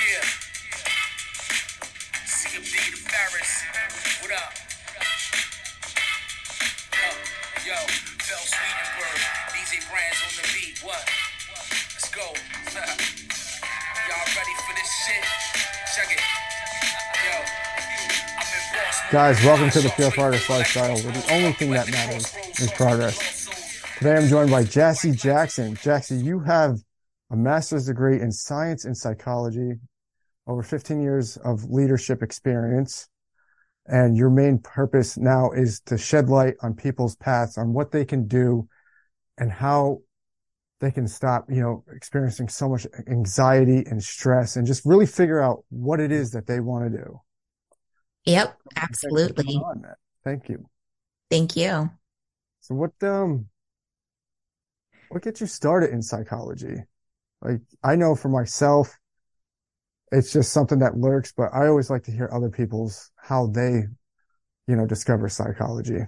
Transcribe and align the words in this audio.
Yeah. 0.00 0.24
CMD 2.26 2.74
to 2.90 2.98
Paris. 3.06 3.50
What 4.22 4.32
up? 4.32 4.52
Yo, 6.94 7.08
yo, 7.66 7.78
Phil 8.24 8.44
Swedenberg. 8.46 9.20
DJ 9.54 9.82
Brands 9.90 10.20
on 10.26 10.32
the 10.36 10.46
beat. 10.54 10.78
What? 10.82 11.02
Let's 11.94 12.10
go. 12.10 12.26
Y'all 14.08 14.28
ready 14.36 14.54
for 14.66 14.74
this 14.74 14.90
shit? 15.06 15.24
Guys, 19.10 19.44
welcome 19.44 19.70
to 19.70 19.80
the 19.80 19.88
Pure 19.90 20.12
Artist 20.18 20.48
Lifestyle, 20.48 20.94
where 20.94 21.12
the 21.12 21.32
only 21.32 21.52
thing 21.52 21.72
that 21.72 21.90
matters 21.90 22.32
is 22.60 22.70
progress. 22.70 23.48
Today 23.98 24.14
I'm 24.14 24.28
joined 24.28 24.52
by 24.52 24.62
Jassy 24.62 25.10
Jackson. 25.10 25.74
Jassy, 25.82 26.14
you 26.14 26.38
have 26.40 26.80
a 27.30 27.36
master's 27.36 27.86
degree 27.86 28.20
in 28.20 28.32
science 28.32 28.84
and 28.84 28.96
psychology, 28.96 29.74
over 30.46 30.62
15 30.62 31.00
years 31.00 31.36
of 31.38 31.64
leadership 31.64 32.22
experience. 32.22 33.08
And 33.86 34.16
your 34.16 34.30
main 34.30 34.58
purpose 34.58 35.16
now 35.16 35.50
is 35.50 35.80
to 35.86 35.96
shed 35.96 36.28
light 36.28 36.54
on 36.62 36.74
people's 36.74 37.16
paths, 37.16 37.58
on 37.58 37.72
what 37.72 37.90
they 37.90 38.04
can 38.04 38.26
do 38.26 38.68
and 39.38 39.50
how 39.50 40.00
they 40.80 40.90
can 40.90 41.06
stop, 41.06 41.46
you 41.50 41.60
know, 41.60 41.84
experiencing 41.94 42.48
so 42.48 42.68
much 42.68 42.86
anxiety 43.08 43.84
and 43.86 44.02
stress 44.02 44.56
and 44.56 44.66
just 44.66 44.84
really 44.84 45.06
figure 45.06 45.40
out 45.40 45.64
what 45.68 46.00
it 46.00 46.10
is 46.10 46.30
that 46.32 46.46
they 46.46 46.60
want 46.60 46.90
to 46.90 46.98
do. 46.98 47.20
Yep, 48.24 48.56
absolutely. 48.76 49.54
on, 49.56 49.84
Thank 50.24 50.48
you. 50.48 50.66
Thank 51.30 51.56
you. 51.56 51.90
So 52.60 52.74
what 52.74 52.92
um 53.02 53.46
what 55.08 55.22
gets 55.22 55.40
you 55.40 55.46
started 55.46 55.90
in 55.90 56.02
psychology? 56.02 56.84
Like 57.42 57.60
I 57.82 57.96
know 57.96 58.14
for 58.14 58.28
myself 58.30 58.96
it's 60.12 60.32
just 60.32 60.52
something 60.52 60.80
that 60.80 60.96
lurks, 60.96 61.32
but 61.32 61.50
I 61.54 61.66
always 61.68 61.90
like 61.90 62.02
to 62.04 62.10
hear 62.12 62.28
other 62.32 62.50
people's 62.50 63.10
how 63.16 63.46
they, 63.46 63.84
you 64.68 64.76
know, 64.76 64.86
discover 64.86 65.28
psychology. 65.28 66.06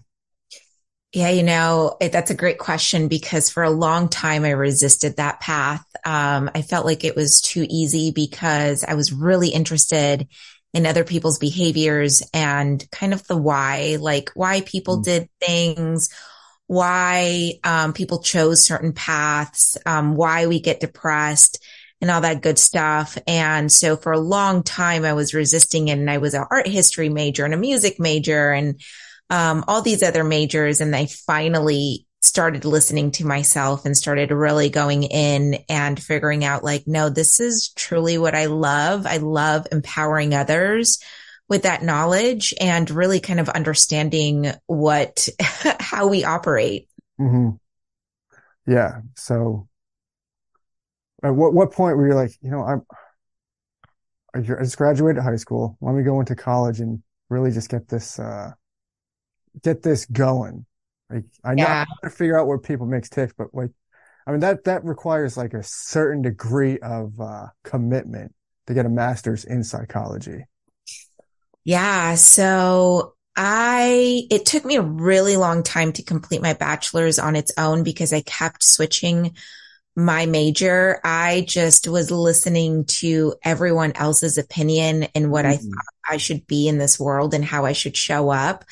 Yeah, 1.13 1.29
you 1.29 1.43
know, 1.43 1.97
it, 2.01 2.11
that's 2.11 2.31
a 2.31 2.35
great 2.35 2.59
question 2.59 3.07
because 3.09 3.51
for 3.51 3.63
a 3.63 3.71
long 3.71 4.09
time 4.09 4.45
I 4.45 4.51
resisted 4.51 5.17
that 5.17 5.41
path. 5.41 5.85
Um, 6.07 6.51
I 6.55 6.63
felt 6.63 6.87
like 6.87 7.05
it 7.05 7.17
was 7.17 7.43
too 7.43 7.67
easy 7.69 8.13
because 8.13 8.83
I 8.83 8.95
was 8.95 9.13
really 9.13 9.49
interested 9.51 10.27
in 10.73 10.87
other 10.87 11.05
people's 11.05 11.39
behaviors 11.39 12.23
and 12.33 12.83
kind 12.91 13.13
of 13.13 13.27
the 13.27 13.37
why, 13.37 13.99
like 14.01 14.31
why 14.35 14.63
people 14.63 14.97
Mm. 14.97 15.03
did 15.03 15.29
things, 15.39 16.09
why 16.67 17.55
um, 17.65 17.93
people 17.93 18.23
chose 18.23 18.65
certain 18.65 18.93
paths, 18.93 19.77
um, 19.85 20.15
why 20.15 20.47
we 20.47 20.61
get 20.61 20.81
depressed 20.81 21.63
and 22.01 22.11
all 22.11 22.23
that 22.23 22.43
good 22.43 22.59
stuff. 22.59 23.17
And 23.27 23.71
so 23.71 23.97
for 23.97 24.13
a 24.13 24.19
long 24.19 24.63
time 24.63 25.05
I 25.05 25.13
was 25.13 25.35
resisting 25.35 25.89
it 25.89 25.99
and 25.99 26.11
I 26.11 26.19
was 26.19 26.35
an 26.35 26.45
art 26.51 26.67
history 26.67 27.09
major 27.09 27.45
and 27.45 27.55
a 27.55 27.59
music 27.59 28.01
major 28.01 28.53
and 28.53 28.81
um, 29.31 29.65
all 29.69 29.83
these 29.83 30.03
other 30.03 30.25
majors. 30.25 30.81
And 30.81 30.95
I 30.95 31.07
finally 31.07 32.07
started 32.21 32.65
listening 32.65 33.11
to 33.13 33.27
myself 33.27 33.85
and 33.85 33.97
started 33.97 34.31
really 34.31 34.69
going 34.71 35.03
in 35.03 35.59
and 35.69 36.01
figuring 36.01 36.45
out 36.45 36.65
like, 36.65 36.85
no, 36.87 37.09
this 37.09 37.41
is 37.41 37.73
truly 37.75 38.19
what 38.19 38.35
I 38.35 38.47
love. 38.47 39.07
I 39.07 39.17
love 39.17 39.67
empowering 39.73 40.35
others 40.35 40.99
with 41.53 41.65
that 41.65 41.85
knowledge 41.85 42.55
and 42.61 42.91
really 42.91 43.21
kind 43.21 43.41
of 43.41 43.49
understanding 43.51 44.53
what, 44.67 45.29
how 45.81 46.09
we 46.09 46.25
operate. 46.25 46.89
hmm 47.19 47.59
Yeah. 48.67 49.01
So 49.17 49.69
at 51.23 51.35
what 51.35 51.55
what 51.55 51.73
point 51.73 51.97
were 51.97 52.09
you 52.09 52.15
like, 52.15 52.33
you 52.43 52.51
know, 52.51 52.63
I'm 52.63 52.83
I 54.35 54.41
just 54.41 54.77
graduated 54.79 55.23
high 55.23 55.37
school. 55.37 55.77
Let 55.81 55.95
me 55.95 56.03
go 56.03 56.21
into 56.21 56.35
college 56.35 56.81
and 56.81 57.03
really 57.29 57.51
just 57.51 57.69
get 57.69 57.89
this 57.89 58.19
uh 58.19 58.53
get 59.63 59.83
this 59.83 60.07
going. 60.07 60.67
Like 61.11 61.25
I 61.45 61.55
know 61.55 61.67
Yeah. 61.67 61.85
I'm 62.03 62.11
to 62.11 62.17
figure 62.17 62.39
out 62.39 62.47
where 62.47 62.59
people 62.59 62.87
makes 62.87 63.09
ticks, 63.09 63.35
but 63.37 63.49
like 63.55 63.71
I 64.27 64.31
mean 64.31 64.41
that 64.41 64.65
that 64.65 64.85
requires 64.85 65.37
like 65.37 65.55
a 65.55 65.63
certain 65.63 66.23
degree 66.23 66.79
of 66.81 67.21
uh 67.21 67.47
commitment 67.65 68.35
to 68.67 68.75
get 68.75 68.87
a 68.87 68.91
master's 68.91 69.45
in 69.45 69.65
psychology. 69.65 70.45
Yeah. 71.65 72.15
So 72.17 73.15
I, 73.37 74.27
it 74.31 74.47
took 74.47 74.65
me 74.65 74.77
a 74.77 74.83
really 74.83 75.37
long 75.37 75.63
time 75.63 75.93
to 75.93 76.03
complete 76.03 76.43
my 76.43 76.55
bachelor's 76.55 77.19
on 77.19 77.37
its 77.37 77.53
own 77.57 77.83
because 77.83 78.13
I 78.13 78.23
kept 78.23 78.65
switching 78.65 79.37
my 79.95 80.27
major. 80.27 81.01
I 81.05 81.45
just 81.47 81.87
was 81.87 82.11
listening 82.11 82.87
to 82.87 83.35
everyone 83.45 83.93
else's 83.95 84.39
opinion 84.39 85.05
and 85.15 85.31
what 85.31 85.47
I 85.47 85.57
Mhm. 85.57 85.61
thought 85.63 85.85
I 86.09 86.17
should 86.17 86.47
be 86.47 86.67
in 86.69 86.79
this 86.79 86.99
world 86.99 87.35
and 87.35 87.45
how 87.45 87.65
I 87.65 87.73
should 87.73 87.97
show 87.97 88.31
up. 88.31 88.65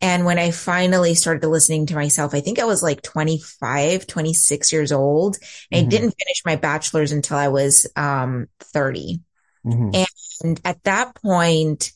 And 0.00 0.26
when 0.26 0.38
I 0.38 0.50
finally 0.50 1.14
started 1.14 1.46
listening 1.48 1.86
to 1.86 1.94
myself, 1.94 2.34
I 2.34 2.40
think 2.40 2.58
I 2.58 2.64
was 2.64 2.82
like 2.82 3.00
25, 3.02 4.06
26 4.06 4.72
years 4.72 4.92
old. 4.92 5.38
And 5.70 5.86
I 5.86 5.88
didn't 5.88 6.14
finish 6.18 6.42
my 6.44 6.56
bachelor's 6.56 7.12
until 7.12 7.38
I 7.38 7.48
was, 7.48 7.86
um, 7.96 8.48
30. 8.60 9.20
Mhm. 9.66 10.06
And 10.44 10.60
at 10.64 10.82
that 10.84 11.14
point, 11.22 11.92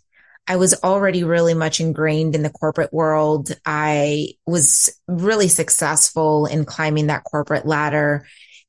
I 0.48 0.56
was 0.56 0.74
already 0.82 1.24
really 1.24 1.52
much 1.52 1.78
ingrained 1.78 2.34
in 2.34 2.42
the 2.42 2.50
corporate 2.50 2.92
world. 2.92 3.50
I 3.66 4.30
was 4.46 4.90
really 5.06 5.48
successful 5.48 6.46
in 6.46 6.64
climbing 6.64 7.08
that 7.08 7.24
corporate 7.24 7.66
ladder. 7.66 8.26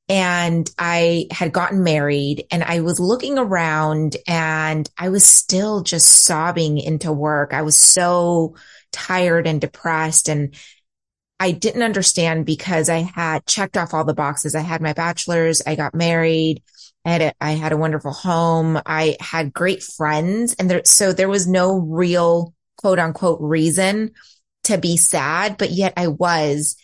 And 0.09 0.69
I 0.77 1.27
had 1.31 1.53
gotten 1.53 1.83
married 1.83 2.45
and 2.51 2.63
I 2.63 2.81
was 2.81 2.99
looking 2.99 3.37
around 3.37 4.17
and 4.27 4.89
I 4.97 5.09
was 5.09 5.25
still 5.25 5.81
just 5.83 6.25
sobbing 6.25 6.79
into 6.79 7.13
work. 7.13 7.53
I 7.53 7.61
was 7.61 7.77
so 7.77 8.55
tired 8.91 9.47
and 9.47 9.61
depressed 9.61 10.27
and 10.27 10.55
I 11.39 11.51
didn't 11.51 11.83
understand 11.83 12.45
because 12.45 12.89
I 12.89 12.97
had 12.97 13.45
checked 13.45 13.77
off 13.77 13.93
all 13.93 14.03
the 14.03 14.13
boxes. 14.13 14.55
I 14.55 14.61
had 14.61 14.81
my 14.81 14.91
bachelor's, 14.91 15.61
I 15.65 15.75
got 15.75 15.95
married, 15.95 16.61
I 17.05 17.09
had 17.11 17.21
a, 17.21 17.33
I 17.39 17.51
had 17.51 17.71
a 17.71 17.77
wonderful 17.77 18.11
home, 18.11 18.79
I 18.85 19.17
had 19.19 19.53
great 19.53 19.81
friends, 19.83 20.53
and 20.59 20.69
there, 20.69 20.81
so 20.85 21.13
there 21.13 21.29
was 21.29 21.47
no 21.47 21.77
real 21.77 22.53
quote 22.77 22.99
unquote 22.99 23.39
reason 23.41 24.11
to 24.65 24.77
be 24.77 24.97
sad, 24.97 25.57
but 25.57 25.71
yet 25.71 25.93
I 25.97 26.07
was. 26.07 26.75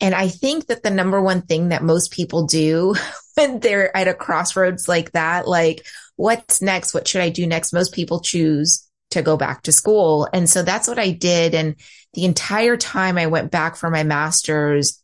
And 0.00 0.14
I 0.14 0.28
think 0.28 0.66
that 0.66 0.82
the 0.82 0.90
number 0.90 1.20
one 1.20 1.42
thing 1.42 1.68
that 1.68 1.82
most 1.82 2.12
people 2.12 2.46
do 2.46 2.94
when 3.34 3.60
they're 3.60 3.94
at 3.96 4.08
a 4.08 4.14
crossroads 4.14 4.88
like 4.88 5.12
that, 5.12 5.46
like, 5.48 5.86
what's 6.16 6.62
next? 6.62 6.94
What 6.94 7.06
should 7.08 7.20
I 7.20 7.30
do 7.30 7.46
next? 7.46 7.72
Most 7.72 7.94
people 7.94 8.20
choose 8.20 8.88
to 9.10 9.22
go 9.22 9.36
back 9.36 9.62
to 9.62 9.72
school. 9.72 10.28
And 10.32 10.48
so 10.48 10.62
that's 10.62 10.88
what 10.88 10.98
I 10.98 11.10
did. 11.10 11.54
And 11.54 11.76
the 12.14 12.24
entire 12.24 12.76
time 12.76 13.18
I 13.18 13.26
went 13.26 13.50
back 13.50 13.76
for 13.76 13.90
my 13.90 14.02
master's, 14.02 15.02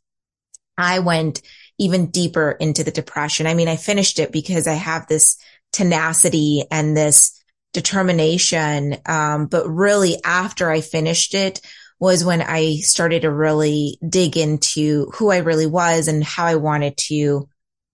I 0.77 1.01
went 1.01 1.43
even 1.81 2.11
deeper 2.11 2.53
into 2.53 2.85
the 2.85 2.91
depression. 2.93 3.47
I 3.47 3.55
mean, 3.55 3.67
I 3.67 3.77
finished 3.77 4.19
it 4.19 4.31
because 4.31 4.69
I 4.69 4.75
have 4.75 5.09
this 5.09 5.39
tenacity 5.73 6.63
and 6.71 6.97
this 6.97 7.43
determination. 7.73 8.99
Um, 9.07 9.47
but 9.47 9.67
really 9.67 10.17
after 10.25 10.71
I 10.71 10.83
finished 10.83 11.35
it 11.35 11.61
was 11.99 12.25
when 12.25 12.43
I 12.43 12.77
started 12.77 13.23
to 13.23 13.33
really 13.33 13.99
dig 14.07 14.37
into 14.37 15.11
who 15.15 15.31
I 15.31 15.39
really 15.39 15.67
was 15.67 16.07
and 16.09 16.23
how 16.23 16.47
I 16.47 16.57
wanted 16.57 16.97
to 17.09 17.49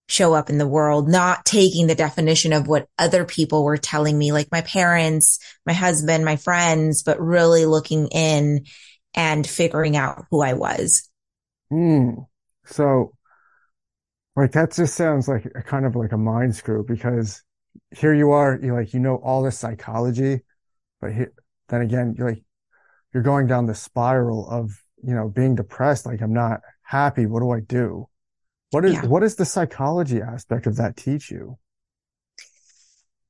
show 0.09 0.33
up 0.33 0.49
in 0.49 0.57
the 0.57 0.67
world, 0.67 1.09
not 1.09 1.45
taking 1.45 1.87
the 1.87 1.95
definition 1.95 2.53
of 2.53 2.67
what 2.67 2.87
other 2.97 3.25
people 3.25 3.63
were 3.63 3.77
telling 3.77 4.17
me, 4.17 4.31
like 4.31 4.47
my 4.51 4.61
parents, 4.61 5.39
my 5.65 5.73
husband, 5.73 6.23
my 6.23 6.37
friends, 6.37 7.03
but 7.03 7.19
really 7.19 7.65
looking 7.65 8.07
in 8.07 8.65
and 9.13 9.47
figuring 9.47 9.97
out 9.97 10.25
who 10.31 10.41
I 10.41 10.53
was. 10.53 11.09
Mm. 11.71 12.27
So, 12.65 13.13
like 14.37 14.53
that 14.53 14.73
just 14.73 14.95
sounds 14.95 15.27
like 15.27 15.45
a 15.55 15.63
kind 15.63 15.85
of 15.85 15.95
like 15.95 16.13
a 16.13 16.17
mind 16.17 16.55
screw 16.55 16.85
because 16.85 17.43
here 17.91 18.13
you 18.13 18.31
are, 18.31 18.59
you 18.61 18.73
like 18.73 18.93
you 18.93 18.99
know 19.01 19.17
all 19.17 19.43
this 19.43 19.59
psychology, 19.59 20.41
but 21.01 21.13
here, 21.13 21.33
then 21.69 21.81
again, 21.81 22.15
you're 22.17 22.29
like 22.29 22.43
you're 23.13 23.23
going 23.23 23.47
down 23.47 23.65
the 23.67 23.75
spiral 23.75 24.49
of 24.49 24.71
you 25.03 25.15
know 25.15 25.29
being 25.29 25.55
depressed. 25.55 26.05
Like 26.05 26.21
I'm 26.21 26.33
not 26.33 26.61
happy. 26.83 27.25
What 27.27 27.41
do 27.41 27.51
I 27.51 27.61
do? 27.61 28.09
What 28.71 28.85
is 28.85 28.93
Yeah. 28.93 29.01
what 29.01 29.21
does 29.21 29.35
the 29.35 29.45
psychology 29.45 30.21
aspect 30.21 30.67
of 30.67 30.77
that 30.77 30.97
teach 30.97 31.31
you? 31.31 31.57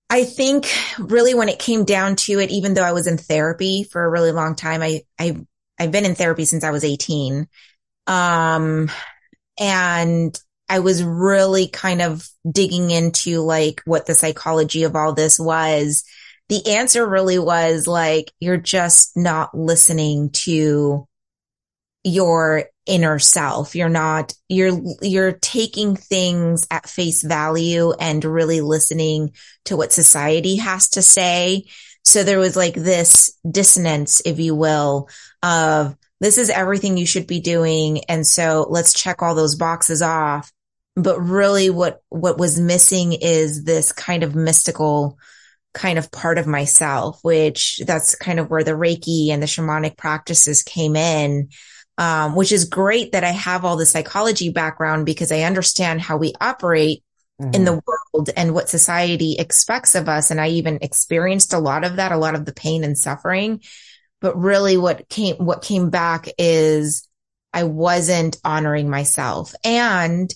I 0.10 0.24
think 0.24 0.68
really 0.98 1.34
when 1.34 1.50
it 1.50 1.60
came 1.60 1.84
down 1.84 2.16
to 2.18 2.40
it, 2.40 2.50
even 2.50 2.74
though 2.74 2.84
I 2.84 2.94
was 2.94 3.08
in 3.08 3.18
therapy 3.18 3.84
for 3.84 4.04
a 4.04 4.10
really 4.10 4.32
long 4.32 4.56
time, 4.56 4.82
I, 4.82 5.02
I, 5.20 5.36
I've 5.78 5.92
been 5.92 6.06
in 6.06 6.16
therapy 6.16 6.46
since 6.46 6.64
I 6.64 6.72
was 6.72 6.86
18. 6.86 7.48
Um, 8.08 8.90
and 9.60 10.40
I 10.70 10.80
was 10.80 11.04
really 11.04 11.68
kind 11.68 12.02
of 12.02 12.28
digging 12.50 12.92
into 12.92 13.42
like 13.42 13.82
what 13.86 14.06
the 14.06 14.16
psychology 14.16 14.84
of 14.84 14.96
all 14.96 15.14
this 15.14 15.40
was. 15.40 16.04
The 16.50 16.76
answer 16.76 17.08
really 17.08 17.40
was 17.40 17.88
like, 17.88 18.32
you're 18.40 18.58
just 18.58 19.16
not 19.16 19.58
listening 19.58 20.30
to 20.32 21.08
your 22.04 22.66
inner 22.86 23.20
self. 23.20 23.76
You're 23.76 23.90
not, 23.90 24.34
you're, 24.48 24.80
you're 25.02 25.34
taking 25.34 25.96
things 25.96 26.66
at 26.72 26.90
face 26.90 27.22
value 27.22 27.92
and 27.92 28.24
really 28.24 28.62
listening 28.62 29.34
to 29.66 29.76
what 29.76 29.92
society 29.92 30.58
has 30.58 30.90
to 30.90 31.02
say. 31.02 31.66
So 32.06 32.24
there 32.24 32.40
was 32.40 32.56
like 32.56 32.76
this 32.76 33.38
dissonance, 33.50 34.22
if 34.26 34.40
you 34.40 34.56
will, 34.56 35.10
of 35.44 35.98
this 36.22 36.38
is 36.38 36.50
everything 36.50 36.96
you 36.98 37.06
should 37.06 37.28
be 37.28 37.42
doing. 37.42 38.06
And 38.06 38.26
so 38.26 38.66
let's 38.70 38.94
check 38.94 39.22
all 39.22 39.36
those 39.36 39.56
boxes 39.56 40.02
off. 40.02 40.52
But 40.98 41.20
really 41.22 41.70
what, 41.70 42.02
what 42.10 42.38
was 42.38 42.60
missing 42.60 43.14
is 43.14 43.64
this 43.64 43.94
kind 43.94 44.24
of 44.24 44.36
mystical 44.36 45.18
kind 45.74 45.98
of 46.00 46.12
part 46.12 46.38
of 46.38 46.48
myself, 46.48 47.20
which 47.24 47.80
that's 47.86 48.16
kind 48.16 48.40
of 48.40 48.50
where 48.50 48.64
the 48.64 48.72
Reiki 48.72 49.30
and 49.30 49.42
the 49.42 49.48
shamanic 49.48 49.96
practices 49.96 50.64
came 50.64 50.96
in. 50.96 51.50
Um, 52.00 52.36
which 52.36 52.52
is 52.52 52.66
great 52.66 53.14
that 53.14 53.24
I 53.24 53.32
have 53.32 53.66
all 53.66 53.76
the 53.76 53.84
psychology 53.84 54.52
background 54.52 55.08
because 55.08 55.32
I 55.32 55.42
understand 55.42 56.00
how 56.00 56.18
we 56.18 56.32
operate 56.40 57.04
mm-hmm. 57.42 57.56
in 57.56 57.66
the 57.66 57.82
world 57.86 58.30
and 58.36 58.54
what 58.54 58.70
society 58.70 59.36
expects 59.40 59.96
of 59.96 60.08
us. 60.08 60.32
And 60.32 60.40
I 60.40 60.50
even 60.50 60.80
experienced 60.82 61.54
a 61.54 61.60
lot 61.60 61.84
of 61.84 61.96
that, 61.96 62.12
a 62.12 62.18
lot 62.18 62.36
of 62.36 62.46
the 62.46 62.54
pain 62.54 62.84
and 62.84 62.98
suffering. 62.98 63.62
But 64.22 64.38
really 64.38 64.78
what 64.78 65.10
came, 65.10 65.38
what 65.38 65.64
came 65.64 65.90
back 65.90 66.28
is 66.38 67.08
I 67.54 67.64
wasn't 67.64 68.38
honoring 68.44 68.90
myself. 68.90 69.54
And 69.64 70.32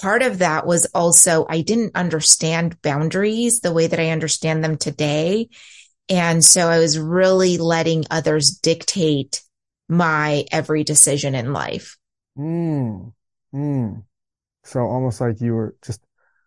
part 0.00 0.22
of 0.22 0.38
that 0.38 0.66
was 0.66 0.86
also 0.94 1.46
I 1.48 1.62
didn't 1.62 1.96
understand 1.96 2.80
boundaries 2.82 3.60
the 3.60 3.72
way 3.72 3.86
that 3.86 4.00
I 4.00 4.10
understand 4.10 4.62
them 4.62 4.76
today. 4.76 5.48
And 6.08 6.44
so 6.44 6.68
I 6.68 6.78
was 6.78 6.98
really 6.98 7.58
letting 7.58 8.04
others 8.10 8.50
dictate 8.50 9.42
my 9.88 10.44
every 10.52 10.84
decision 10.84 11.34
in 11.34 11.52
life. 11.52 11.98
Mm, 12.38 13.12
mm. 13.54 14.02
So 14.64 14.80
almost 14.80 15.20
like 15.20 15.40
you 15.40 15.54
were 15.54 15.74
just 15.84 16.00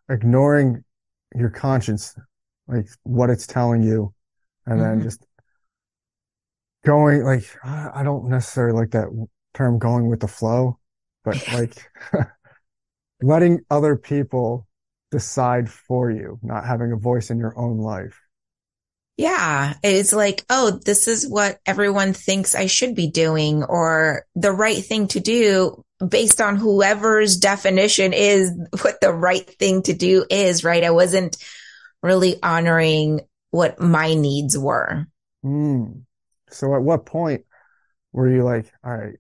ignoring 0.10 0.84
your 1.36 1.50
conscience, 1.50 2.16
like 2.68 2.88
what 3.04 3.30
it's 3.30 3.48
telling 3.48 3.84
you, 3.84 4.14
and 4.66 4.80
mm-hmm. 4.80 5.00
then 5.00 5.04
just 5.04 5.26
going 6.86 7.24
like, 7.24 7.46
I 7.64 8.04
don't 8.04 8.30
necessarily 8.30 8.80
like 8.80 8.92
that 8.92 9.08
term 9.54 9.80
going 9.80 10.10
with 10.10 10.22
the 10.22 10.28
flow, 10.28 10.80
but 11.24 11.44
like 11.52 11.76
letting 13.22 13.62
other 13.70 13.96
people 13.96 14.68
decide 15.12 15.70
for 15.70 16.10
you, 16.10 16.40
not 16.42 16.66
having 16.66 16.92
a 16.92 16.98
voice 16.98 17.30
in 17.30 17.38
your 17.38 17.58
own 17.58 17.78
life. 17.78 18.20
Yeah. 19.18 19.76
It's 19.84 20.14
like, 20.14 20.44
oh, 20.50 20.80
this 20.84 21.08
is 21.08 21.28
what 21.28 21.60
everyone 21.66 22.14
thinks 22.14 22.56
I 22.56 22.66
should 22.66 22.96
be 22.96 23.12
doing 23.12 23.64
or 23.64 24.26
the 24.36 24.52
right 24.52 24.84
thing 24.84 25.10
to 25.10 25.20
do 25.20 25.84
based 26.06 26.42
on 26.42 26.56
whoever's 26.56 27.38
definition 27.38 28.14
is 28.14 28.52
what 28.82 29.00
the 29.00 29.14
right 29.14 29.48
thing 29.60 29.84
to 29.84 29.94
do 29.94 30.26
is, 30.30 30.64
right? 30.64 30.84
I 30.84 30.90
wasn't 30.90 31.38
really 32.02 32.42
honoring 32.42 33.22
what 33.52 33.80
my 33.80 34.16
needs 34.16 34.58
were. 34.58 35.06
Mm. 35.46 36.02
So 36.50 36.74
at 36.74 36.82
what 36.82 37.06
point 37.06 37.46
were 38.14 38.28
you 38.28 38.44
like, 38.44 38.72
all 38.84 38.98
right, 38.98 39.20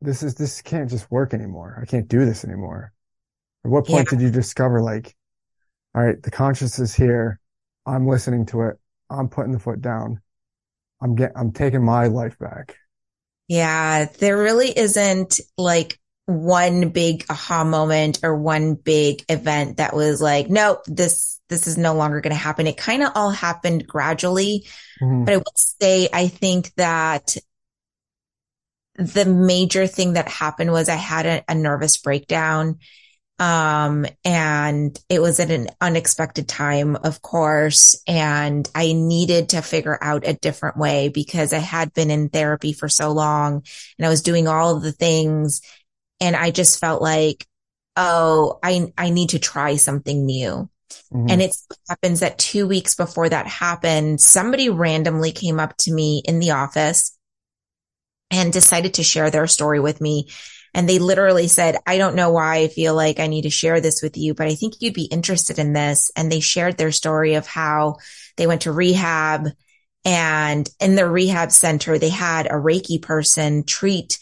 this 0.00 0.22
is, 0.22 0.36
this 0.36 0.62
can't 0.62 0.88
just 0.88 1.10
work 1.10 1.34
anymore. 1.34 1.78
I 1.82 1.84
can't 1.84 2.08
do 2.08 2.24
this 2.24 2.44
anymore. 2.44 2.93
At 3.64 3.70
what 3.70 3.86
point 3.86 4.08
yeah. 4.10 4.18
did 4.18 4.24
you 4.24 4.30
discover 4.30 4.82
like, 4.82 5.14
all 5.94 6.02
right, 6.02 6.22
the 6.22 6.30
conscience 6.30 6.78
is 6.78 6.94
here. 6.94 7.40
I'm 7.86 8.06
listening 8.06 8.46
to 8.46 8.62
it. 8.62 8.76
I'm 9.10 9.28
putting 9.28 9.52
the 9.52 9.58
foot 9.58 9.80
down. 9.80 10.20
I'm 11.00 11.14
getting, 11.14 11.36
I'm 11.36 11.52
taking 11.52 11.84
my 11.84 12.06
life 12.06 12.38
back. 12.38 12.76
Yeah. 13.48 14.06
There 14.06 14.38
really 14.38 14.76
isn't 14.76 15.40
like 15.56 15.98
one 16.26 16.88
big 16.88 17.26
aha 17.28 17.64
moment 17.64 18.20
or 18.22 18.34
one 18.34 18.74
big 18.74 19.22
event 19.28 19.76
that 19.76 19.94
was 19.94 20.20
like, 20.20 20.48
nope, 20.48 20.82
this, 20.86 21.40
this 21.50 21.66
is 21.66 21.76
no 21.76 21.94
longer 21.94 22.20
going 22.22 22.34
to 22.34 22.36
happen. 22.36 22.66
It 22.66 22.78
kind 22.78 23.02
of 23.02 23.12
all 23.14 23.30
happened 23.30 23.86
gradually, 23.86 24.66
mm-hmm. 25.00 25.24
but 25.24 25.34
I 25.34 25.36
would 25.36 25.58
say, 25.58 26.08
I 26.12 26.28
think 26.28 26.72
that 26.76 27.36
the 28.96 29.26
major 29.26 29.86
thing 29.86 30.14
that 30.14 30.28
happened 30.28 30.72
was 30.72 30.88
I 30.88 30.94
had 30.94 31.26
a, 31.26 31.44
a 31.48 31.54
nervous 31.54 31.98
breakdown 31.98 32.78
um, 33.38 34.06
and 34.24 34.96
it 35.08 35.20
was 35.20 35.40
at 35.40 35.50
an 35.50 35.68
unexpected 35.80 36.48
time, 36.48 36.96
of 36.96 37.20
course. 37.20 38.00
And 38.06 38.68
I 38.74 38.92
needed 38.92 39.50
to 39.50 39.62
figure 39.62 39.98
out 40.00 40.26
a 40.26 40.34
different 40.34 40.76
way 40.76 41.08
because 41.08 41.52
I 41.52 41.58
had 41.58 41.92
been 41.92 42.10
in 42.10 42.28
therapy 42.28 42.72
for 42.72 42.88
so 42.88 43.12
long 43.12 43.64
and 43.98 44.06
I 44.06 44.08
was 44.08 44.22
doing 44.22 44.46
all 44.46 44.76
of 44.76 44.82
the 44.82 44.92
things. 44.92 45.62
And 46.20 46.36
I 46.36 46.52
just 46.52 46.78
felt 46.78 47.02
like, 47.02 47.44
oh, 47.96 48.60
I, 48.62 48.92
I 48.96 49.10
need 49.10 49.30
to 49.30 49.40
try 49.40 49.76
something 49.76 50.24
new. 50.24 50.68
Mm-hmm. 51.12 51.26
And 51.28 51.42
it 51.42 51.56
happens 51.88 52.20
that 52.20 52.38
two 52.38 52.68
weeks 52.68 52.94
before 52.94 53.28
that 53.28 53.48
happened, 53.48 54.20
somebody 54.20 54.68
randomly 54.68 55.32
came 55.32 55.58
up 55.58 55.76
to 55.78 55.92
me 55.92 56.22
in 56.24 56.38
the 56.38 56.52
office 56.52 57.18
and 58.30 58.52
decided 58.52 58.94
to 58.94 59.02
share 59.02 59.30
their 59.30 59.48
story 59.48 59.80
with 59.80 60.00
me 60.00 60.28
and 60.74 60.88
they 60.88 60.98
literally 60.98 61.48
said, 61.48 61.76
I 61.86 61.98
don't 61.98 62.16
know 62.16 62.30
why 62.30 62.56
I 62.56 62.68
feel 62.68 62.94
like 62.94 63.20
I 63.20 63.28
need 63.28 63.42
to 63.42 63.50
share 63.50 63.80
this 63.80 64.02
with 64.02 64.16
you, 64.16 64.34
but 64.34 64.48
I 64.48 64.54
think 64.54 64.74
you'd 64.80 64.94
be 64.94 65.04
interested 65.04 65.58
in 65.58 65.72
this. 65.72 66.10
And 66.16 66.30
they 66.30 66.40
shared 66.40 66.76
their 66.76 66.92
story 66.92 67.34
of 67.34 67.46
how 67.46 67.96
they 68.36 68.46
went 68.46 68.62
to 68.62 68.72
rehab 68.72 69.48
and 70.04 70.68
in 70.80 70.96
the 70.96 71.08
rehab 71.08 71.50
center, 71.50 71.98
they 71.98 72.10
had 72.10 72.46
a 72.46 72.54
Reiki 72.54 73.00
person 73.00 73.64
treat 73.64 74.18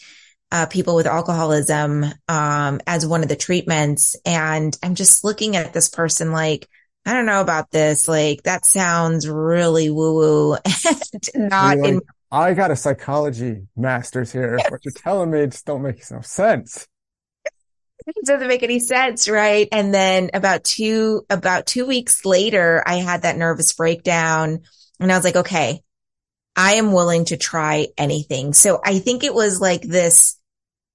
uh, 0.51 0.65
people 0.67 0.95
with 0.95 1.07
alcoholism 1.07 2.05
um, 2.27 2.79
as 2.87 3.05
one 3.05 3.23
of 3.23 3.29
the 3.29 3.35
treatments. 3.35 4.15
And 4.25 4.77
I'm 4.81 4.95
just 4.95 5.23
looking 5.23 5.55
at 5.55 5.73
this 5.73 5.89
person 5.89 6.31
like, 6.31 6.67
I 7.05 7.13
don't 7.13 7.25
know 7.25 7.41
about 7.41 7.69
this. 7.71 8.07
Like 8.07 8.43
that 8.43 8.65
sounds 8.65 9.27
really 9.27 9.89
woo 9.89 10.13
woo 10.15 10.53
and 11.33 11.49
not 11.49 11.77
like, 11.79 11.89
in 11.89 12.01
I 12.33 12.55
got 12.55 12.71
a 12.71 12.75
psychology 12.75 13.67
master's 13.75 14.31
here. 14.31 14.57
What 14.69 14.83
you're 14.83 14.91
telling 14.91 15.29
me 15.29 15.45
just 15.45 15.67
don't 15.67 15.83
make 15.83 16.01
no 16.09 16.21
sense. 16.21 16.87
It 18.07 18.25
doesn't 18.25 18.47
make 18.47 18.63
any 18.63 18.79
sense, 18.79 19.29
right? 19.29 19.67
And 19.71 19.93
then 19.93 20.31
about 20.33 20.63
two, 20.63 21.27
about 21.29 21.67
two 21.67 21.85
weeks 21.85 22.25
later, 22.25 22.83
I 22.87 22.95
had 22.95 23.21
that 23.21 23.37
nervous 23.37 23.73
breakdown 23.73 24.61
and 24.99 25.11
I 25.11 25.15
was 25.15 25.23
like, 25.23 25.35
okay, 25.35 25.81
I 26.55 26.73
am 26.73 26.91
willing 26.91 27.25
to 27.25 27.37
try 27.37 27.89
anything. 27.99 28.53
So 28.53 28.81
I 28.83 28.97
think 28.97 29.23
it 29.23 29.35
was 29.35 29.61
like 29.61 29.83
this 29.83 30.39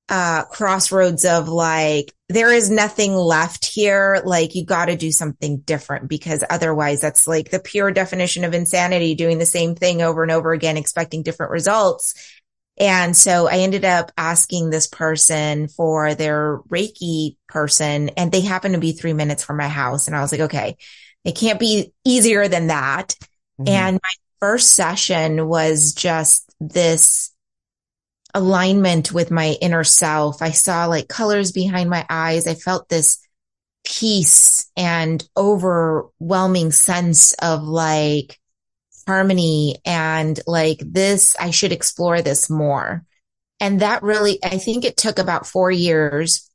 uh, 0.09 0.45
crossroads 0.45 1.25
of 1.25 1.49
like, 1.49 2.13
there 2.29 2.53
is 2.53 2.71
nothing 2.71 3.15
left 3.15 3.65
here. 3.65 4.23
Like 4.25 4.55
you 4.55 4.65
got 4.65 4.87
to 4.87 4.97
do 4.97 5.11
something 5.11 5.59
different 5.59 6.09
because 6.09 6.45
otherwise 6.49 7.01
that's 7.01 7.27
like 7.27 7.51
the 7.51 7.61
pure 7.61 7.91
definition 7.91 8.45
of 8.45 8.55
insanity, 8.55 9.15
doing 9.15 9.39
the 9.39 9.47
same 9.47 9.75
thing 9.75 10.03
over 10.03 10.23
and 10.23 10.33
over 10.33 10.53
again, 10.53 10.77
expecting 10.77 11.23
different 11.23 11.53
results. 11.53 12.15
And 12.79 13.17
so 13.17 13.49
I 13.49 13.59
ended 13.59 13.85
up 13.85 14.13
asking 14.17 14.71
this 14.71 14.87
person 14.87 15.69
for 15.69 16.15
their 16.15 16.59
Reiki 16.69 17.37
person 17.49 18.11
and 18.11 18.31
they 18.31 18.41
happened 18.41 18.75
to 18.75 18.81
be 18.81 18.93
three 18.93 19.15
minutes 19.15 19.43
from 19.43 19.57
my 19.57 19.69
house. 19.69 20.07
And 20.07 20.15
I 20.15 20.21
was 20.21 20.31
like, 20.31 20.43
okay, 20.43 20.77
it 21.25 21.33
can't 21.33 21.59
be 21.59 21.93
easier 22.05 22.47
than 22.47 22.69
that. 22.69 23.15
Mm-hmm. 23.61 23.69
And 23.69 23.95
my 23.95 24.11
first 24.39 24.75
session 24.75 25.49
was 25.49 25.93
just 25.95 26.55
this 26.61 27.33
alignment 28.35 29.13
with 29.13 29.31
my 29.31 29.57
inner 29.61 29.85
self. 29.85 30.43
I 30.43 30.51
saw 30.51 30.87
like 30.87 31.09
colors 31.09 31.53
behind 31.53 31.91
my 31.91 32.05
eyes. 32.09 32.47
I 32.47 32.55
felt 32.55 32.89
this 32.89 33.19
peace 33.85 34.71
and 34.77 35.27
overwhelming 35.37 36.73
sense 36.73 37.33
of 37.35 37.63
like 37.63 38.39
harmony 39.07 39.77
and 39.87 40.39
like 40.47 40.81
this, 40.81 41.35
I 41.41 41.51
should 41.51 41.73
explore 41.73 42.21
this 42.21 42.51
more. 42.51 43.05
And 43.61 43.81
that 43.81 44.03
really, 44.03 44.39
I 44.45 44.59
think 44.59 44.85
it 44.85 44.99
took 44.99 45.19
about 45.19 45.47
four 45.47 45.71
years 45.71 46.49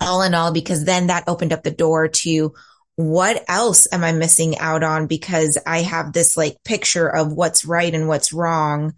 all 0.00 0.22
in 0.22 0.32
all, 0.32 0.52
because 0.52 0.84
then 0.84 1.08
that 1.08 1.24
opened 1.26 1.52
up 1.52 1.64
the 1.64 1.72
door 1.72 2.06
to 2.06 2.54
what 2.94 3.44
else 3.48 3.88
am 3.92 4.04
I 4.04 4.12
missing 4.12 4.58
out 4.58 4.84
on? 4.84 5.08
Because 5.08 5.58
I 5.66 5.82
have 5.82 6.12
this 6.12 6.36
like 6.36 6.56
picture 6.64 7.08
of 7.08 7.32
what's 7.32 7.64
right 7.64 7.92
and 7.92 8.06
what's 8.06 8.32
wrong 8.32 8.94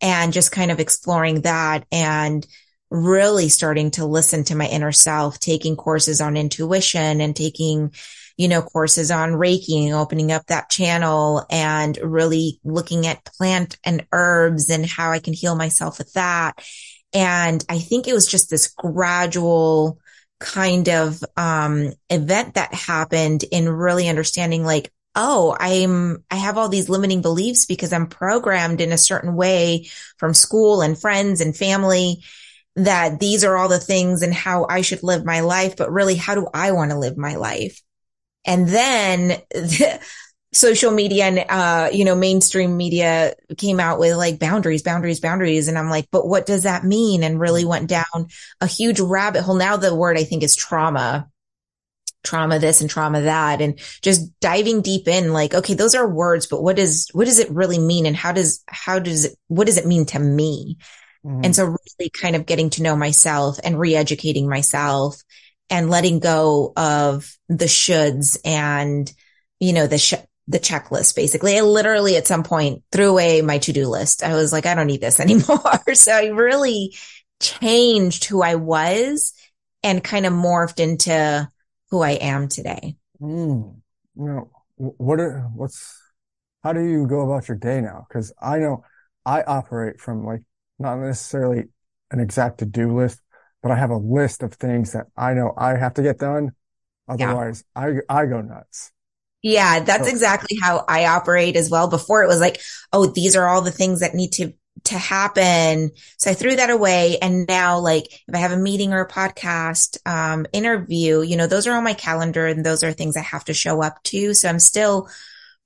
and 0.00 0.32
just 0.32 0.52
kind 0.52 0.70
of 0.70 0.80
exploring 0.80 1.42
that 1.42 1.86
and 1.90 2.46
really 2.90 3.48
starting 3.48 3.90
to 3.92 4.06
listen 4.06 4.44
to 4.44 4.54
my 4.54 4.66
inner 4.66 4.92
self, 4.92 5.40
taking 5.40 5.76
courses 5.76 6.20
on 6.20 6.36
intuition 6.36 7.20
and 7.20 7.34
taking, 7.34 7.92
you 8.36 8.46
know, 8.46 8.62
courses 8.62 9.10
on 9.10 9.30
Reiki, 9.30 9.92
opening 9.92 10.30
up 10.30 10.46
that 10.46 10.70
channel 10.70 11.44
and 11.50 11.98
really 12.00 12.60
looking 12.64 13.06
at 13.06 13.24
plant 13.24 13.76
and 13.84 14.06
herbs 14.12 14.70
and 14.70 14.86
how 14.86 15.10
I 15.10 15.18
can 15.18 15.32
heal 15.32 15.56
myself 15.56 15.98
with 15.98 16.12
that. 16.12 16.64
And 17.12 17.64
I 17.68 17.78
think 17.78 18.06
it 18.06 18.14
was 18.14 18.28
just 18.28 18.50
this 18.50 18.68
gradual 18.68 19.98
kind 20.38 20.88
of, 20.88 21.24
um, 21.36 21.92
event 22.10 22.54
that 22.54 22.74
happened 22.74 23.42
in 23.50 23.68
really 23.68 24.08
understanding 24.08 24.64
like, 24.64 24.92
oh, 25.16 25.56
I'm, 25.58 26.24
I 26.30 26.36
have 26.36 26.58
all 26.58 26.68
these 26.68 26.88
limiting 26.88 27.22
beliefs 27.22 27.66
because 27.66 27.92
I'm 27.92 28.06
programmed 28.06 28.80
in 28.80 28.92
a 28.92 28.98
certain 28.98 29.34
way 29.34 29.88
from 30.18 30.34
school 30.34 30.82
and 30.82 30.98
friends 30.98 31.40
and 31.40 31.56
family. 31.56 32.22
that 32.76 33.20
these 33.20 33.42
are 33.42 33.56
all 33.56 33.68
the 33.68 33.80
things 33.80 34.22
and 34.22 34.34
how 34.34 34.66
I 34.68 34.82
should 34.82 35.02
live 35.02 35.24
my 35.24 35.40
life, 35.40 35.76
but 35.76 35.90
really, 35.90 36.14
how 36.14 36.34
do 36.34 36.46
I 36.52 36.72
want 36.72 36.90
to 36.90 36.98
live 36.98 37.16
my 37.16 37.36
life? 37.36 37.80
And 38.44 38.68
then 38.68 39.40
social 40.52 40.90
media 40.90 41.24
and, 41.24 41.44
uh, 41.48 41.90
you 41.92 42.04
know, 42.04 42.14
mainstream 42.14 42.76
media 42.76 43.34
came 43.56 43.80
out 43.80 43.98
with 43.98 44.14
like 44.16 44.38
boundaries, 44.38 44.82
boundaries, 44.82 45.20
boundaries. 45.20 45.68
And 45.68 45.78
I'm 45.78 45.90
like, 45.90 46.08
but 46.10 46.26
what 46.28 46.46
does 46.46 46.64
that 46.64 46.84
mean? 46.84 47.22
And 47.22 47.40
really 47.40 47.64
went 47.64 47.88
down 47.88 48.28
a 48.60 48.66
huge 48.66 49.00
rabbit 49.00 49.42
hole. 49.42 49.56
Now 49.56 49.76
the 49.76 49.94
word 49.94 50.18
I 50.18 50.24
think 50.24 50.42
is 50.42 50.54
trauma 50.54 51.28
trauma 52.26 52.58
this 52.58 52.80
and 52.80 52.90
trauma 52.90 53.22
that 53.22 53.62
and 53.62 53.78
just 54.02 54.38
diving 54.40 54.82
deep 54.82 55.08
in 55.08 55.32
like 55.32 55.54
okay 55.54 55.74
those 55.74 55.94
are 55.94 56.08
words 56.08 56.46
but 56.46 56.62
what 56.62 56.76
does 56.76 57.08
what 57.12 57.24
does 57.24 57.38
it 57.38 57.50
really 57.50 57.78
mean? 57.78 58.04
And 58.04 58.16
how 58.16 58.32
does 58.32 58.62
how 58.66 58.98
does 58.98 59.24
it 59.24 59.38
what 59.48 59.66
does 59.66 59.78
it 59.78 59.86
mean 59.86 60.04
to 60.06 60.18
me? 60.18 60.76
Mm-hmm. 61.24 61.44
and 61.44 61.56
so 61.56 61.64
really 61.64 62.10
kind 62.10 62.36
of 62.36 62.46
getting 62.46 62.70
to 62.70 62.82
know 62.84 62.94
myself 62.94 63.58
and 63.64 63.80
re-educating 63.80 64.48
myself 64.48 65.20
and 65.70 65.90
letting 65.90 66.20
go 66.20 66.72
of 66.76 67.28
the 67.48 67.64
shoulds 67.64 68.38
and 68.44 69.12
you 69.58 69.72
know 69.72 69.88
the 69.88 69.98
sh- 69.98 70.14
the 70.48 70.60
checklist 70.60 71.16
basically. 71.16 71.56
I 71.56 71.62
literally 71.62 72.16
at 72.16 72.28
some 72.28 72.44
point 72.44 72.84
threw 72.92 73.10
away 73.10 73.42
my 73.42 73.58
to-do 73.58 73.88
list. 73.88 74.22
I 74.22 74.34
was 74.34 74.52
like 74.52 74.66
i 74.66 74.74
don't 74.74 74.86
need 74.86 75.00
this 75.00 75.18
anymore. 75.26 75.82
So 75.94 76.12
i 76.12 76.26
really 76.26 76.94
changed 77.40 78.24
who 78.24 78.40
i 78.42 78.54
was 78.54 79.34
and 79.82 80.02
kind 80.02 80.26
of 80.26 80.32
morphed 80.32 80.80
into 80.80 81.50
who 81.96 82.02
I 82.02 82.10
am 82.12 82.48
today. 82.48 82.94
Mm. 83.22 83.76
You 84.16 84.24
know, 84.24 84.50
what 84.76 85.18
are, 85.18 85.48
what's, 85.54 85.98
how 86.62 86.74
do 86.74 86.84
you 86.84 87.06
go 87.06 87.20
about 87.20 87.48
your 87.48 87.56
day 87.56 87.80
now? 87.80 88.06
Cause 88.12 88.34
I 88.40 88.58
know 88.58 88.84
I 89.24 89.42
operate 89.42 89.98
from 89.98 90.26
like 90.26 90.42
not 90.78 90.96
necessarily 90.98 91.64
an 92.10 92.20
exact 92.20 92.58
to-do 92.58 92.94
list, 92.94 93.20
but 93.62 93.72
I 93.72 93.76
have 93.76 93.88
a 93.88 93.96
list 93.96 94.42
of 94.42 94.52
things 94.52 94.92
that 94.92 95.06
I 95.16 95.32
know 95.32 95.54
I 95.56 95.76
have 95.76 95.94
to 95.94 96.02
get 96.02 96.18
done. 96.18 96.52
Otherwise 97.08 97.64
yeah. 97.74 98.00
I, 98.10 98.22
I 98.22 98.26
go 98.26 98.42
nuts. 98.42 98.92
Yeah, 99.42 99.80
that's 99.80 100.04
so, 100.04 100.10
exactly 100.10 100.58
how 100.60 100.84
I 100.86 101.06
operate 101.06 101.56
as 101.56 101.70
well. 101.70 101.88
Before 101.88 102.22
it 102.22 102.26
was 102.26 102.40
like, 102.40 102.60
oh, 102.92 103.06
these 103.06 103.36
are 103.36 103.48
all 103.48 103.62
the 103.62 103.70
things 103.70 104.00
that 104.00 104.14
need 104.14 104.32
to 104.32 104.52
to 104.86 104.98
happen. 104.98 105.90
So 106.18 106.30
I 106.30 106.34
threw 106.34 106.56
that 106.56 106.70
away. 106.70 107.18
And 107.20 107.46
now, 107.46 107.78
like, 107.78 108.06
if 108.26 108.34
I 108.34 108.38
have 108.38 108.52
a 108.52 108.56
meeting 108.56 108.92
or 108.92 109.00
a 109.00 109.08
podcast, 109.08 109.98
um, 110.06 110.46
interview, 110.52 111.22
you 111.22 111.36
know, 111.36 111.46
those 111.46 111.66
are 111.66 111.76
on 111.76 111.84
my 111.84 111.94
calendar 111.94 112.46
and 112.46 112.64
those 112.64 112.82
are 112.82 112.92
things 112.92 113.16
I 113.16 113.22
have 113.22 113.44
to 113.46 113.54
show 113.54 113.82
up 113.82 114.02
to. 114.04 114.34
So 114.34 114.48
I'm 114.48 114.58
still 114.58 115.08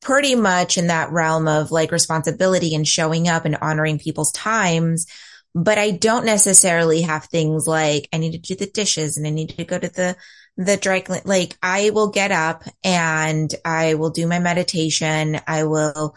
pretty 0.01 0.35
much 0.35 0.79
in 0.79 0.87
that 0.89 1.13
realm 1.13 1.47
of 1.47 1.71
like 1.71 1.93
responsibility 1.93 2.75
and 2.75 2.89
showing 2.89 3.29
up 3.29 3.45
and 3.45 3.57
honoring 3.57 3.99
people's 3.99 4.33
times. 4.33 5.07
But 5.55 5.79
I 5.79 5.91
don't 5.91 6.25
necessarily 6.25 7.03
have 7.03 7.25
things 7.25 7.67
like 7.67 8.09
I 8.13 8.19
need 8.19 8.33
to 8.33 8.39
do 8.39 8.55
the 8.55 8.71
dishes 8.71 9.17
and 9.17 9.27
I 9.27 9.31
need 9.31 9.51
to 9.51 9.65
go 9.65 9.79
to 9.79 9.89
the 9.89 10.17
the 10.57 10.77
dry 10.77 11.01
clean. 11.01 11.23
Like 11.25 11.57
I 11.63 11.91
will 11.91 12.11
get 12.11 12.31
up 12.31 12.65
and 12.85 13.53
I 13.65 13.95
will 13.95 14.11
do 14.11 14.27
my 14.27 14.39
meditation. 14.39 15.41
I 15.47 15.65
will 15.65 16.15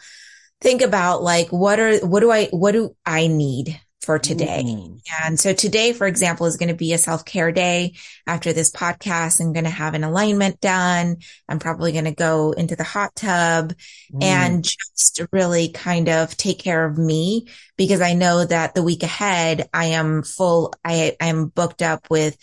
think 0.63 0.82
about 0.82 1.22
like 1.22 1.50
what 1.50 1.79
are 1.79 1.98
what 2.00 2.22
do 2.22 2.32
I 2.32 2.46
what 2.48 2.72
do 2.72 2.96
I 3.05 3.27
need 3.27 3.79
for 4.03 4.20
today. 4.20 4.63
Mm. 4.65 5.00
And 5.24 5.39
so 5.39 5.53
today, 5.53 5.93
for 5.93 6.05
example, 6.05 6.46
is 6.46 6.58
going 6.58 6.70
to 6.70 6.75
be 6.75 6.93
a 6.93 6.98
self 6.98 7.25
care 7.25 7.51
day. 7.51 7.93
After 8.27 8.53
this 8.53 8.72
podcast, 8.72 9.39
I'm 9.39 9.53
going 9.53 9.63
to 9.63 9.70
have 9.70 9.93
an 9.93 10.03
alignment 10.03 10.60
done. 10.62 11.17
I'm 11.48 11.60
probably 11.60 11.91
going 11.93 12.05
to 12.05 12.13
go 12.13 12.51
into 12.51 12.75
the 12.75 12.84
hot 12.84 13.15
tub 13.15 13.74
mm. 14.13 14.24
and 14.24 14.63
just 14.63 15.22
really 15.32 15.70
kind 15.70 16.10
of 16.10 16.36
take 16.36 16.60
care 16.60 16.86
of 16.86 16.98
me 16.98 17.48
because 17.77 18.01
I 18.01 18.13
know 18.13 18.46
that 18.46 18.75
the 18.75 18.84
week 18.84 19.03
ahead, 19.03 19.70
I 19.74 19.86
am 19.86 20.24
full. 20.24 20.74
I, 20.84 21.15
I 21.20 21.27
am 21.27 21.48
booked 21.48 21.82
up 21.82 22.10
with 22.10 22.38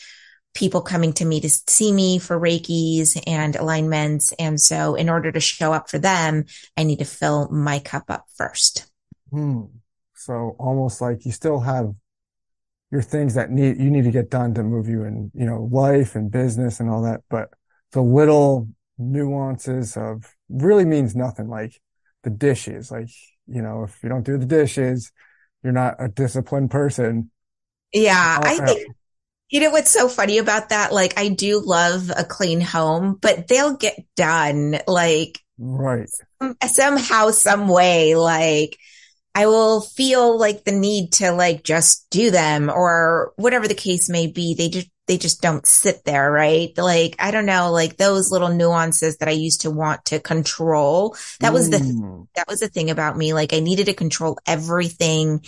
people 0.60 0.82
coming 0.82 1.14
to 1.14 1.24
me 1.24 1.40
to 1.40 1.48
see 1.48 1.90
me 1.90 2.18
for 2.18 2.38
Reikis 2.38 3.20
and 3.26 3.56
alignments. 3.56 4.32
And 4.32 4.60
so 4.60 4.94
in 4.94 5.08
order 5.08 5.32
to 5.32 5.40
show 5.40 5.72
up 5.72 5.88
for 5.88 5.98
them, 5.98 6.44
I 6.76 6.84
need 6.84 6.98
to 6.98 7.06
fill 7.06 7.48
my 7.50 7.78
cup 7.78 8.04
up 8.10 8.26
first. 8.36 8.86
Hmm. 9.30 9.62
So 10.14 10.54
almost 10.58 11.00
like 11.00 11.24
you 11.24 11.32
still 11.32 11.60
have 11.60 11.94
your 12.90 13.00
things 13.00 13.34
that 13.34 13.50
need, 13.50 13.78
you 13.78 13.90
need 13.90 14.04
to 14.04 14.10
get 14.10 14.28
done 14.28 14.52
to 14.54 14.62
move 14.62 14.86
you 14.86 15.04
in, 15.04 15.30
you 15.34 15.46
know, 15.46 15.66
life 15.72 16.14
and 16.14 16.30
business 16.30 16.78
and 16.78 16.90
all 16.90 17.02
that. 17.02 17.22
But 17.30 17.48
the 17.92 18.02
little 18.02 18.68
nuances 18.98 19.96
of 19.96 20.36
really 20.50 20.84
means 20.84 21.16
nothing 21.16 21.48
like 21.48 21.80
the 22.22 22.30
dishes. 22.30 22.90
Like, 22.90 23.08
you 23.46 23.62
know, 23.62 23.84
if 23.84 23.98
you 24.02 24.10
don't 24.10 24.26
do 24.26 24.36
the 24.36 24.44
dishes, 24.44 25.10
you're 25.62 25.72
not 25.72 25.94
a 25.98 26.08
disciplined 26.08 26.70
person. 26.70 27.30
Yeah. 27.94 28.40
I 28.42 28.58
think 28.58 28.86
you 29.50 29.60
know 29.60 29.70
what's 29.70 29.90
so 29.90 30.08
funny 30.08 30.38
about 30.38 30.68
that? 30.68 30.92
Like, 30.92 31.18
I 31.18 31.28
do 31.28 31.60
love 31.60 32.10
a 32.16 32.24
clean 32.24 32.60
home, 32.60 33.18
but 33.20 33.48
they'll 33.48 33.76
get 33.76 33.98
done 34.16 34.78
like 34.86 35.40
right 35.58 36.08
somehow, 36.64 37.30
some 37.30 37.68
way. 37.68 38.14
Like, 38.14 38.78
I 39.34 39.46
will 39.46 39.80
feel 39.80 40.38
like 40.38 40.64
the 40.64 40.72
need 40.72 41.12
to 41.14 41.32
like 41.32 41.64
just 41.64 42.08
do 42.10 42.30
them 42.30 42.70
or 42.70 43.32
whatever 43.36 43.66
the 43.66 43.74
case 43.74 44.08
may 44.08 44.28
be. 44.28 44.54
They 44.54 44.68
just, 44.68 44.88
they 45.06 45.18
just 45.18 45.42
don't 45.42 45.66
sit 45.66 46.04
there, 46.04 46.30
right? 46.30 46.70
Like, 46.76 47.16
I 47.18 47.32
don't 47.32 47.46
know, 47.46 47.72
like 47.72 47.96
those 47.96 48.30
little 48.30 48.50
nuances 48.50 49.16
that 49.16 49.28
I 49.28 49.32
used 49.32 49.62
to 49.62 49.70
want 49.70 50.04
to 50.06 50.20
control. 50.20 51.16
That 51.40 51.52
was 51.52 51.68
mm. 51.68 51.72
the, 51.72 52.26
that 52.36 52.48
was 52.48 52.60
the 52.60 52.68
thing 52.68 52.90
about 52.90 53.16
me. 53.16 53.34
Like 53.34 53.52
I 53.52 53.58
needed 53.58 53.86
to 53.86 53.94
control 53.94 54.38
everything 54.46 55.44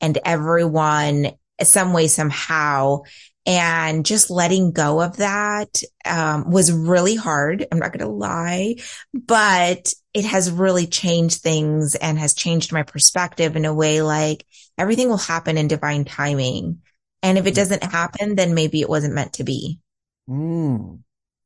and 0.00 0.18
everyone 0.24 1.32
some 1.62 1.92
way, 1.92 2.08
somehow 2.08 3.02
and 3.44 4.06
just 4.06 4.30
letting 4.30 4.72
go 4.72 5.00
of 5.00 5.16
that 5.16 5.82
um, 6.04 6.50
was 6.50 6.70
really 6.70 7.16
hard. 7.16 7.66
I'm 7.70 7.78
not 7.78 7.92
going 7.92 8.06
to 8.06 8.12
lie, 8.12 8.76
but 9.12 9.92
it 10.14 10.24
has 10.24 10.50
really 10.50 10.86
changed 10.86 11.42
things 11.42 11.94
and 11.96 12.18
has 12.18 12.34
changed 12.34 12.72
my 12.72 12.82
perspective 12.84 13.56
in 13.56 13.64
a 13.64 13.74
way 13.74 14.02
like 14.02 14.46
everything 14.78 15.08
will 15.08 15.16
happen 15.16 15.58
in 15.58 15.68
divine 15.68 16.04
timing. 16.04 16.82
And 17.22 17.38
if 17.38 17.46
it 17.46 17.54
doesn't 17.54 17.82
happen, 17.82 18.36
then 18.36 18.54
maybe 18.54 18.80
it 18.80 18.88
wasn't 18.88 19.14
meant 19.14 19.34
to 19.34 19.44
be. 19.44 19.80
Mm, 20.28 21.00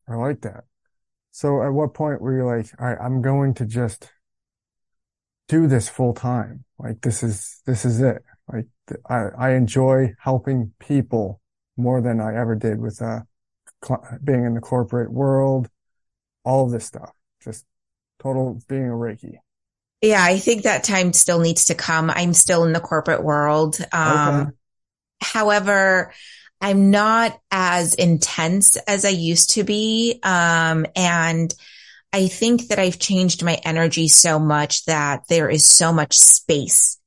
I 0.08 0.14
like 0.14 0.42
that. 0.42 0.64
So 1.30 1.62
at 1.62 1.72
what 1.72 1.94
point 1.94 2.20
were 2.20 2.36
you 2.36 2.46
like, 2.46 2.66
all 2.78 2.86
right, 2.86 2.98
I'm 3.00 3.22
going 3.22 3.54
to 3.54 3.66
just 3.66 4.10
do 5.48 5.66
this 5.66 5.88
full 5.88 6.14
time? 6.14 6.64
Like 6.78 7.00
this 7.00 7.22
is, 7.22 7.60
this 7.66 7.84
is 7.84 8.00
it. 8.00 8.22
Like 8.50 8.66
I, 9.08 9.28
I 9.38 9.50
enjoy 9.52 10.14
helping 10.18 10.72
people 10.78 11.40
more 11.76 12.00
than 12.00 12.20
I 12.20 12.36
ever 12.36 12.54
did 12.54 12.80
with 12.80 13.00
uh, 13.02 13.20
cl- 13.84 14.18
being 14.22 14.44
in 14.44 14.54
the 14.54 14.60
corporate 14.60 15.12
world, 15.12 15.68
all 16.44 16.64
of 16.64 16.70
this 16.70 16.86
stuff, 16.86 17.12
just 17.42 17.64
total 18.18 18.60
being 18.68 18.88
a 18.88 18.94
Reiki. 18.94 19.38
Yeah, 20.02 20.22
I 20.22 20.38
think 20.38 20.62
that 20.62 20.84
time 20.84 21.12
still 21.12 21.40
needs 21.40 21.66
to 21.66 21.74
come. 21.74 22.10
I'm 22.10 22.34
still 22.34 22.64
in 22.64 22.72
the 22.72 22.80
corporate 22.80 23.24
world. 23.24 23.78
Um, 23.92 24.40
okay. 24.40 24.50
However, 25.20 26.12
I'm 26.60 26.90
not 26.90 27.38
as 27.50 27.94
intense 27.94 28.76
as 28.76 29.04
I 29.04 29.10
used 29.10 29.50
to 29.52 29.64
be. 29.64 30.20
Um, 30.22 30.86
and 30.94 31.52
I 32.12 32.28
think 32.28 32.68
that 32.68 32.78
I've 32.78 32.98
changed 32.98 33.42
my 33.42 33.54
energy 33.64 34.08
so 34.08 34.38
much 34.38 34.84
that 34.84 35.24
there 35.28 35.48
is 35.48 35.66
so 35.66 35.92
much 35.92 36.16
space 36.16 36.98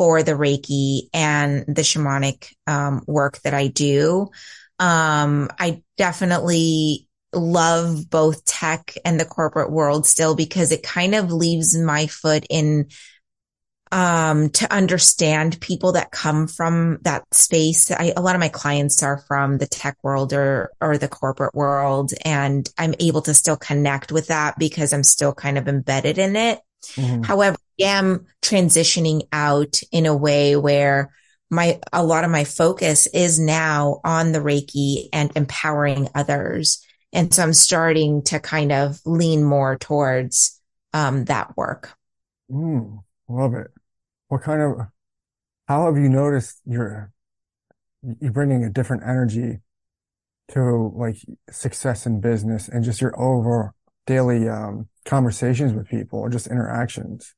for 0.00 0.22
the 0.22 0.32
Reiki 0.32 1.10
and 1.12 1.66
the 1.66 1.82
shamanic 1.82 2.54
um, 2.66 3.02
work 3.06 3.38
that 3.42 3.52
I 3.52 3.66
do. 3.66 4.30
Um, 4.78 5.50
I 5.58 5.82
definitely 5.98 7.06
love 7.34 8.08
both 8.08 8.42
tech 8.46 8.96
and 9.04 9.20
the 9.20 9.26
corporate 9.26 9.70
world 9.70 10.06
still 10.06 10.34
because 10.34 10.72
it 10.72 10.82
kind 10.82 11.14
of 11.14 11.30
leaves 11.30 11.76
my 11.76 12.06
foot 12.06 12.46
in 12.48 12.88
um, 13.92 14.48
to 14.48 14.72
understand 14.72 15.60
people 15.60 15.92
that 15.92 16.12
come 16.12 16.46
from 16.46 17.00
that 17.02 17.24
space. 17.34 17.90
I, 17.90 18.14
a 18.16 18.22
lot 18.22 18.34
of 18.34 18.40
my 18.40 18.48
clients 18.48 19.02
are 19.02 19.18
from 19.28 19.58
the 19.58 19.66
tech 19.66 19.98
world 20.02 20.32
or, 20.32 20.70
or 20.80 20.96
the 20.96 21.08
corporate 21.08 21.54
world. 21.54 22.12
And 22.24 22.66
I'm 22.78 22.94
able 23.00 23.20
to 23.22 23.34
still 23.34 23.58
connect 23.58 24.12
with 24.12 24.28
that 24.28 24.58
because 24.58 24.94
I'm 24.94 25.04
still 25.04 25.34
kind 25.34 25.58
of 25.58 25.68
embedded 25.68 26.16
in 26.16 26.36
it. 26.36 26.60
Mm-hmm. 26.82 27.22
However, 27.22 27.56
I 27.80 27.84
am 27.84 28.26
transitioning 28.42 29.28
out 29.32 29.80
in 29.92 30.06
a 30.06 30.16
way 30.16 30.56
where 30.56 31.14
my, 31.50 31.80
a 31.92 32.04
lot 32.04 32.24
of 32.24 32.30
my 32.30 32.44
focus 32.44 33.06
is 33.08 33.38
now 33.38 34.00
on 34.04 34.32
the 34.32 34.38
Reiki 34.38 35.08
and 35.12 35.32
empowering 35.36 36.08
others. 36.14 36.84
And 37.12 37.34
so 37.34 37.42
I'm 37.42 37.54
starting 37.54 38.22
to 38.24 38.38
kind 38.38 38.70
of 38.70 39.00
lean 39.04 39.42
more 39.42 39.76
towards, 39.76 40.60
um, 40.92 41.24
that 41.24 41.56
work. 41.56 41.92
Mm, 42.50 43.02
love 43.28 43.54
it. 43.54 43.68
What 44.28 44.42
kind 44.42 44.62
of, 44.62 44.86
how 45.66 45.86
have 45.86 45.96
you 45.96 46.08
noticed 46.08 46.60
you're, 46.64 47.12
you're 48.20 48.32
bringing 48.32 48.64
a 48.64 48.70
different 48.70 49.02
energy 49.02 49.58
to 50.52 50.92
like 50.96 51.16
success 51.50 52.06
in 52.06 52.20
business 52.20 52.68
and 52.68 52.84
just 52.84 53.00
your 53.00 53.18
over 53.20 53.74
daily, 54.10 54.48
um, 54.48 54.88
conversations 55.04 55.72
with 55.72 55.88
people 55.88 56.18
or 56.18 56.28
just 56.28 56.48
interactions? 56.48 57.34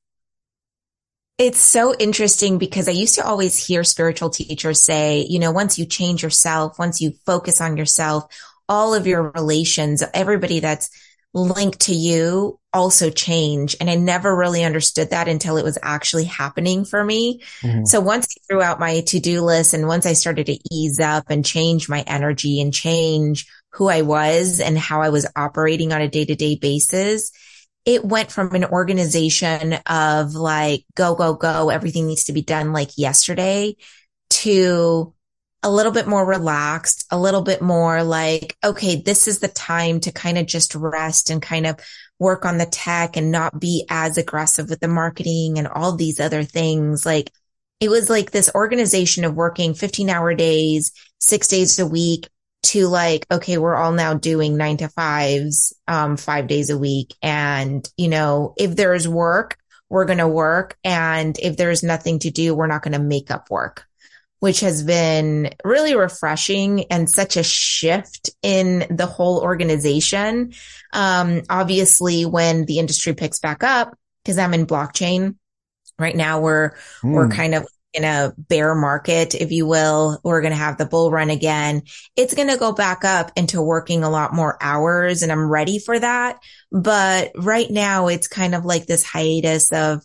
It's 1.38 1.60
so 1.60 1.94
interesting 1.94 2.58
because 2.58 2.88
I 2.88 2.92
used 2.92 3.16
to 3.16 3.26
always 3.26 3.66
hear 3.66 3.84
spiritual 3.84 4.30
teachers 4.30 4.84
say, 4.84 5.26
you 5.28 5.38
know, 5.38 5.50
once 5.50 5.78
you 5.78 5.86
change 5.86 6.22
yourself, 6.22 6.78
once 6.78 7.00
you 7.00 7.12
focus 7.26 7.60
on 7.60 7.76
yourself, 7.76 8.24
all 8.68 8.94
of 8.94 9.06
your 9.06 9.30
relations, 9.30 10.02
everybody 10.14 10.60
that's 10.60 10.90
linked 11.34 11.80
to 11.80 11.94
you 11.94 12.58
also 12.72 13.10
change. 13.10 13.74
And 13.80 13.88
I 13.88 13.96
never 13.96 14.34
really 14.36 14.64
understood 14.64 15.10
that 15.10 15.28
until 15.28 15.56
it 15.56 15.64
was 15.64 15.78
actually 15.82 16.24
happening 16.24 16.84
for 16.84 17.02
me. 17.02 17.42
Mm-hmm. 17.62 17.86
So 17.86 18.00
once 18.00 18.26
I 18.30 18.40
threw 18.46 18.62
out 18.62 18.80
my 18.80 19.00
to-do 19.00 19.40
list 19.42 19.74
and 19.74 19.88
once 19.88 20.06
I 20.06 20.12
started 20.12 20.46
to 20.46 20.58
ease 20.70 21.00
up 21.00 21.24
and 21.30 21.44
change 21.44 21.88
my 21.88 22.04
energy 22.06 22.60
and 22.60 22.72
change 22.72 23.46
who 23.72 23.88
I 23.88 24.02
was 24.02 24.60
and 24.60 24.76
how 24.78 25.02
I 25.02 25.08
was 25.08 25.26
operating 25.34 25.92
on 25.92 26.00
a 26.00 26.08
day 26.08 26.24
to 26.24 26.34
day 26.34 26.56
basis, 26.56 27.32
it 27.84 28.04
went 28.04 28.30
from 28.30 28.54
an 28.54 28.64
organization 28.64 29.74
of 29.86 30.34
like, 30.34 30.84
go, 30.94 31.14
go, 31.14 31.34
go. 31.34 31.70
Everything 31.70 32.06
needs 32.06 32.24
to 32.24 32.32
be 32.32 32.42
done 32.42 32.72
like 32.72 32.96
yesterday 32.96 33.76
to 34.30 35.14
a 35.62 35.70
little 35.70 35.92
bit 35.92 36.08
more 36.08 36.26
relaxed, 36.26 37.06
a 37.10 37.18
little 37.18 37.42
bit 37.42 37.62
more 37.62 38.02
like, 38.02 38.56
okay, 38.64 39.00
this 39.00 39.28
is 39.28 39.38
the 39.38 39.48
time 39.48 40.00
to 40.00 40.12
kind 40.12 40.36
of 40.36 40.46
just 40.46 40.74
rest 40.74 41.30
and 41.30 41.40
kind 41.40 41.66
of 41.66 41.78
work 42.18 42.44
on 42.44 42.58
the 42.58 42.66
tech 42.66 43.16
and 43.16 43.30
not 43.30 43.58
be 43.58 43.86
as 43.88 44.18
aggressive 44.18 44.68
with 44.68 44.80
the 44.80 44.88
marketing 44.88 45.58
and 45.58 45.68
all 45.68 45.94
these 45.94 46.20
other 46.20 46.42
things. 46.42 47.06
Like 47.06 47.30
it 47.80 47.90
was 47.90 48.10
like 48.10 48.30
this 48.30 48.50
organization 48.54 49.24
of 49.24 49.34
working 49.34 49.74
15 49.74 50.08
hour 50.10 50.34
days, 50.34 50.92
six 51.18 51.48
days 51.48 51.78
a 51.78 51.86
week, 51.86 52.28
to 52.62 52.86
like, 52.86 53.26
okay, 53.30 53.58
we're 53.58 53.74
all 53.74 53.92
now 53.92 54.14
doing 54.14 54.56
nine 54.56 54.76
to 54.78 54.88
fives, 54.88 55.74
um, 55.88 56.16
five 56.16 56.46
days 56.46 56.70
a 56.70 56.78
week. 56.78 57.14
And, 57.22 57.88
you 57.96 58.08
know, 58.08 58.54
if 58.56 58.76
there's 58.76 59.08
work, 59.08 59.58
we're 59.88 60.04
going 60.04 60.18
to 60.18 60.28
work. 60.28 60.78
And 60.84 61.36
if 61.38 61.56
there's 61.56 61.82
nothing 61.82 62.20
to 62.20 62.30
do, 62.30 62.54
we're 62.54 62.68
not 62.68 62.82
going 62.82 62.92
to 62.92 62.98
make 62.98 63.30
up 63.30 63.50
work, 63.50 63.84
which 64.40 64.60
has 64.60 64.82
been 64.82 65.50
really 65.64 65.94
refreshing 65.94 66.84
and 66.84 67.10
such 67.10 67.36
a 67.36 67.42
shift 67.42 68.30
in 68.42 68.86
the 68.90 69.06
whole 69.06 69.40
organization. 69.40 70.54
Um, 70.92 71.42
obviously 71.50 72.24
when 72.24 72.64
the 72.64 72.78
industry 72.78 73.12
picks 73.12 73.40
back 73.40 73.62
up, 73.62 73.96
cause 74.24 74.38
I'm 74.38 74.54
in 74.54 74.66
blockchain 74.66 75.34
right 75.98 76.16
now, 76.16 76.40
we're, 76.40 76.70
mm. 77.02 77.12
we're 77.12 77.26
hmm. 77.26 77.32
kind 77.32 77.54
of 77.54 77.66
in 77.94 78.04
a 78.04 78.32
bear 78.36 78.74
market, 78.74 79.34
if 79.34 79.52
you 79.52 79.66
will, 79.66 80.18
we're 80.24 80.40
going 80.40 80.52
to 80.52 80.56
have 80.56 80.78
the 80.78 80.86
bull 80.86 81.10
run 81.10 81.30
again. 81.30 81.82
It's 82.16 82.34
going 82.34 82.48
to 82.48 82.56
go 82.56 82.72
back 82.72 83.04
up 83.04 83.32
into 83.36 83.60
working 83.60 84.02
a 84.02 84.10
lot 84.10 84.32
more 84.32 84.56
hours 84.60 85.22
and 85.22 85.30
I'm 85.30 85.50
ready 85.50 85.78
for 85.78 85.98
that. 85.98 86.38
But 86.70 87.32
right 87.36 87.70
now 87.70 88.08
it's 88.08 88.28
kind 88.28 88.54
of 88.54 88.64
like 88.64 88.86
this 88.86 89.02
hiatus 89.04 89.72
of 89.72 90.02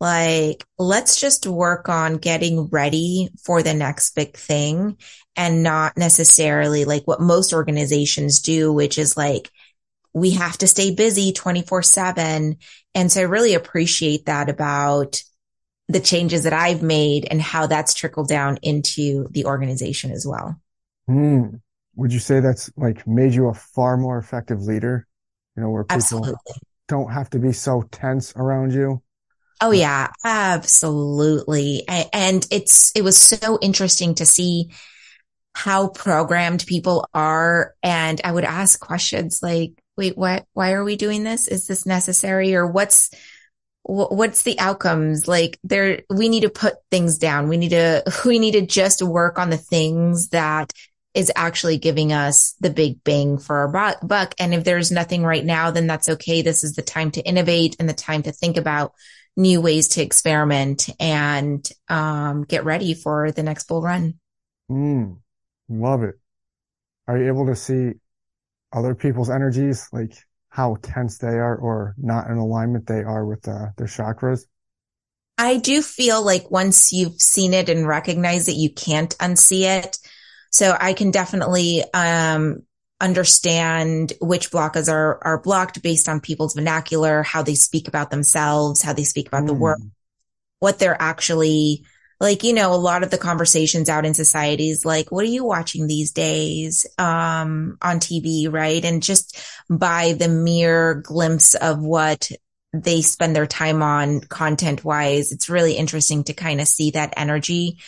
like, 0.00 0.64
let's 0.78 1.20
just 1.20 1.46
work 1.46 1.88
on 1.88 2.18
getting 2.18 2.68
ready 2.68 3.30
for 3.44 3.62
the 3.62 3.74
next 3.74 4.14
big 4.14 4.36
thing 4.36 4.98
and 5.36 5.62
not 5.62 5.96
necessarily 5.96 6.84
like 6.84 7.02
what 7.04 7.20
most 7.20 7.52
organizations 7.52 8.40
do, 8.40 8.72
which 8.72 8.98
is 8.98 9.16
like, 9.16 9.50
we 10.12 10.30
have 10.30 10.56
to 10.58 10.68
stay 10.68 10.94
busy 10.94 11.32
24 11.32 11.82
seven. 11.82 12.58
And 12.94 13.10
so 13.10 13.20
I 13.20 13.24
really 13.24 13.54
appreciate 13.54 14.26
that 14.26 14.48
about 14.48 15.20
the 15.88 16.00
changes 16.00 16.44
that 16.44 16.52
I've 16.52 16.82
made 16.82 17.26
and 17.30 17.40
how 17.40 17.66
that's 17.66 17.94
trickled 17.94 18.28
down 18.28 18.58
into 18.62 19.28
the 19.30 19.44
organization 19.44 20.10
as 20.12 20.26
well. 20.26 20.60
Mm. 21.08 21.60
Would 21.96 22.12
you 22.12 22.18
say 22.18 22.40
that's 22.40 22.70
like 22.76 23.06
made 23.06 23.34
you 23.34 23.48
a 23.48 23.54
far 23.54 23.96
more 23.96 24.18
effective 24.18 24.62
leader? 24.62 25.06
You 25.56 25.62
know, 25.62 25.70
where 25.70 25.84
people 25.84 25.96
absolutely. 25.96 26.54
don't 26.88 27.12
have 27.12 27.30
to 27.30 27.38
be 27.38 27.52
so 27.52 27.82
tense 27.90 28.32
around 28.34 28.72
you? 28.72 29.02
Oh 29.60 29.70
yeah, 29.70 30.08
absolutely. 30.24 31.84
And 31.86 32.46
it's, 32.50 32.90
it 32.96 33.02
was 33.02 33.16
so 33.16 33.58
interesting 33.60 34.16
to 34.16 34.26
see 34.26 34.70
how 35.54 35.88
programmed 35.88 36.64
people 36.66 37.08
are. 37.14 37.74
And 37.82 38.20
I 38.24 38.32
would 38.32 38.44
ask 38.44 38.80
questions 38.80 39.40
like, 39.42 39.80
wait, 39.96 40.18
what, 40.18 40.46
why 40.54 40.72
are 40.72 40.82
we 40.82 40.96
doing 40.96 41.22
this? 41.22 41.46
Is 41.46 41.68
this 41.68 41.86
necessary? 41.86 42.56
Or 42.56 42.66
what's, 42.66 43.10
what's 43.84 44.42
the 44.42 44.58
outcomes? 44.58 45.28
Like 45.28 45.58
there 45.62 46.02
we 46.10 46.28
need 46.28 46.40
to 46.40 46.50
put 46.50 46.74
things 46.90 47.18
down. 47.18 47.48
We 47.48 47.56
need 47.56 47.70
to 47.70 48.02
we 48.24 48.38
need 48.38 48.52
to 48.52 48.66
just 48.66 49.02
work 49.02 49.38
on 49.38 49.50
the 49.50 49.58
things 49.58 50.30
that 50.30 50.72
is 51.12 51.30
actually 51.36 51.78
giving 51.78 52.12
us 52.12 52.54
the 52.60 52.70
big 52.70 53.04
bang 53.04 53.38
for 53.38 53.58
our 53.58 53.96
buck. 54.02 54.34
And 54.38 54.52
if 54.52 54.64
there's 54.64 54.90
nothing 54.90 55.22
right 55.22 55.44
now 55.44 55.70
then 55.70 55.86
that's 55.86 56.08
okay. 56.08 56.42
This 56.42 56.64
is 56.64 56.74
the 56.74 56.82
time 56.82 57.10
to 57.12 57.20
innovate 57.20 57.76
and 57.78 57.88
the 57.88 57.94
time 57.94 58.22
to 58.22 58.32
think 58.32 58.56
about 58.56 58.94
new 59.36 59.60
ways 59.60 59.88
to 59.88 60.02
experiment 60.02 60.88
and 60.98 61.68
um, 61.88 62.44
get 62.44 62.64
ready 62.64 62.94
for 62.94 63.32
the 63.32 63.42
next 63.42 63.68
bull 63.68 63.82
run. 63.82 64.14
Mm, 64.70 65.18
love 65.68 66.02
it. 66.02 66.14
Are 67.06 67.18
you 67.18 67.26
able 67.26 67.46
to 67.46 67.56
see 67.56 67.92
other 68.72 68.94
people's 68.94 69.30
energies? 69.30 69.88
Like 69.92 70.14
how 70.54 70.76
tense 70.82 71.18
they 71.18 71.26
are 71.26 71.56
or 71.56 71.96
not 71.98 72.30
in 72.30 72.36
alignment 72.36 72.86
they 72.86 73.02
are 73.02 73.26
with 73.26 73.48
uh, 73.48 73.66
their 73.76 73.88
chakras? 73.88 74.42
I 75.36 75.56
do 75.56 75.82
feel 75.82 76.24
like 76.24 76.48
once 76.48 76.92
you've 76.92 77.20
seen 77.20 77.54
it 77.54 77.68
and 77.68 77.88
recognize 77.88 78.46
it, 78.46 78.54
you 78.54 78.70
can't 78.70 79.18
unsee 79.18 79.62
it. 79.62 79.98
So 80.52 80.76
I 80.78 80.92
can 80.92 81.10
definitely, 81.10 81.82
um, 81.92 82.62
understand 83.00 84.12
which 84.20 84.52
blockers 84.52 84.88
are, 84.88 85.18
are 85.24 85.40
blocked 85.40 85.82
based 85.82 86.08
on 86.08 86.20
people's 86.20 86.54
vernacular, 86.54 87.24
how 87.24 87.42
they 87.42 87.56
speak 87.56 87.88
about 87.88 88.12
themselves, 88.12 88.80
how 88.80 88.92
they 88.92 89.02
speak 89.02 89.26
about 89.26 89.42
mm. 89.42 89.48
the 89.48 89.54
world, 89.54 89.82
what 90.60 90.78
they're 90.78 91.02
actually 91.02 91.84
like, 92.20 92.44
you 92.44 92.52
know, 92.52 92.72
a 92.72 92.76
lot 92.76 93.02
of 93.02 93.10
the 93.10 93.18
conversations 93.18 93.88
out 93.88 94.06
in 94.06 94.14
societies, 94.14 94.84
like, 94.84 95.10
what 95.10 95.24
are 95.24 95.28
you 95.28 95.44
watching 95.44 95.86
these 95.86 96.12
days, 96.12 96.86
um, 96.98 97.76
on 97.82 98.00
TV, 98.00 98.50
right? 98.50 98.84
And 98.84 99.02
just 99.02 99.38
by 99.68 100.12
the 100.12 100.28
mere 100.28 100.94
glimpse 100.94 101.54
of 101.54 101.80
what 101.80 102.30
they 102.72 103.02
spend 103.02 103.36
their 103.36 103.46
time 103.46 103.82
on 103.82 104.20
content 104.20 104.84
wise, 104.84 105.32
it's 105.32 105.48
really 105.48 105.74
interesting 105.74 106.24
to 106.24 106.32
kind 106.32 106.60
of 106.60 106.68
see 106.68 106.92
that 106.92 107.14
energy. 107.16 107.78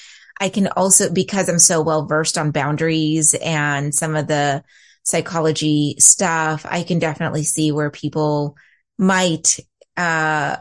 I 0.40 0.48
can 0.48 0.68
also, 0.68 1.12
because 1.12 1.48
I'm 1.48 1.58
so 1.58 1.82
well 1.82 2.06
versed 2.06 2.36
on 2.38 2.50
boundaries 2.50 3.34
and 3.34 3.94
some 3.94 4.16
of 4.16 4.26
the 4.26 4.62
psychology 5.02 5.96
stuff, 5.98 6.66
I 6.68 6.82
can 6.82 6.98
definitely 6.98 7.44
see 7.44 7.72
where 7.72 7.90
people 7.90 8.56
might, 8.98 9.58
uh, 9.96 10.58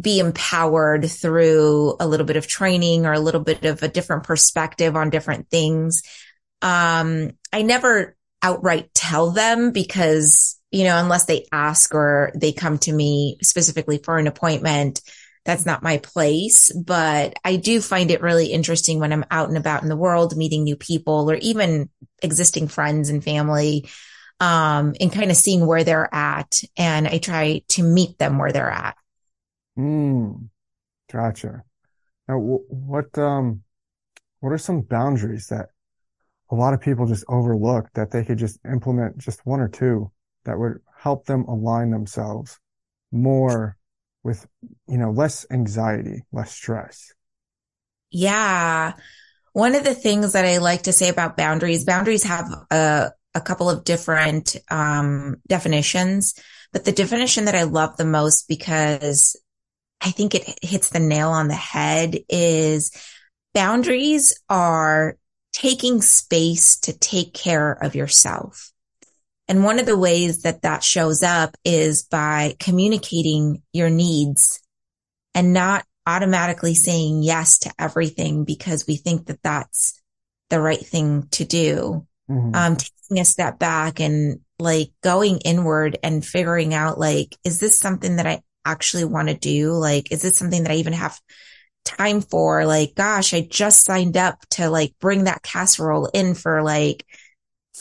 be 0.00 0.18
empowered 0.18 1.10
through 1.10 1.96
a 2.00 2.06
little 2.06 2.26
bit 2.26 2.36
of 2.36 2.46
training 2.46 3.06
or 3.06 3.12
a 3.12 3.20
little 3.20 3.42
bit 3.42 3.64
of 3.64 3.82
a 3.82 3.88
different 3.88 4.24
perspective 4.24 4.96
on 4.96 5.10
different 5.10 5.50
things. 5.50 6.02
Um, 6.62 7.32
I 7.52 7.62
never 7.62 8.16
outright 8.42 8.92
tell 8.94 9.30
them 9.30 9.70
because, 9.72 10.58
you 10.70 10.84
know, 10.84 10.98
unless 10.98 11.26
they 11.26 11.46
ask 11.52 11.94
or 11.94 12.32
they 12.34 12.52
come 12.52 12.78
to 12.78 12.92
me 12.92 13.36
specifically 13.42 13.98
for 13.98 14.16
an 14.16 14.26
appointment, 14.26 15.02
that's 15.44 15.66
not 15.66 15.82
my 15.82 15.98
place. 15.98 16.72
But 16.72 17.34
I 17.44 17.56
do 17.56 17.80
find 17.80 18.10
it 18.10 18.22
really 18.22 18.46
interesting 18.46 18.98
when 18.98 19.12
I'm 19.12 19.24
out 19.30 19.48
and 19.48 19.58
about 19.58 19.82
in 19.82 19.88
the 19.88 19.96
world, 19.96 20.36
meeting 20.36 20.64
new 20.64 20.76
people 20.76 21.30
or 21.30 21.34
even 21.34 21.90
existing 22.22 22.68
friends 22.68 23.10
and 23.10 23.22
family, 23.22 23.88
um, 24.40 24.94
and 25.00 25.12
kind 25.12 25.30
of 25.30 25.36
seeing 25.36 25.66
where 25.66 25.84
they're 25.84 26.12
at. 26.12 26.60
And 26.76 27.06
I 27.06 27.18
try 27.18 27.62
to 27.70 27.82
meet 27.82 28.18
them 28.18 28.38
where 28.38 28.52
they're 28.52 28.70
at. 28.70 28.96
Mm, 29.78 30.48
gotcha. 31.10 31.62
Now, 32.28 32.38
what 32.38 33.16
um, 33.18 33.62
what 34.40 34.52
are 34.52 34.58
some 34.58 34.82
boundaries 34.82 35.46
that 35.48 35.70
a 36.50 36.54
lot 36.54 36.74
of 36.74 36.80
people 36.80 37.06
just 37.06 37.24
overlook 37.28 37.88
that 37.94 38.10
they 38.10 38.24
could 38.24 38.38
just 38.38 38.58
implement 38.70 39.18
just 39.18 39.46
one 39.46 39.60
or 39.60 39.68
two 39.68 40.10
that 40.44 40.58
would 40.58 40.80
help 40.98 41.24
them 41.26 41.44
align 41.44 41.90
themselves 41.90 42.58
more 43.10 43.76
with, 44.22 44.46
you 44.88 44.98
know, 44.98 45.10
less 45.10 45.46
anxiety, 45.50 46.22
less 46.32 46.52
stress? 46.52 47.12
Yeah. 48.10 48.92
One 49.52 49.74
of 49.74 49.84
the 49.84 49.94
things 49.94 50.32
that 50.32 50.44
I 50.44 50.58
like 50.58 50.82
to 50.82 50.92
say 50.92 51.08
about 51.08 51.36
boundaries, 51.36 51.84
boundaries 51.84 52.24
have 52.24 52.48
a, 52.70 53.12
a 53.34 53.40
couple 53.40 53.70
of 53.70 53.84
different 53.84 54.56
um, 54.70 55.36
definitions, 55.46 56.34
but 56.72 56.84
the 56.84 56.92
definition 56.92 57.46
that 57.46 57.54
I 57.54 57.64
love 57.64 57.96
the 57.96 58.04
most 58.04 58.48
because 58.48 59.36
I 60.02 60.10
think 60.10 60.34
it 60.34 60.58
hits 60.62 60.90
the 60.90 61.00
nail 61.00 61.30
on 61.30 61.48
the 61.48 61.54
head 61.54 62.18
is 62.28 62.90
boundaries 63.54 64.40
are 64.48 65.16
taking 65.52 66.02
space 66.02 66.80
to 66.80 66.98
take 66.98 67.34
care 67.34 67.72
of 67.72 67.94
yourself. 67.94 68.72
And 69.48 69.64
one 69.64 69.78
of 69.78 69.86
the 69.86 69.98
ways 69.98 70.42
that 70.42 70.62
that 70.62 70.82
shows 70.82 71.22
up 71.22 71.56
is 71.64 72.04
by 72.04 72.56
communicating 72.58 73.62
your 73.72 73.90
needs 73.90 74.60
and 75.34 75.52
not 75.52 75.84
automatically 76.06 76.74
saying 76.74 77.22
yes 77.22 77.58
to 77.60 77.72
everything 77.78 78.44
because 78.44 78.86
we 78.86 78.96
think 78.96 79.26
that 79.26 79.42
that's 79.42 80.00
the 80.50 80.60
right 80.60 80.84
thing 80.84 81.28
to 81.32 81.44
do. 81.44 82.06
Mm-hmm. 82.30 82.54
Um, 82.54 82.76
taking 82.76 83.20
a 83.20 83.24
step 83.24 83.58
back 83.58 84.00
and 84.00 84.40
like 84.58 84.90
going 85.02 85.38
inward 85.38 85.98
and 86.02 86.24
figuring 86.24 86.72
out 86.72 86.98
like, 86.98 87.36
is 87.44 87.60
this 87.60 87.78
something 87.78 88.16
that 88.16 88.26
I 88.26 88.40
actually 88.64 89.04
want 89.04 89.28
to 89.28 89.34
do? 89.34 89.72
Like, 89.72 90.12
is 90.12 90.22
this 90.22 90.36
something 90.36 90.62
that 90.62 90.72
I 90.72 90.76
even 90.76 90.92
have 90.92 91.18
time 91.84 92.20
for. 92.20 92.64
Like, 92.64 92.94
gosh, 92.94 93.34
I 93.34 93.40
just 93.42 93.84
signed 93.84 94.16
up 94.16 94.38
to 94.50 94.70
like 94.70 94.94
bring 95.00 95.24
that 95.24 95.42
casserole 95.42 96.06
in 96.06 96.34
for 96.34 96.62
like 96.62 97.04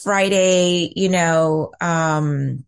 Friday, 0.03 0.91
you 0.95 1.09
know, 1.09 1.71
um, 1.81 2.65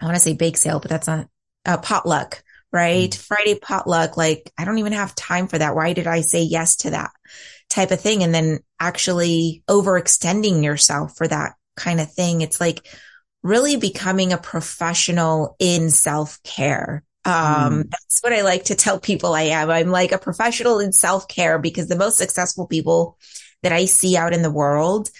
I 0.00 0.04
want 0.04 0.16
to 0.16 0.20
say 0.20 0.34
bake 0.34 0.56
sale, 0.56 0.80
but 0.80 0.90
that's 0.90 1.06
not 1.06 1.28
uh, 1.64 1.78
potluck, 1.78 2.42
right? 2.72 3.10
Mm. 3.10 3.16
Friday 3.18 3.58
potluck. 3.58 4.16
Like, 4.16 4.52
I 4.58 4.64
don't 4.64 4.78
even 4.78 4.92
have 4.92 5.14
time 5.14 5.48
for 5.48 5.58
that. 5.58 5.74
Why 5.74 5.92
did 5.92 6.06
I 6.06 6.20
say 6.20 6.42
yes 6.42 6.76
to 6.76 6.90
that 6.90 7.10
type 7.70 7.90
of 7.90 8.00
thing? 8.00 8.22
And 8.22 8.34
then 8.34 8.60
actually 8.78 9.62
overextending 9.68 10.62
yourself 10.62 11.16
for 11.16 11.26
that 11.26 11.54
kind 11.76 12.00
of 12.00 12.12
thing. 12.12 12.40
It's 12.40 12.60
like 12.60 12.86
really 13.42 13.76
becoming 13.76 14.32
a 14.32 14.38
professional 14.38 15.56
in 15.58 15.90
self 15.90 16.42
care. 16.42 17.02
Um, 17.24 17.84
mm. 17.84 17.90
that's 17.90 18.20
what 18.22 18.32
I 18.32 18.42
like 18.42 18.64
to 18.64 18.74
tell 18.74 19.00
people 19.00 19.34
I 19.34 19.42
am. 19.42 19.70
I'm 19.70 19.90
like 19.90 20.12
a 20.12 20.18
professional 20.18 20.78
in 20.78 20.92
self 20.92 21.26
care 21.28 21.58
because 21.58 21.88
the 21.88 21.96
most 21.96 22.18
successful 22.18 22.66
people 22.66 23.18
that 23.62 23.72
I 23.72 23.86
see 23.86 24.16
out 24.16 24.34
in 24.34 24.42
the 24.42 24.50
world, 24.50 25.10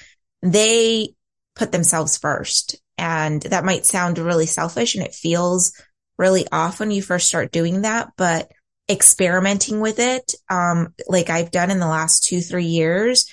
they 0.43 1.15
put 1.57 1.73
themselves 1.73 2.19
first. 2.19 2.77
And 2.99 3.43
that 3.43 3.65
might 3.65 3.87
sound 3.87 4.19
really 4.19 4.47
selfish 4.47 4.95
and 4.95 5.05
it 5.05 5.15
feels 5.15 5.73
really 6.19 6.47
off 6.53 6.79
when 6.79 6.91
you 6.91 7.03
first 7.03 7.27
start 7.27 7.53
doing 7.53 7.83
that, 7.83 8.13
but 8.17 8.53
experimenting 8.89 9.81
with 9.81 9.99
it, 9.99 10.35
um, 10.51 10.95
like 11.09 11.31
I've 11.31 11.51
done 11.51 11.71
in 11.71 11.81
the 11.81 11.89
last 11.89 12.25
two, 12.25 12.41
three 12.41 12.67
years, 12.67 13.33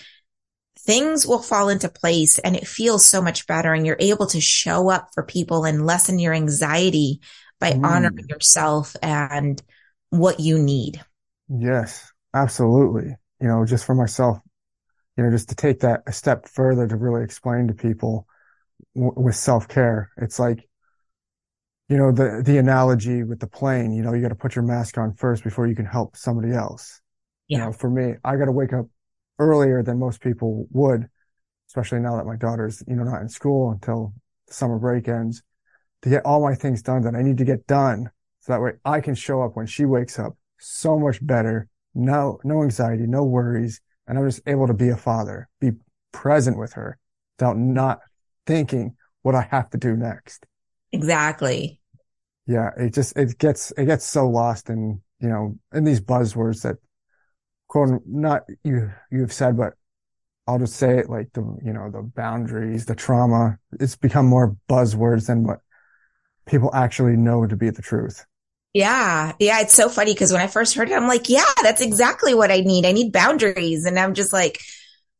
things 0.80 1.28
will 1.28 1.42
fall 1.42 1.70
into 1.70 1.90
place 1.90 2.40
and 2.40 2.56
it 2.56 2.68
feels 2.68 3.06
so 3.06 3.22
much 3.22 3.46
better. 3.46 3.74
And 3.74 3.86
you're 3.86 3.98
able 4.00 4.28
to 4.28 4.42
show 4.42 4.90
up 4.90 5.10
for 5.14 5.24
people 5.24 5.66
and 5.66 5.86
lessen 5.86 6.20
your 6.20 6.34
anxiety 6.34 7.22
by 7.62 7.72
mm. 7.72 7.86
honoring 7.86 8.28
yourself 8.28 8.98
and 9.02 9.62
what 10.10 10.42
you 10.42 10.60
need. 10.60 11.00
Yes, 11.48 12.12
absolutely. 12.34 13.16
You 13.40 13.48
know, 13.48 13.66
just 13.66 13.86
for 13.86 13.96
myself, 13.96 14.40
you 15.16 15.24
know, 15.24 15.32
just 15.32 15.48
to 15.50 15.56
take 15.56 15.80
that 15.82 16.02
a 16.08 16.12
step 16.12 16.50
further 16.50 16.88
to 16.88 16.98
really 16.98 17.24
explain 17.24 17.68
to 17.68 17.74
people 17.74 18.28
w- 18.96 19.14
with 19.16 19.36
self 19.36 19.70
care, 19.70 20.10
it's 20.18 20.40
like, 20.40 20.68
you 21.88 21.98
know, 21.98 22.12
the, 22.12 22.42
the 22.44 22.58
analogy 22.58 23.24
with 23.24 23.40
the 23.40 23.48
plane, 23.48 23.94
you 23.94 24.02
know, 24.02 24.14
you 24.14 24.22
got 24.22 24.30
to 24.30 24.36
put 24.36 24.56
your 24.56 24.66
mask 24.66 24.98
on 24.98 25.14
first 25.14 25.44
before 25.44 25.68
you 25.68 25.76
can 25.76 25.86
help 25.86 26.18
somebody 26.18 26.54
else. 26.54 27.00
Yeah. 27.48 27.58
You 27.58 27.66
know, 27.66 27.72
for 27.74 27.90
me, 27.90 28.16
I 28.24 28.38
got 28.38 28.46
to 28.46 28.52
wake 28.52 28.74
up 28.74 28.88
earlier 29.40 29.84
than 29.84 30.00
most 30.00 30.22
people 30.22 30.68
would, 30.72 31.08
especially 31.68 32.00
now 32.00 32.18
that 32.18 32.26
my 32.26 32.38
daughter's, 32.38 32.84
you 32.88 32.96
know, 32.96 33.04
not 33.04 33.22
in 33.22 33.30
school 33.30 33.72
until 33.72 34.14
summer 34.50 34.80
break 34.80 35.08
ends 35.08 35.44
to 36.02 36.10
get 36.10 36.26
all 36.26 36.42
my 36.42 36.56
things 36.56 36.82
done 36.82 37.04
that 37.04 37.16
I 37.16 37.22
need 37.22 37.38
to 37.38 37.46
get 37.46 37.68
done. 37.68 38.10
So 38.42 38.54
that 38.54 38.62
way 38.62 38.72
I 38.86 39.02
can 39.02 39.16
show 39.16 39.42
up 39.42 39.56
when 39.56 39.68
she 39.68 39.86
wakes 39.86 40.18
up 40.18 40.36
so 40.60 40.98
much 41.00 41.26
better. 41.26 41.68
No, 41.94 42.40
no 42.44 42.64
anxiety, 42.64 43.06
no 43.06 43.24
worries. 43.24 43.82
And 44.08 44.18
I'm 44.18 44.28
just 44.28 44.42
able 44.48 44.68
to 44.68 44.74
be 44.74 44.90
a 44.90 44.98
father, 44.98 45.48
be 45.60 45.72
present 46.12 46.58
with 46.58 46.74
her 46.74 46.98
without 47.38 47.58
not 47.58 48.00
thinking 48.46 48.96
what 49.22 49.36
I 49.36 49.48
have 49.52 49.70
to 49.72 49.78
do 49.78 49.96
next. 49.96 50.46
Exactly. 50.92 51.80
Yeah. 52.48 52.72
It 52.78 52.94
just, 52.94 53.16
it 53.18 53.38
gets, 53.38 53.72
it 53.78 53.86
gets 53.86 54.06
so 54.06 54.28
lost 54.28 54.70
in, 54.70 55.02
you 55.20 55.30
know, 55.30 55.58
in 55.74 55.84
these 55.84 56.02
buzzwords 56.02 56.64
that 56.64 56.78
quote, 57.68 58.02
not 58.06 58.42
you, 58.64 58.92
you've 59.12 59.32
said, 59.32 59.56
but 59.56 59.74
I'll 60.48 60.60
just 60.60 60.76
say 60.76 60.98
it 60.98 61.10
like 61.10 61.32
the, 61.34 61.42
you 61.64 61.72
know, 61.72 61.90
the 61.92 62.02
boundaries, 62.02 62.86
the 62.86 62.96
trauma, 62.96 63.58
it's 63.80 63.96
become 63.96 64.26
more 64.26 64.58
buzzwords 64.68 65.28
than 65.28 65.44
what 65.44 65.60
people 66.46 66.72
actually 66.74 67.16
know 67.18 67.46
to 67.46 67.56
be 67.56 67.70
the 67.70 67.82
truth. 67.82 68.26
Yeah. 68.74 69.34
Yeah. 69.40 69.62
It's 69.62 69.74
so 69.74 69.90
funny 69.90 70.14
because 70.14 70.32
when 70.32 70.42
I 70.42 70.48
first 70.48 70.76
heard 70.76 70.90
it, 70.90 70.96
I'm 70.96 71.08
like, 71.08 71.30
yeah, 71.30 71.44
that's 71.62 71.82
exactly 71.82 72.34
what 72.34 72.52
I 72.52 72.62
need. 72.62 72.86
I 72.86 72.94
need 72.94 73.12
boundaries. 73.12 73.86
And 73.86 74.00
I'm 74.00 74.14
just 74.14 74.32
like, 74.32 74.62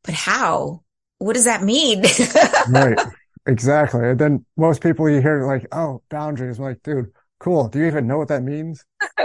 but 0.04 0.14
how? 0.14 0.84
What 1.18 1.34
does 1.34 1.46
that 1.46 1.62
mean? 1.64 2.04
right. 2.70 2.98
Exactly. 3.46 4.10
And 4.10 4.20
then 4.20 4.46
most 4.56 4.82
people 4.82 5.10
you 5.10 5.22
hear 5.22 5.46
like, 5.46 5.68
oh, 5.72 6.02
boundaries. 6.10 6.60
I'm 6.60 6.66
like, 6.66 6.82
dude, 6.84 7.12
cool. 7.40 7.68
Do 7.68 7.80
you 7.80 7.88
even 7.88 8.08
know 8.08 8.18
what 8.18 8.30
that 8.30 8.44
means? 8.44 8.86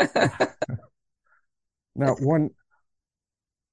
now, 1.95 2.15
one, 2.19 2.51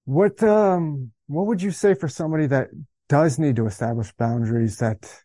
what, 0.06 0.44
um, 0.44 1.12
what 1.28 1.48
would 1.48 1.62
you 1.62 1.72
say 1.72 1.94
for 1.94 2.08
somebody 2.08 2.48
that 2.48 2.70
does 3.10 3.40
need 3.40 3.56
to 3.56 3.66
establish 3.66 4.12
boundaries 4.14 4.78
that 4.78 5.24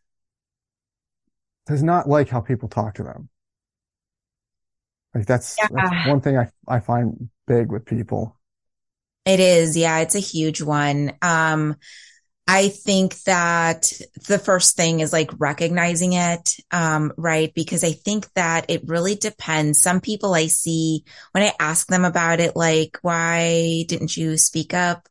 does 1.69 1.83
not 1.83 2.09
like 2.09 2.29
how 2.29 2.41
people 2.41 2.69
talk 2.69 2.95
to 2.95 3.05
them? 3.05 3.29
Like 5.15 5.27
that's, 5.27 5.57
yeah. 5.59 5.69
that's 5.71 6.09
one 6.09 6.21
thing 6.21 6.37
I, 6.37 6.51
I 6.67 6.81
find 6.81 7.29
big 7.47 7.71
with 7.71 7.87
people. 7.87 8.37
It 9.25 9.39
is. 9.39 9.77
Yeah. 9.77 10.01
It's 10.01 10.15
a 10.15 10.21
huge 10.21 10.61
one. 10.61 11.13
Um, 11.23 11.77
I 12.51 12.69
think 12.69 13.15
that 13.25 13.93
the 14.27 14.39
first 14.39 14.75
thing 14.75 15.01
is 15.01 15.13
like 15.13 15.31
recognizing 15.39 16.15
it, 16.15 16.55
um, 16.71 17.13
right? 17.19 17.53
Because 17.55 17.85
I 17.85 17.93
think 17.93 18.27
that 18.35 18.71
it 18.71 18.89
really 18.89 19.17
depends. 19.17 19.83
Some 19.83 20.01
people 20.01 20.33
I 20.33 20.47
see 20.47 21.05
when 21.33 21.45
I 21.45 21.53
ask 21.61 21.87
them 21.89 22.07
about 22.07 22.41
it, 22.41 22.57
like, 22.57 22.99
why 23.03 23.85
didn't 23.87 24.17
you 24.17 24.39
speak 24.39 24.73
up? 24.73 25.07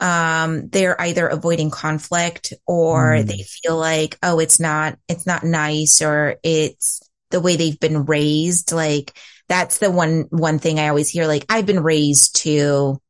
Um, 0.00 0.68
they're 0.68 1.00
either 1.00 1.26
avoiding 1.26 1.70
conflict 1.70 2.52
or 2.66 3.12
mm. 3.12 3.26
they 3.26 3.42
feel 3.42 3.76
like, 3.76 4.18
oh, 4.22 4.38
it's 4.38 4.60
not, 4.60 4.98
it's 5.08 5.26
not 5.26 5.44
nice 5.44 6.02
or 6.02 6.36
it's 6.42 7.02
the 7.30 7.40
way 7.40 7.56
they've 7.56 7.80
been 7.80 8.04
raised. 8.04 8.72
Like 8.72 9.18
that's 9.48 9.78
the 9.78 9.90
one, 9.90 10.26
one 10.30 10.58
thing 10.58 10.78
I 10.78 10.88
always 10.88 11.08
hear, 11.08 11.26
like, 11.26 11.46
I've 11.48 11.66
been 11.66 11.82
raised 11.82 12.36
to 12.42 13.00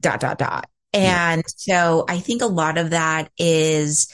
dot, 0.00 0.20
dot, 0.20 0.38
dot 0.38 0.68
and 0.92 1.42
yeah. 1.42 1.52
so 1.56 2.04
I 2.08 2.18
think 2.18 2.42
a 2.42 2.46
lot 2.46 2.78
of 2.78 2.90
that 2.90 3.30
is 3.36 4.12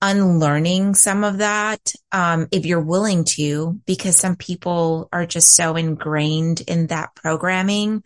unlearning 0.00 0.94
some 0.94 1.24
of 1.24 1.38
that. 1.38 1.92
Um, 2.10 2.48
if 2.52 2.66
you're 2.66 2.80
willing 2.80 3.24
to, 3.36 3.80
because 3.86 4.16
some 4.16 4.36
people 4.36 5.08
are 5.12 5.26
just 5.26 5.54
so 5.54 5.76
ingrained 5.76 6.60
in 6.62 6.88
that 6.88 7.14
programming. 7.14 8.02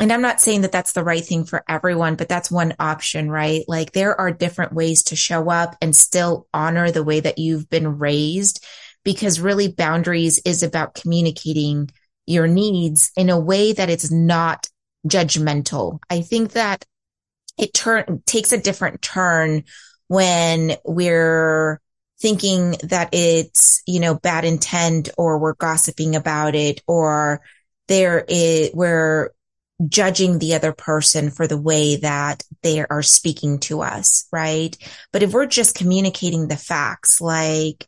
And 0.00 0.12
I'm 0.12 0.22
not 0.22 0.40
saying 0.40 0.62
that 0.62 0.72
that's 0.72 0.92
the 0.92 1.04
right 1.04 1.24
thing 1.24 1.44
for 1.44 1.62
everyone, 1.68 2.16
but 2.16 2.28
that's 2.28 2.50
one 2.50 2.74
option, 2.80 3.30
right? 3.30 3.64
Like 3.68 3.92
there 3.92 4.20
are 4.20 4.32
different 4.32 4.72
ways 4.72 5.04
to 5.04 5.16
show 5.16 5.50
up 5.50 5.76
and 5.80 5.94
still 5.94 6.48
honor 6.52 6.90
the 6.90 7.04
way 7.04 7.20
that 7.20 7.38
you've 7.38 7.70
been 7.70 7.98
raised 7.98 8.64
because 9.04 9.40
really 9.40 9.68
boundaries 9.68 10.40
is 10.44 10.62
about 10.62 10.94
communicating 10.94 11.90
your 12.26 12.48
needs 12.48 13.12
in 13.16 13.30
a 13.30 13.38
way 13.38 13.72
that 13.72 13.90
it's 13.90 14.10
not 14.10 14.66
judgmental. 15.06 16.00
I 16.10 16.22
think 16.22 16.52
that 16.52 16.84
it 17.56 17.72
turn 17.72 18.22
takes 18.26 18.52
a 18.52 18.60
different 18.60 19.00
turn 19.00 19.64
when 20.08 20.76
we're 20.84 21.80
thinking 22.20 22.74
that 22.84 23.10
it's, 23.12 23.82
you 23.86 24.00
know, 24.00 24.14
bad 24.14 24.44
intent 24.44 25.10
or 25.16 25.38
we're 25.38 25.54
gossiping 25.54 26.16
about 26.16 26.54
it 26.54 26.82
or 26.88 27.42
there 27.86 28.24
is, 28.26 28.70
we're 28.72 29.30
judging 29.88 30.38
the 30.38 30.54
other 30.54 30.72
person 30.72 31.30
for 31.30 31.46
the 31.46 31.60
way 31.60 31.96
that 31.96 32.42
they 32.62 32.84
are 32.84 33.02
speaking 33.02 33.58
to 33.58 33.82
us, 33.82 34.26
right? 34.32 34.76
But 35.12 35.22
if 35.22 35.32
we're 35.32 35.46
just 35.46 35.76
communicating 35.76 36.48
the 36.48 36.56
facts, 36.56 37.20
like, 37.20 37.86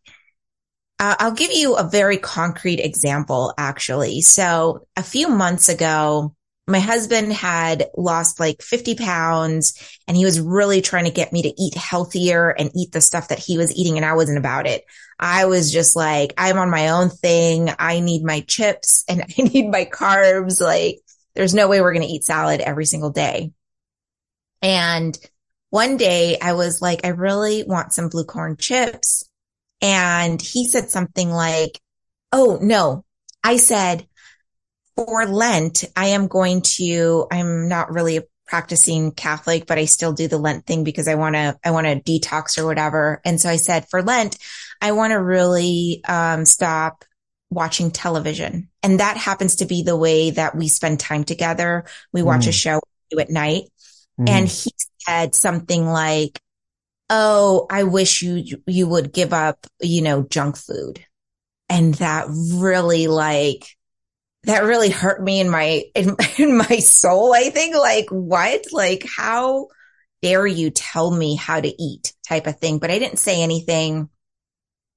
uh, 0.98 1.14
I'll 1.18 1.32
give 1.32 1.52
you 1.52 1.76
a 1.76 1.88
very 1.88 2.16
concrete 2.16 2.80
example, 2.80 3.54
actually. 3.56 4.22
So 4.22 4.86
a 4.96 5.02
few 5.02 5.28
months 5.28 5.68
ago, 5.68 6.34
my 6.66 6.80
husband 6.80 7.32
had 7.32 7.86
lost 7.96 8.40
like 8.40 8.60
50 8.60 8.96
pounds 8.96 9.98
and 10.08 10.16
he 10.16 10.24
was 10.24 10.40
really 10.40 10.80
trying 10.80 11.04
to 11.04 11.12
get 11.12 11.32
me 11.32 11.42
to 11.42 11.62
eat 11.62 11.74
healthier 11.74 12.48
and 12.48 12.72
eat 12.74 12.90
the 12.90 13.00
stuff 13.00 13.28
that 13.28 13.38
he 13.38 13.56
was 13.56 13.74
eating. 13.76 13.96
And 13.96 14.04
I 14.04 14.14
wasn't 14.14 14.38
about 14.38 14.66
it. 14.66 14.84
I 15.18 15.44
was 15.44 15.72
just 15.72 15.94
like, 15.94 16.34
I'm 16.36 16.58
on 16.58 16.70
my 16.70 16.88
own 16.88 17.08
thing. 17.08 17.70
I 17.78 18.00
need 18.00 18.24
my 18.24 18.40
chips 18.40 19.04
and 19.08 19.22
I 19.38 19.42
need 19.42 19.70
my 19.70 19.84
carbs. 19.84 20.60
Like 20.60 20.98
there's 21.36 21.54
no 21.54 21.68
way 21.68 21.80
we're 21.80 21.92
going 21.92 22.06
to 22.06 22.12
eat 22.12 22.24
salad 22.24 22.60
every 22.60 22.86
single 22.86 23.10
day. 23.10 23.52
And 24.62 25.16
one 25.70 25.96
day 25.96 26.38
I 26.40 26.54
was 26.54 26.82
like, 26.82 27.04
I 27.04 27.10
really 27.10 27.64
want 27.64 27.92
some 27.92 28.08
blue 28.08 28.24
corn 28.24 28.56
chips. 28.56 29.28
And 29.82 30.40
he 30.40 30.66
said 30.66 30.90
something 30.90 31.30
like, 31.30 31.80
Oh 32.32 32.58
no, 32.60 33.04
I 33.44 33.58
said, 33.58 34.06
for 34.96 35.26
Lent, 35.26 35.84
I 35.94 36.08
am 36.08 36.26
going 36.26 36.62
to, 36.62 37.26
I'm 37.30 37.68
not 37.68 37.92
really 37.92 38.20
practicing 38.46 39.12
Catholic, 39.12 39.66
but 39.66 39.78
I 39.78 39.84
still 39.84 40.12
do 40.12 40.26
the 40.26 40.38
Lent 40.38 40.66
thing 40.66 40.84
because 40.84 41.06
I 41.06 41.16
want 41.16 41.34
to, 41.34 41.58
I 41.62 41.70
want 41.70 41.86
to 41.86 42.00
detox 42.00 42.58
or 42.58 42.64
whatever. 42.64 43.20
And 43.24 43.40
so 43.40 43.48
I 43.48 43.56
said 43.56 43.88
for 43.90 44.02
Lent, 44.02 44.38
I 44.80 44.92
want 44.92 45.12
to 45.12 45.22
really, 45.22 46.02
um, 46.08 46.44
stop 46.46 47.04
watching 47.50 47.90
television. 47.90 48.68
And 48.82 49.00
that 49.00 49.16
happens 49.16 49.56
to 49.56 49.66
be 49.66 49.82
the 49.82 49.96
way 49.96 50.30
that 50.30 50.54
we 50.54 50.68
spend 50.68 51.00
time 51.00 51.24
together. 51.24 51.84
We 52.12 52.22
watch 52.22 52.44
mm. 52.44 52.48
a 52.48 52.52
show 52.52 52.80
at 53.18 53.30
night. 53.30 53.64
Mm. 54.18 54.28
And 54.28 54.48
he 54.48 54.70
said 54.98 55.34
something 55.34 55.86
like, 55.86 56.40
Oh, 57.08 57.66
I 57.70 57.84
wish 57.84 58.22
you, 58.22 58.62
you 58.66 58.88
would 58.88 59.12
give 59.12 59.32
up, 59.32 59.64
you 59.80 60.02
know, 60.02 60.24
junk 60.24 60.56
food. 60.56 61.04
And 61.68 61.94
that 61.94 62.26
really 62.28 63.06
like, 63.06 63.64
that 64.42 64.64
really 64.64 64.90
hurt 64.90 65.22
me 65.22 65.38
in 65.38 65.48
my, 65.48 65.84
in, 65.94 66.16
in 66.38 66.56
my 66.56 66.78
soul. 66.78 67.32
I 67.32 67.50
think 67.50 67.76
like, 67.76 68.08
what? 68.10 68.64
Like, 68.72 69.06
how 69.16 69.68
dare 70.20 70.46
you 70.46 70.70
tell 70.70 71.12
me 71.12 71.36
how 71.36 71.60
to 71.60 71.82
eat 71.82 72.12
type 72.28 72.48
of 72.48 72.58
thing? 72.58 72.80
But 72.80 72.90
I 72.90 72.98
didn't 72.98 73.20
say 73.20 73.40
anything. 73.40 74.08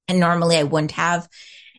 And 0.08 0.18
normally 0.18 0.56
I 0.56 0.64
wouldn't 0.64 0.92
have. 0.92 1.28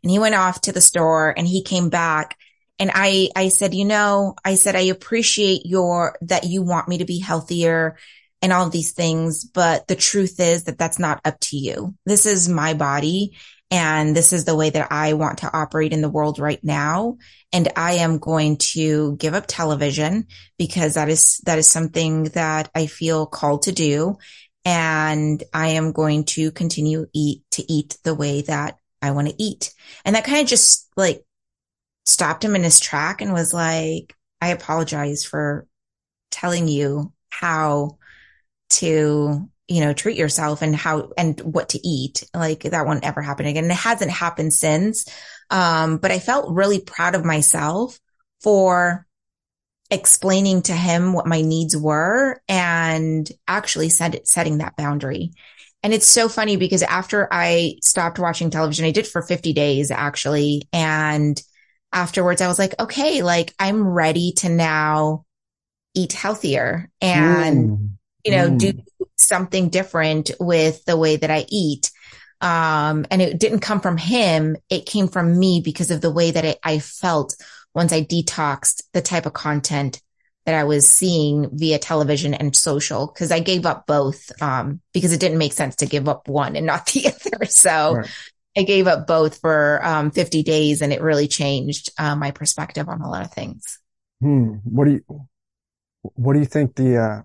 And 0.04 0.12
he 0.12 0.20
went 0.20 0.36
off 0.36 0.62
to 0.62 0.72
the 0.72 0.82
store 0.82 1.34
and 1.36 1.48
he 1.48 1.64
came 1.64 1.90
back 1.90 2.38
and 2.82 2.90
I, 2.96 3.30
I 3.36 3.50
said, 3.50 3.76
you 3.76 3.86
know, 3.86 4.34
I 4.44 4.56
said, 4.56 4.76
I 4.76 4.86
appreciate 4.90 5.68
your, 5.68 6.18
that 6.22 6.46
you 6.46 6.64
want 6.64 6.88
me 6.88 6.98
to 6.98 7.06
be 7.06 7.20
healthier 7.20 7.96
and 8.42 8.52
all 8.52 8.66
of 8.66 8.72
these 8.72 8.94
things. 8.94 9.44
But 9.44 9.88
the 9.88 9.96
truth 9.96 10.40
is 10.40 10.64
that 10.64 10.80
that's 10.80 10.98
not 10.98 11.22
up 11.24 11.40
to 11.42 11.58
you. 11.58 11.94
This 12.08 12.26
is 12.26 12.50
my 12.50 12.74
body 12.74 13.38
and 13.70 14.16
this 14.16 14.34
is 14.34 14.46
the 14.46 14.56
way 14.56 14.72
that 14.72 14.92
I 14.92 15.14
want 15.14 15.38
to 15.40 15.56
operate 15.56 15.94
in 15.94 16.02
the 16.02 16.10
world 16.10 16.40
right 16.40 16.60
now. 16.64 17.18
And 17.54 17.68
I 17.76 17.98
am 17.98 18.18
going 18.18 18.58
to 18.74 19.16
give 19.18 19.36
up 19.36 19.46
television 19.48 20.26
because 20.58 20.96
that 20.96 21.08
is, 21.08 21.40
that 21.46 21.60
is 21.60 21.68
something 21.68 22.24
that 22.34 22.72
I 22.74 22.88
feel 22.88 23.28
called 23.28 23.62
to 23.64 23.72
do. 23.72 24.18
And 24.66 25.44
I 25.54 25.70
am 25.70 25.92
going 25.92 26.26
to 26.26 26.52
continue 26.52 27.06
eat 27.14 27.44
to 27.52 27.72
eat 27.72 28.00
the 28.04 28.16
way 28.16 28.42
that 28.42 28.78
I 29.02 29.12
want 29.12 29.30
to 29.30 29.44
eat. 29.44 29.74
And 30.06 30.16
that 30.16 30.26
kind 30.26 30.42
of 30.42 30.48
just 30.48 30.90
like 30.96 31.24
stopped 32.06 32.44
him 32.44 32.56
in 32.56 32.64
his 32.64 32.80
track 32.80 33.22
and 33.22 33.34
was 33.34 33.54
like, 33.54 34.16
I 34.42 34.50
apologize 34.50 35.24
for 35.24 35.68
telling 36.32 36.68
you 36.68 37.14
how 37.30 37.98
to, 38.72 39.50
you 39.68 39.82
know, 39.82 39.94
treat 39.94 40.18
yourself 40.18 40.62
and 40.62 40.76
how 40.76 41.12
and 41.18 41.40
what 41.42 41.70
to 41.70 41.88
eat. 41.88 42.24
Like 42.34 42.64
that 42.64 42.86
won't 42.86 43.06
ever 43.06 43.22
happen 43.22 43.46
again. 43.46 43.66
And 43.66 43.72
it 43.72 43.76
hasn't 43.76 44.12
happened 44.12 44.54
since. 44.54 45.06
Um, 45.50 45.98
but 45.98 46.12
I 46.12 46.20
felt 46.20 46.54
really 46.54 46.80
proud 46.80 47.16
of 47.16 47.26
myself 47.26 48.00
for 48.42 49.06
explaining 49.92 50.62
to 50.64 50.74
him 50.74 51.14
what 51.14 51.28
my 51.28 51.42
needs 51.42 51.76
were 51.76 52.42
and 52.48 53.30
actually 53.48 53.90
set, 53.90 54.28
setting 54.28 54.60
that 54.60 54.78
boundary. 54.78 55.34
And 55.84 55.94
it's 55.94 56.08
so 56.08 56.30
funny 56.30 56.58
because 56.58 56.84
after 56.84 57.28
I 57.32 57.76
stopped 57.82 58.20
watching 58.20 58.50
television, 58.50 58.86
I 58.86 58.92
did 58.92 59.08
for 59.08 59.22
50 59.22 59.54
days 59.54 59.90
actually. 59.90 60.68
And 60.72 61.42
afterwards 61.92 62.42
I 62.42 62.48
was 62.48 62.60
like, 62.60 62.80
okay, 62.80 63.24
like 63.24 63.54
I'm 63.60 63.88
ready 63.88 64.34
to 64.38 64.50
now 64.50 65.26
eat 65.94 66.14
healthier 66.14 66.90
and, 67.02 67.70
mm. 67.70 67.90
you 68.24 68.32
know, 68.32 68.50
mm. 68.50 68.60
do 68.60 68.74
something 69.18 69.70
different 69.70 70.32
with 70.40 70.86
the 70.86 70.98
way 70.98 71.16
that 71.18 71.32
I 71.32 71.46
eat. 71.50 71.92
Um, 72.42 73.06
and 73.12 73.22
it 73.22 73.40
didn't 73.40 73.60
come 73.60 73.82
from 73.82 73.98
him. 73.98 74.58
It 74.70 74.86
came 74.86 75.08
from 75.08 75.38
me 75.38 75.62
because 75.64 75.92
of 75.92 76.02
the 76.02 76.12
way 76.12 76.32
that 76.32 76.46
it, 76.46 76.60
I 76.64 76.80
felt 76.80 77.36
once 77.74 77.94
I 77.94 78.04
detoxed 78.04 78.84
the 78.94 79.02
type 79.02 79.26
of 79.26 79.34
content 79.34 80.02
that 80.46 80.56
I 80.56 80.64
was 80.64 80.90
seeing 80.90 81.50
via 81.54 81.78
television 81.78 82.34
and 82.34 82.56
social 82.56 83.08
because 83.08 83.32
I 83.32 83.40
gave 83.40 83.66
up 83.66 83.86
both 83.86 84.32
um, 84.42 84.82
because 84.94 85.14
it 85.14 85.20
didn't 85.20 85.38
make 85.38 85.54
sense 85.54 85.76
to 85.78 85.86
give 85.86 86.10
up 86.10 86.28
one 86.28 86.56
and 86.56 86.66
not 86.66 86.86
the 86.94 87.08
other. 87.08 87.46
So 87.46 87.96
right. 87.96 88.12
I 88.58 88.64
gave 88.64 88.88
up 88.88 89.08
both 89.08 89.40
for 89.40 89.84
um, 89.86 90.12
50 90.12 90.44
days 90.44 90.82
and 90.82 90.92
it 90.92 91.02
really 91.02 91.28
changed 91.28 91.92
uh, 91.98 92.16
my 92.16 92.32
perspective 92.32 92.90
on 92.90 93.02
a 93.02 93.10
lot 93.10 93.24
of 93.24 93.32
things. 93.32 93.80
Hmm. 94.20 94.56
What 94.64 94.86
do 94.86 94.92
you, 94.92 95.28
what 96.02 96.34
do 96.34 96.40
you 96.40 96.46
think 96.46 96.76
the, 96.76 96.98
uh, 96.98 97.22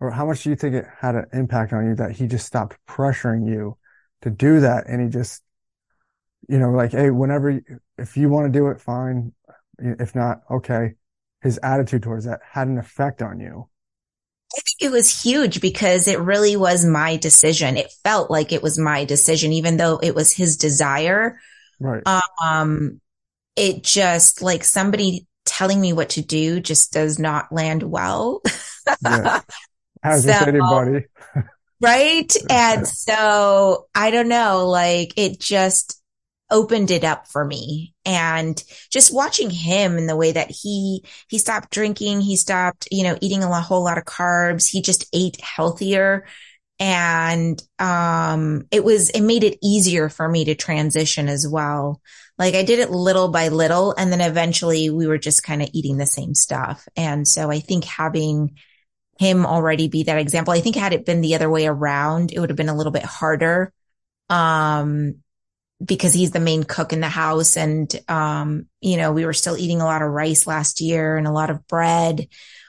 or 0.00 0.10
how 0.10 0.26
much 0.26 0.44
do 0.44 0.50
you 0.50 0.56
think 0.56 0.74
it 0.74 0.86
had 1.00 1.14
an 1.14 1.26
impact 1.32 1.72
on 1.72 1.86
you 1.86 1.94
that 1.96 2.12
he 2.12 2.26
just 2.26 2.46
stopped 2.46 2.76
pressuring 2.86 3.48
you 3.48 3.76
to 4.22 4.30
do 4.30 4.60
that? 4.60 4.86
And 4.86 5.02
he 5.02 5.08
just, 5.08 5.42
you 6.48 6.58
know, 6.58 6.70
like, 6.70 6.92
Hey, 6.92 7.10
whenever, 7.10 7.60
if 7.96 8.16
you 8.16 8.28
want 8.28 8.52
to 8.52 8.56
do 8.56 8.68
it, 8.68 8.80
fine. 8.80 9.32
If 9.78 10.14
not, 10.14 10.42
okay. 10.50 10.94
His 11.40 11.58
attitude 11.62 12.02
towards 12.02 12.24
that 12.24 12.40
had 12.50 12.68
an 12.68 12.78
effect 12.78 13.22
on 13.22 13.40
you. 13.40 13.68
I 14.56 14.60
think 14.60 14.90
it 14.90 14.92
was 14.92 15.22
huge 15.22 15.60
because 15.60 16.08
it 16.08 16.20
really 16.20 16.56
was 16.56 16.84
my 16.84 17.16
decision. 17.16 17.76
It 17.76 17.92
felt 18.02 18.30
like 18.30 18.50
it 18.50 18.62
was 18.62 18.78
my 18.78 19.04
decision, 19.04 19.52
even 19.52 19.76
though 19.76 19.98
it 20.02 20.14
was 20.14 20.32
his 20.32 20.56
desire. 20.56 21.38
Right. 21.78 22.02
Um, 22.42 23.00
it 23.56 23.82
just 23.82 24.40
like 24.40 24.64
somebody 24.64 25.26
telling 25.44 25.80
me 25.80 25.92
what 25.92 26.10
to 26.10 26.22
do 26.22 26.60
just 26.60 26.92
does 26.92 27.18
not 27.18 27.52
land 27.52 27.82
well. 27.82 28.42
yeah. 29.02 29.40
As 30.02 30.24
so, 30.24 30.30
anybody. 30.30 31.06
right. 31.80 32.32
And 32.50 32.86
so 32.86 33.86
I 33.94 34.10
don't 34.10 34.28
know, 34.28 34.68
like 34.68 35.12
it 35.16 35.40
just, 35.40 35.97
opened 36.50 36.90
it 36.90 37.04
up 37.04 37.28
for 37.28 37.44
me. 37.44 37.94
And 38.04 38.62
just 38.90 39.14
watching 39.14 39.50
him 39.50 39.98
in 39.98 40.06
the 40.06 40.16
way 40.16 40.32
that 40.32 40.50
he, 40.50 41.04
he 41.28 41.38
stopped 41.38 41.70
drinking, 41.70 42.20
he 42.20 42.36
stopped, 42.36 42.88
you 42.90 43.04
know, 43.04 43.18
eating 43.20 43.42
a 43.42 43.60
whole 43.60 43.84
lot 43.84 43.98
of 43.98 44.04
carbs. 44.04 44.68
He 44.68 44.82
just 44.82 45.06
ate 45.12 45.40
healthier. 45.40 46.26
And, 46.80 47.60
um, 47.78 48.66
it 48.70 48.84
was, 48.84 49.10
it 49.10 49.22
made 49.22 49.44
it 49.44 49.58
easier 49.62 50.08
for 50.08 50.28
me 50.28 50.44
to 50.46 50.54
transition 50.54 51.28
as 51.28 51.46
well. 51.46 52.00
Like 52.38 52.54
I 52.54 52.62
did 52.62 52.78
it 52.78 52.90
little 52.90 53.28
by 53.28 53.48
little. 53.48 53.94
And 53.98 54.12
then 54.12 54.20
eventually 54.20 54.90
we 54.90 55.06
were 55.06 55.18
just 55.18 55.42
kind 55.42 55.60
of 55.60 55.70
eating 55.72 55.96
the 55.96 56.06
same 56.06 56.34
stuff. 56.34 56.86
And 56.96 57.26
so 57.26 57.50
I 57.50 57.60
think 57.60 57.84
having, 57.84 58.56
him 59.18 59.44
already 59.44 59.88
be 59.88 60.04
that 60.04 60.18
example. 60.18 60.54
I 60.54 60.60
think 60.60 60.76
had 60.76 60.92
it 60.92 61.04
been 61.04 61.20
the 61.20 61.34
other 61.34 61.50
way 61.50 61.66
around, 61.66 62.32
it 62.32 62.38
would 62.38 62.50
have 62.50 62.56
been 62.56 62.68
a 62.68 62.76
little 62.76 62.92
bit 62.92 63.02
harder. 63.02 63.72
Um, 64.30 65.16
because 65.84 66.12
he's 66.12 66.32
the 66.32 66.40
main 66.40 66.64
cook 66.64 66.92
in 66.92 67.00
the 67.00 67.08
house. 67.08 67.56
And, 67.56 67.92
um, 68.08 68.66
you 68.80 68.96
know, 68.96 69.12
we 69.12 69.24
were 69.24 69.32
still 69.32 69.56
eating 69.56 69.80
a 69.80 69.84
lot 69.84 70.02
of 70.02 70.10
rice 70.10 70.46
last 70.46 70.80
year 70.80 71.16
and 71.16 71.26
a 71.26 71.32
lot 71.32 71.50
of 71.50 71.66
bread 71.68 72.28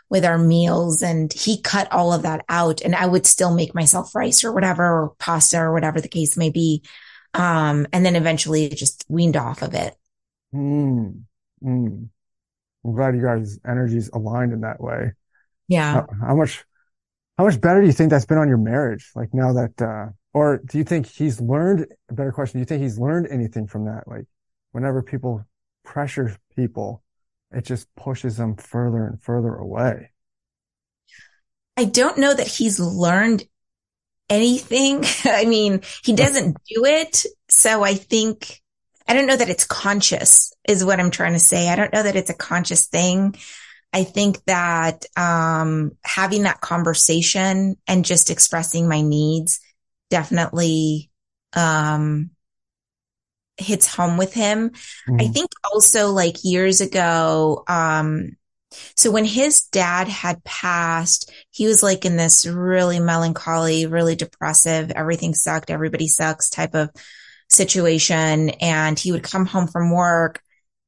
with 0.09 0.25
our 0.25 0.37
meals. 0.37 1.01
And 1.01 1.31
he 1.33 1.61
cut 1.61 1.91
all 1.91 2.13
of 2.13 2.23
that 2.23 2.45
out 2.49 2.81
and 2.81 2.95
I 2.95 3.05
would 3.05 3.25
still 3.25 3.53
make 3.53 3.73
myself 3.73 4.13
rice 4.13 4.43
or 4.43 4.51
whatever, 4.51 4.83
or 4.83 5.13
pasta 5.17 5.59
or 5.59 5.73
whatever 5.73 6.01
the 6.01 6.07
case 6.07 6.37
may 6.37 6.49
be. 6.49 6.83
Um, 7.33 7.87
and 7.93 8.05
then 8.05 8.15
eventually 8.15 8.65
it 8.65 8.75
just 8.75 9.05
weaned 9.07 9.37
off 9.37 9.61
of 9.61 9.73
it. 9.73 9.95
Mm, 10.53 11.21
mm. 11.63 12.09
I'm 12.85 12.95
glad 12.95 13.15
you 13.15 13.21
guys' 13.21 13.59
energies 13.67 14.09
aligned 14.13 14.53
in 14.53 14.61
that 14.61 14.81
way. 14.81 15.13
Yeah. 15.67 15.93
How, 15.93 16.07
how 16.27 16.35
much, 16.35 16.63
how 17.37 17.45
much 17.45 17.59
better 17.59 17.81
do 17.81 17.87
you 17.87 17.93
think 17.93 18.09
that's 18.09 18.25
been 18.25 18.37
on 18.37 18.49
your 18.49 18.57
marriage? 18.57 19.11
Like 19.15 19.33
now 19.33 19.53
that, 19.53 19.81
uh, 19.81 20.11
or 20.33 20.57
do 20.57 20.77
you 20.77 20.83
think 20.83 21.07
he's 21.07 21.41
learned 21.41 21.87
a 22.09 22.13
better 22.13 22.31
question? 22.31 22.59
Do 22.59 22.59
you 22.59 22.65
think 22.65 22.81
he's 22.81 22.99
learned 22.99 23.27
anything 23.29 23.67
from 23.67 23.85
that? 23.85 24.07
Like 24.07 24.25
whenever 24.71 25.01
people 25.01 25.45
pressure 25.83 26.37
people, 26.55 27.03
it 27.51 27.65
just 27.65 27.93
pushes 27.95 28.37
them 28.37 28.55
further 28.55 29.05
and 29.05 29.21
further 29.21 29.55
away. 29.55 30.11
I 31.75 31.85
don't 31.85 32.17
know 32.17 32.33
that 32.33 32.47
he's 32.47 32.79
learned 32.79 33.43
anything. 34.29 35.03
I 35.25 35.45
mean, 35.45 35.81
he 36.03 36.13
doesn't 36.13 36.57
do 36.67 36.85
it. 36.85 37.25
So 37.49 37.83
I 37.83 37.95
think, 37.95 38.61
I 39.07 39.13
don't 39.13 39.25
know 39.25 39.37
that 39.37 39.49
it's 39.49 39.65
conscious 39.65 40.53
is 40.67 40.85
what 40.85 40.99
I'm 40.99 41.09
trying 41.09 41.33
to 41.33 41.39
say. 41.39 41.69
I 41.69 41.75
don't 41.75 41.93
know 41.93 42.03
that 42.03 42.15
it's 42.15 42.29
a 42.29 42.35
conscious 42.35 42.87
thing. 42.87 43.35
I 43.91 44.03
think 44.03 44.43
that, 44.45 45.05
um, 45.17 45.97
having 46.03 46.43
that 46.43 46.61
conversation 46.61 47.77
and 47.87 48.05
just 48.05 48.29
expressing 48.29 48.87
my 48.87 49.01
needs 49.01 49.59
definitely, 50.09 51.09
um, 51.53 52.31
hits 53.57 53.87
home 53.87 54.17
with 54.17 54.33
him. 54.33 54.69
Mm-hmm. 54.69 55.17
I 55.19 55.27
think 55.27 55.51
also 55.71 56.11
like 56.11 56.43
years 56.43 56.81
ago, 56.81 57.63
um, 57.67 58.37
so 58.95 59.11
when 59.11 59.25
his 59.25 59.63
dad 59.63 60.07
had 60.07 60.43
passed, 60.43 61.31
he 61.49 61.65
was 61.65 61.81
like 61.81 62.05
in 62.05 62.17
this 62.17 62.45
really 62.45 62.99
melancholy, 62.99 63.87
really 63.87 64.15
depressive, 64.15 64.91
everything 64.91 65.33
sucked, 65.33 65.71
everybody 65.71 66.07
sucks 66.07 66.49
type 66.49 66.75
of 66.75 66.89
situation. 67.49 68.49
And 68.49 68.97
he 68.97 69.11
would 69.11 69.23
come 69.23 69.45
home 69.45 69.67
from 69.67 69.91
work 69.91 70.41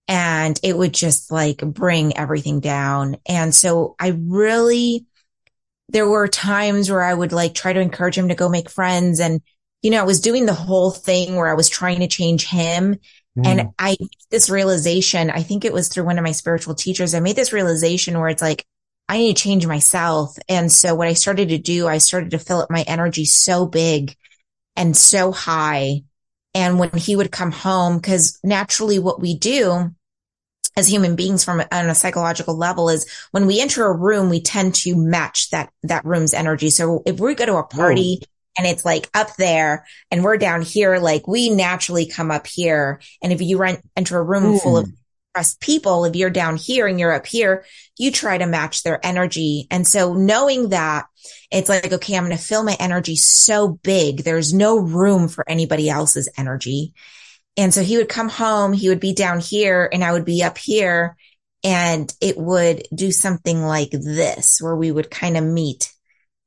and 0.07 0.59
it 0.63 0.77
would 0.77 0.93
just 0.93 1.31
like 1.31 1.57
bring 1.57 2.17
everything 2.17 2.59
down. 2.59 3.17
And 3.25 3.53
so 3.53 3.95
I 3.99 4.09
really 4.09 5.05
there 5.91 6.07
were 6.07 6.27
times 6.27 6.89
where 6.89 7.03
I 7.03 7.13
would 7.13 7.31
like 7.31 7.53
try 7.53 7.73
to 7.73 7.79
encourage 7.79 8.17
him 8.17 8.29
to 8.29 8.35
go 8.35 8.49
make 8.49 8.69
friends. 8.69 9.19
And, 9.19 9.41
you 9.81 9.91
know, 9.91 9.99
I 9.99 10.05
was 10.05 10.21
doing 10.21 10.45
the 10.45 10.53
whole 10.53 10.91
thing 10.91 11.35
where 11.35 11.47
I 11.47 11.53
was 11.53 11.69
trying 11.69 11.99
to 11.99 12.07
change 12.07 12.47
him. 12.47 12.97
Mm. 13.37 13.45
And 13.45 13.69
I, 13.77 13.97
this 14.29 14.49
realization, 14.49 15.29
I 15.29 15.43
think 15.43 15.65
it 15.65 15.73
was 15.73 15.89
through 15.89 16.05
one 16.05 16.17
of 16.17 16.23
my 16.23 16.31
spiritual 16.31 16.75
teachers. 16.75 17.13
I 17.13 17.19
made 17.19 17.35
this 17.35 17.53
realization 17.53 18.17
where 18.17 18.29
it's 18.29 18.41
like, 18.41 18.65
I 19.09 19.17
need 19.17 19.35
to 19.35 19.43
change 19.43 19.67
myself. 19.67 20.37
And 20.47 20.71
so 20.71 20.95
what 20.95 21.09
I 21.09 21.13
started 21.13 21.49
to 21.49 21.57
do, 21.57 21.87
I 21.87 21.97
started 21.97 22.31
to 22.31 22.39
fill 22.39 22.61
up 22.61 22.71
my 22.71 22.83
energy 22.83 23.25
so 23.25 23.65
big 23.65 24.15
and 24.77 24.95
so 24.95 25.33
high. 25.33 26.03
And 26.53 26.79
when 26.79 26.91
he 26.91 27.15
would 27.17 27.31
come 27.31 27.51
home, 27.51 27.99
cause 27.99 28.39
naturally 28.43 28.99
what 28.99 29.19
we 29.19 29.37
do 29.37 29.93
as 30.77 30.87
human 30.87 31.15
beings 31.15 31.43
from 31.43 31.61
on 31.71 31.89
a 31.89 31.95
psychological 31.95 32.55
level 32.55 32.89
is 32.89 33.05
when 33.31 33.45
we 33.45 33.59
enter 33.59 33.85
a 33.85 33.95
room, 33.95 34.29
we 34.29 34.41
tend 34.41 34.75
to 34.75 34.95
match 34.95 35.49
that, 35.49 35.71
that 35.83 36.05
room's 36.05 36.33
energy. 36.33 36.69
So 36.69 37.03
if 37.05 37.19
we 37.19 37.35
go 37.35 37.45
to 37.45 37.55
a 37.55 37.63
party 37.63 38.19
Whoa. 38.19 38.25
and 38.57 38.67
it's 38.67 38.85
like 38.85 39.09
up 39.13 39.35
there 39.35 39.85
and 40.09 40.23
we're 40.23 40.37
down 40.37 40.61
here, 40.61 40.97
like 40.97 41.27
we 41.27 41.49
naturally 41.49 42.05
come 42.05 42.31
up 42.31 42.47
here. 42.47 43.01
And 43.21 43.33
if 43.33 43.41
you 43.41 43.57
rent, 43.57 43.81
enter 43.97 44.17
a 44.17 44.23
room 44.23 44.59
full 44.59 44.77
of 44.77 44.85
hmm. 44.85 44.91
trust 45.35 45.59
people. 45.59 46.05
If 46.05 46.15
you're 46.15 46.29
down 46.29 46.55
here 46.55 46.87
and 46.87 46.99
you're 46.99 47.13
up 47.13 47.27
here, 47.27 47.65
you 47.97 48.11
try 48.11 48.37
to 48.37 48.45
match 48.45 48.83
their 48.83 49.05
energy. 49.05 49.67
And 49.69 49.85
so 49.85 50.13
knowing 50.13 50.69
that 50.69 51.07
it's 51.51 51.69
like, 51.69 51.91
okay, 51.91 52.15
I'm 52.15 52.25
going 52.25 52.35
to 52.35 52.41
fill 52.41 52.63
my 52.63 52.77
energy 52.79 53.17
so 53.17 53.67
big. 53.67 54.23
There's 54.23 54.53
no 54.53 54.79
room 54.79 55.27
for 55.27 55.47
anybody 55.49 55.89
else's 55.89 56.29
energy. 56.37 56.93
And 57.57 57.73
so 57.73 57.83
he 57.83 57.97
would 57.97 58.09
come 58.09 58.29
home, 58.29 58.73
he 58.73 58.89
would 58.89 58.99
be 58.99 59.13
down 59.13 59.39
here 59.39 59.89
and 59.91 60.03
I 60.03 60.11
would 60.13 60.25
be 60.25 60.43
up 60.43 60.57
here 60.57 61.17
and 61.63 62.11
it 62.21 62.37
would 62.37 62.83
do 62.93 63.11
something 63.11 63.61
like 63.61 63.91
this 63.91 64.59
where 64.61 64.75
we 64.75 64.91
would 64.91 65.11
kind 65.11 65.37
of 65.37 65.43
meet 65.43 65.91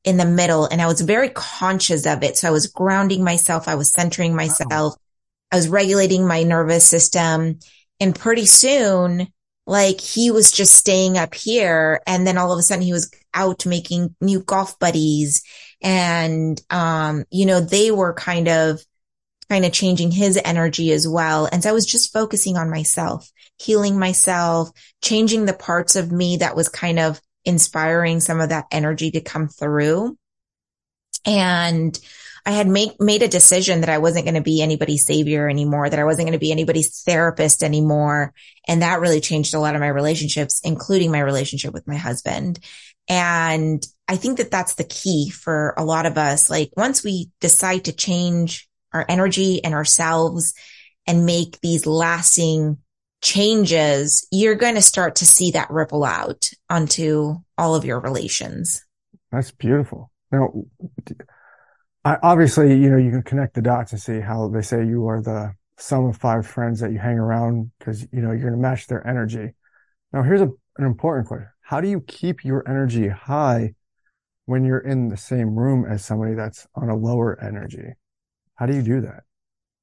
in 0.02 0.16
the 0.16 0.24
middle 0.24 0.66
and 0.66 0.82
I 0.82 0.86
was 0.86 1.00
very 1.00 1.28
conscious 1.28 2.06
of 2.06 2.22
it. 2.22 2.36
So 2.36 2.48
I 2.48 2.52
was 2.52 2.66
grounding 2.66 3.22
myself. 3.22 3.68
I 3.68 3.74
was 3.74 3.92
centering 3.92 4.34
myself. 4.34 4.70
Wow. 4.70 4.96
I 5.52 5.56
was 5.56 5.68
regulating 5.68 6.26
my 6.26 6.42
nervous 6.42 6.86
system 6.86 7.58
and 8.00 8.14
pretty 8.14 8.46
soon, 8.46 9.28
like 9.66 10.00
he 10.00 10.30
was 10.30 10.52
just 10.52 10.72
staying 10.72 11.16
up 11.16 11.34
here. 11.34 12.00
And 12.06 12.26
then 12.26 12.38
all 12.38 12.52
of 12.52 12.58
a 12.58 12.62
sudden 12.62 12.82
he 12.82 12.92
was 12.92 13.10
out 13.32 13.66
making 13.66 14.14
new 14.20 14.40
golf 14.40 14.78
buddies. 14.78 15.42
And, 15.82 16.60
um, 16.70 17.24
you 17.30 17.46
know, 17.46 17.60
they 17.60 17.90
were 17.90 18.14
kind 18.14 18.48
of, 18.48 18.80
kind 19.48 19.64
of 19.64 19.72
changing 19.72 20.10
his 20.10 20.38
energy 20.44 20.92
as 20.92 21.06
well. 21.06 21.48
And 21.50 21.62
so 21.62 21.70
I 21.70 21.72
was 21.72 21.86
just 21.86 22.12
focusing 22.12 22.56
on 22.56 22.70
myself, 22.70 23.30
healing 23.58 23.98
myself, 23.98 24.70
changing 25.02 25.44
the 25.44 25.52
parts 25.52 25.96
of 25.96 26.12
me 26.12 26.38
that 26.38 26.56
was 26.56 26.68
kind 26.68 26.98
of 26.98 27.20
inspiring 27.44 28.20
some 28.20 28.40
of 28.40 28.48
that 28.48 28.66
energy 28.70 29.10
to 29.12 29.20
come 29.20 29.48
through. 29.48 30.16
And 31.26 31.98
I 32.46 32.50
had 32.50 32.68
make, 32.68 33.00
made 33.00 33.22
a 33.22 33.28
decision 33.28 33.80
that 33.80 33.88
I 33.88 33.98
wasn't 33.98 34.26
going 34.26 34.34
to 34.34 34.42
be 34.42 34.60
anybody's 34.60 35.06
savior 35.06 35.48
anymore, 35.48 35.88
that 35.88 35.98
I 35.98 36.04
wasn't 36.04 36.26
going 36.26 36.38
to 36.38 36.38
be 36.38 36.52
anybody's 36.52 37.02
therapist 37.02 37.62
anymore. 37.62 38.34
And 38.68 38.82
that 38.82 39.00
really 39.00 39.20
changed 39.20 39.54
a 39.54 39.58
lot 39.58 39.74
of 39.74 39.80
my 39.80 39.88
relationships, 39.88 40.60
including 40.62 41.10
my 41.10 41.20
relationship 41.20 41.72
with 41.72 41.88
my 41.88 41.96
husband. 41.96 42.58
And 43.08 43.86
I 44.08 44.16
think 44.16 44.38
that 44.38 44.50
that's 44.50 44.74
the 44.74 44.84
key 44.84 45.30
for 45.30 45.74
a 45.78 45.84
lot 45.84 46.04
of 46.04 46.18
us. 46.18 46.50
Like 46.50 46.70
once 46.76 47.02
we 47.02 47.30
decide 47.40 47.86
to 47.86 47.92
change 47.92 48.68
our 48.94 49.04
energy 49.08 49.62
and 49.62 49.74
ourselves 49.74 50.54
and 51.06 51.26
make 51.26 51.60
these 51.60 51.84
lasting 51.86 52.78
changes, 53.20 54.26
you're 54.30 54.54
going 54.54 54.76
to 54.76 54.82
start 54.82 55.16
to 55.16 55.26
see 55.26 55.50
that 55.50 55.70
ripple 55.70 56.04
out 56.04 56.48
onto 56.70 57.36
all 57.58 57.74
of 57.74 57.84
your 57.84 58.00
relations. 58.00 58.84
That's 59.32 59.50
beautiful. 59.50 60.10
Now, 60.30 60.52
I, 62.04 62.18
obviously, 62.22 62.76
you 62.76 62.90
know, 62.90 62.98
you 62.98 63.10
can 63.10 63.22
connect 63.22 63.54
the 63.54 63.62
dots 63.62 63.92
and 63.92 64.00
see 64.00 64.20
how 64.20 64.48
they 64.48 64.62
say 64.62 64.84
you 64.84 65.08
are 65.08 65.22
the 65.22 65.54
sum 65.78 66.06
of 66.06 66.16
five 66.16 66.46
friends 66.46 66.80
that 66.80 66.92
you 66.92 66.98
hang 66.98 67.18
around 67.18 67.70
because, 67.78 68.02
you 68.12 68.20
know, 68.20 68.30
you're 68.30 68.50
going 68.50 68.52
to 68.52 68.58
match 68.58 68.86
their 68.86 69.06
energy. 69.06 69.54
Now, 70.12 70.22
here's 70.22 70.42
a, 70.42 70.50
an 70.78 70.84
important 70.84 71.26
question. 71.26 71.48
How 71.60 71.80
do 71.80 71.88
you 71.88 72.00
keep 72.00 72.44
your 72.44 72.62
energy 72.68 73.08
high 73.08 73.74
when 74.44 74.64
you're 74.64 74.78
in 74.78 75.08
the 75.08 75.16
same 75.16 75.56
room 75.56 75.86
as 75.90 76.04
somebody 76.04 76.34
that's 76.34 76.66
on 76.74 76.90
a 76.90 76.96
lower 76.96 77.40
energy? 77.42 77.94
How 78.54 78.66
do 78.66 78.74
you 78.74 78.82
do 78.82 79.00
that? 79.02 79.24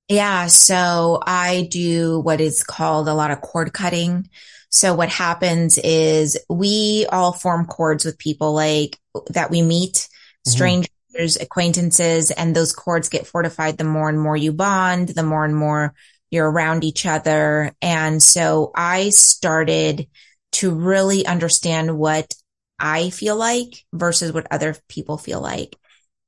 Yeah. 0.07 0.47
So 0.47 1.21
I 1.25 1.67
do 1.71 2.19
what 2.19 2.41
is 2.41 2.63
called 2.63 3.07
a 3.07 3.13
lot 3.13 3.31
of 3.31 3.41
cord 3.41 3.73
cutting. 3.73 4.29
So 4.69 4.93
what 4.93 5.09
happens 5.09 5.77
is 5.77 6.37
we 6.49 7.05
all 7.09 7.33
form 7.33 7.65
cords 7.65 8.05
with 8.05 8.17
people 8.17 8.53
like 8.53 8.97
that 9.29 9.51
we 9.51 9.61
meet, 9.61 9.93
mm-hmm. 9.93 10.51
strangers, 10.51 11.37
acquaintances 11.39 12.31
and 12.31 12.55
those 12.55 12.73
cords 12.73 13.09
get 13.09 13.27
fortified 13.27 13.77
the 13.77 13.83
more 13.83 14.09
and 14.09 14.19
more 14.19 14.37
you 14.37 14.53
bond, 14.53 15.09
the 15.09 15.23
more 15.23 15.43
and 15.43 15.55
more 15.55 15.93
you're 16.29 16.49
around 16.49 16.83
each 16.83 17.05
other. 17.05 17.73
And 17.81 18.23
so 18.23 18.71
I 18.75 19.09
started 19.09 20.07
to 20.53 20.73
really 20.73 21.25
understand 21.25 21.97
what 21.97 22.33
I 22.79 23.09
feel 23.09 23.35
like 23.35 23.85
versus 23.93 24.31
what 24.31 24.47
other 24.51 24.75
people 24.87 25.17
feel 25.17 25.41
like. 25.41 25.77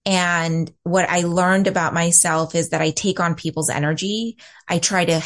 And 0.06 0.72
what 0.84 1.10
I 1.10 1.22
learned 1.22 1.68
about 1.68 1.94
myself 1.94 2.56
is 2.56 2.70
that 2.70 2.82
I 2.82 2.92
take 2.92 3.20
on 3.20 3.36
people's 3.36 3.70
energy. 3.70 4.38
I 4.68 4.80
try 4.80 5.06
to 5.06 5.22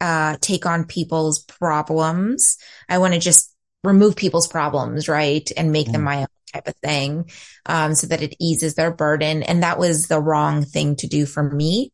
uh, 0.00 0.36
take 0.40 0.66
on 0.66 0.84
people's 0.84 1.38
problems. 1.44 2.58
I 2.88 2.98
want 2.98 3.14
to 3.14 3.20
just 3.20 3.54
remove 3.84 4.16
people's 4.16 4.48
problems, 4.48 5.08
right? 5.08 5.48
And 5.56 5.72
make 5.72 5.88
mm. 5.88 5.92
them 5.92 6.02
my 6.02 6.18
own 6.18 6.26
type 6.52 6.68
of 6.68 6.76
thing, 6.76 7.30
um, 7.66 7.94
so 7.94 8.08
that 8.08 8.22
it 8.22 8.36
eases 8.40 8.74
their 8.74 8.90
burden. 8.90 9.42
And 9.42 9.62
that 9.62 9.78
was 9.78 10.08
the 10.08 10.20
wrong 10.20 10.64
thing 10.64 10.96
to 10.96 11.06
do 11.06 11.24
for 11.24 11.42
me. 11.42 11.92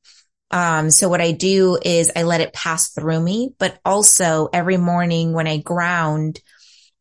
Um, 0.51 0.91
so 0.91 1.09
what 1.09 1.21
I 1.21 1.33
do 1.33 1.79
is 1.83 2.13
I 2.15 2.25
let 2.25 2.43
it 2.43 2.53
pass 2.53 2.91
through 2.91 3.21
me, 3.21 3.55
but 3.59 3.79
also 3.85 4.49
every 4.53 4.77
morning 4.77 5.33
when 5.33 5.47
I 5.47 5.59
ground, 5.59 6.41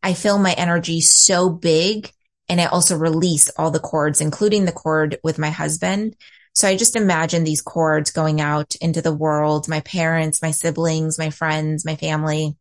I 0.02 0.14
feel 0.14 0.38
my 0.38 0.54
energy 0.54 1.02
so 1.02 1.50
big 1.50 2.12
and 2.52 2.60
I 2.60 2.66
also 2.66 2.98
release 2.98 3.50
all 3.52 3.72
the 3.72 3.80
cords, 3.80 4.20
including 4.20 4.66
the 4.66 4.74
cord 4.74 5.18
with 5.24 5.40
my 5.40 5.50
husband. 5.50 6.18
So 6.54 6.68
I 6.68 6.76
just 6.76 6.98
imagine 6.98 7.46
these 7.46 7.62
cords 7.62 8.12
going 8.12 8.42
out 8.42 8.76
into 8.76 9.02
the 9.02 9.16
world, 9.16 9.70
my 9.70 9.80
parents, 9.80 10.42
my 10.42 10.52
siblings, 10.52 11.18
my 11.18 11.30
friends, 11.30 11.86
my 11.86 11.96
family, 11.96 12.58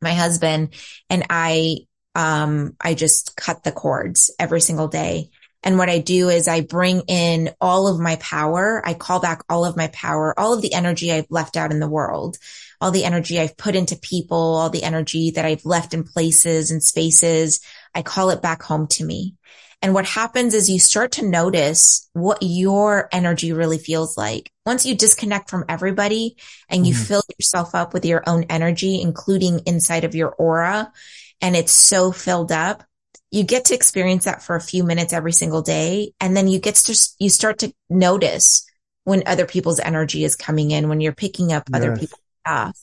my 0.00 0.14
husband, 0.14 0.74
and 1.10 1.26
I 1.28 1.78
um, 2.14 2.76
I 2.80 2.94
just 2.94 3.34
cut 3.36 3.64
the 3.64 3.72
cords 3.72 4.30
every 4.38 4.60
single 4.60 4.86
day. 4.86 5.30
And 5.64 5.78
what 5.78 5.88
I 5.88 5.98
do 5.98 6.28
is 6.28 6.46
I 6.46 6.60
bring 6.60 7.02
in 7.08 7.50
all 7.60 7.88
of 7.88 7.98
my 7.98 8.16
power. 8.16 8.82
I 8.84 8.94
call 8.94 9.20
back 9.20 9.42
all 9.48 9.64
of 9.64 9.76
my 9.76 9.88
power, 9.88 10.38
all 10.38 10.54
of 10.54 10.62
the 10.62 10.74
energy 10.74 11.10
I've 11.10 11.30
left 11.30 11.56
out 11.56 11.72
in 11.72 11.80
the 11.80 11.88
world, 11.88 12.36
all 12.80 12.90
the 12.90 13.04
energy 13.04 13.40
I've 13.40 13.56
put 13.56 13.74
into 13.74 13.96
people, 13.96 14.36
all 14.36 14.70
the 14.70 14.82
energy 14.82 15.32
that 15.32 15.44
I've 15.44 15.64
left 15.64 15.94
in 15.94 16.04
places 16.04 16.70
and 16.70 16.82
spaces. 16.82 17.60
I 17.94 18.02
call 18.02 18.30
it 18.30 18.42
back 18.42 18.62
home 18.62 18.86
to 18.88 19.04
me. 19.04 19.34
And 19.82 19.94
what 19.94 20.06
happens 20.06 20.54
is 20.54 20.70
you 20.70 20.78
start 20.78 21.12
to 21.12 21.28
notice 21.28 22.08
what 22.12 22.38
your 22.40 23.08
energy 23.10 23.52
really 23.52 23.78
feels 23.78 24.16
like. 24.16 24.52
Once 24.64 24.86
you 24.86 24.94
disconnect 24.94 25.50
from 25.50 25.64
everybody 25.68 26.36
and 26.68 26.86
you 26.86 26.94
mm. 26.94 27.04
fill 27.04 27.22
yourself 27.36 27.74
up 27.74 27.92
with 27.92 28.04
your 28.04 28.22
own 28.28 28.44
energy, 28.44 29.00
including 29.00 29.60
inside 29.66 30.04
of 30.04 30.14
your 30.14 30.30
aura, 30.30 30.92
and 31.40 31.56
it's 31.56 31.72
so 31.72 32.12
filled 32.12 32.52
up, 32.52 32.84
you 33.32 33.42
get 33.42 33.64
to 33.66 33.74
experience 33.74 34.26
that 34.26 34.42
for 34.42 34.54
a 34.54 34.60
few 34.60 34.84
minutes 34.84 35.12
every 35.12 35.32
single 35.32 35.62
day. 35.62 36.12
And 36.20 36.36
then 36.36 36.46
you 36.46 36.60
get 36.60 36.76
to, 36.76 36.96
you 37.18 37.28
start 37.28 37.58
to 37.58 37.74
notice 37.90 38.64
when 39.02 39.24
other 39.26 39.46
people's 39.46 39.80
energy 39.80 40.22
is 40.22 40.36
coming 40.36 40.70
in, 40.70 40.88
when 40.88 41.00
you're 41.00 41.12
picking 41.12 41.52
up 41.52 41.64
yes. 41.68 41.76
other 41.76 41.96
people's 41.96 42.22
stuff. 42.46 42.78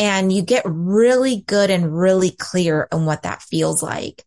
And 0.00 0.32
you 0.32 0.42
get 0.42 0.64
really 0.66 1.42
good 1.46 1.70
and 1.70 1.96
really 1.96 2.32
clear 2.32 2.88
on 2.90 3.06
what 3.06 3.22
that 3.22 3.42
feels 3.42 3.80
like. 3.82 4.24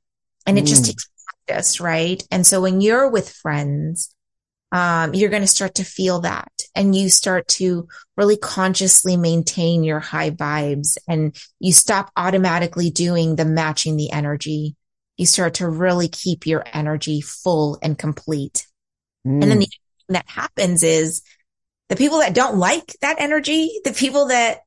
And 0.49 0.57
it 0.57 0.65
mm. 0.65 0.67
just 0.67 0.85
takes 0.85 1.07
practice, 1.45 1.79
right? 1.79 2.21
And 2.31 2.45
so 2.45 2.61
when 2.61 2.81
you're 2.81 3.09
with 3.09 3.29
friends, 3.29 4.13
um, 4.71 5.13
you're 5.13 5.29
going 5.29 5.43
to 5.43 5.47
start 5.47 5.75
to 5.75 5.83
feel 5.83 6.21
that 6.21 6.51
and 6.75 6.95
you 6.95 7.09
start 7.09 7.47
to 7.47 7.87
really 8.17 8.37
consciously 8.37 9.17
maintain 9.17 9.83
your 9.83 9.99
high 9.99 10.31
vibes 10.31 10.97
and 11.07 11.35
you 11.59 11.71
stop 11.71 12.11
automatically 12.15 12.89
doing 12.89 13.35
the 13.35 13.45
matching 13.45 13.95
the 13.95 14.11
energy. 14.11 14.75
You 15.17 15.25
start 15.25 15.55
to 15.55 15.67
really 15.67 16.07
keep 16.07 16.45
your 16.45 16.63
energy 16.71 17.21
full 17.21 17.79
and 17.81 17.97
complete. 17.97 18.67
Mm. 19.25 19.41
And 19.41 19.43
then 19.43 19.59
the 19.59 19.65
thing 19.65 19.69
that 20.09 20.29
happens 20.29 20.83
is 20.83 21.23
the 21.89 21.95
people 21.95 22.19
that 22.19 22.35
don't 22.35 22.57
like 22.57 22.95
that 23.01 23.19
energy, 23.19 23.79
the 23.83 23.93
people 23.93 24.27
that 24.27 24.59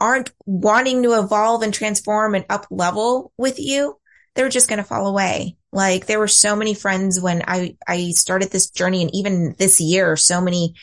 aren't 0.00 0.32
wanting 0.46 1.02
to 1.02 1.18
evolve 1.18 1.62
and 1.62 1.74
transform 1.74 2.34
and 2.34 2.46
up 2.48 2.66
level 2.70 3.32
with 3.36 3.58
you, 3.58 3.99
they're 4.40 4.48
just 4.48 4.70
going 4.70 4.78
to 4.78 4.84
fall 4.84 5.06
away. 5.06 5.58
Like 5.70 6.06
there 6.06 6.18
were 6.18 6.26
so 6.26 6.56
many 6.56 6.72
friends 6.72 7.20
when 7.20 7.42
I, 7.46 7.76
I 7.86 8.12
started 8.12 8.50
this 8.50 8.70
journey 8.70 9.02
and 9.02 9.14
even 9.14 9.54
this 9.58 9.82
year, 9.82 10.16
so 10.16 10.40
many, 10.40 10.76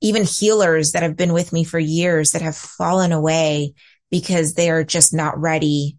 even 0.00 0.24
healers 0.24 0.90
that 0.90 1.04
have 1.04 1.16
been 1.16 1.32
with 1.32 1.52
me 1.52 1.62
for 1.62 1.78
years 1.78 2.32
that 2.32 2.42
have 2.42 2.56
fallen 2.56 3.12
away 3.12 3.74
because 4.10 4.54
they 4.54 4.70
are 4.70 4.82
just 4.82 5.14
not 5.14 5.40
ready 5.40 5.98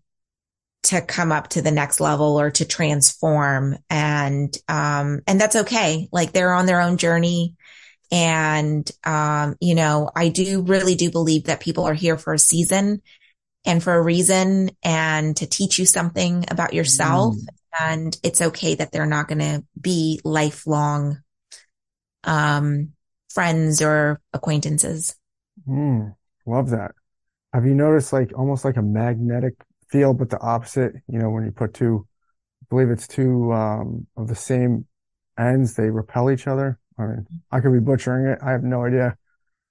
to 0.84 1.00
come 1.00 1.32
up 1.32 1.48
to 1.52 1.62
the 1.62 1.72
next 1.72 2.02
level 2.02 2.38
or 2.38 2.52
to 2.52 2.66
transform. 2.66 3.78
And, 3.90 4.54
um, 4.68 5.22
and 5.28 5.40
that's 5.40 5.56
okay. 5.56 6.10
Like 6.12 6.34
they're 6.34 6.54
on 6.54 6.66
their 6.66 6.82
own 6.82 6.98
journey. 6.98 7.56
And, 8.12 8.86
um, 9.06 9.56
you 9.62 9.76
know, 9.76 10.12
I 10.14 10.28
do 10.28 10.62
really 10.62 10.96
do 10.96 11.10
believe 11.10 11.46
that 11.46 11.62
people 11.62 11.86
are 11.86 11.94
here 11.94 12.18
for 12.18 12.34
a 12.34 12.40
season 12.40 13.02
and 13.66 13.84
for 13.84 13.94
a 13.94 14.02
reason 14.02 14.72
and 14.84 15.36
to 15.38 15.48
teach 15.48 15.78
you 15.80 15.86
something 15.86 16.46
about 16.50 16.74
yourself. 16.74 17.36
Mm. 17.36 17.48
And 17.80 18.18
it's 18.24 18.42
okay 18.42 18.76
that 18.76 18.92
they're 18.92 19.06
not 19.06 19.28
going 19.28 19.40
to 19.40 19.64
be 19.80 20.20
lifelong, 20.24 21.20
um, 22.24 22.94
friends 23.30 23.82
or 23.82 24.20
acquaintances. 24.34 25.16
Mm, 25.68 26.16
love 26.48 26.72
that. 26.72 26.92
Have 27.54 27.66
you 27.66 27.76
noticed 27.76 28.14
like 28.14 28.32
almost 28.36 28.66
like 28.66 28.78
a 28.78 28.82
magnetic 28.82 29.54
field, 29.90 30.18
but 30.18 30.30
the 30.30 30.40
opposite? 30.40 30.94
You 31.08 31.20
know, 31.20 31.30
when 31.30 31.46
you 31.46 31.52
put 31.52 31.76
two, 31.76 32.08
I 32.64 32.66
believe 32.70 32.90
it's 32.90 33.08
two, 33.08 33.54
um, 33.54 34.08
of 34.18 34.28
the 34.28 34.36
same 34.36 34.88
ends, 35.38 35.76
they 35.76 35.90
repel 35.90 36.32
each 36.32 36.48
other. 36.48 36.80
I 36.98 37.04
mean, 37.04 37.28
I 37.52 37.60
could 37.60 37.74
be 37.74 37.80
butchering 37.80 38.26
it. 38.26 38.40
I 38.42 38.52
have 38.52 38.64
no 38.64 38.86
idea. 38.86 39.18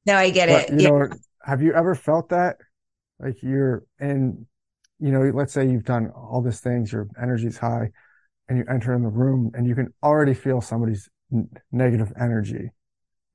No, 0.06 0.14
I 0.14 0.30
get 0.30 0.48
but, 0.48 0.70
it. 0.70 0.80
You 0.80 0.86
yeah. 0.86 0.90
know, 0.90 1.08
have 1.42 1.60
you 1.60 1.74
ever 1.74 1.96
felt 1.96 2.28
that? 2.28 2.58
Like 3.20 3.42
you're 3.42 3.84
in, 4.00 4.46
you 4.98 5.10
know, 5.10 5.30
let's 5.34 5.52
say 5.52 5.68
you've 5.68 5.84
done 5.84 6.10
all 6.10 6.42
these 6.42 6.60
things, 6.60 6.92
your 6.92 7.08
energy's 7.20 7.58
high 7.58 7.90
and 8.48 8.58
you 8.58 8.64
enter 8.70 8.94
in 8.94 9.02
the 9.02 9.08
room 9.08 9.50
and 9.54 9.66
you 9.66 9.74
can 9.74 9.92
already 10.02 10.34
feel 10.34 10.60
somebody's 10.60 11.08
n- 11.32 11.48
negative 11.72 12.12
energy. 12.20 12.70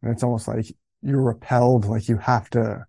And 0.01 0.11
it's 0.11 0.23
almost 0.23 0.47
like 0.47 0.65
you're 1.01 1.21
repelled, 1.21 1.85
like 1.85 2.07
you 2.07 2.17
have 2.17 2.49
to 2.51 2.85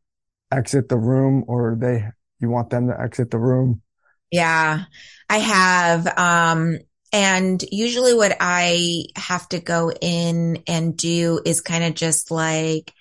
exit 0.50 0.88
the 0.88 0.98
room 0.98 1.44
or 1.48 1.76
they, 1.78 2.04
you 2.40 2.50
want 2.50 2.70
them 2.70 2.88
to 2.88 3.00
exit 3.00 3.30
the 3.30 3.38
room. 3.38 3.82
Yeah, 4.30 4.84
I 5.28 5.38
have. 5.38 6.18
Um, 6.18 6.78
and 7.12 7.62
usually 7.70 8.14
what 8.14 8.36
I 8.40 9.04
have 9.16 9.48
to 9.50 9.60
go 9.60 9.92
in 9.92 10.62
and 10.66 10.96
do 10.96 11.40
is 11.44 11.60
kind 11.60 11.84
of 11.84 11.94
just 11.94 12.30
like 12.30 12.92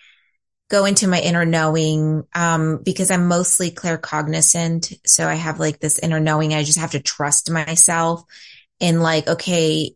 go 0.72 0.86
into 0.86 1.08
my 1.08 1.20
inner 1.20 1.46
knowing, 1.46 2.24
um, 2.34 2.80
because 2.82 3.12
I'm 3.12 3.28
mostly 3.28 3.72
claircognizant. 3.72 4.98
So 5.06 5.28
I 5.28 5.36
have 5.36 5.60
like 5.60 5.80
this 5.80 6.00
inner 6.00 6.22
knowing. 6.22 6.54
I 6.54 6.64
just 6.64 6.80
have 6.80 6.92
to 6.92 7.02
trust 7.02 7.52
myself 7.52 8.24
and 8.80 9.04
like, 9.04 9.28
okay, 9.28 9.92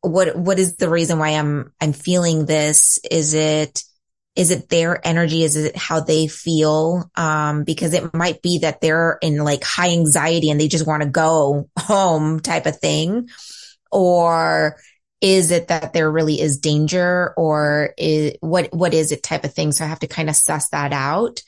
what, 0.00 0.36
what 0.36 0.58
is 0.58 0.76
the 0.76 0.88
reason 0.88 1.18
why 1.18 1.30
I'm, 1.30 1.72
I'm 1.82 1.92
feeling 1.92 2.46
this? 2.46 2.98
Is 3.10 3.34
it, 3.34 3.84
is 4.34 4.50
it 4.50 4.70
their 4.70 5.06
energy? 5.06 5.42
Is 5.42 5.54
it 5.54 5.76
how 5.76 6.00
they 6.00 6.28
feel? 6.28 7.10
Um, 7.14 7.64
because 7.64 7.92
it 7.92 8.14
might 8.14 8.40
be 8.40 8.60
that 8.60 8.80
they're 8.80 9.18
in 9.20 9.36
like 9.44 9.62
high 9.62 9.90
anxiety 9.90 10.50
and 10.50 10.58
they 10.58 10.68
just 10.68 10.86
want 10.86 11.02
to 11.02 11.08
go 11.10 11.68
home 11.78 12.40
type 12.40 12.64
of 12.64 12.78
thing. 12.78 13.28
Or 13.92 14.76
is 15.24 15.50
it 15.50 15.68
that 15.68 15.94
there 15.94 16.10
really 16.10 16.38
is 16.38 16.58
danger 16.58 17.32
or 17.38 17.94
is 17.96 18.34
what, 18.40 18.74
what 18.74 18.92
is 18.92 19.10
it 19.10 19.22
type 19.22 19.44
of 19.44 19.54
thing? 19.54 19.72
So 19.72 19.82
I 19.82 19.88
have 19.88 20.00
to 20.00 20.06
kind 20.06 20.28
of 20.28 20.36
suss 20.36 20.68
that 20.68 20.92
out. 20.92 21.40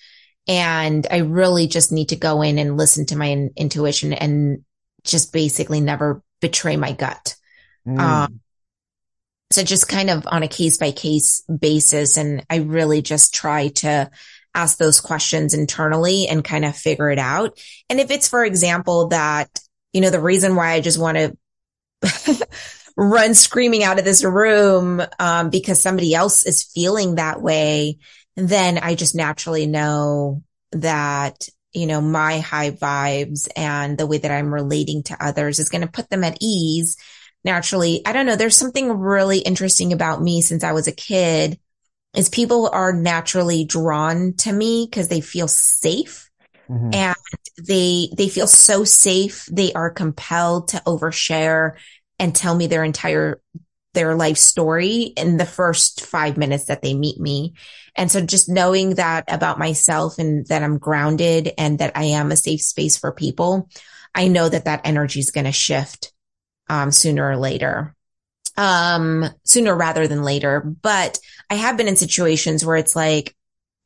And 0.48 1.06
I 1.10 1.18
really 1.18 1.66
just 1.66 1.92
need 1.92 2.08
to 2.08 2.16
go 2.16 2.40
in 2.40 2.58
and 2.58 2.78
listen 2.78 3.04
to 3.06 3.18
my 3.18 3.26
in- 3.26 3.50
intuition 3.54 4.14
and 4.14 4.64
just 5.04 5.30
basically 5.30 5.82
never 5.82 6.22
betray 6.40 6.78
my 6.78 6.92
gut. 6.92 7.36
Mm. 7.86 7.98
Um, 7.98 8.40
so 9.52 9.62
just 9.62 9.90
kind 9.90 10.08
of 10.08 10.26
on 10.26 10.42
a 10.42 10.48
case 10.48 10.78
by 10.78 10.90
case 10.90 11.42
basis. 11.42 12.16
And 12.16 12.46
I 12.48 12.56
really 12.60 13.02
just 13.02 13.34
try 13.34 13.68
to 13.68 14.10
ask 14.54 14.78
those 14.78 15.02
questions 15.02 15.52
internally 15.52 16.28
and 16.28 16.42
kind 16.42 16.64
of 16.64 16.74
figure 16.74 17.10
it 17.10 17.18
out. 17.18 17.58
And 17.90 18.00
if 18.00 18.10
it's, 18.10 18.26
for 18.26 18.42
example, 18.42 19.08
that, 19.08 19.50
you 19.92 20.00
know, 20.00 20.08
the 20.08 20.18
reason 20.18 20.56
why 20.56 20.72
I 20.72 20.80
just 20.80 20.98
want 20.98 21.18
to 21.18 21.36
run 22.96 23.34
screaming 23.34 23.84
out 23.84 23.98
of 23.98 24.04
this 24.04 24.24
room, 24.24 25.02
um, 25.18 25.50
because 25.50 25.80
somebody 25.80 26.14
else 26.14 26.46
is 26.46 26.64
feeling 26.64 27.16
that 27.16 27.42
way, 27.42 27.98
then 28.36 28.78
I 28.78 28.94
just 28.94 29.14
naturally 29.14 29.66
know 29.66 30.42
that, 30.72 31.48
you 31.72 31.86
know, 31.86 32.00
my 32.00 32.38
high 32.38 32.70
vibes 32.70 33.48
and 33.54 33.98
the 33.98 34.06
way 34.06 34.18
that 34.18 34.30
I'm 34.30 34.52
relating 34.52 35.02
to 35.04 35.24
others 35.24 35.58
is 35.58 35.68
going 35.68 35.82
to 35.82 35.92
put 35.92 36.08
them 36.08 36.24
at 36.24 36.38
ease 36.40 36.96
naturally. 37.44 38.02
I 38.04 38.12
don't 38.12 38.26
know. 38.26 38.36
There's 38.36 38.56
something 38.56 38.90
really 38.90 39.38
interesting 39.38 39.92
about 39.92 40.22
me 40.22 40.40
since 40.40 40.64
I 40.64 40.72
was 40.72 40.88
a 40.88 40.92
kid 40.92 41.58
is 42.14 42.28
people 42.30 42.68
are 42.72 42.94
naturally 42.94 43.64
drawn 43.64 44.34
to 44.34 44.52
me 44.52 44.86
because 44.90 45.08
they 45.08 45.20
feel 45.20 45.48
safe 45.48 46.30
mm-hmm. 46.68 46.90
and 46.94 47.16
they, 47.62 48.08
they 48.16 48.28
feel 48.28 48.46
so 48.46 48.84
safe. 48.84 49.46
They 49.52 49.72
are 49.74 49.90
compelled 49.90 50.68
to 50.68 50.82
overshare 50.86 51.74
and 52.18 52.34
tell 52.34 52.54
me 52.54 52.66
their 52.66 52.84
entire, 52.84 53.40
their 53.94 54.14
life 54.14 54.36
story 54.36 55.12
in 55.16 55.36
the 55.36 55.46
first 55.46 56.04
five 56.04 56.36
minutes 56.36 56.64
that 56.64 56.82
they 56.82 56.94
meet 56.94 57.18
me. 57.20 57.54
And 57.96 58.10
so 58.10 58.20
just 58.20 58.48
knowing 58.48 58.94
that 58.94 59.24
about 59.28 59.58
myself 59.58 60.18
and 60.18 60.46
that 60.46 60.62
I'm 60.62 60.78
grounded 60.78 61.52
and 61.56 61.78
that 61.78 61.96
I 61.96 62.04
am 62.04 62.30
a 62.30 62.36
safe 62.36 62.62
space 62.62 62.96
for 62.96 63.12
people, 63.12 63.68
I 64.14 64.28
know 64.28 64.48
that 64.48 64.64
that 64.64 64.82
energy 64.84 65.20
is 65.20 65.30
going 65.30 65.44
to 65.44 65.52
shift 65.52 66.12
um, 66.68 66.90
sooner 66.90 67.28
or 67.28 67.36
later. 67.36 67.94
Um, 68.56 69.26
sooner 69.44 69.76
rather 69.76 70.08
than 70.08 70.22
later. 70.22 70.60
But 70.60 71.18
I 71.50 71.56
have 71.56 71.76
been 71.76 71.88
in 71.88 71.96
situations 71.96 72.64
where 72.64 72.76
it's 72.76 72.96
like, 72.96 73.36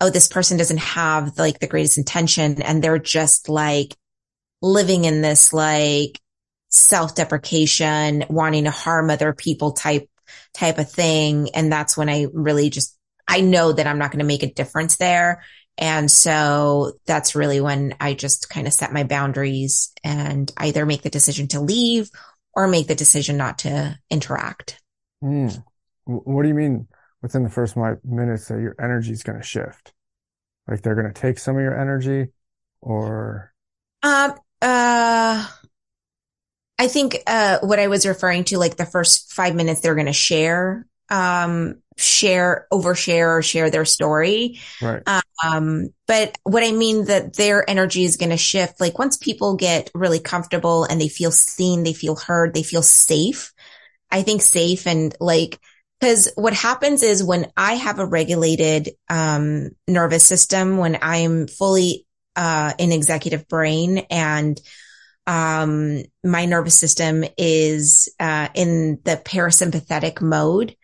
oh, 0.01 0.11
this 0.11 0.29
person 0.29 0.57
doesn't 0.57 0.79
have 0.79 1.37
like 1.39 1.59
the 1.59 1.67
greatest 1.67 1.99
intention 1.99 2.63
and 2.63 2.83
they're 2.83 2.99
just 2.99 3.49
like 3.49 3.97
living 4.63 5.05
in 5.05 5.23
this 5.23 5.53
like 5.53 6.21
self-deprecation, 6.71 8.25
wanting 8.29 8.65
to 8.65 8.71
harm 8.71 9.11
other 9.11 9.33
people 9.33 9.73
type, 9.73 10.09
type 10.55 10.79
of 10.79 10.91
thing. 10.91 11.51
And 11.55 11.71
that's 11.71 11.97
when 11.97 12.09
I 12.09 12.27
really 12.33 12.71
just, 12.71 12.97
I 13.29 13.41
know 13.43 13.73
that 13.73 13.87
I'm 13.87 13.99
not 13.99 14.11
going 14.11 14.21
to 14.21 14.25
make 14.25 14.43
a 14.43 14.53
difference 14.53 14.97
there. 14.97 15.43
And 15.79 16.11
so 16.11 16.93
that's 17.07 17.35
really 17.35 17.61
when 17.61 17.95
I 18.01 18.15
just 18.15 18.51
kind 18.51 18.67
of 18.67 18.73
set 18.73 18.93
my 18.93 19.05
boundaries 19.05 19.93
and 20.05 20.53
either 20.57 20.85
make 20.85 21.03
the 21.03 21.11
decision 21.11 21.49
to 21.49 21.61
leave 21.61 22.11
or 22.53 22.67
make 22.67 22.87
the 22.87 22.95
decision 22.95 23.37
not 23.37 23.61
to 23.61 23.99
interact. 24.11 24.81
Mm. 25.23 25.63
What 26.05 26.43
do 26.43 26.49
you 26.49 26.55
mean 26.55 26.89
within 27.23 27.45
the 27.45 27.51
first 27.51 27.77
minutes 27.77 28.49
that 28.49 28.61
your 28.61 28.75
energy 28.81 29.13
is 29.13 29.23
going 29.23 29.39
to 29.39 29.47
shift? 29.47 29.93
Like 30.69 30.83
they're 30.83 30.95
going 30.95 31.13
to 31.13 31.21
take 31.21 31.39
some 31.39 31.57
of 31.57 31.63
your 31.63 31.79
energy 31.79 32.29
or? 32.81 33.53
Um, 34.03 34.35
uh, 34.61 35.47
I 36.81 36.89
think, 36.89 37.19
uh, 37.27 37.59
what 37.61 37.79
I 37.79 37.89
was 37.89 38.07
referring 38.07 38.45
to, 38.45 38.57
like 38.57 38.77
the 38.77 38.87
first 38.87 39.35
five 39.35 39.55
minutes 39.55 39.83
they're 39.83 39.95
going 39.95 40.07
to 40.07 40.15
share, 40.15 40.87
um, 41.11 41.83
share, 41.99 42.67
overshare 42.73 43.37
or 43.37 43.43
share 43.43 43.69
their 43.69 43.85
story. 43.85 44.61
Right. 44.81 45.03
Um, 45.45 45.91
but 46.07 46.39
what 46.45 46.65
I 46.65 46.73
mean 46.73 47.05
that 47.05 47.37
their 47.37 47.69
energy 47.69 48.05
is 48.05 48.17
going 48.17 48.31
to 48.31 48.39
shift. 48.39 48.81
Like 48.81 48.99
once 48.99 49.19
people 49.19 49.57
get 49.57 49.91
really 49.95 50.21
comfortable 50.21 50.85
and 50.85 50.99
they 50.99 51.09
feel 51.09 51.31
seen, 51.31 51.83
they 51.83 51.93
feel 51.93 52.17
heard, 52.17 52.55
they 52.55 52.63
feel 52.63 52.83
safe. 52.83 53.53
I 54.11 54.23
think 54.23 54.41
safe 54.41 54.87
and 54.87 55.15
like, 55.21 55.59
cause 56.01 56.33
what 56.35 56.55
happens 56.55 57.03
is 57.03 57.23
when 57.23 57.53
I 57.59 57.75
have 57.75 57.99
a 57.99 58.07
regulated, 58.07 58.89
um, 59.11 59.73
nervous 59.87 60.25
system, 60.25 60.79
when 60.79 60.97
I'm 61.03 61.47
fully, 61.47 62.07
uh, 62.37 62.73
in 62.79 62.91
executive 62.91 63.47
brain 63.49 63.99
and, 64.11 64.59
um, 65.31 66.03
my 66.25 66.45
nervous 66.45 66.75
system 66.75 67.25
is, 67.39 68.09
uh, 68.19 68.49
in 68.55 68.99
the 69.05 69.17
parasympathetic 69.17 70.21
mode, 70.21 70.75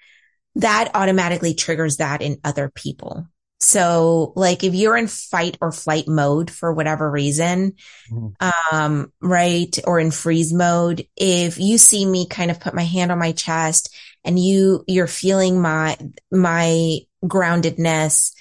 that 0.55 0.93
automatically 0.95 1.53
triggers 1.53 1.97
that 1.97 2.23
in 2.23 2.37
other 2.45 2.71
people. 2.73 3.27
So 3.59 4.33
like 4.37 4.63
if 4.63 4.73
you're 4.73 4.97
in 4.97 5.09
fight 5.09 5.59
or 5.61 5.73
flight 5.73 6.07
mode 6.07 6.49
for 6.51 6.73
whatever 6.73 7.11
reason, 7.11 7.73
mm-hmm. 8.09 8.77
um, 8.77 9.13
right. 9.21 9.77
Or 9.85 9.99
in 9.99 10.13
freeze 10.13 10.53
mode, 10.53 11.09
if 11.17 11.59
you 11.59 11.77
see 11.77 12.07
me 12.07 12.29
kind 12.29 12.53
of 12.53 12.61
put 12.61 12.75
my 12.75 12.85
hand 12.85 13.11
on 13.11 13.19
my 13.19 13.33
chest 13.33 13.93
and 14.23 14.39
you, 14.39 14.85
you're 14.87 15.09
feeling 15.09 15.61
my, 15.61 15.99
my 16.31 16.99
groundedness, 17.25 18.33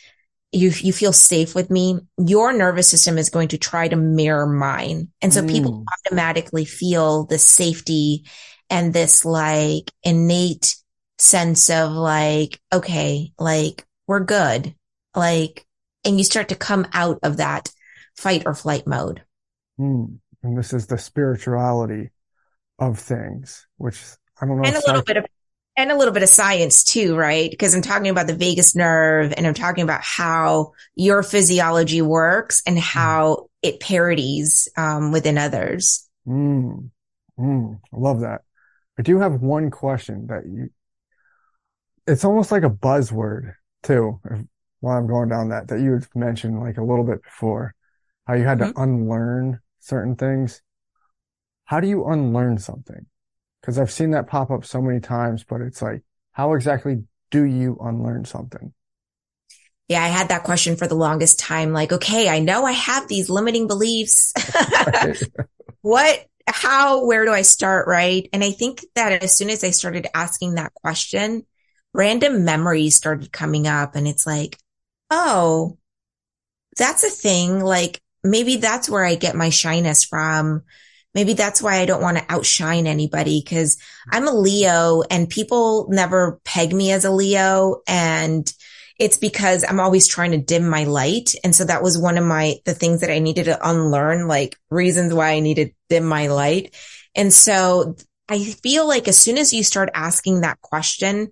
you, 0.56 0.72
you 0.76 0.94
feel 0.94 1.14
safe 1.14 1.54
with 1.54 1.70
me, 1.70 2.00
your 2.18 2.54
nervous 2.54 2.88
system 2.88 3.18
is 3.18 3.30
going 3.30 3.50
to 3.50 3.58
try 3.58 3.88
to 3.88 3.96
mirror 3.96 4.48
mine. 4.48 5.10
And 5.22 5.34
so 5.34 5.42
mm. 5.42 5.50
people 5.50 5.84
automatically 6.08 6.66
feel 6.66 7.26
the 7.26 7.38
safety 7.38 8.26
and 8.70 8.94
this 8.94 9.26
like 9.26 9.92
innate 10.04 10.76
sense 11.18 11.70
of 11.70 11.92
like, 11.92 12.60
okay, 12.74 13.34
like 13.38 13.86
we're 14.08 14.22
good 14.22 14.74
like, 15.16 15.66
and 16.04 16.18
you 16.18 16.24
start 16.24 16.50
to 16.50 16.56
come 16.56 16.88
out 16.94 17.20
of 17.24 17.38
that 17.38 17.72
fight 18.16 18.44
or 18.46 18.54
flight 18.54 18.86
mode. 18.86 19.24
Mm. 19.80 20.20
And 20.44 20.58
this 20.58 20.74
is 20.74 20.88
the 20.88 20.98
spirituality 20.98 22.12
of 22.78 23.00
things, 23.00 23.66
which 23.78 24.02
I 24.40 24.46
don't 24.46 24.58
know. 24.62 24.68
And 24.68 24.76
a 24.76 24.86
little 24.86 25.04
bit 25.04 25.18
of, 25.18 25.26
and 25.78 25.92
a 25.92 25.98
little 25.98 26.14
bit 26.14 26.24
of 26.24 26.30
science 26.30 26.84
too, 26.84 27.16
right? 27.16 27.50
Because 27.50 27.76
I'm 27.76 27.82
talking 27.82 28.10
about 28.10 28.28
the 28.28 28.36
vagus 28.36 28.76
nerve 28.76 29.34
and 29.36 29.46
I'm 29.46 29.54
talking 29.54 29.84
about 29.84 30.02
how 30.02 30.74
your 30.96 31.24
physiology 31.24 32.02
works 32.02 32.62
and 32.66 32.78
hmm. 32.78 32.82
how 32.82 33.50
it 33.62 33.80
parodies 33.80 34.70
um, 34.78 35.12
within 35.12 35.38
others. 35.38 36.08
Mm. 36.28 36.90
Mm. 37.40 37.80
I 37.94 37.98
love 37.98 38.22
that. 38.22 38.42
I 38.98 39.02
do 39.02 39.20
have 39.20 39.42
one 39.42 39.72
question 39.72 40.28
that 40.28 40.46
you, 40.46 40.70
it's 42.08 42.24
almost 42.24 42.52
like 42.52 42.64
a 42.64 42.70
buzzword 42.70 43.56
too, 43.84 44.20
while 44.80 44.98
I'm 44.98 45.08
going 45.08 45.30
down 45.30 45.50
that, 45.50 45.68
that 45.68 45.82
you 45.82 45.94
had 45.94 46.08
mentioned 46.16 46.60
like 46.60 46.78
a 46.78 46.84
little 46.84 47.04
bit 47.04 47.24
before, 47.24 47.76
how 48.26 48.36
you 48.36 48.44
had 48.44 48.60
mm-hmm. 48.60 48.72
to 48.72 48.82
unlearn 48.82 49.60
certain 49.80 50.16
things. 50.16 50.62
How 51.66 51.80
do 51.80 51.88
you 51.88 52.06
unlearn 52.06 52.58
something? 52.58 53.08
Cause 53.66 53.80
I've 53.80 53.92
seen 53.92 54.12
that 54.12 54.28
pop 54.28 54.52
up 54.52 54.64
so 54.64 54.82
many 54.82 55.00
times, 55.00 55.44
but 55.44 55.62
it's 55.62 55.82
like, 55.82 56.04
how 56.34 56.54
exactly 56.54 57.04
do 57.32 57.44
you 57.44 57.78
unlearn 57.82 58.26
something? 58.26 58.74
Yeah, 59.88 60.04
I 60.04 60.08
had 60.08 60.30
that 60.30 60.44
question 60.44 60.76
for 60.76 60.88
the 60.88 60.96
longest 60.96 61.40
time. 61.40 61.74
Like, 61.74 61.92
okay, 61.92 62.30
I 62.30 62.40
know 62.40 62.66
I 62.66 62.72
have 62.72 63.08
these 63.08 63.30
limiting 63.30 63.68
beliefs. 63.68 64.34
what, 65.82 66.26
how, 66.48 67.06
where 67.06 67.26
do 67.26 67.32
I 67.32 67.44
start? 67.44 67.88
Right. 67.88 68.30
And 68.34 68.44
I 68.44 68.52
think 68.52 68.86
that 68.96 69.24
as 69.24 69.36
soon 69.38 69.50
as 69.50 69.64
I 69.64 69.72
started 69.72 70.08
asking 70.14 70.56
that 70.56 70.74
question, 70.74 71.46
random 71.94 72.46
memories 72.46 72.96
started 72.96 73.32
coming 73.32 73.68
up 73.68 73.96
and 73.96 74.08
it's 74.08 74.28
like, 74.28 74.58
oh, 75.10 75.78
that's 76.78 77.04
a 77.04 77.10
thing. 77.10 77.62
Like 77.62 78.02
maybe 78.24 78.58
that's 78.58 78.90
where 78.90 79.06
I 79.06 79.16
get 79.16 79.36
my 79.36 79.50
shyness 79.50 80.04
from. 80.04 80.64
Maybe 81.16 81.34
that's 81.34 81.62
why 81.62 81.78
I 81.78 81.86
don't 81.86 82.02
want 82.02 82.18
to 82.18 82.26
outshine 82.30 82.88
anybody 82.88 83.42
because 83.44 83.78
I'm 84.12 84.28
a 84.28 84.34
Leo 84.34 85.02
and 85.10 85.30
people 85.30 85.88
never 85.90 86.42
peg 86.44 86.74
me 86.74 86.92
as 86.92 87.06
a 87.06 87.12
Leo. 87.12 87.82
And 87.88 88.52
it's 89.00 89.18
because 89.18 89.64
I'm 89.68 89.80
always 89.80 90.08
trying 90.08 90.32
to 90.32 90.38
dim 90.38 90.68
my 90.68 90.84
light. 90.84 91.34
And 91.44 91.56
so 91.56 91.64
that 91.64 91.82
was 91.82 91.98
one 91.98 92.18
of 92.18 92.26
my, 92.26 92.56
the 92.66 92.74
things 92.74 93.00
that 93.00 93.12
I 93.12 93.20
needed 93.20 93.46
to 93.46 93.70
unlearn, 93.70 94.28
like 94.28 94.58
reasons 94.70 95.14
why 95.14 95.32
I 95.32 95.40
needed 95.40 95.70
to 95.70 95.76
dim 95.90 96.06
my 96.06 96.28
light. 96.28 96.76
And 97.16 97.34
so 97.34 97.96
I 98.28 98.44
feel 98.44 98.86
like 98.86 99.08
as 99.08 99.18
soon 99.18 99.38
as 99.38 99.54
you 99.54 99.64
start 99.64 99.90
asking 99.94 100.42
that 100.42 100.62
question, 100.62 101.32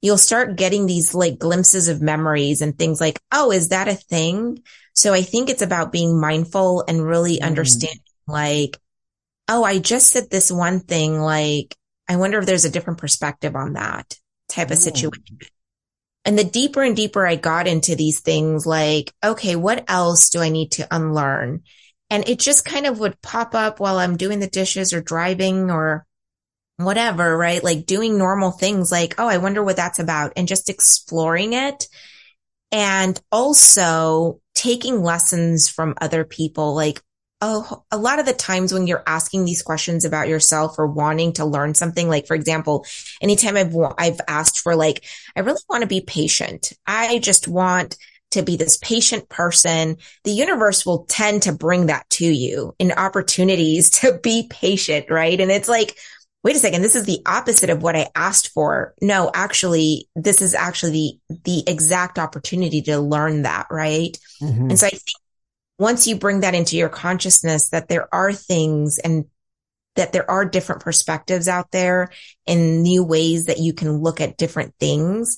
you'll 0.00 0.16
start 0.18 0.56
getting 0.56 0.86
these 0.86 1.14
like 1.14 1.38
glimpses 1.38 1.88
of 1.88 2.00
memories 2.00 2.62
and 2.62 2.78
things 2.78 3.00
like, 3.00 3.20
Oh, 3.32 3.52
is 3.52 3.68
that 3.70 3.88
a 3.88 3.94
thing? 3.94 4.62
So 4.94 5.12
I 5.12 5.22
think 5.22 5.50
it's 5.50 5.62
about 5.62 5.92
being 5.92 6.18
mindful 6.18 6.84
and 6.88 7.04
really 7.04 7.38
mm. 7.38 7.44
understanding 7.44 8.00
like, 8.26 8.78
Oh, 9.48 9.64
I 9.64 9.78
just 9.78 10.10
said 10.10 10.30
this 10.30 10.52
one 10.52 10.80
thing. 10.80 11.18
Like, 11.18 11.74
I 12.08 12.16
wonder 12.16 12.38
if 12.38 12.46
there's 12.46 12.64
a 12.64 12.70
different 12.70 12.98
perspective 12.98 13.56
on 13.56 13.74
that 13.74 14.14
type 14.48 14.70
of 14.70 14.78
mm. 14.78 14.82
situation. 14.82 15.38
And 16.24 16.38
the 16.38 16.44
deeper 16.44 16.82
and 16.82 16.94
deeper 16.94 17.26
I 17.26 17.36
got 17.36 17.66
into 17.66 17.96
these 17.96 18.20
things, 18.20 18.66
like, 18.66 19.12
okay, 19.24 19.56
what 19.56 19.84
else 19.88 20.28
do 20.30 20.40
I 20.40 20.50
need 20.50 20.72
to 20.72 20.86
unlearn? 20.94 21.62
And 22.10 22.28
it 22.28 22.38
just 22.38 22.64
kind 22.64 22.86
of 22.86 23.00
would 23.00 23.20
pop 23.22 23.54
up 23.54 23.80
while 23.80 23.98
I'm 23.98 24.16
doing 24.16 24.38
the 24.40 24.46
dishes 24.46 24.92
or 24.92 25.00
driving 25.00 25.70
or 25.70 26.06
whatever, 26.76 27.36
right? 27.36 27.62
Like 27.62 27.86
doing 27.86 28.18
normal 28.18 28.50
things 28.50 28.90
like, 28.92 29.14
oh, 29.18 29.26
I 29.26 29.38
wonder 29.38 29.62
what 29.62 29.76
that's 29.76 29.98
about 29.98 30.32
and 30.36 30.48
just 30.48 30.70
exploring 30.70 31.52
it. 31.52 31.86
And 32.70 33.18
also 33.32 34.40
taking 34.54 35.02
lessons 35.02 35.68
from 35.68 35.94
other 36.00 36.24
people. 36.24 36.74
Like, 36.74 37.00
oh, 37.40 37.84
a 37.90 37.96
lot 37.96 38.18
of 38.18 38.26
the 38.26 38.32
times 38.32 38.72
when 38.72 38.86
you're 38.86 39.02
asking 39.06 39.44
these 39.44 39.62
questions 39.62 40.04
about 40.04 40.28
yourself 40.28 40.78
or 40.78 40.86
wanting 40.86 41.34
to 41.34 41.44
learn 41.44 41.74
something, 41.74 42.08
like, 42.08 42.26
for 42.26 42.34
example, 42.34 42.84
anytime 43.20 43.56
I've, 43.56 43.74
I've 43.96 44.20
asked 44.26 44.60
for 44.60 44.74
like, 44.74 45.04
I 45.36 45.40
really 45.40 45.60
want 45.68 45.82
to 45.82 45.88
be 45.88 46.00
patient. 46.00 46.72
I 46.86 47.18
just 47.18 47.46
want 47.46 47.96
to 48.32 48.42
be 48.42 48.56
this 48.56 48.76
patient 48.78 49.28
person, 49.28 49.96
the 50.24 50.32
universe 50.32 50.84
will 50.84 51.04
tend 51.04 51.42
to 51.42 51.52
bring 51.52 51.86
that 51.86 52.08
to 52.10 52.26
you 52.26 52.74
in 52.78 52.92
opportunities 52.92 53.90
to 54.00 54.18
be 54.22 54.46
patient, 54.50 55.06
right? 55.10 55.40
And 55.40 55.50
it's 55.50 55.68
like, 55.68 55.96
wait 56.44 56.56
a 56.56 56.58
second, 56.58 56.82
this 56.82 56.94
is 56.94 57.04
the 57.04 57.20
opposite 57.26 57.70
of 57.70 57.82
what 57.82 57.96
I 57.96 58.08
asked 58.14 58.50
for. 58.52 58.94
No, 59.00 59.30
actually, 59.34 60.08
this 60.14 60.40
is 60.40 60.54
actually 60.54 61.20
the, 61.28 61.40
the 61.44 61.70
exact 61.70 62.18
opportunity 62.18 62.82
to 62.82 62.98
learn 62.98 63.42
that, 63.42 63.66
right? 63.70 64.16
Mm-hmm. 64.40 64.70
And 64.70 64.78
so 64.78 64.86
I 64.86 64.90
think 64.90 65.02
once 65.78 66.06
you 66.06 66.16
bring 66.16 66.40
that 66.40 66.54
into 66.54 66.76
your 66.76 66.88
consciousness 66.88 67.70
that 67.70 67.88
there 67.88 68.12
are 68.12 68.32
things 68.32 68.98
and 68.98 69.26
that 69.94 70.12
there 70.12 70.30
are 70.30 70.44
different 70.44 70.82
perspectives 70.82 71.48
out 71.48 71.70
there 71.70 72.10
and 72.46 72.82
new 72.82 73.04
ways 73.04 73.46
that 73.46 73.58
you 73.58 73.72
can 73.72 73.98
look 73.98 74.20
at 74.20 74.36
different 74.36 74.74
things. 74.78 75.36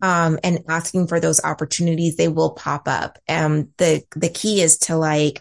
Um, 0.00 0.40
and 0.42 0.64
asking 0.68 1.06
for 1.06 1.20
those 1.20 1.44
opportunities, 1.44 2.16
they 2.16 2.26
will 2.26 2.50
pop 2.50 2.88
up. 2.88 3.18
And 3.28 3.68
the, 3.78 4.02
the 4.16 4.28
key 4.28 4.60
is 4.60 4.78
to 4.78 4.96
like 4.96 5.40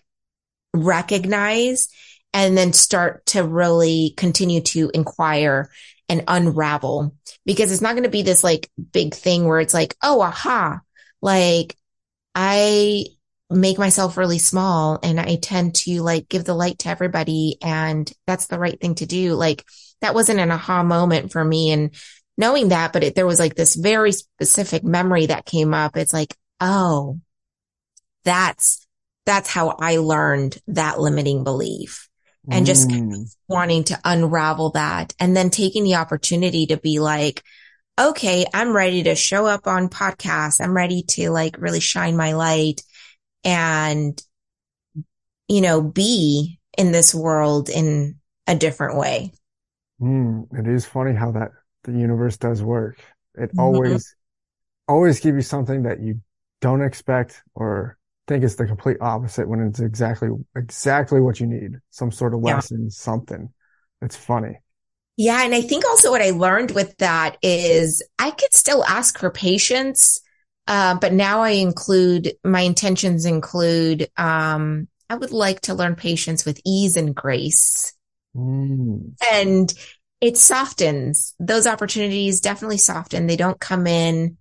recognize 0.75 1.87
and 2.33 2.55
then 2.55 2.71
start 2.71 3.25
to 3.27 3.43
really 3.43 4.13
continue 4.15 4.61
to 4.61 4.91
inquire 4.93 5.71
and 6.07 6.23
unravel 6.27 7.15
because 7.45 7.71
it's 7.71 7.81
not 7.81 7.93
going 7.93 8.03
to 8.03 8.09
be 8.09 8.21
this 8.21 8.43
like 8.43 8.69
big 8.91 9.15
thing 9.15 9.47
where 9.47 9.59
it's 9.59 9.73
like, 9.73 9.95
oh, 10.03 10.21
aha, 10.21 10.81
like 11.21 11.75
I 12.35 13.05
make 13.51 13.77
myself 13.77 14.17
really 14.17 14.39
small 14.39 14.99
and 15.03 15.19
I 15.19 15.35
tend 15.35 15.75
to 15.75 16.01
like 16.01 16.29
give 16.29 16.45
the 16.45 16.53
light 16.53 16.79
to 16.79 16.89
everybody 16.89 17.57
and 17.61 18.11
that's 18.25 18.47
the 18.47 18.59
right 18.59 18.79
thing 18.79 18.95
to 18.95 19.05
do. 19.05 19.33
Like 19.35 19.65
that 20.01 20.13
wasn't 20.13 20.39
an 20.39 20.51
aha 20.51 20.83
moment 20.83 21.31
for 21.31 21.43
me 21.43 21.71
and 21.71 21.93
knowing 22.37 22.69
that, 22.69 22.93
but 22.93 23.03
it, 23.03 23.15
there 23.15 23.27
was 23.27 23.39
like 23.39 23.55
this 23.55 23.75
very 23.75 24.11
specific 24.13 24.83
memory 24.83 25.27
that 25.27 25.45
came 25.45 25.73
up. 25.73 25.97
It's 25.97 26.13
like, 26.13 26.35
oh, 26.59 27.19
that's, 28.23 28.87
that's 29.25 29.49
how 29.49 29.75
I 29.79 29.97
learned 29.97 30.57
that 30.67 30.99
limiting 30.99 31.43
belief 31.43 32.07
and 32.49 32.65
just 32.65 32.89
mm. 32.89 33.35
wanting 33.47 33.83
to 33.85 33.99
unravel 34.03 34.71
that 34.71 35.13
and 35.19 35.37
then 35.37 35.49
taking 35.49 35.83
the 35.83 35.95
opportunity 35.95 36.67
to 36.67 36.77
be 36.77 36.99
like, 36.99 37.43
okay, 37.99 38.45
I'm 38.51 38.75
ready 38.75 39.03
to 39.03 39.15
show 39.15 39.45
up 39.45 39.67
on 39.67 39.89
podcasts. 39.89 40.59
I'm 40.59 40.75
ready 40.75 41.03
to 41.09 41.29
like 41.29 41.57
really 41.59 41.79
shine 41.79 42.17
my 42.17 42.33
light 42.33 42.81
and, 43.43 44.21
you 45.47 45.61
know, 45.61 45.81
be 45.81 46.59
in 46.77 46.91
this 46.91 47.13
world 47.13 47.69
in 47.69 48.15
a 48.47 48.55
different 48.55 48.97
way. 48.97 49.31
Mm, 50.01 50.47
it 50.57 50.67
is 50.67 50.85
funny 50.85 51.13
how 51.13 51.31
that 51.31 51.51
the 51.83 51.91
universe 51.91 52.37
does 52.37 52.63
work. 52.63 52.99
It 53.35 53.49
mm-hmm. 53.49 53.59
always, 53.59 54.15
always 54.87 55.19
give 55.19 55.35
you 55.35 55.41
something 55.41 55.83
that 55.83 56.01
you 56.01 56.21
don't 56.61 56.81
expect 56.81 57.41
or 57.55 57.97
think 58.27 58.43
is 58.43 58.55
the 58.55 58.65
complete 58.65 58.97
opposite 59.01 59.47
when 59.47 59.61
it's 59.61 59.79
exactly 59.79 60.29
exactly 60.55 61.19
what 61.19 61.39
you 61.39 61.47
need. 61.47 61.79
Some 61.89 62.11
sort 62.11 62.33
of 62.33 62.41
lesson, 62.41 62.83
yeah. 62.83 62.89
something. 62.89 63.49
It's 64.01 64.15
funny. 64.15 64.59
Yeah, 65.17 65.43
and 65.43 65.53
I 65.53 65.61
think 65.61 65.85
also 65.85 66.09
what 66.11 66.21
I 66.21 66.31
learned 66.31 66.71
with 66.71 66.97
that 66.97 67.37
is 67.41 68.01
I 68.17 68.31
could 68.31 68.53
still 68.53 68.83
ask 68.85 69.19
for 69.19 69.29
patience, 69.29 70.21
uh, 70.71 70.95
but 70.95 71.11
now 71.11 71.41
I 71.41 71.49
include 71.49 72.31
my 72.45 72.61
intentions 72.61 73.25
include 73.25 74.09
um, 74.15 74.87
I 75.09 75.15
would 75.15 75.31
like 75.31 75.59
to 75.61 75.73
learn 75.73 75.95
patience 75.95 76.45
with 76.45 76.61
ease 76.65 76.95
and 76.95 77.13
grace, 77.13 77.93
mm. 78.33 79.11
and 79.33 79.73
it 80.21 80.37
softens 80.37 81.35
those 81.41 81.67
opportunities. 81.67 82.39
Definitely 82.39 82.77
soften. 82.77 83.27
They 83.27 83.35
don't 83.35 83.59
come 83.59 83.85
in 83.85 84.37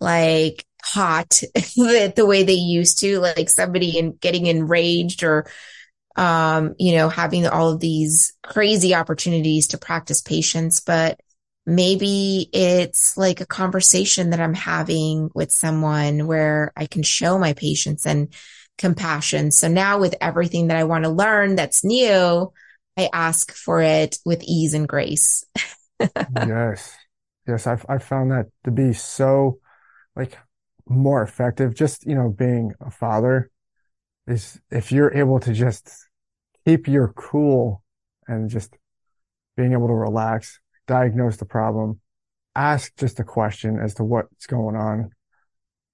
like 0.00 0.66
hot 0.82 1.28
the, 1.54 2.12
the 2.16 2.26
way 2.26 2.42
they 2.42 2.54
used 2.54 2.98
to, 3.00 3.20
like 3.20 3.48
somebody 3.48 3.96
in 3.96 4.14
getting 4.14 4.46
enraged 4.46 5.22
or, 5.22 5.46
um, 6.16 6.74
you 6.80 6.96
know, 6.96 7.08
having 7.08 7.46
all 7.46 7.68
of 7.68 7.78
these 7.78 8.32
crazy 8.42 8.92
opportunities 8.92 9.68
to 9.68 9.78
practice 9.78 10.20
patience, 10.20 10.80
but 10.80 11.20
maybe 11.70 12.50
it's 12.52 13.16
like 13.16 13.40
a 13.40 13.46
conversation 13.46 14.30
that 14.30 14.40
I'm 14.40 14.54
having 14.54 15.30
with 15.34 15.52
someone 15.52 16.26
where 16.26 16.72
I 16.76 16.86
can 16.86 17.02
show 17.02 17.38
my 17.38 17.52
patience 17.52 18.06
and 18.06 18.34
compassion. 18.76 19.50
So 19.52 19.68
now 19.68 20.00
with 20.00 20.16
everything 20.20 20.66
that 20.66 20.76
I 20.76 20.84
want 20.84 21.04
to 21.04 21.10
learn 21.10 21.54
that's 21.54 21.84
new, 21.84 22.52
I 22.96 23.08
ask 23.12 23.52
for 23.52 23.80
it 23.80 24.18
with 24.24 24.42
ease 24.42 24.74
and 24.74 24.88
grace. 24.88 25.44
yes. 26.00 26.96
Yes. 27.46 27.66
I've, 27.66 27.86
i 27.88 27.98
found 27.98 28.32
that 28.32 28.46
to 28.64 28.70
be 28.70 28.92
so 28.92 29.60
like 30.16 30.36
more 30.88 31.22
effective. 31.22 31.74
Just, 31.74 32.04
you 32.04 32.14
know, 32.14 32.30
being 32.30 32.72
a 32.80 32.90
father 32.90 33.50
is 34.26 34.60
if 34.70 34.90
you're 34.90 35.14
able 35.14 35.38
to 35.40 35.52
just 35.52 35.90
keep 36.64 36.88
your 36.88 37.12
cool 37.12 37.82
and 38.26 38.50
just 38.50 38.76
being 39.56 39.72
able 39.72 39.86
to 39.86 39.94
relax, 39.94 40.58
diagnose 40.86 41.36
the 41.36 41.44
problem, 41.44 42.00
ask 42.54 42.96
just 42.96 43.20
a 43.20 43.24
question 43.24 43.78
as 43.78 43.94
to 43.94 44.04
what's 44.04 44.46
going 44.46 44.76
on. 44.76 45.10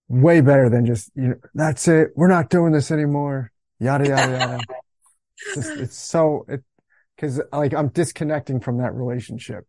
Way 0.08 0.40
better 0.40 0.68
than 0.68 0.86
just, 0.86 1.10
you 1.14 1.28
know, 1.28 1.34
that's 1.54 1.88
it. 1.88 2.10
We're 2.14 2.28
not 2.28 2.48
doing 2.48 2.72
this 2.72 2.90
anymore. 2.90 3.50
Yada, 3.80 4.08
yada, 4.08 4.32
yada. 4.32 4.60
it's, 5.56 5.68
it's 5.68 5.96
so, 5.96 6.46
it, 6.48 6.62
cause 7.18 7.40
like 7.52 7.74
I'm 7.74 7.88
disconnecting 7.88 8.60
from 8.60 8.78
that 8.78 8.94
relationship. 8.94 9.66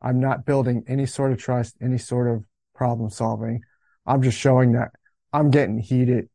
I'm 0.00 0.20
not 0.20 0.46
building 0.46 0.84
any 0.86 1.06
sort 1.06 1.32
of 1.32 1.38
trust, 1.38 1.76
any 1.82 1.98
sort 1.98 2.28
of 2.28 2.44
problem 2.74 3.10
solving. 3.10 3.62
I'm 4.06 4.22
just 4.22 4.38
showing 4.38 4.72
that 4.72 4.92
I'm 5.32 5.50
getting 5.50 5.78
heated 5.78 6.28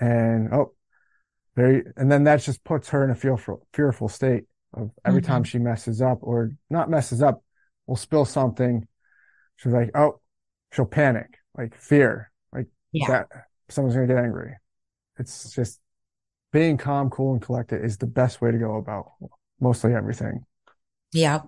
and, 0.00 0.52
oh, 0.52 0.72
very, 1.54 1.84
and 1.96 2.10
then 2.10 2.24
that 2.24 2.42
just 2.42 2.64
puts 2.64 2.90
her 2.90 3.04
in 3.04 3.10
a 3.10 3.14
fearful, 3.14 3.66
fearful 3.72 4.08
state 4.08 4.44
of 4.74 4.90
every 5.04 5.22
mm-hmm. 5.22 5.32
time 5.32 5.44
she 5.44 5.58
messes 5.58 6.02
up 6.02 6.18
or 6.20 6.52
not 6.68 6.90
messes 6.90 7.22
up, 7.22 7.42
will 7.86 7.96
spill 7.96 8.24
something. 8.24 8.86
She's 9.56 9.72
like, 9.72 9.90
oh, 9.94 10.20
she'll 10.72 10.86
panic, 10.86 11.38
like 11.56 11.74
fear, 11.76 12.30
like 12.52 12.66
yeah. 12.92 13.08
that 13.08 13.26
someone's 13.68 13.96
going 13.96 14.08
to 14.08 14.14
get 14.14 14.22
angry. 14.22 14.54
It's 15.18 15.54
just 15.54 15.80
being 16.52 16.76
calm, 16.76 17.10
cool 17.10 17.32
and 17.32 17.42
collected 17.42 17.84
is 17.84 17.98
the 17.98 18.06
best 18.06 18.40
way 18.40 18.50
to 18.50 18.58
go 18.58 18.76
about 18.76 19.12
mostly 19.60 19.94
everything. 19.94 20.44
Yeah. 21.12 21.40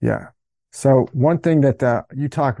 Yeah. 0.00 0.28
So 0.72 1.08
one 1.12 1.38
thing 1.38 1.60
that 1.62 1.82
uh, 1.82 2.02
you 2.14 2.28
talk 2.28 2.60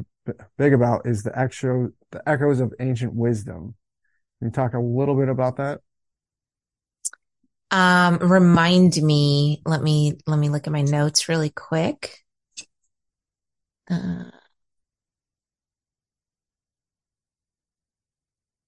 big 0.58 0.72
about 0.72 1.06
is 1.06 1.22
the 1.22 1.38
echo, 1.38 1.90
the 2.10 2.28
echoes 2.28 2.60
of 2.60 2.74
ancient 2.80 3.14
wisdom. 3.14 3.74
Can 4.38 4.48
you 4.48 4.52
talk 4.52 4.74
a 4.74 4.80
little 4.80 5.14
bit 5.14 5.28
about 5.28 5.56
that? 5.56 5.80
Um, 7.70 8.18
remind 8.18 8.96
me, 9.02 9.62
let 9.64 9.82
me, 9.82 10.18
let 10.26 10.38
me 10.38 10.48
look 10.48 10.66
at 10.66 10.72
my 10.72 10.82
notes 10.82 11.28
really 11.28 11.50
quick. 11.50 12.25
Uh, 13.90 14.30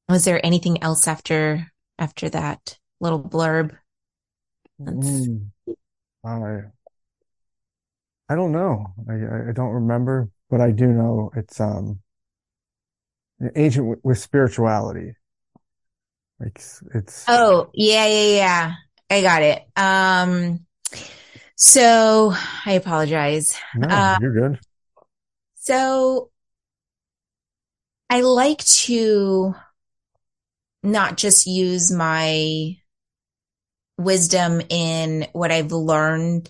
was 0.09 0.25
there 0.25 0.45
anything 0.45 0.83
else 0.83 1.07
after, 1.09 1.71
after 1.99 2.29
that? 2.31 2.79
little 3.01 3.23
blurb. 3.23 3.77
Mm, 4.81 5.51
I 6.25 6.71
I 8.29 8.35
don't 8.35 8.53
know. 8.53 8.95
I 9.09 9.49
I 9.51 9.53
don't 9.53 9.73
remember, 9.75 10.31
but 10.51 10.61
I 10.61 10.71
do 10.71 10.87
know 10.87 11.31
it's 11.37 11.61
um 11.61 12.01
ancient 13.57 14.05
with 14.05 14.19
spirituality. 14.19 15.15
Like 16.41 16.61
it's 16.95 17.29
Oh, 17.29 17.71
yeah, 17.75 18.07
yeah, 18.07 18.37
yeah. 18.37 18.75
I 19.11 19.23
got 19.23 19.43
it. 19.43 19.63
Um, 19.77 20.67
so 21.57 22.33
I 22.67 22.73
apologize. 22.73 23.57
no, 23.73 23.89
Uh, 23.91 24.19
you're 24.19 24.33
good. 24.33 24.61
So 25.61 26.31
I 28.11 28.23
like 28.23 28.65
to 28.65 29.55
not 30.83 31.17
just 31.17 31.47
use 31.47 31.93
my 31.93 32.77
wisdom 33.99 34.63
in 34.69 35.27
what 35.33 35.51
I've 35.51 35.73
learned 35.73 36.49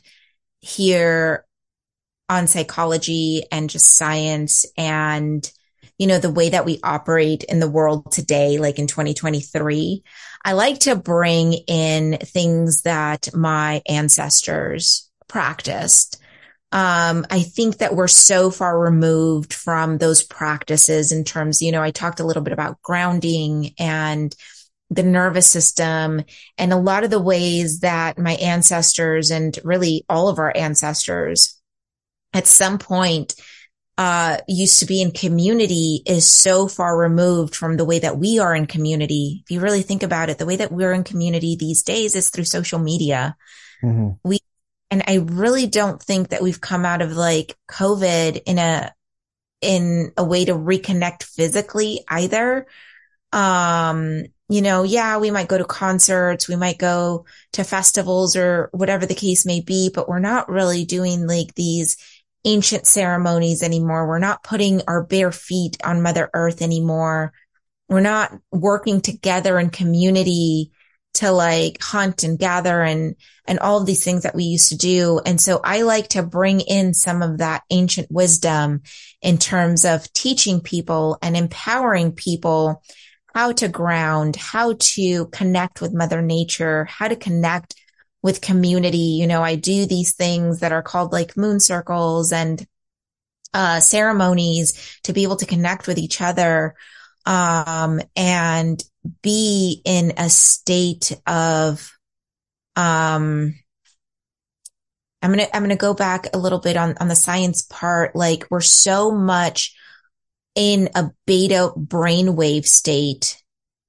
here 0.60 1.44
on 2.28 2.46
psychology 2.46 3.44
and 3.50 3.70
just 3.70 3.96
science 3.96 4.66
and 4.76 5.50
you 5.96 6.06
know 6.06 6.18
the 6.18 6.30
way 6.30 6.50
that 6.50 6.64
we 6.64 6.78
operate 6.82 7.44
in 7.44 7.58
the 7.58 7.70
world 7.70 8.12
today 8.12 8.58
like 8.58 8.78
in 8.78 8.86
2023 8.86 10.02
i 10.44 10.52
like 10.52 10.78
to 10.80 10.94
bring 10.94 11.54
in 11.54 12.18
things 12.18 12.82
that 12.82 13.28
my 13.34 13.80
ancestors 13.88 15.10
practiced 15.26 16.18
um, 16.70 17.26
I 17.30 17.42
think 17.42 17.78
that 17.78 17.94
we're 17.94 18.08
so 18.08 18.50
far 18.50 18.78
removed 18.78 19.54
from 19.54 19.98
those 19.98 20.22
practices 20.22 21.12
in 21.12 21.24
terms, 21.24 21.62
you 21.62 21.72
know, 21.72 21.82
I 21.82 21.90
talked 21.90 22.20
a 22.20 22.24
little 22.24 22.42
bit 22.42 22.52
about 22.52 22.82
grounding 22.82 23.74
and 23.78 24.34
the 24.90 25.02
nervous 25.02 25.46
system 25.46 26.22
and 26.56 26.72
a 26.72 26.76
lot 26.76 27.04
of 27.04 27.10
the 27.10 27.20
ways 27.20 27.80
that 27.80 28.18
my 28.18 28.32
ancestors 28.34 29.30
and 29.30 29.58
really 29.64 30.04
all 30.08 30.28
of 30.28 30.38
our 30.38 30.52
ancestors 30.54 31.60
at 32.32 32.46
some 32.46 32.78
point 32.78 33.34
uh, 33.98 34.38
used 34.46 34.78
to 34.78 34.86
be 34.86 35.02
in 35.02 35.10
community 35.10 36.02
is 36.06 36.26
so 36.26 36.68
far 36.68 36.96
removed 36.96 37.54
from 37.56 37.76
the 37.76 37.84
way 37.84 37.98
that 37.98 38.16
we 38.16 38.38
are 38.38 38.54
in 38.54 38.66
community. 38.66 39.42
If 39.44 39.50
you 39.50 39.60
really 39.60 39.82
think 39.82 40.02
about 40.02 40.30
it, 40.30 40.38
the 40.38 40.46
way 40.46 40.56
that 40.56 40.70
we're 40.70 40.92
in 40.92 41.02
community 41.02 41.56
these 41.56 41.82
days 41.82 42.14
is 42.14 42.30
through 42.30 42.44
social 42.44 42.78
media. 42.78 43.36
hmm 43.80 44.10
We, 44.22 44.38
and 44.90 45.02
I 45.06 45.16
really 45.16 45.66
don't 45.66 46.02
think 46.02 46.30
that 46.30 46.42
we've 46.42 46.60
come 46.60 46.84
out 46.84 47.02
of 47.02 47.12
like 47.12 47.56
COVID 47.70 48.42
in 48.46 48.58
a, 48.58 48.92
in 49.60 50.12
a 50.16 50.24
way 50.24 50.44
to 50.44 50.54
reconnect 50.54 51.24
physically 51.24 52.04
either. 52.08 52.66
Um, 53.32 54.24
you 54.48 54.62
know, 54.62 54.82
yeah, 54.82 55.18
we 55.18 55.30
might 55.30 55.48
go 55.48 55.58
to 55.58 55.64
concerts, 55.64 56.48
we 56.48 56.56
might 56.56 56.78
go 56.78 57.26
to 57.52 57.64
festivals 57.64 58.34
or 58.34 58.70
whatever 58.72 59.04
the 59.04 59.14
case 59.14 59.44
may 59.44 59.60
be, 59.60 59.90
but 59.94 60.08
we're 60.08 60.20
not 60.20 60.48
really 60.48 60.86
doing 60.86 61.26
like 61.26 61.54
these 61.54 61.98
ancient 62.46 62.86
ceremonies 62.86 63.62
anymore. 63.62 64.08
We're 64.08 64.18
not 64.18 64.42
putting 64.42 64.80
our 64.88 65.04
bare 65.04 65.32
feet 65.32 65.76
on 65.84 66.02
Mother 66.02 66.30
Earth 66.32 66.62
anymore. 66.62 67.34
We're 67.90 68.00
not 68.00 68.32
working 68.50 69.02
together 69.02 69.58
in 69.58 69.68
community 69.68 70.72
to 71.18 71.32
like 71.32 71.82
hunt 71.82 72.22
and 72.22 72.38
gather 72.38 72.80
and, 72.82 73.16
and 73.44 73.58
all 73.58 73.80
of 73.80 73.86
these 73.86 74.04
things 74.04 74.22
that 74.22 74.36
we 74.36 74.44
used 74.44 74.68
to 74.68 74.76
do. 74.76 75.20
And 75.24 75.40
so 75.40 75.60
I 75.62 75.82
like 75.82 76.08
to 76.08 76.22
bring 76.22 76.60
in 76.60 76.94
some 76.94 77.22
of 77.22 77.38
that 77.38 77.62
ancient 77.70 78.08
wisdom 78.10 78.82
in 79.20 79.38
terms 79.38 79.84
of 79.84 80.12
teaching 80.12 80.60
people 80.60 81.18
and 81.20 81.36
empowering 81.36 82.12
people 82.12 82.82
how 83.34 83.52
to 83.52 83.68
ground, 83.68 84.36
how 84.36 84.74
to 84.78 85.26
connect 85.26 85.80
with 85.80 85.92
mother 85.92 86.22
nature, 86.22 86.84
how 86.84 87.08
to 87.08 87.16
connect 87.16 87.74
with 88.22 88.40
community. 88.40 89.18
You 89.18 89.26
know, 89.26 89.42
I 89.42 89.56
do 89.56 89.86
these 89.86 90.14
things 90.14 90.60
that 90.60 90.72
are 90.72 90.82
called 90.82 91.12
like 91.12 91.36
moon 91.36 91.58
circles 91.58 92.32
and 92.32 92.64
uh, 93.54 93.80
ceremonies 93.80 94.98
to 95.02 95.12
be 95.12 95.24
able 95.24 95.36
to 95.36 95.46
connect 95.46 95.88
with 95.88 95.98
each 95.98 96.20
other 96.20 96.76
um, 97.26 98.00
and 98.16 98.82
be 99.22 99.80
in 99.84 100.14
a 100.16 100.28
state 100.28 101.12
of 101.26 101.92
um, 102.76 103.54
I'm 105.20 105.30
gonna 105.30 105.46
I'm 105.52 105.62
gonna 105.62 105.76
go 105.76 105.94
back 105.94 106.28
a 106.32 106.38
little 106.38 106.60
bit 106.60 106.76
on 106.76 106.96
on 107.00 107.08
the 107.08 107.16
science 107.16 107.62
part. 107.62 108.14
Like 108.14 108.46
we're 108.50 108.60
so 108.60 109.10
much 109.10 109.74
in 110.54 110.90
a 110.94 111.10
beta 111.26 111.72
brainwave 111.76 112.66
state. 112.66 113.42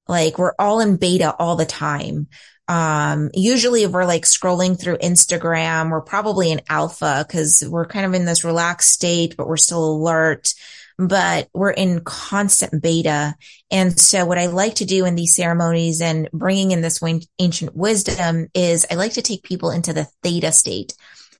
Like 0.07 0.37
we're 0.37 0.55
all 0.57 0.79
in 0.79 0.97
beta 0.97 1.35
all 1.37 1.55
the 1.55 1.65
time. 1.65 2.27
Um, 2.67 3.31
usually 3.33 3.83
if 3.83 3.91
we're 3.91 4.05
like 4.05 4.23
scrolling 4.23 4.79
through 4.79 4.97
Instagram, 4.97 5.89
we're 5.89 6.01
probably 6.01 6.51
in 6.51 6.61
alpha 6.69 7.25
because 7.27 7.63
we're 7.67 7.87
kind 7.87 8.05
of 8.05 8.13
in 8.13 8.25
this 8.25 8.43
relaxed 8.43 8.89
state, 8.91 9.35
but 9.37 9.47
we're 9.47 9.57
still 9.57 9.83
alert. 9.83 10.53
But 11.01 11.47
we're 11.53 11.71
in 11.71 12.01
constant 12.01 12.83
beta. 12.83 13.33
And 13.71 13.97
so 13.97 14.25
what 14.25 14.37
I 14.37 14.47
like 14.47 14.75
to 14.75 14.85
do 14.85 15.05
in 15.05 15.15
these 15.15 15.33
ceremonies 15.33 16.01
and 16.01 16.29
bringing 16.33 16.71
in 16.71 16.81
this 16.81 16.99
ancient 17.39 17.73
wisdom 17.73 18.47
is 18.53 18.85
I 18.91 18.95
like 18.95 19.13
to 19.13 19.21
take 19.21 19.43
people 19.43 19.71
into 19.71 19.93
the 19.93 20.07
theta 20.23 20.51
state. 20.51 20.93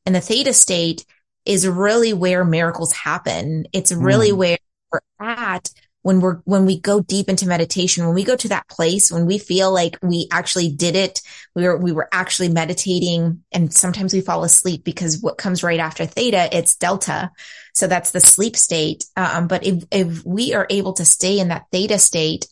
And 0.05 0.16
the 0.16 0.22
theta 0.22 0.53
state 0.53 1.05
is 1.45 1.68
really 1.68 2.14
where 2.14 2.45
miracles 2.45 2.93
happen. 2.93 3.66
It's 3.74 3.91
really 3.91 4.32
Mm. 4.32 4.38
where 4.38 4.57
we're 4.93 4.99
at 5.20 5.70
when 6.02 6.22
we're 6.22 6.38
when 6.45 6.66
we 6.66 6.80
go 6.80 7.02
deep 7.02 7.30
into 7.30 7.47
meditation 7.47 8.06
when 8.06 8.16
we 8.16 8.24
go 8.24 8.36
to 8.36 8.47
that 8.50 8.68
place 8.70 9.12
when 9.12 9.26
we 9.26 9.38
feel 9.38 9.74
like 9.74 9.97
we 10.02 10.28
actually 10.32 10.70
did 10.70 10.95
it 10.95 11.22
we 11.56 11.64
were 11.64 11.78
we 11.78 11.91
were 11.91 12.08
actually 12.12 12.50
meditating 12.50 13.43
and 13.52 13.74
sometimes 13.74 14.14
we 14.14 14.22
fall 14.22 14.43
asleep 14.43 14.84
because 14.84 15.22
what 15.22 15.38
comes 15.38 15.64
right 15.64 15.80
after 15.80 16.06
theta 16.06 16.50
it's 16.56 16.76
delta 16.76 17.30
so 17.74 17.88
that's 17.88 18.12
the 18.12 18.22
sleep 18.22 18.56
state 18.56 19.06
um, 19.18 19.47
but 19.47 19.66
if 19.66 19.84
if 19.91 20.26
we 20.26 20.54
are 20.54 20.68
able 20.70 20.93
to 20.93 21.06
stay 21.06 21.39
in 21.39 21.50
that 21.50 21.66
theta 21.72 22.00
state 22.00 22.47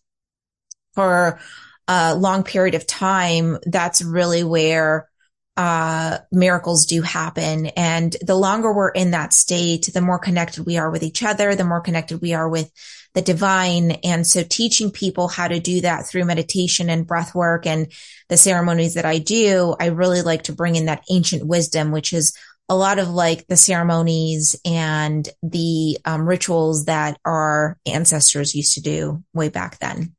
for 0.93 1.39
a 1.87 2.15
long 2.15 2.43
period 2.43 2.75
of 2.75 2.85
time 2.85 3.57
that's 3.65 4.01
really 4.01 4.43
where 4.43 5.07
uh, 5.57 6.19
miracles 6.31 6.85
do 6.85 7.01
happen. 7.01 7.65
And 7.65 8.15
the 8.21 8.35
longer 8.35 8.71
we're 8.71 8.89
in 8.89 9.11
that 9.11 9.33
state, 9.33 9.89
the 9.91 10.01
more 10.01 10.19
connected 10.19 10.67
we 10.67 10.77
are 10.77 10.91
with 10.91 11.01
each 11.01 11.23
other, 11.23 11.55
the 11.55 11.65
more 11.65 11.81
connected 11.81 12.21
we 12.21 12.35
are 12.35 12.47
with 12.47 12.71
the 13.17 13.21
divine. 13.23 13.93
And 14.03 14.27
so 14.27 14.43
teaching 14.43 14.91
people 14.91 15.27
how 15.27 15.47
to 15.47 15.59
do 15.59 15.81
that 15.81 16.05
through 16.05 16.25
meditation 16.25 16.87
and 16.87 17.07
breath 17.07 17.33
work 17.33 17.65
and 17.65 17.91
the 18.29 18.37
ceremonies 18.37 18.93
that 18.93 19.05
I 19.05 19.17
do, 19.17 19.75
I 19.79 19.87
really 19.87 20.21
like 20.21 20.43
to 20.43 20.53
bring 20.53 20.75
in 20.75 20.85
that 20.85 21.03
ancient 21.09 21.43
wisdom, 21.43 21.91
which 21.91 22.13
is 22.13 22.37
a 22.69 22.75
lot 22.75 22.99
of 22.99 23.09
like 23.09 23.47
the 23.47 23.57
ceremonies 23.57 24.55
and 24.63 25.27
the 25.41 25.97
um, 26.05 26.29
rituals 26.29 26.85
that 26.85 27.19
our 27.25 27.79
ancestors 27.87 28.53
used 28.53 28.75
to 28.75 28.81
do 28.81 29.23
way 29.33 29.49
back 29.49 29.79
then. 29.79 30.13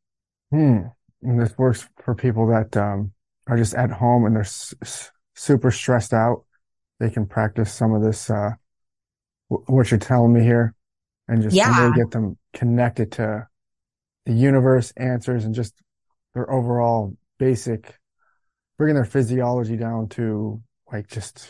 Hmm. 0.50 0.78
And 1.22 1.40
this 1.40 1.56
works 1.56 1.88
for 2.02 2.16
people 2.16 2.48
that 2.48 2.76
um, 2.76 3.12
are 3.46 3.56
just 3.56 3.74
at 3.74 3.92
home 3.92 4.24
and 4.24 4.34
they're 4.34 4.42
s 4.42 5.12
super 5.36 5.70
stressed 5.70 6.12
out. 6.12 6.44
They 6.98 7.10
can 7.10 7.26
practice 7.26 7.72
some 7.72 7.94
of 7.94 8.02
this, 8.02 8.28
uh, 8.28 8.54
w- 9.50 9.64
what 9.68 9.92
you're 9.92 10.00
telling 10.00 10.32
me 10.32 10.42
here, 10.42 10.74
and 11.28 11.42
just 11.42 11.56
Yeah. 11.56 11.78
really 11.78 11.92
get 11.96 12.10
them 12.10 12.38
connected 12.54 13.12
to 13.12 13.46
the 14.26 14.32
universe, 14.32 14.92
answers, 14.96 15.44
and 15.44 15.54
just 15.54 15.74
their 16.34 16.50
overall 16.50 17.16
basic, 17.38 17.98
bringing 18.76 18.94
their 18.94 19.04
physiology 19.04 19.76
down 19.76 20.08
to 20.10 20.62
like 20.92 21.08
just 21.08 21.48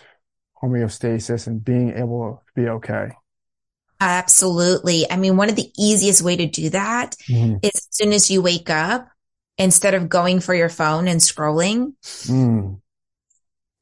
homeostasis 0.63 1.47
and 1.47 1.65
being 1.65 1.91
able 1.97 2.43
to 2.47 2.61
be 2.61 2.69
okay. 2.69 3.11
Absolutely. 4.01 5.11
I 5.11 5.17
mean, 5.17 5.37
one 5.37 5.49
of 5.49 5.57
the 5.57 5.71
easiest 5.77 6.23
way 6.23 6.37
to 6.37 6.47
do 6.47 6.71
that 6.71 7.17
Mhm. 7.29 7.59
is 7.65 7.71
as 7.75 7.89
soon 7.91 8.13
as 8.13 8.31
you 8.31 8.43
wake 8.43 8.71
up, 8.71 9.09
instead 9.57 9.95
of 9.95 10.09
going 10.09 10.39
for 10.41 10.55
your 10.55 10.69
phone 10.69 11.09
and 11.09 11.21
scrolling, 11.21 11.95
Mm. 12.05 12.81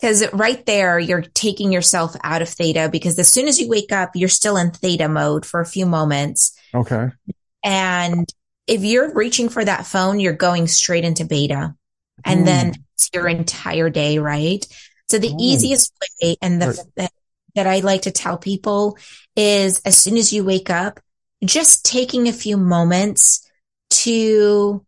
Because 0.01 0.25
right 0.33 0.65
there, 0.67 0.99
you're 0.99 1.23
taking 1.23 1.73
yourself 1.73 2.15
out 2.23 2.43
of 2.43 2.49
theta 2.49 2.89
because 2.91 3.19
as 3.19 3.29
soon 3.29 3.49
as 3.49 3.59
you 3.59 3.69
wake 3.69 3.93
up, 3.93 4.11
you're 4.15 4.29
still 4.29 4.57
in 4.57 4.71
theta 4.71 5.09
mode 5.09 5.47
for 5.47 5.61
a 5.61 5.67
few 5.67 5.87
moments. 5.87 6.59
Okay. 6.75 7.09
And 7.65 8.29
if 8.67 8.85
you're 8.85 9.13
reaching 9.15 9.49
for 9.49 9.65
that 9.65 9.87
phone, 9.87 10.21
you're 10.21 10.33
going 10.33 10.67
straight 10.67 11.05
into 11.05 11.25
beta 11.25 11.75
and 12.25 12.47
then 12.47 12.75
it's 12.95 13.11
your 13.13 13.29
entire 13.29 13.91
day, 13.91 14.19
right? 14.19 14.65
So 15.09 15.19
the 15.19 15.31
Mm. 15.31 15.41
easiest 15.41 15.93
way 16.23 16.37
and 16.43 16.61
the, 16.61 16.85
Right. 16.97 17.11
that 17.55 17.67
I 17.67 17.81
like 17.81 18.03
to 18.03 18.11
tell 18.11 18.37
people 18.39 18.99
is 19.35 19.81
as 19.85 19.97
soon 19.97 20.17
as 20.17 20.33
you 20.33 20.45
wake 20.45 20.71
up, 20.71 21.01
just 21.45 21.85
taking 21.85 22.29
a 22.29 22.33
few 22.33 22.57
moments 22.57 23.49
to 23.91 24.85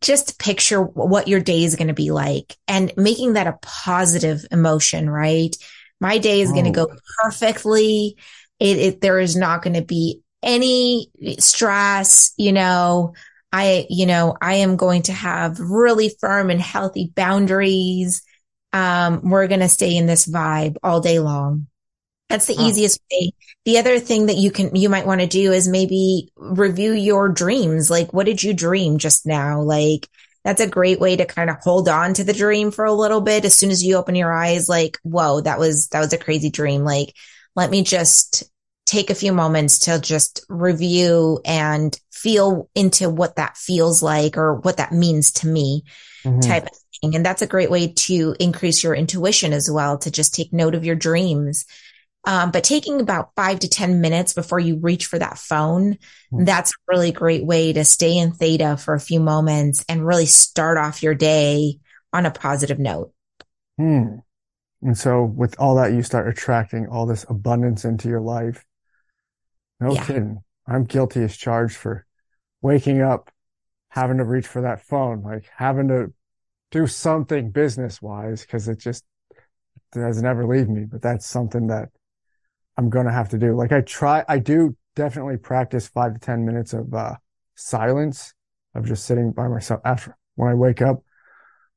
just 0.00 0.38
picture 0.38 0.82
what 0.82 1.28
your 1.28 1.40
day 1.40 1.64
is 1.64 1.76
going 1.76 1.88
to 1.88 1.94
be 1.94 2.10
like 2.10 2.56
and 2.66 2.92
making 2.96 3.34
that 3.34 3.46
a 3.46 3.58
positive 3.62 4.44
emotion, 4.50 5.08
right? 5.10 5.54
My 6.00 6.18
day 6.18 6.40
is 6.40 6.52
going 6.52 6.72
to 6.72 6.80
Oh. 6.80 6.86
go 6.86 6.94
perfectly. 7.22 8.16
It, 8.58 8.76
it 8.78 9.00
there 9.00 9.18
is 9.18 9.36
not 9.36 9.62
going 9.62 9.74
to 9.74 9.82
be 9.82 10.22
any 10.42 11.10
stress, 11.38 12.32
you 12.36 12.52
know. 12.52 13.14
I, 13.52 13.86
you 13.90 14.06
know, 14.06 14.36
I 14.40 14.56
am 14.56 14.76
going 14.76 15.02
to 15.02 15.12
have 15.12 15.58
really 15.58 16.14
firm 16.20 16.50
and 16.50 16.60
healthy 16.60 17.12
boundaries. 17.16 18.22
Um, 18.72 19.28
we're 19.28 19.48
going 19.48 19.60
to 19.60 19.68
stay 19.68 19.96
in 19.96 20.06
this 20.06 20.26
vibe 20.26 20.76
all 20.84 21.00
day 21.00 21.18
long. 21.18 21.66
That's 22.30 22.46
the 22.46 22.54
easiest 22.54 23.00
way. 23.10 23.32
The 23.64 23.78
other 23.78 23.98
thing 23.98 24.26
that 24.26 24.36
you 24.36 24.50
can, 24.50 24.74
you 24.74 24.88
might 24.88 25.06
want 25.06 25.20
to 25.20 25.26
do 25.26 25.52
is 25.52 25.68
maybe 25.68 26.30
review 26.36 26.92
your 26.92 27.28
dreams. 27.28 27.90
Like, 27.90 28.14
what 28.14 28.24
did 28.24 28.42
you 28.42 28.54
dream 28.54 28.98
just 28.98 29.26
now? 29.26 29.60
Like, 29.60 30.08
that's 30.44 30.62
a 30.62 30.66
great 30.66 31.00
way 31.00 31.16
to 31.16 31.26
kind 31.26 31.50
of 31.50 31.56
hold 31.60 31.88
on 31.88 32.14
to 32.14 32.24
the 32.24 32.32
dream 32.32 32.70
for 32.70 32.86
a 32.86 32.92
little 32.92 33.20
bit. 33.20 33.44
As 33.44 33.54
soon 33.54 33.70
as 33.70 33.84
you 33.84 33.96
open 33.96 34.14
your 34.14 34.32
eyes, 34.32 34.68
like, 34.68 34.96
whoa, 35.02 35.42
that 35.42 35.58
was, 35.58 35.88
that 35.88 36.00
was 36.00 36.12
a 36.14 36.18
crazy 36.18 36.48
dream. 36.48 36.84
Like, 36.84 37.14
let 37.54 37.70
me 37.70 37.82
just 37.82 38.44
take 38.86 39.10
a 39.10 39.14
few 39.14 39.32
moments 39.32 39.80
to 39.80 40.00
just 40.00 40.44
review 40.48 41.40
and 41.44 41.98
feel 42.12 42.70
into 42.74 43.10
what 43.10 43.36
that 43.36 43.56
feels 43.56 44.02
like 44.02 44.38
or 44.38 44.54
what 44.54 44.78
that 44.78 44.92
means 44.92 45.32
to 45.32 45.46
me 45.46 45.84
mm-hmm. 46.24 46.40
type 46.40 46.64
of 46.64 46.78
thing. 47.00 47.14
And 47.14 47.26
that's 47.26 47.42
a 47.42 47.46
great 47.46 47.70
way 47.70 47.88
to 47.88 48.34
increase 48.40 48.82
your 48.82 48.94
intuition 48.94 49.52
as 49.52 49.70
well, 49.70 49.98
to 49.98 50.10
just 50.10 50.34
take 50.34 50.52
note 50.52 50.74
of 50.74 50.84
your 50.84 50.96
dreams 50.96 51.66
um, 52.24 52.50
but 52.50 52.64
taking 52.64 53.00
about 53.00 53.30
five 53.34 53.60
to 53.60 53.68
10 53.68 54.00
minutes 54.00 54.34
before 54.34 54.60
you 54.60 54.78
reach 54.78 55.06
for 55.06 55.18
that 55.18 55.38
phone, 55.38 55.96
mm. 56.32 56.46
that's 56.46 56.72
a 56.72 56.74
really 56.88 57.12
great 57.12 57.44
way 57.44 57.72
to 57.72 57.84
stay 57.84 58.16
in 58.16 58.32
theta 58.32 58.76
for 58.76 58.94
a 58.94 59.00
few 59.00 59.20
moments 59.20 59.84
and 59.88 60.06
really 60.06 60.26
start 60.26 60.76
off 60.76 61.02
your 61.02 61.14
day 61.14 61.78
on 62.12 62.26
a 62.26 62.30
positive 62.30 62.78
note. 62.78 63.12
Hmm. 63.78 64.16
And 64.82 64.96
so 64.96 65.24
with 65.24 65.58
all 65.58 65.76
that, 65.76 65.92
you 65.92 66.02
start 66.02 66.28
attracting 66.28 66.88
all 66.88 67.06
this 67.06 67.24
abundance 67.28 67.84
into 67.84 68.08
your 68.08 68.20
life. 68.20 68.64
No 69.78 69.94
yeah. 69.94 70.04
kidding. 70.04 70.42
I'm 70.66 70.84
guilty 70.84 71.22
as 71.22 71.36
charged 71.36 71.76
for 71.76 72.06
waking 72.62 73.00
up, 73.00 73.30
having 73.88 74.18
to 74.18 74.24
reach 74.24 74.46
for 74.46 74.62
that 74.62 74.84
phone, 74.84 75.22
like 75.22 75.48
having 75.56 75.88
to 75.88 76.12
do 76.70 76.86
something 76.86 77.50
business 77.50 78.00
wise 78.00 78.42
because 78.42 78.68
it 78.68 78.78
just 78.78 79.04
doesn't 79.92 80.26
ever 80.26 80.46
leave 80.46 80.68
me. 80.68 80.84
But 80.84 81.02
that's 81.02 81.26
something 81.26 81.68
that 81.68 81.90
I'm 82.80 82.88
going 82.88 83.04
to 83.04 83.12
have 83.12 83.28
to 83.28 83.38
do. 83.38 83.54
Like 83.54 83.72
I 83.72 83.82
try, 83.82 84.24
I 84.26 84.38
do 84.38 84.74
definitely 84.96 85.36
practice 85.36 85.86
five 85.86 86.14
to 86.14 86.18
10 86.18 86.46
minutes 86.46 86.72
of, 86.72 86.94
uh, 86.94 87.16
silence 87.54 88.32
of 88.74 88.86
just 88.86 89.04
sitting 89.04 89.32
by 89.32 89.48
myself 89.48 89.82
after 89.84 90.16
when 90.36 90.48
I 90.48 90.54
wake 90.54 90.80
up. 90.80 91.04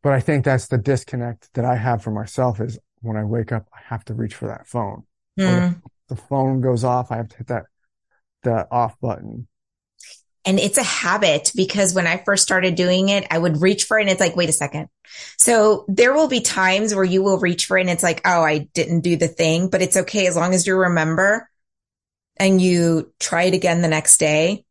But 0.01 0.13
I 0.13 0.21
think 0.21 0.45
that's 0.45 0.69
the 0.69 0.77
disconnect 0.77 1.49
that 1.55 1.65
I 1.65 1.75
have 1.75 2.01
for 2.01 2.11
myself 2.11 2.61
is 2.61 2.79
when 3.01 3.17
I 3.17 3.25
wake 3.25 3.51
up, 3.51 3.67
I 3.73 3.79
have 3.83 4.05
to 4.05 4.13
reach 4.13 4.33
for 4.33 4.47
that 4.47 4.65
phone. 4.65 5.03
Mm. 5.37 5.81
The, 6.07 6.15
the 6.15 6.21
phone 6.21 6.61
goes 6.61 6.85
off. 6.85 7.11
I 7.11 7.17
have 7.17 7.27
to 7.27 7.37
hit 7.37 7.47
that, 7.47 7.65
the 8.43 8.65
off 8.71 8.97
button 9.01 9.49
and 10.45 10.59
it's 10.59 10.77
a 10.77 10.83
habit 10.83 11.51
because 11.55 11.93
when 11.93 12.05
I 12.05 12.17
first 12.17 12.43
started 12.43 12.75
doing 12.75 13.09
it, 13.09 13.25
I 13.31 13.37
would 13.37 13.61
reach 13.61 13.85
for 13.85 13.97
it 13.97 14.01
and 14.01 14.09
it's 14.09 14.19
like, 14.19 14.35
wait 14.35 14.49
a 14.49 14.53
second. 14.53 14.89
So 15.37 15.85
there 15.87 16.13
will 16.13 16.27
be 16.27 16.41
times 16.41 16.93
where 16.93 17.03
you 17.03 17.23
will 17.23 17.39
reach 17.39 17.65
for 17.65 17.77
it 17.77 17.81
and 17.81 17.89
it's 17.89 18.03
like, 18.03 18.21
oh, 18.25 18.41
I 18.43 18.59
didn't 18.73 19.01
do 19.01 19.15
the 19.15 19.27
thing, 19.27 19.69
but 19.69 19.81
it's 19.81 19.97
okay 19.97 20.27
as 20.27 20.35
long 20.35 20.53
as 20.53 20.67
you 20.67 20.75
remember 20.75 21.49
and 22.37 22.61
you 22.61 23.13
try 23.19 23.43
it 23.43 23.53
again 23.53 23.81
the 23.81 23.87
next 23.87 24.17
day. 24.17 24.65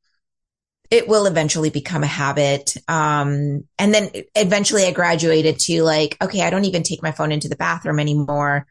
It 0.90 1.08
will 1.08 1.24
eventually 1.24 1.70
become 1.70 2.02
a 2.02 2.06
habit. 2.06 2.76
Um, 2.86 3.64
and 3.78 3.94
then 3.94 4.10
eventually 4.34 4.84
I 4.84 4.90
graduated 4.90 5.58
to 5.60 5.82
like, 5.84 6.18
okay, 6.20 6.42
I 6.42 6.50
don't 6.50 6.66
even 6.66 6.82
take 6.82 7.02
my 7.02 7.12
phone 7.12 7.32
into 7.32 7.48
the 7.48 7.56
bathroom 7.56 7.98
anymore. 7.98 8.66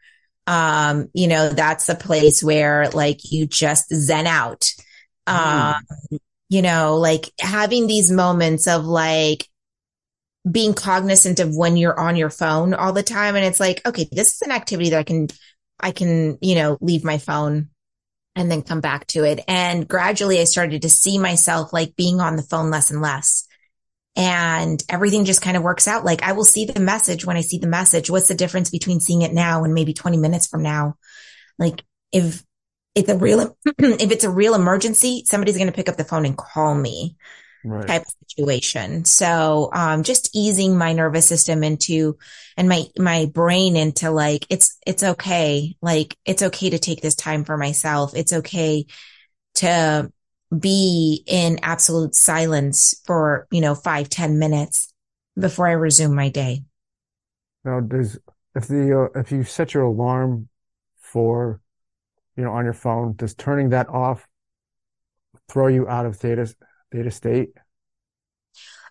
Um, 0.46 1.08
you 1.14 1.26
know, 1.26 1.48
that's 1.48 1.88
a 1.88 1.96
place 1.96 2.42
where 2.42 2.90
like 2.90 3.32
you 3.32 3.46
just 3.46 3.92
zen 3.92 4.28
out. 4.28 4.70
Mm. 5.28 5.74
You 6.52 6.60
know, 6.60 6.96
like 6.96 7.32
having 7.40 7.86
these 7.86 8.10
moments 8.10 8.68
of 8.68 8.84
like 8.84 9.48
being 10.50 10.74
cognizant 10.74 11.40
of 11.40 11.56
when 11.56 11.78
you're 11.78 11.98
on 11.98 12.16
your 12.16 12.28
phone 12.28 12.74
all 12.74 12.92
the 12.92 13.02
time. 13.02 13.36
And 13.36 13.44
it's 13.46 13.58
like, 13.58 13.80
okay, 13.86 14.06
this 14.12 14.34
is 14.34 14.42
an 14.42 14.50
activity 14.50 14.90
that 14.90 14.98
I 14.98 15.02
can, 15.02 15.28
I 15.80 15.92
can, 15.92 16.36
you 16.42 16.56
know, 16.56 16.76
leave 16.82 17.04
my 17.04 17.16
phone 17.16 17.70
and 18.34 18.50
then 18.50 18.60
come 18.60 18.82
back 18.82 19.06
to 19.08 19.24
it. 19.24 19.40
And 19.48 19.88
gradually 19.88 20.40
I 20.40 20.44
started 20.44 20.82
to 20.82 20.90
see 20.90 21.18
myself 21.18 21.72
like 21.72 21.96
being 21.96 22.20
on 22.20 22.36
the 22.36 22.42
phone 22.42 22.70
less 22.70 22.90
and 22.90 23.00
less. 23.00 23.46
And 24.14 24.82
everything 24.90 25.24
just 25.24 25.40
kind 25.40 25.56
of 25.56 25.62
works 25.62 25.88
out. 25.88 26.04
Like 26.04 26.22
I 26.22 26.32
will 26.32 26.44
see 26.44 26.66
the 26.66 26.80
message 26.80 27.24
when 27.24 27.38
I 27.38 27.40
see 27.40 27.58
the 27.58 27.66
message. 27.66 28.10
What's 28.10 28.28
the 28.28 28.34
difference 28.34 28.68
between 28.68 29.00
seeing 29.00 29.22
it 29.22 29.32
now 29.32 29.64
and 29.64 29.72
maybe 29.72 29.94
20 29.94 30.18
minutes 30.18 30.48
from 30.48 30.62
now? 30.62 30.96
Like 31.58 31.82
if 32.12 32.42
it's 32.94 33.08
a 33.08 33.16
real, 33.16 33.56
if 33.66 34.10
it's 34.10 34.24
a 34.24 34.30
real 34.30 34.54
emergency, 34.54 35.24
somebody's 35.26 35.56
going 35.56 35.68
to 35.68 35.72
pick 35.72 35.88
up 35.88 35.96
the 35.96 36.04
phone 36.04 36.26
and 36.26 36.36
call 36.36 36.74
me 36.74 37.16
right. 37.64 37.86
type 37.86 38.02
of 38.02 38.14
situation. 38.28 39.04
So, 39.04 39.70
um, 39.72 40.02
just 40.02 40.30
easing 40.34 40.76
my 40.76 40.92
nervous 40.92 41.26
system 41.26 41.64
into 41.64 42.18
and 42.56 42.68
my, 42.68 42.84
my 42.98 43.26
brain 43.26 43.76
into 43.76 44.10
like, 44.10 44.46
it's, 44.50 44.78
it's 44.86 45.02
okay. 45.02 45.76
Like, 45.80 46.16
it's 46.26 46.42
okay 46.42 46.70
to 46.70 46.78
take 46.78 47.00
this 47.00 47.14
time 47.14 47.44
for 47.44 47.56
myself. 47.56 48.14
It's 48.14 48.32
okay 48.32 48.86
to 49.54 50.12
be 50.56 51.24
in 51.26 51.60
absolute 51.62 52.14
silence 52.14 53.00
for, 53.06 53.46
you 53.50 53.62
know, 53.62 53.74
five 53.74 54.10
ten 54.10 54.38
minutes 54.38 54.92
before 55.38 55.66
I 55.66 55.72
resume 55.72 56.14
my 56.14 56.28
day. 56.28 56.62
Now, 57.64 57.80
does, 57.80 58.18
if 58.54 58.68
the, 58.68 59.08
uh, 59.14 59.18
if 59.18 59.32
you 59.32 59.44
set 59.44 59.72
your 59.72 59.84
alarm 59.84 60.48
for 61.00 61.61
you 62.36 62.44
know, 62.44 62.52
on 62.52 62.64
your 62.64 62.74
phone, 62.74 63.14
does 63.14 63.34
turning 63.34 63.70
that 63.70 63.88
off 63.88 64.26
throw 65.48 65.66
you 65.66 65.88
out 65.88 66.06
of 66.06 66.16
theta, 66.16 66.52
theta 66.90 67.10
state? 67.10 67.50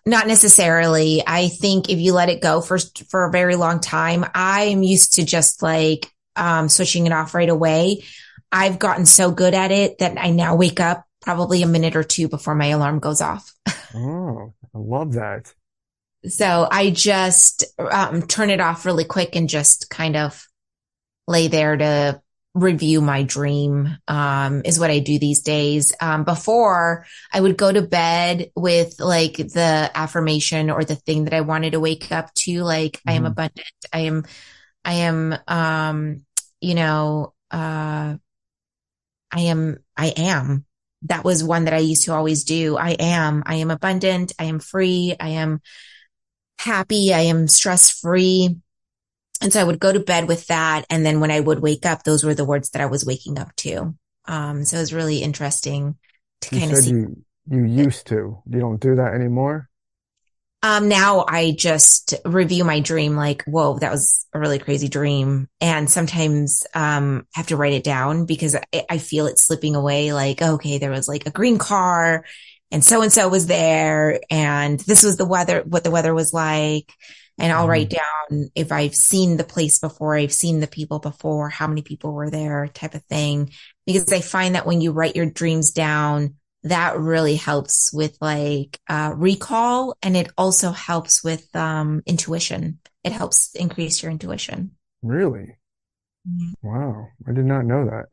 Not 0.04 0.26
necessarily. 0.26 1.22
I 1.26 1.48
think 1.48 1.88
if 1.88 1.98
you 1.98 2.12
let 2.12 2.28
it 2.28 2.42
go 2.42 2.60
for, 2.60 2.78
for 3.08 3.24
a 3.24 3.30
very 3.30 3.56
long 3.56 3.80
time, 3.80 4.24
I'm 4.34 4.82
used 4.82 5.14
to 5.14 5.24
just 5.24 5.62
like, 5.62 6.10
um, 6.34 6.68
switching 6.68 7.06
it 7.06 7.12
off 7.12 7.34
right 7.34 7.48
away. 7.48 8.04
I've 8.50 8.78
gotten 8.78 9.06
so 9.06 9.30
good 9.30 9.54
at 9.54 9.70
it 9.70 9.98
that 9.98 10.18
I 10.18 10.30
now 10.30 10.56
wake 10.56 10.80
up 10.80 11.04
probably 11.20 11.62
a 11.62 11.66
minute 11.66 11.96
or 11.96 12.02
two 12.02 12.28
before 12.28 12.54
my 12.54 12.66
alarm 12.66 12.98
goes 12.98 13.20
off. 13.20 13.50
oh, 13.94 14.52
I 14.74 14.78
love 14.78 15.14
that. 15.14 15.52
So 16.28 16.68
I 16.70 16.90
just 16.90 17.64
um, 17.78 18.22
turn 18.22 18.50
it 18.50 18.60
off 18.60 18.86
really 18.86 19.04
quick 19.04 19.34
and 19.34 19.48
just 19.48 19.90
kind 19.90 20.16
of 20.16 20.46
lay 21.26 21.48
there 21.48 21.76
to 21.76 22.20
review 22.54 23.00
my 23.00 23.22
dream 23.22 23.96
um, 24.06 24.62
is 24.64 24.78
what 24.78 24.90
I 24.90 24.98
do 24.98 25.18
these 25.18 25.40
days. 25.40 25.92
Um, 26.00 26.24
before 26.24 27.06
I 27.32 27.40
would 27.40 27.56
go 27.56 27.72
to 27.72 27.82
bed 27.82 28.50
with 28.54 29.00
like 29.00 29.36
the 29.36 29.90
affirmation 29.94 30.70
or 30.70 30.84
the 30.84 30.96
thing 30.96 31.24
that 31.24 31.34
I 31.34 31.40
wanted 31.40 31.72
to 31.72 31.80
wake 31.80 32.12
up 32.12 32.32
to, 32.34 32.62
like 32.62 32.92
mm-hmm. 32.92 33.10
I 33.10 33.12
am 33.12 33.22
mm-hmm. 33.22 33.32
abundant. 33.32 33.68
I 33.92 33.98
am, 34.00 34.24
I 34.84 34.92
am, 34.94 35.34
um, 35.48 36.24
you 36.60 36.74
know, 36.74 37.32
uh, 37.50 38.16
I 39.34 39.40
am, 39.40 39.78
I 39.96 40.08
am. 40.08 40.66
That 41.06 41.24
was 41.24 41.42
one 41.42 41.64
that 41.64 41.74
I 41.74 41.78
used 41.78 42.04
to 42.04 42.14
always 42.14 42.44
do. 42.44 42.76
I 42.76 42.90
am, 42.90 43.42
I 43.46 43.56
am 43.56 43.70
abundant. 43.70 44.32
I 44.38 44.44
am 44.44 44.60
free. 44.60 45.16
I 45.18 45.30
am 45.30 45.60
happy. 46.58 47.12
I 47.12 47.20
am 47.20 47.48
stress 47.48 47.90
free. 47.90 48.56
And 49.42 49.52
so 49.52 49.60
I 49.60 49.64
would 49.64 49.80
go 49.80 49.92
to 49.92 50.00
bed 50.00 50.28
with 50.28 50.46
that. 50.46 50.86
And 50.88 51.04
then 51.04 51.20
when 51.20 51.30
I 51.30 51.40
would 51.40 51.60
wake 51.60 51.84
up, 51.84 52.04
those 52.04 52.24
were 52.24 52.34
the 52.34 52.44
words 52.44 52.70
that 52.70 52.82
I 52.82 52.86
was 52.86 53.04
waking 53.04 53.38
up 53.38 53.54
to. 53.56 53.94
Um, 54.26 54.64
so 54.64 54.76
it 54.76 54.80
was 54.80 54.92
really 54.92 55.18
interesting 55.18 55.96
to 56.42 56.54
you 56.54 56.60
kind 56.60 56.72
of 56.72 56.78
see. 56.78 56.90
You, 56.90 57.24
you 57.48 57.64
used 57.64 58.06
to, 58.08 58.38
you 58.48 58.60
don't 58.60 58.80
do 58.80 58.96
that 58.96 59.14
anymore? 59.14 59.68
Um, 60.64 60.88
now 60.88 61.24
I 61.26 61.50
just 61.58 62.14
review 62.24 62.62
my 62.62 62.78
dream 62.78 63.16
like, 63.16 63.42
whoa, 63.44 63.80
that 63.80 63.90
was 63.90 64.26
a 64.32 64.38
really 64.38 64.60
crazy 64.60 64.86
dream. 64.86 65.48
And 65.60 65.90
sometimes, 65.90 66.62
um, 66.72 67.26
have 67.34 67.48
to 67.48 67.56
write 67.56 67.72
it 67.72 67.82
down 67.82 68.26
because 68.26 68.54
I, 68.54 68.84
I 68.88 68.98
feel 68.98 69.26
it 69.26 69.40
slipping 69.40 69.74
away. 69.74 70.12
Like, 70.12 70.40
okay, 70.40 70.78
there 70.78 70.92
was 70.92 71.08
like 71.08 71.26
a 71.26 71.32
green 71.32 71.58
car 71.58 72.24
and 72.70 72.84
so 72.84 73.02
and 73.02 73.12
so 73.12 73.28
was 73.28 73.48
there 73.48 74.20
and 74.30 74.78
this 74.80 75.02
was 75.02 75.16
the 75.16 75.26
weather, 75.26 75.62
what 75.66 75.82
the 75.82 75.90
weather 75.90 76.14
was 76.14 76.32
like 76.32 76.92
and 77.38 77.52
I'll 77.52 77.62
mm-hmm. 77.62 77.70
write 77.70 77.90
down 77.90 78.50
if 78.54 78.72
I've 78.72 78.94
seen 78.94 79.36
the 79.36 79.44
place 79.44 79.78
before, 79.78 80.16
I've 80.16 80.32
seen 80.32 80.60
the 80.60 80.66
people 80.66 80.98
before, 80.98 81.48
how 81.48 81.66
many 81.66 81.82
people 81.82 82.12
were 82.12 82.30
there 82.30 82.68
type 82.68 82.94
of 82.94 83.04
thing. 83.04 83.52
Because 83.86 84.12
I 84.12 84.20
find 84.20 84.54
that 84.54 84.66
when 84.66 84.80
you 84.80 84.92
write 84.92 85.16
your 85.16 85.26
dreams 85.26 85.72
down, 85.72 86.36
that 86.64 86.98
really 86.98 87.36
helps 87.36 87.92
with 87.92 88.16
like, 88.20 88.78
uh, 88.88 89.12
recall 89.16 89.96
and 90.02 90.16
it 90.16 90.30
also 90.38 90.70
helps 90.70 91.24
with, 91.24 91.44
um, 91.56 92.02
intuition. 92.06 92.78
It 93.02 93.12
helps 93.12 93.54
increase 93.54 94.02
your 94.02 94.12
intuition. 94.12 94.72
Really? 95.02 95.56
Mm-hmm. 96.28 96.68
Wow. 96.68 97.08
I 97.26 97.32
did 97.32 97.46
not 97.46 97.64
know 97.64 97.86
that. 97.86 98.06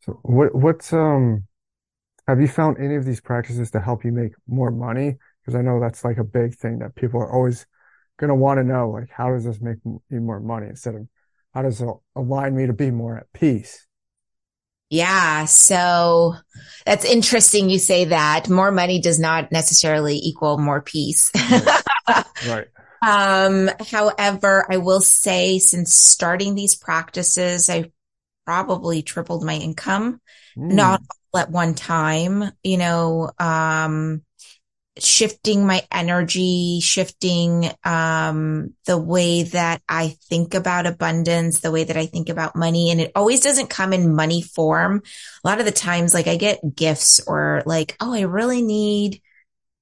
So 0.00 0.20
what, 0.22 0.54
what's, 0.54 0.92
um, 0.92 1.44
have 2.26 2.42
you 2.42 2.48
found 2.48 2.76
any 2.78 2.96
of 2.96 3.06
these 3.06 3.22
practices 3.22 3.70
to 3.70 3.80
help 3.80 4.04
you 4.04 4.12
make 4.12 4.32
more 4.46 4.70
money? 4.70 5.16
Because 5.40 5.58
I 5.58 5.62
know 5.62 5.80
that's 5.80 6.04
like 6.04 6.18
a 6.18 6.24
big 6.24 6.54
thing 6.54 6.80
that 6.80 6.94
people 6.94 7.22
are 7.22 7.32
always 7.32 7.66
going 8.18 8.28
to 8.28 8.34
want 8.34 8.58
to 8.58 8.64
know, 8.64 8.90
like, 8.90 9.08
how 9.10 9.30
does 9.30 9.44
this 9.44 9.60
make 9.60 9.78
me 9.84 10.18
more 10.18 10.40
money 10.40 10.66
instead 10.68 10.94
of 10.94 11.06
how 11.54 11.62
does 11.62 11.80
it 11.80 11.88
align 12.14 12.54
me 12.54 12.66
to 12.66 12.72
be 12.72 12.90
more 12.90 13.16
at 13.16 13.32
peace? 13.32 13.86
Yeah. 14.90 15.44
So 15.44 16.34
that's 16.86 17.04
interesting. 17.04 17.70
You 17.70 17.78
say 17.78 18.06
that 18.06 18.48
more 18.48 18.70
money 18.70 19.00
does 19.00 19.18
not 19.18 19.52
necessarily 19.52 20.16
equal 20.16 20.58
more 20.58 20.82
peace. 20.82 21.30
right. 22.46 22.66
Um, 23.00 23.70
however, 23.92 24.66
I 24.68 24.78
will 24.78 25.00
say 25.00 25.60
since 25.60 25.94
starting 25.94 26.56
these 26.56 26.74
practices, 26.74 27.70
I've 27.70 27.92
probably 28.44 29.02
tripled 29.02 29.44
my 29.44 29.54
income, 29.54 30.20
mm. 30.56 30.72
not 30.72 31.00
at 31.36 31.48
one 31.48 31.74
time, 31.74 32.50
you 32.64 32.76
know, 32.76 33.30
um, 33.38 34.22
shifting 35.02 35.66
my 35.66 35.82
energy, 35.92 36.80
shifting, 36.80 37.70
um, 37.84 38.74
the 38.86 38.98
way 38.98 39.44
that 39.44 39.82
I 39.88 40.16
think 40.28 40.54
about 40.54 40.86
abundance, 40.86 41.60
the 41.60 41.70
way 41.70 41.84
that 41.84 41.96
I 41.96 42.06
think 42.06 42.28
about 42.28 42.56
money. 42.56 42.90
And 42.90 43.00
it 43.00 43.12
always 43.14 43.40
doesn't 43.40 43.70
come 43.70 43.92
in 43.92 44.14
money 44.14 44.42
form. 44.42 45.02
A 45.44 45.48
lot 45.48 45.60
of 45.60 45.64
the 45.64 45.72
times, 45.72 46.14
like 46.14 46.26
I 46.26 46.36
get 46.36 46.60
gifts 46.74 47.20
or 47.26 47.62
like, 47.66 47.96
oh, 48.00 48.12
I 48.12 48.22
really 48.22 48.62
need, 48.62 49.22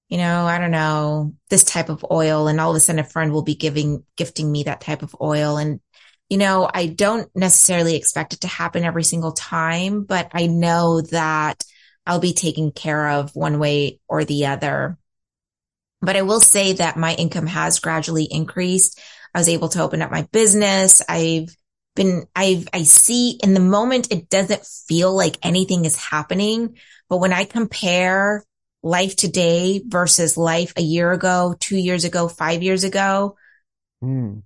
you 0.08 0.18
know, 0.18 0.46
I 0.46 0.58
don't 0.58 0.70
know, 0.70 1.34
this 1.50 1.64
type 1.64 1.88
of 1.88 2.04
oil. 2.10 2.48
And 2.48 2.60
all 2.60 2.70
of 2.70 2.76
a 2.76 2.80
sudden 2.80 3.00
a 3.00 3.04
friend 3.04 3.32
will 3.32 3.42
be 3.42 3.56
giving, 3.56 4.04
gifting 4.16 4.50
me 4.50 4.64
that 4.64 4.80
type 4.80 5.02
of 5.02 5.16
oil. 5.20 5.56
And, 5.56 5.80
you 6.28 6.38
know, 6.38 6.68
I 6.72 6.86
don't 6.86 7.28
necessarily 7.36 7.96
expect 7.96 8.34
it 8.34 8.40
to 8.40 8.48
happen 8.48 8.84
every 8.84 9.04
single 9.04 9.32
time, 9.32 10.04
but 10.04 10.30
I 10.32 10.46
know 10.46 11.00
that 11.00 11.64
I'll 12.06 12.20
be 12.20 12.34
taken 12.34 12.70
care 12.70 13.08
of 13.08 13.34
one 13.34 13.58
way 13.58 14.00
or 14.08 14.24
the 14.24 14.46
other. 14.46 14.96
But 16.07 16.14
I 16.14 16.22
will 16.22 16.38
say 16.38 16.74
that 16.74 16.96
my 16.96 17.14
income 17.14 17.48
has 17.48 17.80
gradually 17.80 18.28
increased. 18.30 19.00
I 19.34 19.40
was 19.40 19.48
able 19.48 19.68
to 19.70 19.82
open 19.82 20.02
up 20.02 20.11
my 20.12 20.22
business. 20.30 21.02
I've 21.09 21.48
been, 21.96 22.26
I've, 22.36 22.68
I 22.72 22.84
see 22.84 23.32
in 23.42 23.54
the 23.54 23.61
moment, 23.61 24.12
it 24.12 24.28
doesn't 24.28 24.64
feel 24.64 25.12
like 25.16 25.36
anything 25.42 25.84
is 25.84 25.96
happening. 25.96 26.76
But 27.09 27.16
when 27.16 27.32
I 27.32 27.42
compare 27.42 28.44
life 28.84 29.16
today 29.16 29.82
versus 29.84 30.36
life 30.36 30.72
a 30.76 30.80
year 30.80 31.11
ago, 31.11 31.57
two 31.59 31.76
years 31.76 32.04
ago, 32.04 32.28
five 32.28 32.62
years 32.62 32.84
ago, 32.84 33.36
mm. 34.00 34.44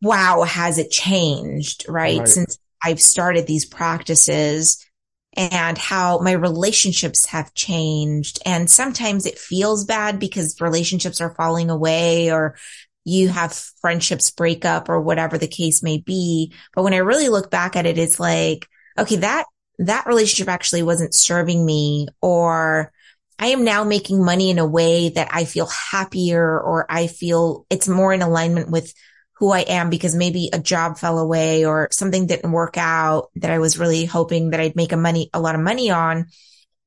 wow, 0.00 0.44
has 0.44 0.78
it 0.78 0.92
changed, 0.92 1.86
right? 1.88 2.20
right? 2.20 2.28
Since 2.28 2.56
I've 2.84 3.00
started 3.00 3.48
these 3.48 3.64
practices 3.64 4.86
and 5.34 5.78
how 5.78 6.18
my 6.18 6.32
relationships 6.32 7.26
have 7.26 7.54
changed. 7.54 8.40
And 8.44 8.68
sometimes 8.68 9.26
it 9.26 9.38
feels 9.38 9.84
bad 9.84 10.18
because 10.18 10.60
relationships 10.60 11.20
are 11.20 11.34
falling 11.34 11.70
away 11.70 12.32
or 12.32 12.56
you 13.04 13.28
have 13.28 13.52
friendships 13.80 14.30
break 14.30 14.64
up 14.64 14.88
or 14.88 15.00
whatever 15.00 15.38
the 15.38 15.48
case 15.48 15.82
may 15.82 15.98
be. 15.98 16.52
But 16.74 16.82
when 16.82 16.94
I 16.94 16.98
really 16.98 17.28
look 17.28 17.50
back 17.50 17.76
at 17.76 17.86
it, 17.86 17.96
it's 17.96 18.20
like, 18.20 18.66
okay, 18.98 19.16
that, 19.16 19.44
that 19.78 20.06
relationship 20.06 20.48
actually 20.48 20.82
wasn't 20.82 21.14
serving 21.14 21.64
me 21.64 22.08
or 22.20 22.92
I 23.38 23.48
am 23.48 23.64
now 23.64 23.84
making 23.84 24.22
money 24.22 24.50
in 24.50 24.58
a 24.58 24.66
way 24.66 25.08
that 25.10 25.28
I 25.32 25.46
feel 25.46 25.66
happier 25.66 26.60
or 26.60 26.84
I 26.90 27.06
feel 27.06 27.64
it's 27.70 27.88
more 27.88 28.12
in 28.12 28.20
alignment 28.20 28.70
with 28.70 28.92
who 29.40 29.50
I 29.50 29.60
am 29.60 29.88
because 29.88 30.14
maybe 30.14 30.50
a 30.52 30.58
job 30.58 30.98
fell 30.98 31.18
away 31.18 31.64
or 31.64 31.88
something 31.90 32.26
didn't 32.26 32.52
work 32.52 32.76
out 32.76 33.30
that 33.36 33.50
I 33.50 33.58
was 33.58 33.78
really 33.78 34.04
hoping 34.04 34.50
that 34.50 34.60
I'd 34.60 34.76
make 34.76 34.92
a 34.92 34.98
money, 34.98 35.30
a 35.32 35.40
lot 35.40 35.54
of 35.54 35.62
money 35.62 35.90
on. 35.90 36.26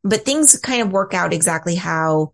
But 0.04 0.24
things 0.24 0.58
kind 0.60 0.84
of 0.84 0.92
work 0.92 1.16
out 1.16 1.34
exactly 1.34 1.76
how 1.76 2.34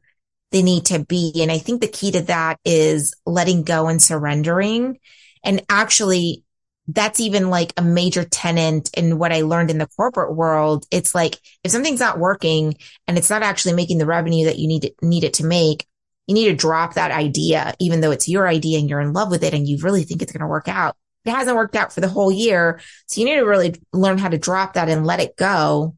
they 0.51 0.61
need 0.61 0.85
to 0.87 0.99
be. 0.99 1.33
And 1.37 1.49
I 1.49 1.57
think 1.57 1.79
the 1.79 1.87
key 1.87 2.11
to 2.11 2.21
that 2.23 2.59
is 2.65 3.15
letting 3.25 3.63
go 3.63 3.87
and 3.87 4.01
surrendering. 4.01 4.99
And 5.43 5.63
actually 5.69 6.43
that's 6.91 7.19
even 7.19 7.49
like 7.49 7.71
a 7.77 7.83
major 7.83 8.25
tenant 8.25 8.89
in 8.95 9.19
what 9.19 9.31
I 9.31 9.41
learned 9.41 9.69
in 9.69 9.77
the 9.77 9.87
corporate 9.87 10.35
world. 10.35 10.85
It's 10.91 11.13
like 11.13 11.37
if 11.63 11.71
something's 11.71 11.99
not 11.99 12.19
working 12.19 12.75
and 13.07 13.17
it's 13.17 13.29
not 13.29 13.43
actually 13.43 13.75
making 13.75 13.99
the 13.99 14.07
revenue 14.07 14.45
that 14.45 14.57
you 14.57 14.67
need 14.67 14.85
it, 14.85 14.95
need 15.01 15.23
it 15.23 15.35
to 15.35 15.45
make, 15.45 15.85
you 16.29 16.35
need 16.35 16.45
to 16.49 16.55
drop 16.55 16.93
that 16.93 17.09
idea, 17.09 17.73
even 17.79 18.01
though 18.01 18.11
it's 18.11 18.29
your 18.29 18.47
idea 18.47 18.77
and 18.77 18.87
you're 18.87 19.01
in 19.01 19.13
love 19.13 19.31
with 19.31 19.43
it 19.43 19.55
and 19.55 19.67
you 19.67 19.79
really 19.79 20.03
think 20.03 20.21
it's 20.21 20.31
going 20.31 20.41
to 20.41 20.47
work 20.47 20.67
out. 20.67 20.95
It 21.25 21.31
hasn't 21.31 21.57
worked 21.57 21.75
out 21.75 21.91
for 21.91 22.01
the 22.01 22.07
whole 22.07 22.31
year. 22.31 22.79
So 23.07 23.19
you 23.19 23.25
need 23.25 23.37
to 23.37 23.47
really 23.47 23.73
learn 23.93 24.19
how 24.19 24.29
to 24.29 24.37
drop 24.37 24.73
that 24.73 24.89
and 24.89 25.07
let 25.07 25.21
it 25.21 25.35
go 25.35 25.97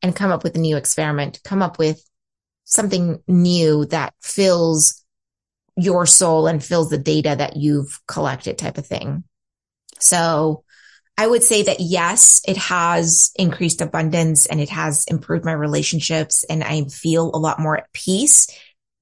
and 0.00 0.16
come 0.16 0.30
up 0.30 0.42
with 0.42 0.56
a 0.56 0.58
new 0.58 0.78
experiment, 0.78 1.38
come 1.44 1.60
up 1.60 1.78
with 1.78 2.02
something 2.64 3.22
new 3.28 3.84
that 3.86 4.14
fills 4.22 5.04
your 5.76 6.06
soul 6.06 6.46
and 6.46 6.64
fills 6.64 6.88
the 6.88 6.96
data 6.96 7.34
that 7.36 7.54
you've 7.54 8.00
collected 8.08 8.56
type 8.56 8.78
of 8.78 8.86
thing. 8.86 9.22
So 10.00 10.64
I 11.18 11.26
would 11.26 11.42
say 11.42 11.64
that 11.64 11.80
yes, 11.80 12.40
it 12.48 12.56
has 12.56 13.32
increased 13.36 13.82
abundance 13.82 14.46
and 14.46 14.62
it 14.62 14.70
has 14.70 15.04
improved 15.08 15.44
my 15.44 15.52
relationships 15.52 16.42
and 16.48 16.64
I 16.64 16.84
feel 16.84 17.30
a 17.34 17.38
lot 17.38 17.60
more 17.60 17.76
at 17.76 17.92
peace 17.92 18.48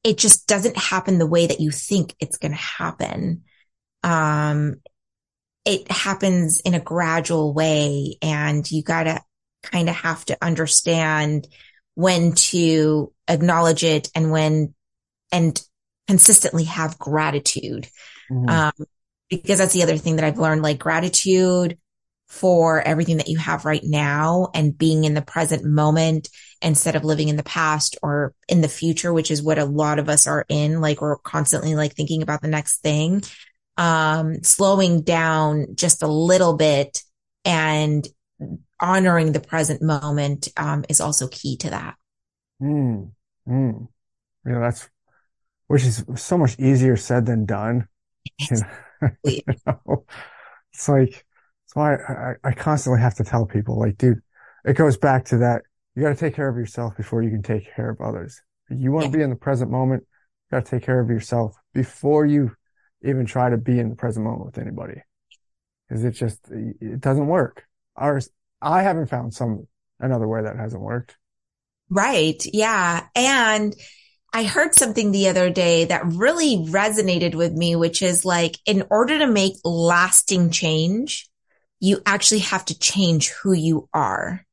it 0.02 0.18
just 0.18 0.46
doesn't 0.46 0.76
happen 0.76 1.18
the 1.18 1.26
way 1.26 1.46
that 1.46 1.60
you 1.60 1.70
think 1.70 2.14
it's 2.20 2.38
going 2.38 2.52
to 2.52 2.58
happen. 2.58 3.42
Um, 4.02 4.76
it 5.64 5.90
happens 5.90 6.60
in 6.60 6.74
a 6.74 6.80
gradual 6.80 7.52
way 7.52 8.16
and 8.22 8.68
you 8.70 8.82
gotta 8.82 9.20
kind 9.62 9.88
of 9.88 9.94
have 9.94 10.24
to 10.26 10.38
understand 10.40 11.46
when 11.94 12.32
to 12.32 13.12
acknowledge 13.28 13.84
it 13.84 14.08
and 14.14 14.32
when 14.32 14.74
and 15.30 15.60
consistently 16.08 16.64
have 16.64 16.98
gratitude. 16.98 17.88
Mm-hmm. 18.30 18.48
Um, 18.48 18.86
because 19.28 19.58
that's 19.58 19.74
the 19.74 19.82
other 19.82 19.96
thing 19.96 20.16
that 20.16 20.24
I've 20.24 20.38
learned, 20.38 20.62
like 20.62 20.78
gratitude 20.78 21.78
for 22.26 22.80
everything 22.80 23.18
that 23.18 23.28
you 23.28 23.38
have 23.38 23.64
right 23.64 23.82
now 23.84 24.48
and 24.54 24.76
being 24.76 25.04
in 25.04 25.14
the 25.14 25.22
present 25.22 25.64
moment 25.64 26.28
instead 26.62 26.96
of 26.96 27.04
living 27.04 27.28
in 27.28 27.36
the 27.36 27.42
past 27.42 27.96
or 28.02 28.34
in 28.48 28.60
the 28.60 28.68
future, 28.68 29.12
which 29.12 29.30
is 29.30 29.42
what 29.42 29.58
a 29.58 29.64
lot 29.64 29.98
of 29.98 30.08
us 30.08 30.26
are 30.26 30.44
in. 30.48 30.80
Like 30.80 31.00
we're 31.00 31.16
constantly 31.16 31.74
like 31.74 31.94
thinking 31.94 32.22
about 32.22 32.42
the 32.42 32.48
next 32.48 32.80
thing. 32.80 33.22
Um, 33.76 34.42
slowing 34.42 35.02
down 35.02 35.68
just 35.74 36.02
a 36.02 36.06
little 36.06 36.56
bit 36.56 37.02
and 37.44 38.06
honoring 38.78 39.32
the 39.32 39.40
present 39.40 39.80
moment, 39.80 40.48
um, 40.56 40.84
is 40.88 41.00
also 41.00 41.28
key 41.28 41.56
to 41.58 41.70
that. 41.70 41.94
Mm, 42.60 43.12
mm. 43.48 43.88
You 44.44 44.52
know, 44.52 44.60
that's, 44.60 44.88
which 45.66 45.84
is 45.84 46.04
so 46.16 46.36
much 46.36 46.58
easier 46.58 46.96
said 46.96 47.26
than 47.26 47.46
done. 47.46 47.88
You 48.50 49.10
you 49.24 49.40
know? 49.66 50.04
It's 50.74 50.86
like, 50.86 51.24
so 51.64 51.80
I, 51.80 51.94
I, 51.94 52.34
I 52.44 52.52
constantly 52.52 53.00
have 53.00 53.14
to 53.14 53.24
tell 53.24 53.46
people 53.46 53.78
like, 53.78 53.96
dude, 53.96 54.20
it 54.64 54.74
goes 54.74 54.98
back 54.98 55.24
to 55.26 55.38
that 55.38 55.62
you 55.94 56.02
got 56.02 56.10
to 56.10 56.14
take 56.14 56.34
care 56.34 56.48
of 56.48 56.56
yourself 56.56 56.96
before 56.96 57.22
you 57.22 57.30
can 57.30 57.42
take 57.42 57.74
care 57.74 57.90
of 57.90 58.00
others. 58.00 58.40
You 58.68 58.92
want 58.92 59.06
to 59.06 59.16
be 59.16 59.22
in 59.22 59.30
the 59.30 59.36
present 59.36 59.70
moment. 59.70 60.04
You 60.50 60.56
got 60.56 60.64
to 60.64 60.70
take 60.70 60.84
care 60.84 61.00
of 61.00 61.08
yourself 61.08 61.56
before 61.74 62.24
you 62.26 62.52
even 63.02 63.26
try 63.26 63.50
to 63.50 63.56
be 63.56 63.78
in 63.78 63.88
the 63.88 63.96
present 63.96 64.24
moment 64.24 64.46
with 64.46 64.58
anybody. 64.58 65.02
Cause 65.90 66.04
it 66.04 66.12
just, 66.12 66.38
it 66.50 67.00
doesn't 67.00 67.26
work. 67.26 67.64
Ours, 67.96 68.30
I 68.62 68.82
haven't 68.82 69.08
found 69.08 69.34
some, 69.34 69.66
another 69.98 70.28
way 70.28 70.42
that 70.42 70.56
hasn't 70.56 70.82
worked. 70.82 71.16
Right. 71.88 72.40
Yeah. 72.46 73.06
And 73.16 73.74
I 74.32 74.44
heard 74.44 74.76
something 74.76 75.10
the 75.10 75.28
other 75.28 75.50
day 75.50 75.86
that 75.86 76.06
really 76.06 76.58
resonated 76.58 77.34
with 77.34 77.52
me, 77.52 77.74
which 77.74 78.00
is 78.02 78.24
like, 78.24 78.56
in 78.64 78.84
order 78.90 79.18
to 79.18 79.26
make 79.26 79.54
lasting 79.64 80.50
change, 80.50 81.28
you 81.80 82.00
actually 82.06 82.40
have 82.40 82.64
to 82.66 82.78
change 82.78 83.30
who 83.30 83.52
you 83.52 83.88
are. 83.92 84.46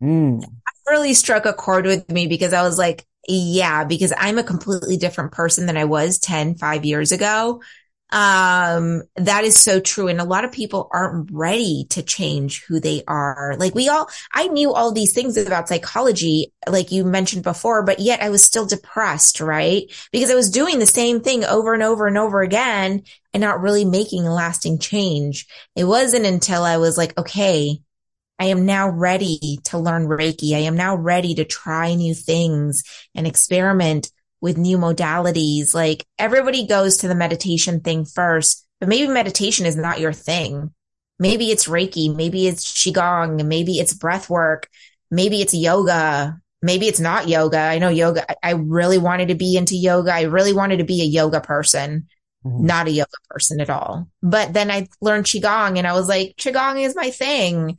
Mm 0.00 0.44
really 0.88 1.14
struck 1.14 1.46
a 1.46 1.52
chord 1.52 1.86
with 1.86 2.10
me 2.10 2.26
because 2.26 2.52
I 2.52 2.62
was 2.62 2.78
like, 2.78 3.04
yeah, 3.26 3.84
because 3.84 4.12
I'm 4.16 4.38
a 4.38 4.44
completely 4.44 4.96
different 4.96 5.32
person 5.32 5.66
than 5.66 5.76
I 5.76 5.84
was 5.84 6.18
10, 6.18 6.56
five 6.56 6.84
years 6.84 7.12
ago. 7.12 7.62
Um, 8.10 9.02
that 9.16 9.42
is 9.42 9.58
so 9.60 9.80
true. 9.80 10.06
And 10.06 10.20
a 10.20 10.24
lot 10.24 10.44
of 10.44 10.52
people 10.52 10.88
aren't 10.92 11.30
ready 11.32 11.86
to 11.90 12.02
change 12.02 12.62
who 12.64 12.78
they 12.78 13.02
are. 13.08 13.56
Like 13.58 13.74
we 13.74 13.88
all, 13.88 14.08
I 14.32 14.46
knew 14.46 14.72
all 14.72 14.92
these 14.92 15.12
things 15.12 15.36
about 15.36 15.68
psychology, 15.68 16.52
like 16.68 16.92
you 16.92 17.04
mentioned 17.04 17.42
before, 17.42 17.82
but 17.82 17.98
yet 17.98 18.22
I 18.22 18.30
was 18.30 18.44
still 18.44 18.66
depressed, 18.66 19.40
right? 19.40 19.84
Because 20.12 20.30
I 20.30 20.36
was 20.36 20.50
doing 20.50 20.78
the 20.78 20.86
same 20.86 21.22
thing 21.22 21.44
over 21.44 21.74
and 21.74 21.82
over 21.82 22.06
and 22.06 22.16
over 22.16 22.42
again 22.42 23.02
and 23.32 23.40
not 23.40 23.60
really 23.60 23.84
making 23.84 24.26
a 24.26 24.34
lasting 24.34 24.78
change. 24.78 25.48
It 25.74 25.84
wasn't 25.84 26.26
until 26.26 26.62
I 26.62 26.76
was 26.76 26.96
like, 26.96 27.18
okay, 27.18 27.80
I 28.38 28.46
am 28.46 28.66
now 28.66 28.88
ready 28.88 29.60
to 29.64 29.78
learn 29.78 30.06
Reiki. 30.06 30.54
I 30.54 30.60
am 30.60 30.76
now 30.76 30.96
ready 30.96 31.34
to 31.36 31.44
try 31.44 31.94
new 31.94 32.14
things 32.14 32.82
and 33.14 33.26
experiment 33.26 34.10
with 34.40 34.58
new 34.58 34.76
modalities. 34.76 35.74
Like 35.74 36.04
everybody 36.18 36.66
goes 36.66 36.98
to 36.98 37.08
the 37.08 37.14
meditation 37.14 37.80
thing 37.80 38.04
first, 38.04 38.66
but 38.80 38.88
maybe 38.88 39.10
meditation 39.10 39.66
is 39.66 39.76
not 39.76 40.00
your 40.00 40.12
thing. 40.12 40.72
Maybe 41.18 41.50
it's 41.50 41.68
Reiki. 41.68 42.14
Maybe 42.14 42.48
it's 42.48 42.64
Qigong. 42.72 43.44
Maybe 43.46 43.78
it's 43.78 43.94
breath 43.94 44.28
work. 44.28 44.68
Maybe 45.10 45.40
it's 45.40 45.54
yoga. 45.54 46.40
Maybe 46.60 46.88
it's 46.88 47.00
not 47.00 47.28
yoga. 47.28 47.58
I 47.58 47.78
know 47.78 47.88
yoga. 47.88 48.24
I 48.44 48.52
really 48.52 48.98
wanted 48.98 49.28
to 49.28 49.34
be 49.34 49.56
into 49.56 49.76
yoga. 49.76 50.12
I 50.12 50.22
really 50.22 50.52
wanted 50.52 50.78
to 50.78 50.84
be 50.84 51.02
a 51.02 51.04
yoga 51.04 51.40
person, 51.40 52.08
mm-hmm. 52.44 52.66
not 52.66 52.88
a 52.88 52.90
yoga 52.90 53.10
person 53.28 53.60
at 53.60 53.70
all. 53.70 54.08
But 54.22 54.54
then 54.54 54.70
I 54.70 54.88
learned 55.00 55.26
Qigong 55.26 55.78
and 55.78 55.86
I 55.86 55.92
was 55.92 56.08
like, 56.08 56.34
Qigong 56.36 56.82
is 56.82 56.96
my 56.96 57.10
thing 57.10 57.78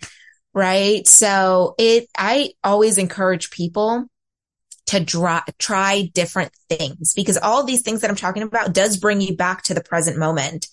right? 0.55 1.05
So 1.05 1.75
it, 1.77 2.07
I 2.17 2.53
always 2.63 2.97
encourage 2.97 3.51
people 3.51 4.05
to 4.87 4.99
dry, 5.01 5.41
try 5.59 6.09
different 6.13 6.53
things 6.69 7.13
because 7.13 7.37
all 7.37 7.63
these 7.63 7.81
things 7.81 8.01
that 8.01 8.09
I'm 8.09 8.15
talking 8.15 8.43
about 8.43 8.73
does 8.73 8.97
bring 8.97 9.19
you 9.19 9.35
back 9.35 9.63
to 9.63 9.73
the 9.73 9.83
present 9.83 10.17
moment. 10.17 10.67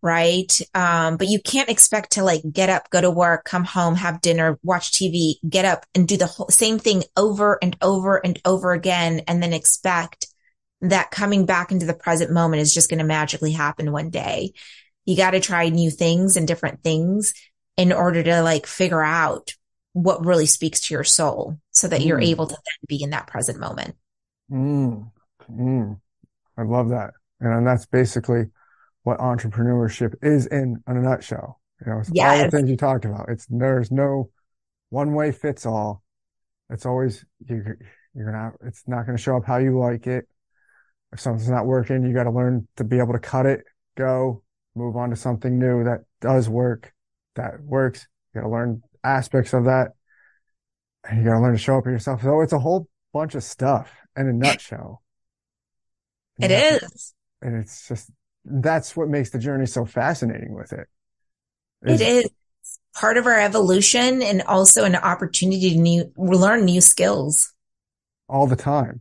Right. 0.00 0.60
Um, 0.74 1.16
but 1.16 1.26
you 1.26 1.40
can't 1.40 1.68
expect 1.68 2.12
to 2.12 2.22
like 2.22 2.42
get 2.52 2.70
up, 2.70 2.88
go 2.90 3.00
to 3.00 3.10
work, 3.10 3.44
come 3.44 3.64
home, 3.64 3.96
have 3.96 4.20
dinner, 4.20 4.56
watch 4.62 4.92
TV, 4.92 5.34
get 5.48 5.64
up 5.64 5.84
and 5.92 6.06
do 6.06 6.16
the 6.16 6.26
whole 6.26 6.48
same 6.50 6.78
thing 6.78 7.02
over 7.16 7.58
and 7.60 7.76
over 7.82 8.24
and 8.24 8.40
over 8.44 8.72
again. 8.72 9.22
And 9.26 9.42
then 9.42 9.52
expect 9.52 10.28
that 10.82 11.10
coming 11.10 11.46
back 11.46 11.72
into 11.72 11.86
the 11.86 11.94
present 11.94 12.30
moment 12.30 12.62
is 12.62 12.72
just 12.72 12.88
going 12.88 13.00
to 13.00 13.04
magically 13.04 13.50
happen 13.50 13.90
one 13.90 14.10
day. 14.10 14.52
You 15.04 15.16
got 15.16 15.32
to 15.32 15.40
try 15.40 15.68
new 15.68 15.90
things 15.90 16.36
and 16.36 16.46
different 16.46 16.84
things 16.84 17.32
in 17.78 17.92
order 17.92 18.22
to 18.22 18.42
like 18.42 18.66
figure 18.66 19.02
out 19.02 19.54
what 19.92 20.26
really 20.26 20.46
speaks 20.46 20.80
to 20.80 20.94
your 20.94 21.04
soul 21.04 21.58
so 21.70 21.88
that 21.88 22.00
mm. 22.00 22.06
you're 22.06 22.20
able 22.20 22.46
to 22.46 22.54
then 22.54 22.86
be 22.88 23.02
in 23.02 23.10
that 23.10 23.28
present 23.28 23.58
moment. 23.58 23.96
Mm. 24.50 25.10
Mm. 25.50 26.00
I 26.58 26.62
love 26.62 26.90
that. 26.90 27.12
And 27.40 27.66
that's 27.66 27.86
basically 27.86 28.46
what 29.04 29.18
entrepreneurship 29.18 30.14
is 30.22 30.46
in 30.46 30.82
a 30.86 30.94
nutshell. 30.94 31.60
You 31.80 31.92
know, 31.92 32.00
it's 32.00 32.10
yes. 32.12 32.38
all 32.38 32.44
the 32.44 32.50
things 32.50 32.68
you 32.68 32.76
talked 32.76 33.04
about. 33.04 33.28
It's 33.28 33.46
there's 33.48 33.92
no 33.92 34.30
one 34.90 35.14
way 35.14 35.30
fits 35.30 35.64
all. 35.64 36.02
It's 36.70 36.84
always 36.84 37.24
you, 37.48 37.62
you're 38.14 38.32
gonna. 38.32 38.52
It's 38.66 38.82
not 38.88 39.06
gonna 39.06 39.18
show 39.18 39.36
up 39.36 39.44
how 39.44 39.58
you 39.58 39.78
like 39.78 40.08
it. 40.08 40.26
If 41.12 41.20
something's 41.20 41.48
not 41.48 41.66
working, 41.66 42.04
you 42.04 42.12
got 42.12 42.24
to 42.24 42.30
learn 42.30 42.66
to 42.76 42.84
be 42.84 42.98
able 42.98 43.14
to 43.14 43.18
cut 43.18 43.46
it, 43.46 43.64
go, 43.96 44.42
move 44.74 44.96
on 44.96 45.10
to 45.10 45.16
something 45.16 45.58
new 45.58 45.84
that 45.84 46.00
does 46.20 46.48
work, 46.48 46.92
that 47.38 47.62
works. 47.62 48.06
You 48.34 48.40
got 48.40 48.46
to 48.46 48.52
learn 48.52 48.82
aspects 49.02 49.52
of 49.52 49.64
that. 49.64 49.92
And 51.08 51.18
you 51.18 51.24
got 51.24 51.34
to 51.34 51.40
learn 51.40 51.52
to 51.52 51.58
show 51.58 51.78
up 51.78 51.84
for 51.84 51.90
yourself. 51.90 52.22
So 52.22 52.40
it's 52.42 52.52
a 52.52 52.58
whole 52.58 52.88
bunch 53.12 53.34
of 53.34 53.42
stuff 53.42 53.90
in 54.16 54.28
a 54.28 54.32
nutshell. 54.32 55.02
It 56.40 56.52
is, 56.52 57.14
And 57.42 57.56
it's 57.56 57.88
just, 57.88 58.12
that's 58.44 58.96
what 58.96 59.08
makes 59.08 59.30
the 59.30 59.40
journey 59.40 59.66
so 59.66 59.84
fascinating 59.84 60.54
with 60.54 60.72
it. 60.72 60.86
Is, 61.84 62.00
it 62.00 62.04
is 62.04 62.30
part 62.94 63.16
of 63.16 63.26
our 63.26 63.40
evolution 63.40 64.22
and 64.22 64.42
also 64.42 64.84
an 64.84 64.94
opportunity 64.94 65.70
to 65.70 65.76
new, 65.76 66.12
learn 66.16 66.64
new 66.64 66.80
skills. 66.80 67.52
All 68.28 68.46
the 68.46 68.54
time. 68.54 69.00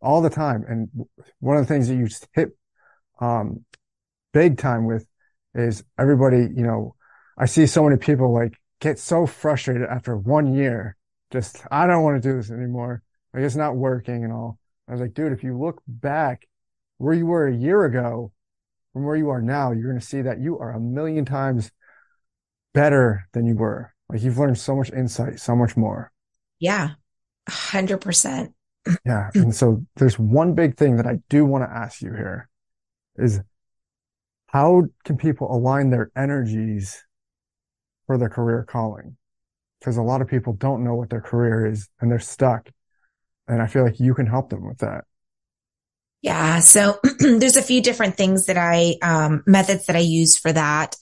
All 0.00 0.22
the 0.22 0.30
time. 0.30 0.64
And 0.66 0.88
one 1.40 1.58
of 1.58 1.62
the 1.62 1.74
things 1.74 1.88
that 1.88 1.96
you 1.96 2.08
hit, 2.32 2.56
um, 3.20 3.66
big 4.32 4.56
time 4.56 4.86
with 4.86 5.04
is 5.54 5.84
everybody, 5.98 6.38
you 6.38 6.62
know, 6.62 6.94
I 7.38 7.46
see 7.46 7.66
so 7.66 7.84
many 7.84 7.96
people 7.96 8.32
like 8.32 8.58
get 8.80 8.98
so 8.98 9.26
frustrated 9.26 9.88
after 9.88 10.16
one 10.16 10.54
year. 10.54 10.96
Just, 11.30 11.62
I 11.70 11.86
don't 11.86 12.02
want 12.02 12.22
to 12.22 12.28
do 12.28 12.36
this 12.36 12.50
anymore. 12.50 13.02
Like 13.32 13.44
it's 13.44 13.56
not 13.56 13.76
working 13.76 14.24
and 14.24 14.32
all. 14.32 14.58
I 14.88 14.92
was 14.92 15.00
like, 15.00 15.14
dude, 15.14 15.32
if 15.32 15.42
you 15.42 15.58
look 15.58 15.80
back 15.86 16.46
where 16.98 17.14
you 17.14 17.26
were 17.26 17.46
a 17.46 17.56
year 17.56 17.84
ago 17.84 18.32
from 18.92 19.04
where 19.04 19.16
you 19.16 19.30
are 19.30 19.40
now, 19.40 19.72
you're 19.72 19.88
going 19.88 20.00
to 20.00 20.06
see 20.06 20.22
that 20.22 20.40
you 20.40 20.58
are 20.58 20.72
a 20.72 20.80
million 20.80 21.24
times 21.24 21.70
better 22.74 23.26
than 23.32 23.46
you 23.46 23.54
were. 23.54 23.92
Like 24.08 24.22
you've 24.22 24.38
learned 24.38 24.58
so 24.58 24.76
much 24.76 24.90
insight, 24.90 25.40
so 25.40 25.56
much 25.56 25.76
more. 25.76 26.12
Yeah. 26.58 26.90
hundred 27.48 27.98
percent. 28.02 28.52
Yeah. 29.06 29.30
And 29.34 29.54
so 29.54 29.84
there's 29.96 30.18
one 30.18 30.54
big 30.54 30.76
thing 30.76 30.96
that 30.96 31.06
I 31.06 31.20
do 31.30 31.46
want 31.46 31.64
to 31.64 31.74
ask 31.74 32.02
you 32.02 32.12
here 32.12 32.48
is 33.16 33.40
how 34.46 34.84
can 35.04 35.16
people 35.16 35.50
align 35.54 35.90
their 35.90 36.10
energies 36.14 37.02
for 38.06 38.18
their 38.18 38.28
career 38.28 38.64
calling 38.68 39.16
because 39.82 39.96
a 39.96 40.02
lot 40.02 40.22
of 40.22 40.28
people 40.28 40.52
don't 40.52 40.84
know 40.84 40.94
what 40.94 41.10
their 41.10 41.20
career 41.20 41.66
is 41.66 41.88
and 42.00 42.10
they're 42.10 42.20
stuck. 42.20 42.70
And 43.48 43.60
I 43.60 43.66
feel 43.66 43.82
like 43.82 43.98
you 43.98 44.14
can 44.14 44.26
help 44.26 44.50
them 44.50 44.66
with 44.66 44.78
that. 44.78 45.04
Yeah. 46.22 46.60
So 46.60 47.00
there's 47.18 47.56
a 47.56 47.62
few 47.62 47.82
different 47.82 48.16
things 48.16 48.46
that 48.46 48.56
I, 48.56 48.96
um, 49.02 49.42
methods 49.44 49.86
that 49.86 49.96
I 49.96 50.00
use 50.00 50.38
for 50.38 50.52
that. 50.52 50.94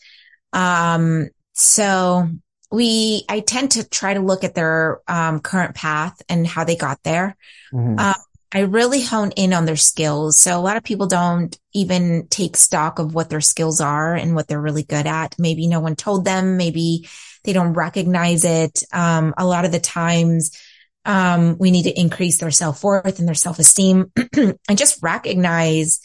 Um, 0.54 1.28
so 1.52 2.28
we, 2.72 3.24
I 3.28 3.40
tend 3.40 3.72
to 3.72 3.86
try 3.86 4.14
to 4.14 4.20
look 4.20 4.44
at 4.44 4.54
their, 4.54 5.00
um, 5.06 5.40
current 5.40 5.74
path 5.74 6.22
and 6.30 6.46
how 6.46 6.64
they 6.64 6.76
got 6.76 7.02
there. 7.02 7.36
Mm-hmm. 7.72 7.98
Um, 7.98 8.14
I 8.52 8.60
really 8.60 9.02
hone 9.02 9.30
in 9.32 9.52
on 9.52 9.64
their 9.64 9.76
skills. 9.76 10.40
So 10.40 10.58
a 10.58 10.60
lot 10.60 10.76
of 10.76 10.82
people 10.82 11.06
don't 11.06 11.56
even 11.72 12.26
take 12.28 12.56
stock 12.56 12.98
of 12.98 13.14
what 13.14 13.30
their 13.30 13.40
skills 13.40 13.80
are 13.80 14.14
and 14.14 14.34
what 14.34 14.48
they're 14.48 14.60
really 14.60 14.82
good 14.82 15.06
at. 15.06 15.36
Maybe 15.38 15.68
no 15.68 15.78
one 15.78 15.94
told 15.94 16.24
them. 16.24 16.56
Maybe 16.56 17.08
they 17.44 17.52
don't 17.52 17.74
recognize 17.74 18.44
it. 18.44 18.82
Um, 18.92 19.34
a 19.38 19.46
lot 19.46 19.64
of 19.64 19.72
the 19.72 19.78
times, 19.78 20.58
um, 21.04 21.56
we 21.58 21.70
need 21.70 21.84
to 21.84 21.98
increase 21.98 22.38
their 22.38 22.50
self 22.50 22.82
worth 22.82 23.18
and 23.20 23.28
their 23.28 23.34
self 23.34 23.58
esteem 23.58 24.10
and 24.36 24.58
just 24.76 25.02
recognize, 25.02 26.00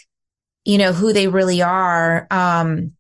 you 0.64 0.78
know, 0.78 0.94
who 0.94 1.14
they 1.14 1.28
really 1.28 1.64
are. 1.64 2.28
Um, 2.30 2.94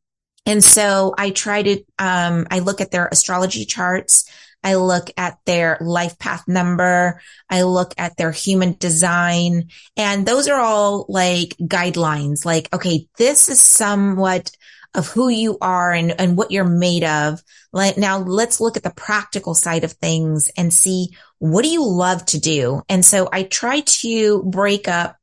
and 0.45 0.63
so 0.63 1.13
I 1.17 1.29
try 1.29 1.63
to, 1.63 1.83
um, 1.97 2.47
I 2.51 2.59
look 2.59 2.81
at 2.81 2.91
their 2.91 3.07
astrology 3.07 3.65
charts. 3.65 4.29
I 4.65 4.75
look 4.75 5.11
at 5.15 5.37
their 5.45 5.77
life 5.79 6.17
path 6.17 6.47
number. 6.47 7.21
I 7.47 7.61
look 7.61 7.93
at 7.99 8.17
their 8.17 8.31
human 8.31 8.75
design 8.79 9.69
and 9.95 10.25
those 10.25 10.47
are 10.47 10.59
all 10.59 11.05
like 11.07 11.55
guidelines. 11.61 12.45
Like, 12.45 12.73
okay, 12.73 13.07
this 13.19 13.47
is 13.47 13.61
somewhat 13.61 14.49
of 14.95 15.07
who 15.07 15.29
you 15.29 15.59
are 15.61 15.91
and, 15.91 16.19
and 16.19 16.35
what 16.35 16.49
you're 16.49 16.63
made 16.63 17.03
of. 17.03 17.43
Like 17.71 17.97
now 17.97 18.17
let's 18.17 18.59
look 18.59 18.75
at 18.75 18.81
the 18.81 18.89
practical 18.89 19.53
side 19.53 19.83
of 19.83 19.91
things 19.91 20.49
and 20.57 20.73
see 20.73 21.09
what 21.37 21.63
do 21.63 21.69
you 21.69 21.85
love 21.85 22.25
to 22.27 22.39
do? 22.39 22.81
And 22.89 23.05
so 23.05 23.29
I 23.31 23.43
try 23.43 23.81
to 23.81 24.41
break 24.43 24.87
up, 24.87 25.15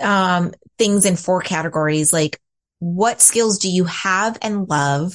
um, 0.00 0.52
things 0.78 1.04
in 1.04 1.14
four 1.14 1.42
categories. 1.42 2.12
Like 2.12 2.40
what 2.80 3.20
skills 3.20 3.58
do 3.60 3.70
you 3.70 3.84
have 3.84 4.36
and 4.42 4.68
love? 4.68 5.12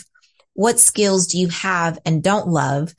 What 0.55 0.79
skills 0.79 1.27
do 1.27 1.37
you 1.37 1.49
have 1.49 1.99
and 2.05 2.23
don't 2.23 2.47
love? 2.47 2.93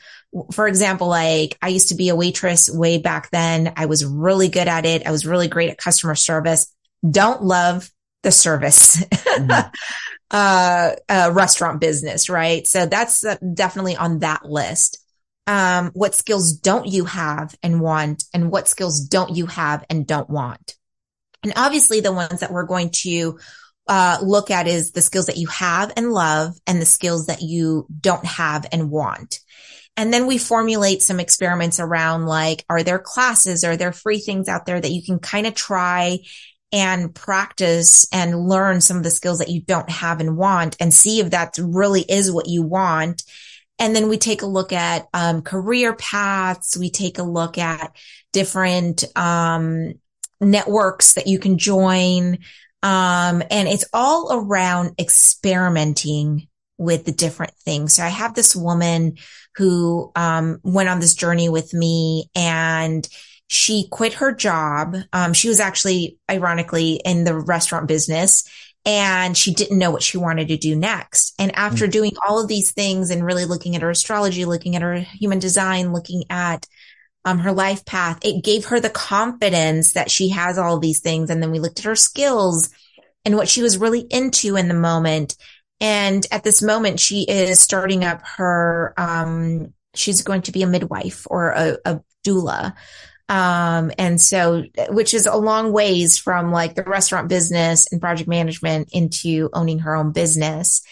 for 0.53 0.67
example, 0.69 1.09
like 1.09 1.57
I 1.63 1.69
used 1.69 1.89
to 1.89 1.95
be 1.95 2.09
a 2.09 2.17
waitress 2.17 2.71
way 2.71 2.99
back 2.99 3.31
then. 3.31 3.73
I 3.77 3.87
was 3.87 4.05
really 4.05 4.49
good 4.49 4.69
at 4.69 4.85
it. 4.85 5.07
I 5.07 5.11
was 5.11 5.27
really 5.27 5.49
great 5.49 5.71
at 5.71 5.79
customer 5.79 6.15
service. 6.15 6.73
Don't 7.09 7.43
love 7.43 7.91
the 8.23 8.33
service. 8.33 8.97
Mm-hmm. 8.97 9.69
uh, 10.31 10.91
uh, 11.09 11.31
restaurant 11.33 11.81
business, 11.81 12.29
right? 12.29 12.67
So 12.67 12.87
that's 12.87 13.25
uh, 13.25 13.37
definitely 13.55 13.97
on 13.97 14.21
that 14.21 14.45
list. 14.45 14.99
Um, 15.47 15.91
what 15.95 16.15
skills 16.15 16.55
don't 16.55 16.87
you 16.87 17.05
have 17.05 17.55
and 17.63 17.81
want 17.81 18.25
and 18.35 18.51
what 18.51 18.67
skills 18.67 19.01
don't 19.01 19.37
you 19.37 19.47
have 19.47 19.85
and 19.89 20.07
don't 20.07 20.29
want? 20.29 20.75
And 21.45 21.53
obviously 21.55 22.01
the 22.01 22.13
ones 22.13 22.41
that 22.41 22.51
we're 22.51 22.65
going 22.65 22.91
to 23.03 23.39
uh, 23.89 24.19
look 24.23 24.51
at 24.51 24.67
is 24.67 24.93
the 24.93 25.03
skills 25.03 25.27
that 25.27 25.37
you 25.37 25.47
have 25.49 25.93
and 25.97 26.13
love 26.13 26.59
and 26.67 26.81
the 26.81 26.87
skills 26.87 27.27
that 27.27 27.43
you 27.43 27.87
don't 28.01 28.27
have 28.27 28.67
and 28.73 28.91
want. 28.91 29.41
And 29.97 30.13
then 30.13 30.27
we 30.27 30.39
formulate 30.39 31.03
some 31.03 31.21
experiments 31.21 31.81
around 31.81 32.27
like, 32.27 32.65
are 32.69 32.83
there 32.83 32.99
classes? 32.99 33.65
Are 33.65 33.77
there 33.77 33.93
free 33.93 34.19
things 34.19 34.49
out 34.49 34.67
there 34.67 34.81
that 34.81 34.91
you 34.91 35.03
can 35.03 35.19
kind 35.19 35.47
of 35.47 35.55
try 35.55 36.19
and 36.73 37.15
practice 37.15 38.07
and 38.13 38.49
learn 38.49 38.81
some 38.81 38.97
of 38.97 39.03
the 39.03 39.11
skills 39.11 39.39
that 39.39 39.49
you 39.49 39.63
don't 39.63 39.89
have 39.89 40.21
and 40.21 40.37
want 40.37 40.77
and 40.81 40.93
see 40.93 41.21
if 41.21 41.31
that 41.31 41.57
really 41.59 42.03
is 42.03 42.31
what 42.31 42.49
you 42.49 42.63
want. 42.63 43.23
And 43.79 43.95
then 43.95 44.09
we 44.09 44.19
take 44.19 44.43
a 44.43 44.47
look 44.47 44.73
at, 44.73 45.07
um, 45.15 45.43
career 45.43 45.95
paths. 45.95 46.77
We 46.77 46.91
take 46.91 47.19
a 47.19 47.23
look 47.23 47.57
at 47.57 47.95
different, 48.33 49.05
um, 49.17 49.95
networks 50.41 51.15
that 51.15 51.27
you 51.27 51.39
can 51.39 51.57
join. 51.57 52.39
Um, 52.87 53.43
and 53.51 53.67
it's 53.67 53.85
all 53.93 54.29
around 54.31 54.95
experimenting 55.01 56.47
with 56.79 57.05
the 57.05 57.11
different 57.11 57.53
things. 57.65 57.95
So 57.95 58.05
I 58.05 58.11
have 58.11 58.35
this 58.35 58.55
woman 58.55 59.17
who 59.57 60.13
um, 60.15 60.61
went 60.63 60.89
on 60.89 61.01
this 61.01 61.17
journey 61.17 61.49
with 61.49 61.75
me 61.75 62.31
and 62.37 63.07
she 63.49 63.89
quit 63.91 64.15
her 64.15 64.33
job. 64.33 64.95
Um, 65.13 65.33
she 65.33 65.49
was 65.49 65.59
actually 65.59 66.19
ironically 66.31 67.01
in 67.05 67.25
the 67.25 67.35
restaurant 67.35 67.89
business 67.89 68.49
and 68.85 69.37
she 69.37 69.53
didn't 69.53 69.81
know 69.81 69.91
what 69.91 70.05
she 70.05 70.17
wanted 70.17 70.47
to 70.47 70.57
do 70.57 70.77
next. 70.77 71.35
And 71.41 71.57
after 71.57 71.87
mm-hmm. 71.87 71.91
doing 71.91 72.13
all 72.25 72.41
of 72.41 72.47
these 72.47 72.71
things 72.71 73.11
and 73.11 73.25
really 73.25 73.47
looking 73.47 73.75
at 73.75 73.83
her 73.83 73.91
astrology, 73.91 74.45
looking 74.45 74.77
at 74.77 74.83
her 74.83 74.95
human 75.01 75.41
design, 75.41 75.93
looking 75.93 76.23
at 76.31 76.69
um, 77.27 77.41
her 77.41 77.53
life 77.53 77.85
path, 77.85 78.21
it 78.23 78.45
gave 78.45 78.67
her 78.67 78.79
the 78.79 78.89
confidence 78.89 79.95
that 79.95 80.11
she 80.11 80.29
has 80.29 80.59
all 80.59 80.79
these 80.79 81.01
things. 81.01 81.29
And 81.29 81.43
then 81.43 81.51
we 81.51 81.59
looked 81.59 81.81
at 81.81 81.85
her 81.85 81.97
skills 81.97 82.71
and 83.25 83.37
what 83.37 83.49
she 83.49 83.63
was 83.63 83.79
really 83.79 84.07
into 84.09 84.57
in 84.57 84.69
the 84.69 84.75
moment. 84.75 85.37
And 85.81 86.25
at 86.31 86.45
this 86.45 86.63
moment, 86.63 87.01
she 87.01 87.25
is 87.29 87.61
starting 87.61 88.05
up 88.05 88.23
her, 88.37 88.95
um, 88.97 89.75
she's 89.97 90.23
going 90.23 90.43
to 90.43 90.53
be 90.53 90.63
a 90.63 90.69
midwife 90.69 91.27
or 91.29 91.51
a, 91.51 91.79
a 91.85 92.01
doula. 92.25 92.75
Um, 93.29 93.91
and 93.99 94.21
so, 94.21 94.63
which 94.91 95.13
is 95.13 95.27
a 95.27 95.37
long 95.37 95.73
ways 95.73 96.17
from 96.17 96.53
like 96.53 96.77
the 96.77 96.85
restaurant 96.85 97.29
business 97.29 97.91
and 97.91 98.01
project 98.01 98.29
management 98.29 98.91
into 98.93 99.51
owning 99.53 99.81
her 99.81 99.97
own 99.97 100.13
business. 100.13 100.83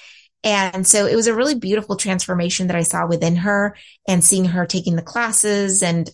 And 0.43 0.85
so 0.85 1.07
it 1.07 1.15
was 1.15 1.29
a 1.29 1.35
really 1.35 1.55
beautiful 1.55 1.95
transformation 1.95 2.67
that 2.67 2.77
I 2.77 2.83
saw 2.83 3.07
within 3.07 3.37
her 3.37 3.77
and 4.09 4.23
seeing 4.23 4.47
her 4.47 4.67
taking 4.67 4.97
the 4.97 5.03
classes 5.03 5.81
and 5.83 6.11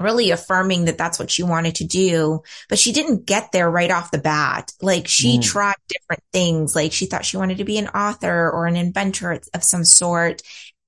really 0.00 0.30
affirming 0.30 0.86
that 0.86 0.98
that's 0.98 1.18
what 1.18 1.30
she 1.30 1.42
wanted 1.42 1.76
to 1.76 1.84
do. 1.84 2.42
But 2.68 2.78
she 2.78 2.92
didn't 2.92 3.26
get 3.26 3.52
there 3.52 3.70
right 3.70 3.90
off 3.90 4.10
the 4.10 4.18
bat. 4.18 4.72
Like 4.80 5.06
she 5.06 5.38
mm. 5.38 5.42
tried 5.42 5.76
different 5.88 6.22
things. 6.32 6.74
Like 6.74 6.92
she 6.92 7.06
thought 7.06 7.24
she 7.24 7.36
wanted 7.36 7.58
to 7.58 7.64
be 7.64 7.78
an 7.78 7.88
author 7.88 8.50
or 8.50 8.66
an 8.66 8.76
inventor 8.76 9.40
of 9.54 9.64
some 9.64 9.84
sort. 9.84 10.42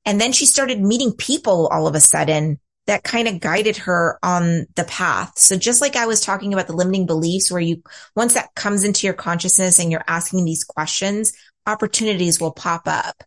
And 0.04 0.20
then 0.20 0.32
she 0.32 0.46
started 0.46 0.80
meeting 0.80 1.12
people 1.12 1.68
all 1.68 1.86
of 1.86 1.94
a 1.94 2.00
sudden 2.00 2.58
that 2.86 3.04
kind 3.04 3.28
of 3.28 3.38
guided 3.38 3.76
her 3.76 4.18
on 4.22 4.66
the 4.74 4.84
path. 4.84 5.38
So 5.38 5.56
just 5.56 5.80
like 5.80 5.94
I 5.94 6.06
was 6.06 6.20
talking 6.20 6.52
about 6.52 6.66
the 6.66 6.72
limiting 6.72 7.06
beliefs 7.06 7.50
where 7.50 7.60
you, 7.60 7.82
once 8.16 8.34
that 8.34 8.54
comes 8.54 8.82
into 8.82 9.06
your 9.06 9.14
consciousness 9.14 9.78
and 9.78 9.92
you're 9.92 10.04
asking 10.08 10.44
these 10.44 10.64
questions, 10.64 11.32
opportunities 11.66 12.40
will 12.40 12.50
pop 12.50 12.82
up. 12.86 13.22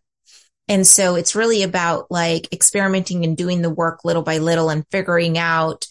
And 0.68 0.86
so 0.86 1.14
it's 1.14 1.34
really 1.34 1.62
about 1.62 2.10
like 2.10 2.52
experimenting 2.52 3.24
and 3.24 3.36
doing 3.36 3.62
the 3.62 3.70
work 3.70 4.04
little 4.04 4.22
by 4.22 4.38
little 4.38 4.68
and 4.68 4.84
figuring 4.90 5.38
out 5.38 5.86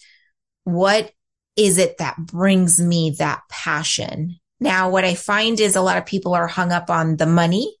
what 0.64 1.12
is 1.56 1.78
it 1.78 1.98
that 1.98 2.16
brings 2.18 2.78
me 2.78 3.16
that 3.18 3.42
passion. 3.50 4.38
Now, 4.60 4.90
what 4.90 5.04
I 5.04 5.14
find 5.14 5.58
is 5.60 5.76
a 5.76 5.82
lot 5.82 5.98
of 5.98 6.06
people 6.06 6.34
are 6.34 6.46
hung 6.46 6.72
up 6.72 6.90
on 6.90 7.16
the 7.16 7.26
money 7.26 7.74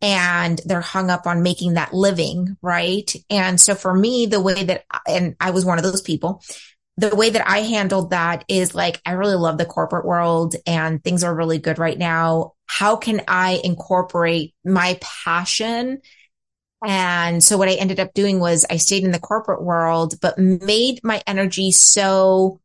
and 0.00 0.60
they're 0.66 0.82
hung 0.82 1.08
up 1.08 1.26
on 1.26 1.42
making 1.42 1.74
that 1.74 1.94
living, 1.94 2.56
right? 2.60 3.10
And 3.30 3.58
so 3.58 3.74
for 3.74 3.94
me, 3.94 4.26
the 4.26 4.40
way 4.40 4.64
that, 4.64 4.84
and 5.08 5.34
I 5.40 5.50
was 5.50 5.64
one 5.64 5.78
of 5.78 5.84
those 5.84 6.02
people, 6.02 6.42
the 6.96 7.14
way 7.14 7.30
that 7.30 7.48
I 7.48 7.60
handled 7.60 8.10
that 8.10 8.44
is 8.48 8.74
like, 8.74 9.00
I 9.04 9.12
really 9.12 9.34
love 9.34 9.58
the 9.58 9.64
corporate 9.64 10.06
world 10.06 10.54
and 10.66 11.02
things 11.02 11.24
are 11.24 11.34
really 11.34 11.58
good 11.58 11.78
right 11.78 11.98
now. 11.98 12.52
How 12.66 12.96
can 12.96 13.22
I 13.26 13.60
incorporate 13.64 14.54
my 14.64 14.98
passion? 15.00 16.00
And 16.86 17.42
so 17.42 17.56
what 17.56 17.68
I 17.68 17.74
ended 17.74 17.98
up 17.98 18.14
doing 18.14 18.38
was 18.38 18.64
I 18.68 18.76
stayed 18.76 19.04
in 19.04 19.10
the 19.10 19.18
corporate 19.18 19.62
world, 19.62 20.14
but 20.20 20.38
made 20.38 21.00
my 21.02 21.22
energy 21.26 21.72
so 21.72 22.60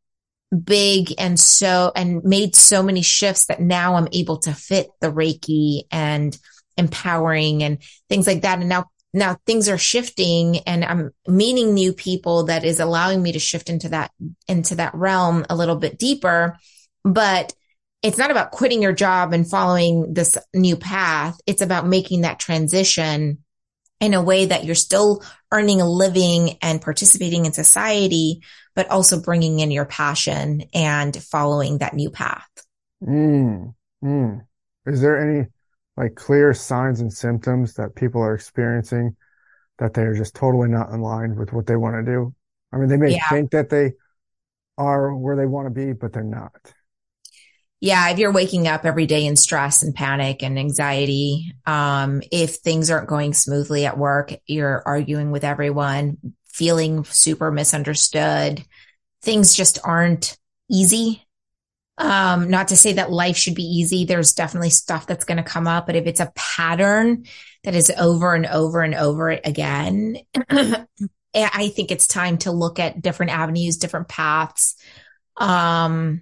big 0.64 1.14
and 1.18 1.40
so, 1.40 1.92
and 1.96 2.24
made 2.24 2.56
so 2.56 2.84
many 2.84 3.02
shifts 3.02 3.46
that 3.46 3.62
now 3.62 3.96
I'm 3.96 4.10
able 4.12 4.38
to 4.40 4.54
fit 4.54 4.90
the 5.02 5.12
Reiki 5.12 5.84
and 5.92 6.38
empowering 6.78 7.64
and 7.64 7.82
things 8.10 8.28
like 8.28 8.42
that. 8.42 8.60
And 8.60 8.70
now, 8.70 8.86
now 9.14 9.38
things 9.46 9.70
are 9.70 9.78
shifting 9.78 10.60
and 10.60 10.86
I'm 10.86 11.12
meeting 11.28 11.74
new 11.74 11.94
people 11.94 12.46
that 12.46 12.64
is 12.64 12.80
allowing 12.80 13.22
me 13.22 13.32
to 13.32 13.40
shift 13.40 13.70
into 13.70 13.90
that, 13.90 14.12
into 14.48 14.76
that 14.76 14.94
realm 14.94 15.46
a 15.50 15.56
little 15.56 15.76
bit 15.76 15.98
deeper. 15.98 16.58
But 17.04 17.54
it's 18.02 18.18
not 18.18 18.32
about 18.32 18.52
quitting 18.52 18.82
your 18.82 18.94
job 18.94 19.34
and 19.34 19.50
following 19.50 20.14
this 20.14 20.38
new 20.54 20.78
path. 20.78 21.40
It's 21.46 21.62
about 21.62 21.88
making 21.88 22.22
that 22.22 22.40
transition 22.40 23.40
in 24.00 24.14
a 24.14 24.22
way 24.22 24.46
that 24.46 24.64
you're 24.64 24.76
still 24.76 25.24
earning 25.52 25.82
a 25.82 25.90
living 25.90 26.58
and 26.62 26.82
participating 26.82 27.46
in 27.46 27.52
society, 27.52 28.42
but 28.76 28.90
also 28.90 29.20
bringing 29.22 29.60
in 29.60 29.72
your 29.72 29.86
passion 29.86 30.64
and 30.74 31.16
following 31.24 31.80
that 31.80 31.94
new 31.94 32.10
path. 32.10 32.48
Mm, 33.04 33.74
mm. 34.04 34.42
Is 34.86 35.02
there 35.02 35.30
any 35.30 35.48
like 36.00 36.16
clear 36.16 36.54
signs 36.54 37.02
and 37.02 37.12
symptoms 37.12 37.74
that 37.74 37.94
people 37.94 38.22
are 38.22 38.34
experiencing 38.34 39.18
that 39.80 39.94
they're 39.94 40.16
just 40.16 40.34
totally 40.34 40.70
not 40.70 40.92
in 40.92 41.02
line 41.02 41.36
with 41.36 41.52
what 41.52 41.68
they 41.68 41.76
want 41.76 41.96
to 41.98 42.10
do. 42.10 42.34
I 42.72 42.78
mean, 42.78 42.88
they 42.88 42.96
may 42.96 43.12
yeah. 43.12 43.28
think 43.28 43.52
that 43.52 43.70
they 43.70 43.94
are 44.78 45.14
where 45.14 45.36
they 45.36 45.46
want 45.46 45.66
to 45.66 45.72
be, 45.72 45.92
but 45.92 46.14
they're 46.14 46.24
not. 46.24 46.74
Yeah. 47.82 48.10
If 48.10 48.18
you're 48.18 48.32
waking 48.32 48.66
up 48.66 48.86
every 48.86 49.08
day 49.08 49.26
in 49.26 49.36
stress 49.36 49.84
and 49.84 49.94
panic 49.94 50.42
and 50.42 50.58
anxiety, 50.58 51.54
um, 51.66 52.22
if 52.32 52.56
things 52.56 52.90
aren't 52.90 53.10
going 53.10 53.34
smoothly 53.34 53.86
at 53.86 53.98
work, 53.98 54.34
you're 54.46 54.82
arguing 54.86 55.32
with 55.32 55.44
everyone, 55.44 56.18
feeling 56.48 57.04
super 57.04 57.52
misunderstood. 57.52 58.64
Things 59.22 59.54
just 59.54 59.80
aren't 59.84 60.38
easy 60.70 61.26
um, 62.00 62.50
not 62.50 62.70
to 62.70 62.78
say 62.78 62.94
that 62.94 63.12
life 63.12 63.36
should 63.36 63.56
be 63.56 63.64
easy. 63.64 64.06
There's 64.06 64.34
definitely 64.34 64.70
stuff 64.70 65.06
that's 65.06 65.26
going 65.26 65.38
to 65.38 65.44
come 65.44 65.68
up, 65.68 65.86
but 65.86 65.98
if 65.98 66.08
it's 66.08 66.22
a 66.22 66.32
pattern 66.34 67.26
that 67.66 67.76
is 67.76 67.92
over 67.98 68.34
and 68.34 68.46
over 68.46 68.82
and 68.82 68.96
over 68.96 69.30
again, 69.30 70.18
I 70.50 71.68
think 71.70 71.92
it's 71.92 72.08
time 72.08 72.38
to 72.40 72.52
look 72.52 72.80
at 72.80 73.02
different 73.02 73.34
avenues, 73.34 73.78
different 73.78 74.08
paths. 74.08 74.76
Um, 75.36 76.22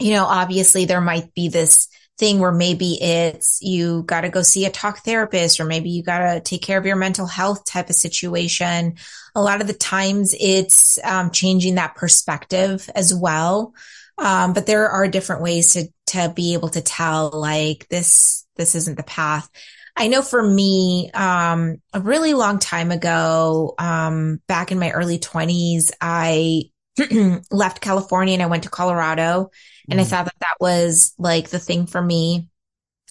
you 0.00 0.12
know, 0.12 0.24
obviously 0.24 0.86
there 0.86 1.02
might 1.02 1.34
be 1.34 1.48
this 1.48 1.88
thing 2.18 2.38
where 2.38 2.52
maybe 2.52 2.94
it's 3.02 3.58
you 3.60 4.04
got 4.04 4.22
to 4.22 4.28
go 4.28 4.40
see 4.40 4.64
a 4.64 4.70
talk 4.70 5.04
therapist 5.04 5.60
or 5.60 5.64
maybe 5.64 5.90
you 5.90 6.02
got 6.02 6.20
to 6.20 6.40
take 6.40 6.62
care 6.62 6.78
of 6.78 6.86
your 6.86 6.96
mental 6.96 7.26
health 7.26 7.64
type 7.66 7.90
of 7.90 7.96
situation. 7.96 8.94
A 9.34 9.42
lot 9.42 9.60
of 9.60 9.66
the 9.66 9.74
times 9.74 10.34
it's 10.38 10.98
um, 11.04 11.30
changing 11.30 11.74
that 11.74 11.96
perspective 11.96 12.88
as 12.94 13.12
well. 13.14 13.74
Um, 14.18 14.52
but 14.52 14.66
there 14.66 14.88
are 14.88 15.08
different 15.08 15.42
ways 15.42 15.72
to, 15.72 15.88
to 16.08 16.32
be 16.34 16.54
able 16.54 16.68
to 16.70 16.80
tell 16.80 17.30
like 17.30 17.88
this, 17.88 18.46
this 18.56 18.74
isn't 18.74 18.96
the 18.96 19.02
path. 19.02 19.48
I 19.96 20.08
know 20.08 20.22
for 20.22 20.42
me, 20.42 21.10
um, 21.14 21.76
a 21.92 22.00
really 22.00 22.34
long 22.34 22.58
time 22.58 22.90
ago, 22.90 23.74
um, 23.78 24.40
back 24.48 24.72
in 24.72 24.78
my 24.78 24.90
early 24.90 25.18
twenties, 25.18 25.92
I 26.00 26.64
left 27.50 27.80
California 27.80 28.34
and 28.34 28.42
I 28.42 28.46
went 28.46 28.64
to 28.64 28.70
Colorado 28.70 29.50
and 29.88 29.98
mm 29.98 30.02
I 30.02 30.04
thought 30.04 30.24
that 30.24 30.34
that 30.40 30.56
was 30.60 31.12
like 31.18 31.50
the 31.50 31.58
thing 31.58 31.86
for 31.86 32.00
me. 32.02 32.48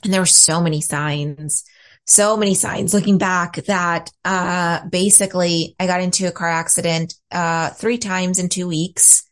And 0.04 0.12
there 0.12 0.22
were 0.22 0.26
so 0.26 0.60
many 0.60 0.82
signs, 0.82 1.64
so 2.06 2.36
many 2.36 2.54
signs 2.56 2.93
looking 2.93 3.18
back 3.18 3.56
that, 3.66 4.10
uh, 4.26 4.86
basically 4.89 5.76
I 5.80 5.88
got 5.88 6.01
into 6.01 6.28
a 6.28 6.32
car 6.32 6.49
accident, 6.49 7.14
uh, 7.32 7.70
three 7.70 7.97
times 7.97 8.39
in 8.39 8.49
two 8.49 8.68
weeks. 8.68 9.24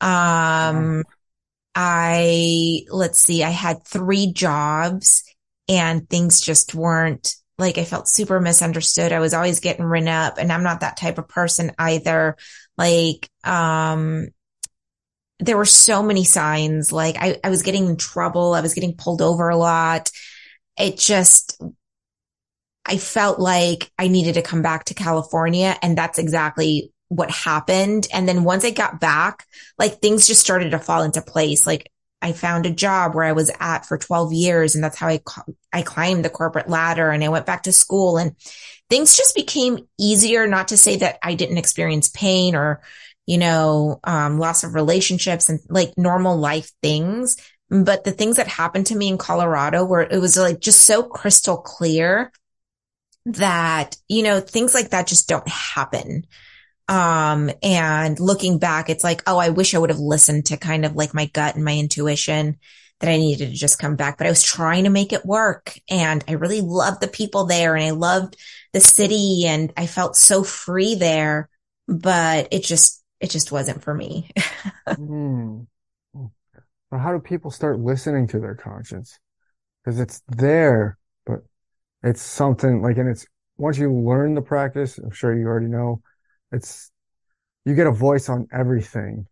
Um, 0.00 1.04
I, 1.74 2.82
let's 2.90 3.24
see, 3.24 3.44
I 3.44 3.50
had 3.50 3.84
three 3.84 4.32
jobs 4.32 5.24
and 5.68 6.08
things 6.08 6.40
just 6.40 6.74
weren't 6.74 7.34
like 7.58 7.78
I 7.78 7.84
felt 7.84 8.08
super 8.08 8.40
misunderstood. 8.40 9.12
I 9.12 9.20
was 9.20 9.34
always 9.34 9.60
getting 9.60 9.84
written 9.84 10.08
up 10.08 10.38
and 10.38 10.50
I'm 10.52 10.62
not 10.62 10.80
that 10.80 10.96
type 10.96 11.18
of 11.18 11.28
person 11.28 11.72
either. 11.78 12.36
Like, 12.76 13.28
um, 13.44 14.28
there 15.38 15.56
were 15.56 15.64
so 15.64 16.02
many 16.02 16.24
signs. 16.24 16.92
Like 16.92 17.16
I, 17.18 17.38
I 17.44 17.50
was 17.50 17.62
getting 17.62 17.86
in 17.86 17.96
trouble. 17.96 18.54
I 18.54 18.60
was 18.60 18.74
getting 18.74 18.96
pulled 18.96 19.22
over 19.22 19.48
a 19.48 19.56
lot. 19.56 20.10
It 20.78 20.98
just, 20.98 21.60
I 22.84 22.96
felt 22.96 23.38
like 23.38 23.90
I 23.98 24.08
needed 24.08 24.34
to 24.34 24.42
come 24.42 24.62
back 24.62 24.86
to 24.86 24.94
California. 24.94 25.76
And 25.82 25.96
that's 25.96 26.18
exactly 26.18 26.92
what 27.10 27.30
happened. 27.30 28.06
And 28.12 28.26
then 28.26 28.44
once 28.44 28.64
I 28.64 28.70
got 28.70 29.00
back, 29.00 29.44
like 29.78 30.00
things 30.00 30.28
just 30.28 30.40
started 30.40 30.70
to 30.70 30.78
fall 30.78 31.02
into 31.02 31.20
place. 31.20 31.66
Like 31.66 31.90
I 32.22 32.32
found 32.32 32.66
a 32.66 32.70
job 32.70 33.14
where 33.14 33.24
I 33.24 33.32
was 33.32 33.50
at 33.58 33.84
for 33.84 33.98
12 33.98 34.32
years 34.32 34.74
and 34.76 34.84
that's 34.84 34.96
how 34.96 35.08
I, 35.08 35.20
I 35.72 35.82
climbed 35.82 36.24
the 36.24 36.30
corporate 36.30 36.68
ladder 36.68 37.10
and 37.10 37.24
I 37.24 37.28
went 37.28 37.46
back 37.46 37.64
to 37.64 37.72
school 37.72 38.16
and 38.16 38.36
things 38.88 39.16
just 39.16 39.34
became 39.34 39.88
easier. 39.98 40.46
Not 40.46 40.68
to 40.68 40.76
say 40.76 40.98
that 40.98 41.18
I 41.20 41.34
didn't 41.34 41.58
experience 41.58 42.08
pain 42.08 42.54
or, 42.54 42.80
you 43.26 43.38
know, 43.38 43.98
um, 44.04 44.38
loss 44.38 44.62
of 44.62 44.74
relationships 44.74 45.48
and 45.48 45.58
like 45.68 45.98
normal 45.98 46.36
life 46.36 46.70
things. 46.80 47.36
But 47.70 48.04
the 48.04 48.12
things 48.12 48.36
that 48.36 48.46
happened 48.46 48.86
to 48.86 48.96
me 48.96 49.08
in 49.08 49.18
Colorado 49.18 49.84
where 49.84 50.02
it 50.02 50.20
was 50.20 50.36
like 50.36 50.60
just 50.60 50.82
so 50.82 51.02
crystal 51.02 51.56
clear 51.56 52.30
that, 53.26 53.96
you 54.06 54.22
know, 54.22 54.38
things 54.38 54.74
like 54.74 54.90
that 54.90 55.08
just 55.08 55.28
don't 55.28 55.48
happen. 55.48 56.26
Um, 56.90 57.52
and 57.62 58.18
looking 58.18 58.58
back, 58.58 58.90
it's 58.90 59.04
like, 59.04 59.22
oh, 59.28 59.38
I 59.38 59.50
wish 59.50 59.74
I 59.74 59.78
would 59.78 59.90
have 59.90 60.00
listened 60.00 60.46
to 60.46 60.56
kind 60.56 60.84
of 60.84 60.96
like 60.96 61.14
my 61.14 61.26
gut 61.26 61.54
and 61.54 61.64
my 61.64 61.76
intuition 61.76 62.58
that 62.98 63.08
I 63.08 63.16
needed 63.16 63.50
to 63.50 63.54
just 63.54 63.78
come 63.78 63.94
back, 63.94 64.18
but 64.18 64.26
I 64.26 64.30
was 64.30 64.42
trying 64.42 64.84
to 64.84 64.90
make 64.90 65.12
it 65.12 65.24
work. 65.24 65.78
And 65.88 66.24
I 66.26 66.32
really 66.32 66.60
loved 66.60 67.00
the 67.00 67.06
people 67.06 67.46
there 67.46 67.76
and 67.76 67.84
I 67.84 67.90
loved 67.90 68.36
the 68.72 68.80
city 68.80 69.44
and 69.46 69.72
I 69.76 69.86
felt 69.86 70.16
so 70.16 70.42
free 70.42 70.96
there, 70.96 71.48
but 71.86 72.48
it 72.50 72.64
just, 72.64 73.02
it 73.20 73.30
just 73.30 73.52
wasn't 73.52 73.84
for 73.84 73.94
me. 73.94 74.28
mm. 74.88 75.66
Well, 76.12 77.00
how 77.00 77.12
do 77.12 77.20
people 77.20 77.52
start 77.52 77.78
listening 77.78 78.26
to 78.28 78.40
their 78.40 78.56
conscience? 78.56 79.16
Cause 79.84 80.00
it's 80.00 80.22
there, 80.26 80.98
but 81.24 81.40
it's 82.02 82.20
something 82.20 82.82
like, 82.82 82.98
and 82.98 83.08
it's 83.08 83.24
once 83.58 83.78
you 83.78 83.94
learn 83.94 84.34
the 84.34 84.42
practice, 84.42 84.98
I'm 84.98 85.12
sure 85.12 85.34
you 85.38 85.46
already 85.46 85.68
know, 85.68 86.02
it's 86.52 86.90
you 87.64 87.74
get 87.74 87.86
a 87.86 87.92
voice 87.92 88.28
on 88.28 88.48
everything. 88.52 89.26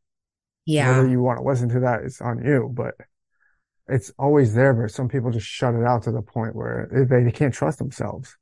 Yeah. 0.66 0.97
Whether 0.97 1.09
you 1.09 1.23
want 1.23 1.39
to 1.39 1.45
listen 1.45 1.69
to 1.70 1.81
that, 1.81 2.03
it's 2.03 2.20
on 2.20 2.45
you, 2.45 2.70
but 2.73 2.95
it's 3.89 4.12
always 4.19 4.55
there. 4.55 4.74
But 4.74 4.90
some 4.90 5.09
people 5.09 5.31
just 5.31 5.47
shut 5.47 5.74
it 5.74 5.85
out 5.85 6.03
to 6.03 6.12
the 6.12 6.23
point 6.23 6.55
where 6.55 6.89
they, 6.93 7.24
they 7.24 7.31
can't 7.31 7.55
trust 7.55 7.78
themselves. 7.78 8.36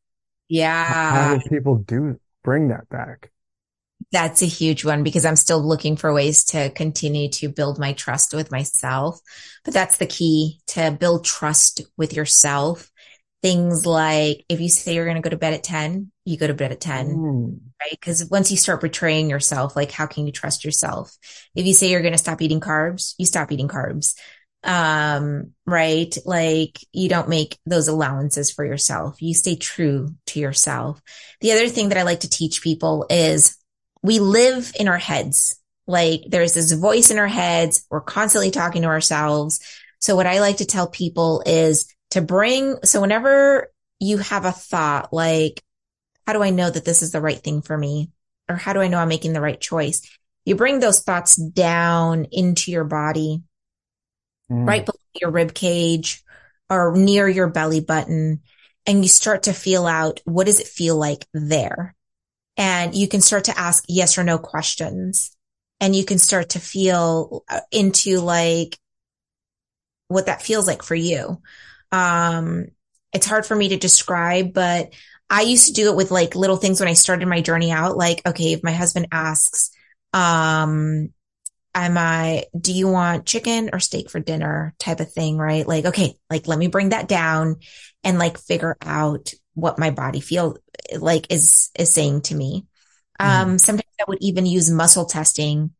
Yeah. 0.49 0.85
How 0.85 1.37
do 1.37 1.49
people 1.49 1.77
do 1.77 2.21
bring 2.43 2.69
that 2.69 2.89
back? 2.89 3.31
That's 4.13 4.43
a 4.43 4.47
huge 4.47 4.85
one 4.85 5.03
because 5.03 5.25
I'm 5.25 5.37
still 5.37 5.61
looking 5.61 5.97
for 5.97 6.13
ways 6.13 6.45
to 6.47 6.71
continue 6.71 7.29
to 7.31 7.49
build 7.49 7.79
my 7.79 7.93
trust 7.93 8.35
with 8.35 8.53
myself. 8.53 9.21
But 9.65 9.75
that's 9.75 9.99
the 9.99 10.07
key 10.07 10.61
to 10.69 10.91
build 10.91 11.25
trust 11.25 11.81
with 11.97 12.13
yourself 12.13 12.91
Things 13.43 13.87
like 13.87 14.45
if 14.49 14.61
you 14.61 14.69
say 14.69 14.95
you're 14.95 15.05
going 15.05 15.17
to 15.17 15.23
go 15.23 15.31
to 15.31 15.37
bed 15.37 15.55
at 15.55 15.63
10, 15.63 16.11
you 16.25 16.37
go 16.37 16.47
to 16.47 16.55
bed 16.55 16.73
at 16.73 16.81
10, 16.81 17.09
Mm. 17.09 17.59
right? 17.81 17.91
Because 17.91 18.25
once 18.31 18.51
you 18.51 18.57
start 18.57 18.81
betraying 18.81 19.31
yourself, 19.31 19.77
like 19.77 19.93
how 19.93 20.07
can 20.07 20.27
you 20.27 20.33
trust 20.33 20.65
yourself? 20.65 21.17
If 21.55 21.67
you 21.67 21.75
say 21.75 21.91
you're 21.91 22.01
going 22.01 22.13
to 22.13 22.19
stop 22.19 22.43
eating 22.43 22.61
carbs, 22.61 23.15
you 23.19 23.27
stop 23.27 23.53
eating 23.53 23.69
carbs. 23.69 24.15
Um, 24.65 25.53
right? 25.65 26.17
Like 26.25 26.79
you 26.93 27.09
don't 27.09 27.29
make 27.29 27.57
those 27.67 27.87
allowances 27.87 28.51
for 28.51 28.65
yourself. 28.65 29.23
You 29.23 29.33
stay 29.33 29.55
true 29.55 30.15
to 30.29 30.41
yourself. 30.41 31.01
The 31.41 31.53
other 31.53 31.69
thing 31.69 31.91
that 31.91 31.99
I 31.99 32.03
like 32.03 32.21
to 32.21 32.31
teach 32.31 32.63
people 32.63 33.07
is 33.09 33.57
we 34.03 34.19
live 34.19 34.73
in 34.81 34.89
our 34.89 34.99
heads. 34.99 35.57
Like 35.87 36.23
there's 36.29 36.55
this 36.55 36.73
voice 36.73 37.13
in 37.13 37.19
our 37.19 37.29
heads. 37.29 37.87
We're 37.91 38.01
constantly 38.01 38.51
talking 38.51 38.83
to 38.83 38.89
ourselves. 38.89 39.61
So 40.01 40.17
what 40.17 40.27
I 40.27 40.41
like 40.41 40.57
to 40.57 40.65
tell 40.65 40.89
people 40.89 41.43
is 41.47 41.87
to 42.11 42.21
bring, 42.21 42.77
so 42.85 43.01
whenever 43.01 43.73
you 43.99 44.19
have 44.19 44.45
a 44.45 44.53
thought 44.53 45.13
like, 45.13 45.63
how 46.27 46.33
do 46.33 46.43
I 46.43 46.51
know 46.51 46.69
that 46.69 46.85
this 46.85 47.03
is 47.03 47.13
the 47.13 47.21
right 47.21 47.39
thing 47.39 47.63
for 47.63 47.77
me? 47.77 48.11
Or 48.49 48.57
how 48.57 48.73
do 48.73 48.81
I 48.81 48.89
know 48.89 48.99
I'm 48.99 49.09
making 49.09 49.33
the 49.33 49.41
right 49.41 49.61
choice? 49.61 50.03
You 50.45 50.55
bring 50.55 50.79
those 50.79 51.03
thoughts 51.03 51.37
down 51.37 52.27
into 52.31 52.71
your 52.71 52.85
body, 52.85 53.43
Mm. 54.51 54.67
right 54.67 54.87
below 54.87 54.99
your 55.21 55.31
rib 55.33 55.55
cage 55.55 56.23
or 56.71 56.95
near 56.97 57.29
your 57.29 57.49
belly 57.49 57.81
button. 57.81 58.43
And 58.87 59.03
you 59.03 59.09
start 59.09 59.45
to 59.45 59.53
feel 59.53 59.87
out 59.87 60.21
what 60.25 60.47
does 60.47 60.61
it 60.61 60.69
feel 60.69 60.97
like 60.97 61.27
there? 61.35 61.97
And 62.57 62.95
you 62.95 63.09
can 63.09 63.21
start 63.21 63.45
to 63.45 63.59
ask 63.59 63.85
yes 63.89 64.17
or 64.19 64.23
no 64.23 64.39
questions 64.39 65.37
and 65.81 65.95
you 65.95 66.05
can 66.05 66.19
start 66.19 66.51
to 66.51 66.61
feel 66.61 67.45
uh, 67.49 67.61
into 67.73 68.21
like 68.21 68.79
what 70.09 70.27
that 70.27 70.43
feels 70.43 70.67
like 70.67 70.83
for 70.83 70.95
you. 70.95 71.43
Um, 71.93 72.67
it's 73.13 73.27
hard 73.27 73.47
for 73.47 73.55
me 73.55 73.71
to 73.71 73.77
describe, 73.77 74.53
but 74.53 74.93
I 75.29 75.43
used 75.43 75.69
to 75.69 75.73
do 75.73 75.91
it 75.91 75.97
with 75.97 76.11
like 76.11 76.37
little 76.37 76.57
things 76.57 76.81
when 76.81 76.89
I 76.89 76.95
started 76.95 77.27
my 77.27 77.41
journey 77.41 77.73
out. 77.73 77.97
Like, 77.97 78.27
okay, 78.27 78.53
if 78.53 78.63
my 78.63 78.73
husband 78.73 79.09
asks, 79.11 79.71
um, 80.13 81.13
am 81.75 81.99
I, 81.99 82.45
do 82.59 82.73
you 82.73 82.89
want 82.89 83.27
chicken 83.27 83.71
or 83.73 83.81
steak 83.81 84.11
for 84.11 84.21
dinner 84.21 84.75
type 84.79 85.01
of 85.01 85.13
thing, 85.13 85.37
right? 85.37 85.67
Like, 85.67 85.87
okay, 85.87 86.15
like 86.31 86.47
let 86.47 86.59
me 86.59 86.69
bring 86.69 86.91
that 86.91 87.09
down 87.09 87.57
and 88.05 88.19
like 88.19 88.39
figure 88.39 88.77
out 88.83 89.33
what 89.55 89.79
my 89.79 89.91
body 89.91 90.21
feel 90.21 90.59
like 90.97 91.33
is, 91.33 91.71
is 91.79 91.93
saying 91.93 92.23
to 92.23 92.35
me. 92.35 92.67
Um, 93.19 93.59
sometimes 93.59 93.93
I 94.01 94.05
would 94.09 94.19
even 94.21 94.47
use 94.47 94.71
muscle 94.71 95.07
testing 95.07 95.71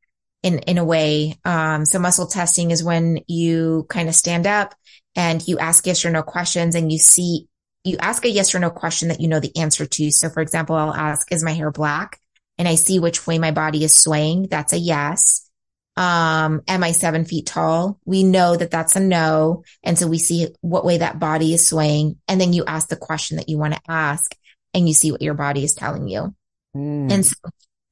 in, 0.43 0.59
in 0.61 0.79
a 0.79 0.85
way. 0.85 1.39
Um, 1.45 1.85
so 1.85 1.99
muscle 1.99 2.27
testing 2.27 2.71
is 2.71 2.83
when 2.83 3.21
you 3.27 3.87
kind 3.89 4.09
of 4.09 4.15
stand 4.15 4.47
up 4.47 4.75
and 5.17 5.47
you 5.49 5.59
ask 5.59 5.87
yes 5.87 6.05
or 6.05 6.11
no 6.11 6.23
questions 6.23 6.75
and 6.75 6.93
you 6.93 6.99
see, 6.99 7.49
you 7.83 7.97
ask 7.99 8.25
a 8.25 8.31
yes 8.31 8.55
or 8.55 8.59
no 8.59 8.71
question 8.71 9.09
that 9.09 9.21
you 9.21 9.29
know 9.29 9.41
the 9.41 9.57
answer 9.57 9.87
to. 9.87 10.11
So 10.11 10.29
for 10.29 10.43
example, 10.43 10.77
I'll 10.77 10.95
ask, 10.95 11.33
is 11.33 11.43
my 11.43 11.53
hair 11.53 11.71
black? 11.71 12.21
And 12.59 12.69
I 12.69 12.75
see 12.75 13.01
which 13.01 13.27
way 13.27 13.39
my 13.39 13.51
body 13.51 13.83
is 13.83 13.97
swaying. 13.97 14.49
That's 14.49 14.73
a 14.73 14.79
yes. 14.79 15.49
Um, 15.97 16.63
am 16.69 16.85
I 16.85 16.93
seven 16.93 17.25
feet 17.25 17.47
tall? 17.47 17.99
We 18.05 18.23
know 18.23 18.55
that 18.55 18.71
that's 18.71 18.97
a 18.97 19.01
no. 19.01 19.65
And 19.83 19.99
so 19.99 20.07
we 20.07 20.19
see 20.19 20.49
what 20.61 20.85
way 20.85 20.99
that 20.99 21.19
body 21.19 21.55
is 21.55 21.67
swaying. 21.67 22.19
And 22.29 22.39
then 22.39 22.53
you 22.53 22.65
ask 22.67 22.89
the 22.89 22.97
question 22.97 23.39
that 23.39 23.49
you 23.49 23.57
want 23.57 23.75
to 23.75 23.81
ask 23.89 24.35
and 24.75 24.87
you 24.87 24.93
see 24.93 25.11
what 25.11 25.23
your 25.23 25.35
body 25.35 25.65
is 25.65 25.75
telling 25.75 26.07
you. 26.09 26.35
Mm. 26.77 27.11
And 27.11 27.25
so 27.25 27.35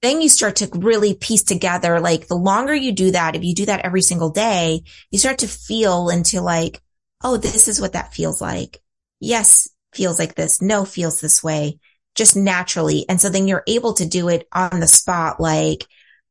then 0.02 0.20
you 0.20 0.28
start 0.28 0.56
to 0.56 0.68
really 0.74 1.14
piece 1.14 1.44
together, 1.44 1.98
like 1.98 2.26
the 2.26 2.34
longer 2.34 2.74
you 2.74 2.92
do 2.92 3.12
that, 3.12 3.36
if 3.36 3.42
you 3.42 3.54
do 3.54 3.66
that 3.66 3.86
every 3.86 4.02
single 4.02 4.28
day, 4.28 4.82
you 5.10 5.18
start 5.18 5.38
to 5.38 5.48
feel 5.48 6.10
into 6.10 6.42
like, 6.42 6.82
oh, 7.24 7.36
this 7.36 7.66
is 7.66 7.80
what 7.80 7.94
that 7.94 8.14
feels 8.14 8.40
like. 8.40 8.80
Yes, 9.18 9.68
feels 9.94 10.18
like 10.18 10.36
this. 10.36 10.62
No, 10.62 10.84
feels 10.84 11.20
this 11.20 11.42
way 11.42 11.78
just 12.14 12.36
naturally. 12.36 13.06
And 13.08 13.20
so 13.20 13.28
then 13.28 13.48
you're 13.48 13.64
able 13.66 13.94
to 13.94 14.06
do 14.06 14.28
it 14.28 14.46
on 14.52 14.80
the 14.80 14.86
spot. 14.86 15.40
Like, 15.40 15.86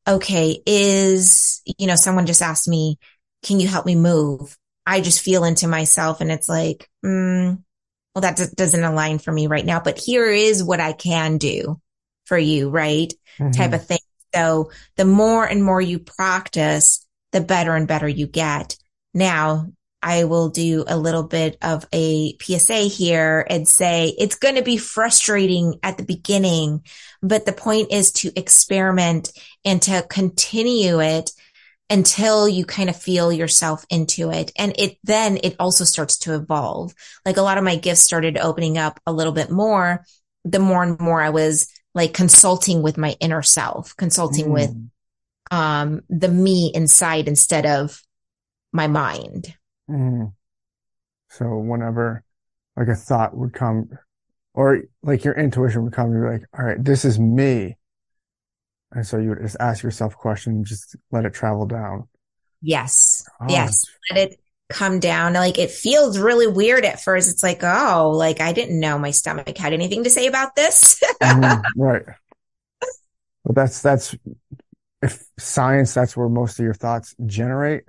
okay, 0.07 0.61
is, 0.65 1.61
you 1.78 1.88
know, 1.88 1.95
someone 1.95 2.26
just 2.26 2.41
asked 2.41 2.68
me, 2.68 2.99
can 3.44 3.60
you 3.60 3.68
help 3.68 3.86
me 3.86 3.95
move? 3.95 4.57
I 4.86 5.02
just 5.02 5.22
feel 5.22 5.44
into 5.44 5.68
myself 5.68 6.22
and 6.22 6.32
it's 6.32 6.49
like, 6.49 6.90
mm, 7.06 7.61
well, 8.15 8.22
that 8.22 8.38
d- 8.38 8.45
doesn't 8.56 8.84
align 8.84 9.20
for 9.20 9.32
me 9.32 9.48
right 9.48 9.65
now, 9.65 9.80
but 9.80 9.98
here 9.98 10.30
is 10.30 10.64
what 10.64 10.80
I 10.80 10.94
can 10.94 11.38
do 11.38 11.80
for 12.26 12.38
you, 12.38 12.70
right? 12.70 13.14
Mhm. 13.40 13.53
Type 13.53 13.74
of 13.74 13.86
thing. 13.86 13.99
So 14.34 14.72
the 14.95 15.06
more 15.06 15.45
and 15.45 15.64
more 15.64 15.82
you 15.82 15.99
practice, 15.99 17.06
the 17.32 17.41
better 17.41 17.76
and 17.76 17.88
better 17.88 18.07
you 18.07 18.28
get. 18.28 18.78
Now 19.14 19.68
I 20.04 20.26
will 20.26 20.50
do 20.50 20.84
a 20.88 20.98
little 20.98 21.24
bit 21.24 21.58
of 21.62 21.86
a 21.94 22.36
PSA 22.42 22.82
here 22.82 23.46
and 23.50 23.68
say 23.68 24.14
it's 24.18 24.36
going 24.36 24.56
to 24.56 24.62
be 24.62 24.78
frustrating 24.78 25.80
at 25.82 25.98
the 25.98 26.04
beginning, 26.04 26.84
but 27.22 27.46
the 27.46 27.54
point 27.54 27.92
is 27.92 28.12
to 28.14 28.32
experiment 28.38 29.32
and 29.64 29.82
to 29.84 30.06
continue 30.10 31.02
it 31.02 31.32
until 31.90 32.48
you 32.48 32.66
kind 32.66 32.90
of 32.90 32.96
feel 32.96 33.32
yourself 33.32 33.86
into 33.90 34.30
it. 34.32 34.52
And 34.58 34.74
it 34.78 34.98
then 35.04 35.38
it 35.44 35.56
also 35.60 35.86
starts 35.86 36.18
to 36.20 36.36
evolve. 36.36 36.94
Like 37.26 37.38
a 37.38 37.42
lot 37.42 37.58
of 37.58 37.64
my 37.64 37.78
gifts 37.78 38.02
started 38.02 38.38
opening 38.38 38.78
up 38.78 39.00
a 39.06 39.14
little 39.14 39.34
bit 39.34 39.50
more 39.50 40.06
the 40.46 40.60
more 40.60 40.84
and 40.84 41.00
more 41.00 41.22
I 41.22 41.30
was 41.30 41.72
like 41.96 42.14
consulting 42.14 42.82
with 42.82 42.98
my 42.98 43.16
inner 43.20 43.42
self, 43.42 43.96
consulting 43.96 44.50
with 44.52 44.72
Mm. 44.72 44.90
um 45.52 46.02
the 46.10 46.30
me 46.30 46.72
inside 46.74 47.28
instead 47.28 47.66
of 47.66 48.02
my 48.72 48.88
mind. 48.88 49.56
Mm. 49.90 50.34
So 51.30 51.58
whenever 51.58 52.24
like 52.76 52.88
a 52.88 52.96
thought 52.96 53.36
would 53.36 53.54
come 53.54 53.90
or 54.54 54.84
like 55.02 55.24
your 55.24 55.34
intuition 55.34 55.84
would 55.84 55.94
come, 55.94 56.12
you're 56.12 56.32
like, 56.32 56.44
all 56.58 56.66
right, 56.66 56.84
this 56.84 57.06
is 57.06 57.20
me. 57.20 57.78
And 58.92 59.06
so 59.06 59.18
you 59.18 59.30
would 59.30 59.42
just 59.42 59.58
ask 59.60 59.84
yourself 59.84 60.14
a 60.14 60.18
question, 60.18 60.64
just 60.64 60.96
let 61.12 61.26
it 61.26 61.34
travel 61.34 61.66
down. 61.66 62.08
Yes. 62.62 63.26
Oh, 63.42 63.48
yes. 63.50 63.84
Let 64.12 64.30
it 64.30 64.40
come 64.70 65.00
down. 65.00 65.34
Like 65.34 65.58
it 65.58 65.72
feels 65.72 66.20
really 66.20 66.48
weird 66.48 66.86
at 66.86 67.02
first. 67.02 67.30
It's 67.30 67.44
like, 67.44 67.64
oh, 67.64 68.12
like 68.16 68.40
I 68.40 68.54
didn't 68.54 68.80
know 68.80 69.00
my 69.00 69.12
stomach 69.12 69.58
had 69.58 69.74
anything 69.74 70.04
to 70.04 70.10
say 70.10 70.28
about 70.28 70.56
this. 70.56 71.02
Mhm, 71.22 71.64
right. 71.76 72.04
But 73.44 73.56
that's, 73.56 73.82
that's, 73.82 74.16
if 75.02 75.24
science, 75.38 75.94
that's 75.94 76.16
where 76.16 76.30
most 76.30 76.60
of 76.60 76.64
your 76.64 76.74
thoughts 76.74 77.16
generate. 77.26 77.84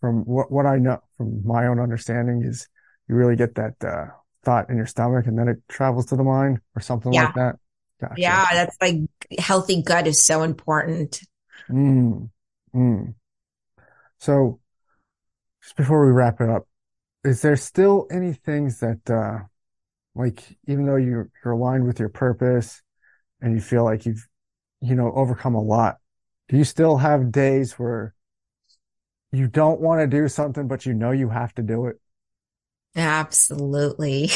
From 0.00 0.24
what, 0.24 0.50
what 0.50 0.66
I 0.66 0.78
know, 0.78 1.00
from 1.16 1.44
my 1.44 1.66
own 1.66 1.80
understanding 1.80 2.44
is 2.44 2.68
you 3.08 3.14
really 3.16 3.36
get 3.36 3.54
that, 3.56 3.74
uh, 3.84 4.06
thought 4.44 4.70
in 4.70 4.76
your 4.76 4.86
stomach 4.86 5.26
and 5.26 5.36
then 5.38 5.48
it 5.48 5.58
travels 5.68 6.06
to 6.06 6.16
the 6.16 6.22
mind 6.24 6.60
or 6.76 6.80
something 6.80 7.12
Yeah. 7.12 7.26
like 7.26 7.34
that. 7.34 7.56
Gotcha. 8.00 8.20
yeah. 8.20 8.46
That's 8.52 8.76
like 8.80 9.00
healthy 9.38 9.82
gut 9.82 10.06
is 10.06 10.24
so 10.24 10.42
important. 10.42 11.20
Mm, 11.68 12.30
mm. 12.74 13.14
So 14.18 14.60
just 15.62 15.76
before 15.76 16.06
we 16.06 16.12
wrap 16.12 16.40
it 16.40 16.48
up, 16.48 16.66
is 17.24 17.42
there 17.42 17.56
still 17.56 18.06
any 18.10 18.32
things 18.32 18.80
that, 18.80 19.10
uh, 19.10 19.44
like, 20.14 20.58
even 20.66 20.86
though 20.86 20.96
you're, 20.96 21.30
you're 21.44 21.54
aligned 21.54 21.86
with 21.86 22.00
your 22.00 22.08
purpose 22.08 22.82
and 23.40 23.54
you 23.54 23.60
feel 23.60 23.84
like 23.84 24.06
you've, 24.06 24.26
you 24.80 24.94
know, 24.94 25.12
overcome 25.12 25.54
a 25.54 25.62
lot, 25.62 25.98
do 26.48 26.56
you 26.56 26.64
still 26.64 26.98
have 26.98 27.32
days 27.32 27.78
where 27.78 28.14
you 29.32 29.48
don't 29.48 29.80
want 29.80 30.00
to 30.00 30.06
do 30.06 30.28
something, 30.28 30.68
but 30.68 30.86
you 30.86 30.94
know 30.94 31.10
you 31.10 31.28
have 31.28 31.54
to 31.54 31.62
do 31.62 31.86
it? 31.86 32.00
Absolutely. 32.96 34.26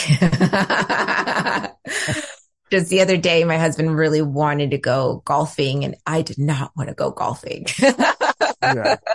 Just 2.71 2.89
the 2.89 3.01
other 3.03 3.17
day, 3.17 3.45
my 3.45 3.59
husband 3.59 3.97
really 3.97 4.23
wanted 4.23 4.71
to 4.71 4.79
go 4.79 5.23
golfing 5.25 5.85
and 5.85 5.97
I 6.07 6.23
did 6.23 6.39
not 6.39 6.73
want 6.77 6.89
to 6.89 6.95
go 6.95 7.11
golfing. 7.11 7.67
Yeah. 8.63 8.97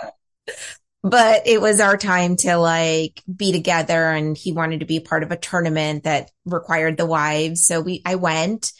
but 1.02 1.46
it 1.46 1.60
was 1.60 1.80
our 1.80 1.96
time 1.96 2.36
to 2.36 2.56
like 2.56 3.22
be 3.34 3.52
together 3.52 4.10
and 4.10 4.36
he 4.36 4.52
wanted 4.52 4.80
to 4.80 4.86
be 4.86 5.00
part 5.00 5.22
of 5.22 5.30
a 5.30 5.36
tournament 5.36 6.04
that 6.04 6.30
required 6.44 6.96
the 6.96 7.06
wives. 7.06 7.66
So 7.66 7.80
we, 7.80 8.02
I 8.04 8.16
went 8.16 8.72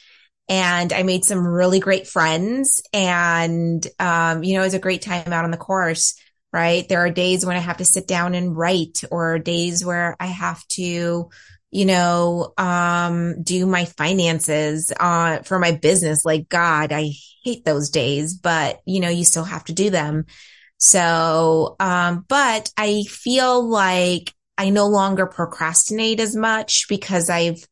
and 0.49 0.93
I 0.93 1.03
made 1.03 1.25
some 1.25 1.47
really 1.47 1.81
great 1.81 2.07
friends 2.07 2.83
and, 2.93 3.87
um, 3.99 4.43
you 4.43 4.55
know, 4.55 4.63
it 4.63 4.67
was 4.67 4.75
a 4.75 4.79
great 4.79 5.03
time 5.03 5.33
out 5.33 5.45
on 5.45 5.51
the 5.51 5.57
course, 5.57 6.19
right? 6.53 6.89
There 6.89 7.01
are 7.05 7.11
days 7.11 7.45
when 7.45 7.57
I 7.57 7.61
have 7.61 7.79
to 7.79 7.85
sit 7.85 8.07
down 8.07 8.35
and 8.35 8.57
write 8.57 9.03
or 9.11 9.39
days 9.39 9.85
where 9.85 10.17
I 10.19 10.27
have 10.27 10.67
to, 10.69 11.31
you 11.71 11.85
know, 11.85 12.55
um, 12.57 13.43
do 13.43 13.67
my 13.67 13.85
finances, 13.85 14.93
uh, 14.99 15.41
for 15.41 15.59
my 15.59 15.73
business. 15.73 16.25
Like 16.25 16.49
God, 16.49 16.93
I 16.93 17.11
hate 17.45 17.65
those 17.65 17.91
days, 17.91 18.35
but 18.35 18.81
you 18.87 19.01
know, 19.01 19.11
you 19.11 19.25
still 19.25 19.45
have 19.45 19.65
to 19.65 19.73
do 19.73 19.91
them. 19.91 20.25
So, 20.79 21.77
um, 21.81 22.25
but 22.29 22.71
I 22.77 23.03
feel 23.09 23.69
like 23.69 24.33
I 24.57 24.71
no 24.71 24.87
longer 24.87 25.27
procrastinate 25.27 26.21
as 26.21 26.35
much 26.35 26.87
because 26.89 27.29
I've, 27.29 27.67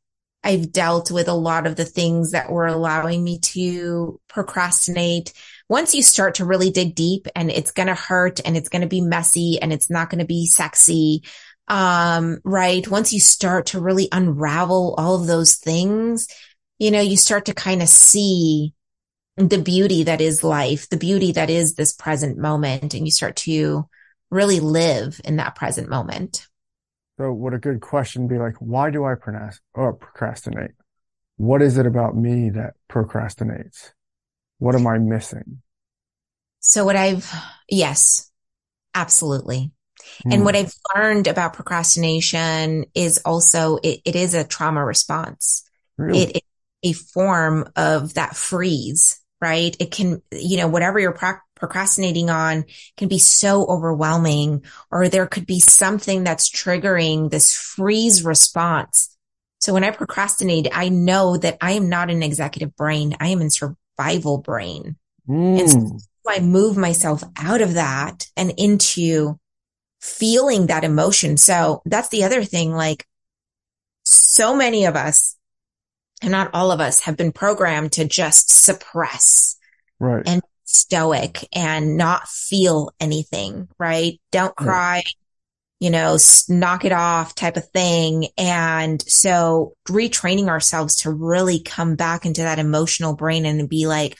I've 0.44 0.72
dealt 0.72 1.10
with 1.10 1.28
a 1.28 1.34
lot 1.34 1.66
of 1.66 1.76
the 1.76 1.84
things 1.84 2.32
that 2.32 2.50
were 2.50 2.66
allowing 2.66 3.24
me 3.24 3.38
to 3.40 4.20
procrastinate. 4.28 5.32
Once 5.68 5.94
you 5.94 6.02
start 6.02 6.36
to 6.36 6.44
really 6.44 6.70
dig 6.70 6.94
deep 6.94 7.26
and 7.34 7.50
it's 7.50 7.72
going 7.72 7.88
to 7.88 7.94
hurt 7.94 8.40
and 8.44 8.56
it's 8.56 8.68
going 8.68 8.82
to 8.82 8.88
be 8.88 9.00
messy 9.00 9.60
and 9.60 9.72
it's 9.72 9.90
not 9.90 10.10
going 10.10 10.20
to 10.20 10.26
be 10.26 10.46
sexy. 10.46 11.22
Um, 11.68 12.38
right. 12.44 12.86
Once 12.86 13.12
you 13.12 13.18
start 13.18 13.66
to 13.66 13.80
really 13.80 14.08
unravel 14.12 14.94
all 14.96 15.20
of 15.20 15.26
those 15.26 15.56
things, 15.56 16.28
you 16.78 16.90
know, 16.90 17.00
you 17.00 17.16
start 17.16 17.46
to 17.46 17.54
kind 17.54 17.82
of 17.82 17.88
see 17.88 18.74
the 19.36 19.58
beauty 19.58 20.04
that 20.04 20.20
is 20.20 20.44
life, 20.44 20.88
the 20.88 20.96
beauty 20.96 21.32
that 21.32 21.50
is 21.50 21.74
this 21.74 21.92
present 21.92 22.38
moment, 22.38 22.94
and 22.94 23.04
you 23.04 23.10
start 23.10 23.36
to 23.36 23.88
really 24.30 24.60
live 24.60 25.20
in 25.24 25.36
that 25.36 25.54
present 25.54 25.88
moment. 25.88 26.46
So 27.18 27.32
would 27.32 27.54
a 27.54 27.58
good 27.58 27.80
question 27.80 28.28
be 28.28 28.38
like, 28.38 28.54
why 28.60 28.90
do 28.90 29.04
I 29.04 29.14
pronounce 29.14 29.60
or 29.74 29.94
procrastinate? 29.94 30.72
What 31.38 31.62
is 31.62 31.76
it 31.76 31.86
about 31.86 32.16
me 32.16 32.50
that 32.50 32.74
procrastinates? 32.88 33.92
What 34.58 34.74
am 34.74 34.86
I 34.86 34.98
missing? 34.98 35.62
So 36.60 36.84
what 36.84 36.96
I've, 36.96 37.30
yes, 37.68 38.30
absolutely. 38.94 39.72
Hmm. 40.22 40.32
And 40.32 40.44
what 40.44 40.56
I've 40.56 40.72
learned 40.94 41.26
about 41.26 41.52
procrastination 41.52 42.86
is 42.94 43.18
also 43.24 43.76
it, 43.76 44.00
it 44.04 44.16
is 44.16 44.34
a 44.34 44.44
trauma 44.44 44.84
response. 44.84 45.62
Really? 45.98 46.22
It 46.22 46.36
is 46.36 46.42
a 46.82 46.92
form 46.92 47.70
of 47.76 48.14
that 48.14 48.36
freeze, 48.36 49.20
right? 49.40 49.76
It 49.78 49.90
can, 49.90 50.22
you 50.32 50.56
know, 50.56 50.68
whatever 50.68 50.98
you're 50.98 51.12
pro- 51.12 51.38
procrastinating 51.54 52.30
on 52.30 52.64
can 52.96 53.08
be 53.08 53.18
so 53.18 53.64
overwhelming, 53.66 54.64
or 54.90 55.08
there 55.08 55.26
could 55.26 55.46
be 55.46 55.60
something 55.60 56.24
that's 56.24 56.50
triggering 56.50 57.30
this 57.30 57.54
freeze 57.54 58.24
response. 58.24 59.16
So 59.60 59.72
when 59.72 59.84
I 59.84 59.90
procrastinate, 59.90 60.68
I 60.72 60.90
know 60.90 61.36
that 61.38 61.56
I 61.60 61.72
am 61.72 61.88
not 61.88 62.10
an 62.10 62.22
executive 62.22 62.76
brain. 62.76 63.16
I 63.20 63.28
am 63.28 63.40
in 63.40 63.50
survival 63.96 64.38
brain. 64.38 64.96
Mm. 65.28 65.60
And 65.60 65.70
so 65.70 65.98
I 66.28 66.40
move 66.40 66.76
myself 66.76 67.22
out 67.36 67.62
of 67.62 67.74
that 67.74 68.26
and 68.36 68.52
into 68.56 69.38
feeling 70.00 70.66
that 70.66 70.84
emotion. 70.84 71.36
So 71.36 71.82
that's 71.84 72.08
the 72.08 72.24
other 72.24 72.44
thing. 72.44 72.72
Like 72.72 73.06
so 74.04 74.54
many 74.54 74.86
of 74.86 74.96
us 74.96 75.36
and 76.22 76.30
not 76.30 76.50
all 76.54 76.72
of 76.72 76.80
us 76.80 77.00
have 77.00 77.16
been 77.16 77.32
programmed 77.32 77.92
to 77.92 78.04
just 78.04 78.50
suppress 78.50 79.56
right. 79.98 80.22
and 80.26 80.42
stoic 80.64 81.46
and 81.52 81.96
not 81.96 82.28
feel 82.28 82.90
anything, 83.00 83.68
right? 83.78 84.20
Don't 84.32 84.56
cry, 84.56 84.96
right. 84.96 85.14
You 85.78 85.90
know, 85.90 86.16
knock 86.48 86.84
it 86.84 86.92
off 86.92 87.34
type 87.34 87.56
of 87.56 87.68
thing. 87.70 88.28
And 88.38 89.02
so 89.02 89.74
retraining 89.88 90.48
ourselves 90.48 90.96
to 91.02 91.10
really 91.10 91.60
come 91.60 91.96
back 91.96 92.24
into 92.24 92.42
that 92.42 92.58
emotional 92.58 93.14
brain 93.14 93.44
and 93.44 93.68
be 93.68 93.86
like, 93.86 94.16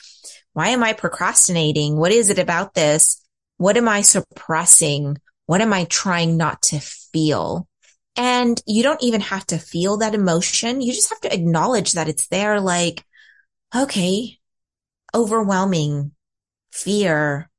why 0.53 0.69
am 0.69 0.83
I 0.83 0.93
procrastinating? 0.93 1.97
What 1.97 2.11
is 2.11 2.29
it 2.29 2.39
about 2.39 2.73
this? 2.73 3.23
What 3.57 3.77
am 3.77 3.87
I 3.87 4.01
suppressing? 4.01 5.17
What 5.45 5.61
am 5.61 5.73
I 5.73 5.85
trying 5.85 6.37
not 6.37 6.61
to 6.63 6.79
feel? 6.79 7.67
And 8.15 8.59
you 8.65 8.83
don't 8.83 9.03
even 9.03 9.21
have 9.21 9.45
to 9.47 9.57
feel 9.57 9.97
that 9.97 10.15
emotion. 10.15 10.81
You 10.81 10.93
just 10.93 11.09
have 11.09 11.21
to 11.21 11.33
acknowledge 11.33 11.93
that 11.93 12.09
it's 12.09 12.27
there. 12.27 12.59
Like, 12.59 13.03
okay, 13.75 14.37
overwhelming, 15.13 16.11
fear, 16.71 17.49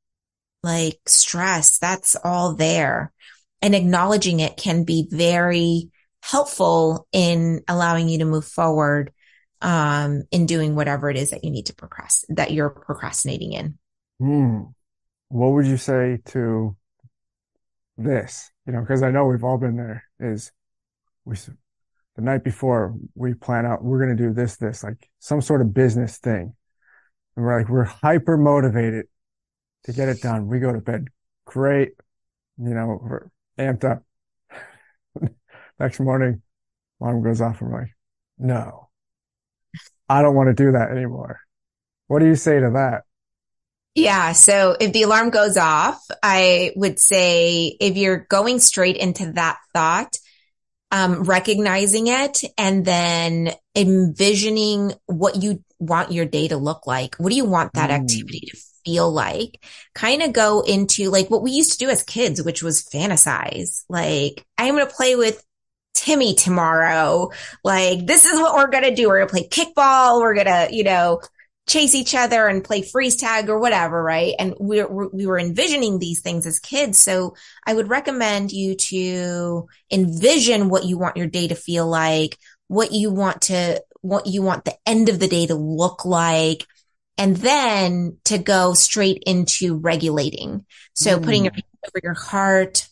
like 0.62 0.98
stress, 1.06 1.78
that's 1.78 2.16
all 2.16 2.54
there. 2.54 3.12
And 3.60 3.74
acknowledging 3.74 4.40
it 4.40 4.56
can 4.56 4.85
be 4.85 5.09
very 5.10 5.90
helpful 6.22 7.09
in 7.12 7.62
allowing 7.68 8.09
you 8.09 8.18
to 8.18 8.24
move 8.24 8.44
forward 8.44 9.12
um, 9.60 10.22
in 10.30 10.47
doing 10.47 10.74
whatever 10.74 11.10
it 11.10 11.16
is 11.16 11.30
that 11.30 11.44
you 11.44 11.51
need 11.51 11.66
to 11.66 11.74
procrastinate, 11.74 12.36
that 12.36 12.52
you're 12.52 12.70
procrastinating 12.70 13.52
in. 13.52 13.78
Hmm. 14.20 14.62
What 15.28 15.48
would 15.52 15.66
you 15.66 15.76
say 15.76 16.20
to 16.26 16.76
this? 17.97 18.51
You 18.66 18.72
know, 18.72 18.80
because 18.80 19.02
I 19.02 19.10
know 19.10 19.26
we've 19.26 19.44
all 19.44 19.59
been 19.59 19.76
there. 19.76 20.05
Is 20.20 20.52
we 21.24 21.36
the 22.16 22.22
night 22.22 22.44
before 22.44 22.94
we 23.14 23.35
plan 23.35 23.66
out 23.66 23.85
we're 23.85 24.05
going 24.05 24.16
to 24.16 24.22
do 24.22 24.32
this, 24.32 24.56
this 24.56 24.82
like 24.82 25.09
some 25.18 25.40
sort 25.40 25.60
of 25.60 25.74
business 25.74 26.18
thing, 26.18 26.55
and 27.36 27.44
we're 27.44 27.59
like, 27.59 27.68
we're 27.68 27.85
hyper 27.85 28.36
motivated 28.36 29.06
to 29.85 29.93
get 29.93 30.09
it 30.09 30.20
done. 30.20 30.48
We 30.48 30.60
go 30.60 30.72
to 30.72 30.80
bed. 30.80 31.09
Great. 31.44 31.93
You 32.59 32.74
know, 32.74 33.30
amped 33.59 33.85
up. 33.85 34.02
Next 35.78 36.01
morning, 36.01 36.43
alarm 37.01 37.22
goes 37.22 37.40
off. 37.40 37.60
I'm 37.60 37.72
like, 37.72 37.94
no, 38.39 38.89
I 40.09 40.22
don't 40.22 40.35
want 40.35 40.48
to 40.48 40.55
do 40.55 40.72
that 40.72 40.90
anymore. 40.90 41.40
What 42.06 42.20
do 42.20 42.26
you 42.26 42.36
say 42.36 42.59
to 42.60 42.70
that? 42.74 43.02
Yeah. 43.94 44.32
So 44.32 44.76
if 44.78 44.93
the 44.93 45.02
alarm 45.02 45.30
goes 45.30 45.56
off, 45.56 46.01
I 46.22 46.72
would 46.76 46.98
say 46.98 47.76
if 47.80 47.97
you're 47.97 48.26
going 48.28 48.60
straight 48.60 48.97
into 48.97 49.32
that 49.32 49.59
thought, 49.74 50.16
um, 50.90 51.24
recognizing 51.24 52.06
it 52.06 52.43
and 52.56 52.85
then 52.85 53.52
envisioning 53.74 54.93
what 55.06 55.36
you 55.36 55.62
want 55.78 56.12
your 56.12 56.24
day 56.24 56.48
to 56.48 56.56
look 56.56 56.86
like. 56.86 57.16
What 57.16 57.30
do 57.30 57.36
you 57.36 57.44
want 57.44 57.74
that 57.74 57.90
mm. 57.90 58.01
activity 58.01 58.48
to 58.51 58.56
feel 58.89 59.12
like? 59.12 59.62
Kind 59.94 60.23
of 60.23 60.32
go 60.32 60.62
into 60.62 61.10
like 61.10 61.31
what 61.31 61.43
we 61.43 61.51
used 61.51 61.73
to 61.73 61.78
do 61.78 61.90
as 61.90 62.02
kids, 62.02 62.43
which 62.43 62.62
was 62.62 62.82
fantasize. 62.82 63.85
Like, 63.89 64.47
I'm 64.56 64.74
going 64.74 64.86
to 64.86 64.94
play 64.94 65.15
with 65.15 65.44
Timmy 65.94 66.35
tomorrow. 66.35 67.31
Like, 67.62 68.06
this 68.06 68.24
is 68.24 68.40
what 68.40 68.55
we're 68.55 68.70
going 68.70 68.85
to 68.85 68.94
do. 68.94 69.09
We're 69.09 69.27
going 69.27 69.28
to 69.28 69.51
play 69.51 69.65
kickball. 69.66 70.20
We're 70.20 70.35
going 70.35 70.47
to, 70.47 70.69
you 70.74 70.85
know, 70.85 71.20
chase 71.69 71.94
each 71.94 72.15
other 72.15 72.47
and 72.47 72.65
play 72.65 72.81
freeze 72.81 73.16
tag 73.16 73.51
or 73.51 73.59
whatever, 73.59 74.02
right? 74.02 74.35
And 74.39 74.55
we 74.59 74.82
we 74.85 75.27
were 75.27 75.39
envisioning 75.39 75.98
these 75.98 76.23
things 76.23 76.47
as 76.47 76.59
kids. 76.59 76.98
So 76.98 77.35
I 77.66 77.74
would 77.74 77.90
recommend 77.90 78.52
you 78.52 78.74
to 78.74 79.69
envision 79.90 80.70
what 80.70 80.86
you 80.86 80.97
want 80.97 81.19
your 81.19 81.27
day 81.27 81.48
to 81.48 81.55
feel 81.55 81.86
like, 81.86 82.39
what 82.69 82.93
you 82.93 83.10
want 83.10 83.43
to, 83.43 83.82
what 84.01 84.27
you 84.27 84.40
want 84.40 84.65
the 84.65 84.77
end 84.86 85.10
of 85.10 85.19
the 85.20 85.28
day 85.28 85.47
to 85.47 85.55
look 85.55 86.06
like. 86.06 86.66
And 87.19 87.36
then 87.36 88.16
to 88.27 88.39
go 88.39 88.74
straight 88.74 89.24
into 89.27 89.77
regulating. 89.77 90.65
So 90.95 91.19
mm. 91.19 91.24
putting 91.24 91.45
your 91.45 91.53
over 91.53 92.01
your 92.03 92.15
heart, 92.15 92.89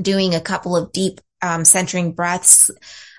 doing 0.00 0.34
a 0.34 0.40
couple 0.40 0.76
of 0.76 0.92
deep, 0.92 1.20
um, 1.42 1.64
centering 1.64 2.12
breaths, 2.12 2.70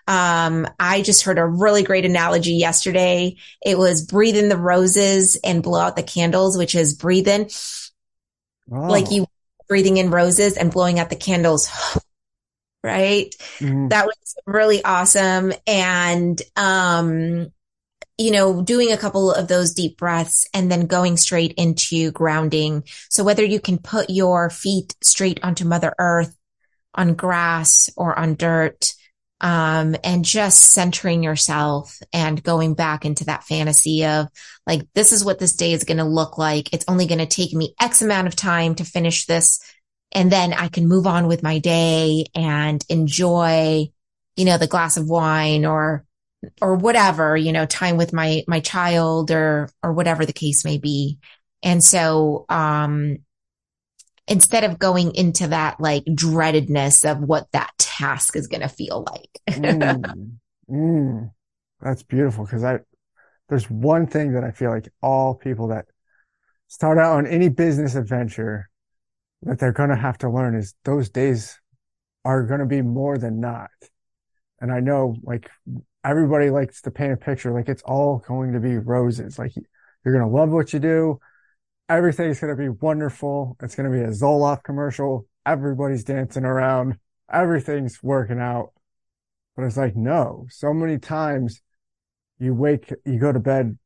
um, 0.08 0.68
I 0.80 1.02
just 1.02 1.24
heard 1.24 1.38
a 1.38 1.46
really 1.46 1.84
great 1.84 2.06
analogy 2.06 2.54
yesterday. 2.54 3.38
It 3.66 3.78
was 3.78 4.06
breathe 4.06 4.36
in 4.36 4.50
the 4.50 4.58
roses 4.58 5.38
and 5.44 5.64
blow 5.64 5.80
out 5.80 5.96
the 5.96 6.04
candles, 6.04 6.58
which 6.58 6.76
is 6.76 6.96
breathe 6.96 7.28
in 7.28 7.48
oh. 8.72 8.88
like 8.88 9.12
you 9.12 9.28
breathing 9.68 9.98
in 9.98 10.10
roses 10.10 10.58
and 10.58 10.72
blowing 10.72 11.00
out 11.00 11.10
the 11.10 11.16
candles. 11.16 11.70
right. 12.84 13.34
Mm-hmm. 13.60 13.90
That 13.90 14.06
was 14.08 14.36
really 14.46 14.84
awesome. 14.84 15.54
And, 15.66 16.42
um, 16.56 17.52
you 18.18 18.32
know, 18.32 18.62
doing 18.62 18.92
a 18.92 18.98
couple 18.98 19.32
of 19.32 19.48
those 19.48 19.74
deep 19.74 19.98
breaths 19.98 20.48
and 20.54 20.72
then 20.72 20.86
going 20.86 21.18
straight 21.18 21.54
into 21.54 22.12
grounding. 22.12 22.84
So 23.10 23.24
whether 23.24 23.44
you 23.44 23.60
can 23.60 23.78
put 23.80 24.10
your 24.10 24.50
feet 24.50 24.96
straight 25.02 25.40
onto 25.44 25.66
mother 25.66 25.94
earth 25.98 26.36
on 26.94 27.16
grass 27.16 27.90
or 27.98 28.18
on 28.18 28.36
dirt, 28.36 28.94
um, 29.42 29.98
and 30.06 30.24
just 30.24 30.60
centering 30.60 31.22
yourself 31.22 32.00
and 32.14 32.42
going 32.42 32.76
back 32.76 33.04
into 33.04 33.26
that 33.26 33.44
fantasy 33.44 34.06
of 34.06 34.28
like, 34.66 34.88
this 34.94 35.12
is 35.12 35.26
what 35.26 35.38
this 35.38 35.54
day 35.54 35.74
is 35.74 35.84
going 35.84 35.98
to 35.98 36.06
look 36.06 36.38
like. 36.38 36.74
It's 36.74 36.86
only 36.88 37.08
going 37.08 37.20
to 37.20 37.26
take 37.26 37.52
me 37.54 37.76
X 37.78 38.02
amount 38.02 38.28
of 38.28 38.38
time 38.38 38.76
to 38.76 38.86
finish 38.86 39.26
this. 39.26 39.60
And 40.14 40.32
then 40.32 40.54
I 40.54 40.70
can 40.70 40.88
move 40.88 41.06
on 41.08 41.28
with 41.28 41.44
my 41.44 41.60
day 41.60 42.28
and 42.34 42.82
enjoy, 42.88 43.92
you 44.38 44.46
know, 44.46 44.58
the 44.58 44.68
glass 44.68 44.96
of 44.96 45.10
wine 45.10 45.66
or, 45.66 46.06
or 46.62 46.76
whatever, 46.76 47.36
you 47.36 47.52
know, 47.52 47.66
time 47.66 47.98
with 47.98 48.14
my, 48.14 48.44
my 48.48 48.60
child 48.60 49.32
or, 49.32 49.70
or 49.82 49.94
whatever 49.94 50.26
the 50.26 50.34
case 50.34 50.66
may 50.66 50.78
be. 50.78 51.18
And 51.64 51.84
so, 51.84 52.46
um, 52.50 53.18
instead 54.28 54.64
of 54.64 54.80
going 54.80 55.14
into 55.16 55.48
that 55.48 55.80
like 55.80 56.04
dreadedness 56.06 57.10
of 57.10 57.20
what 57.20 57.48
that 57.52 57.72
task 57.78 58.36
is 58.36 58.48
going 58.48 58.62
to 58.62 58.70
feel 58.70 59.06
like. 59.12 59.58
mm, 59.58 60.32
mm, 60.70 61.32
that's 61.82 62.04
beautiful 62.04 62.46
because 62.46 62.64
I, 62.64 62.80
there's 63.50 63.70
one 63.70 64.08
thing 64.08 64.34
that 64.34 64.44
I 64.44 64.52
feel 64.52 64.70
like 64.72 64.90
all 65.02 65.36
people 65.36 65.68
that 65.70 65.86
start 66.68 66.98
out 66.98 67.18
on 67.18 67.28
any 67.28 67.50
business 67.50 67.96
adventure 67.96 68.70
that 69.44 69.60
they're 69.60 69.74
going 69.74 69.90
to 69.90 69.96
have 69.96 70.18
to 70.20 70.30
learn 70.30 70.56
is 70.56 70.74
those 70.86 71.10
days 71.10 71.60
are 72.26 72.44
going 72.44 72.62
to 72.62 72.66
be 72.66 72.82
more 72.82 73.18
than 73.18 73.40
not. 73.40 73.70
And 74.64 74.72
I 74.72 74.80
know 74.80 75.16
like 75.22 75.52
everybody 76.04 76.50
likes 76.50 76.82
to 76.82 76.92
paint 76.92 77.14
a 77.14 77.18
picture 77.18 77.52
like 77.52 77.70
it's 77.70 77.84
all 77.84 78.24
going 78.28 78.54
to 78.54 78.60
be 78.60 78.78
roses. 78.78 79.38
Like 79.38 79.54
you're 79.56 80.18
going 80.18 80.28
to 80.28 80.36
love 80.36 80.50
what 80.50 80.74
you 80.74 80.80
do 80.80 81.20
everything's 81.90 82.40
going 82.40 82.56
to 82.56 82.62
be 82.62 82.70
wonderful. 82.70 83.58
It's 83.62 83.76
going 83.76 83.92
to 83.92 83.96
be 83.98 84.04
a 84.04 84.10
Zoloft 84.10 84.64
commercial. 84.64 85.28
Everybody's 85.46 86.04
dancing 86.04 86.46
around. 86.46 86.98
Everything's 87.32 88.02
working 88.02 88.40
out. 88.40 88.72
But 89.56 89.66
it's 89.66 89.78
like, 89.78 89.96
no, 89.96 90.48
so 90.50 90.74
many 90.74 90.98
times 90.98 91.62
you 92.40 92.56
wake, 92.56 92.92
you 93.06 93.20
go 93.20 93.32
to 93.32 93.40
bed, 93.40 93.78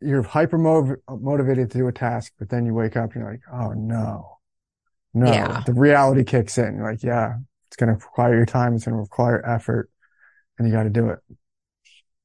you're 0.00 0.22
hyper 0.22 0.58
motivated 0.58 1.70
to 1.70 1.78
do 1.78 1.88
a 1.88 1.92
task, 1.92 2.32
but 2.38 2.50
then 2.50 2.66
you 2.66 2.74
wake 2.74 2.96
up 2.96 3.12
and 3.12 3.22
you're 3.22 3.30
like, 3.30 3.40
oh 3.50 3.72
no, 3.72 4.38
no, 5.14 5.32
yeah. 5.32 5.62
the 5.64 5.72
reality 5.72 6.24
kicks 6.24 6.58
in. 6.58 6.76
You're 6.76 6.90
like, 6.90 7.02
yeah, 7.02 7.36
It's 7.68 7.76
going 7.76 7.88
to 7.88 7.94
require 7.94 8.36
your 8.36 8.46
time. 8.46 8.74
It's 8.74 8.84
going 8.84 8.96
to 8.96 9.00
require 9.00 9.44
effort 9.48 9.88
and 10.58 10.66
you 10.68 10.72
got 10.72 10.84
to 10.84 10.90
do 10.90 11.10
it. 11.10 11.18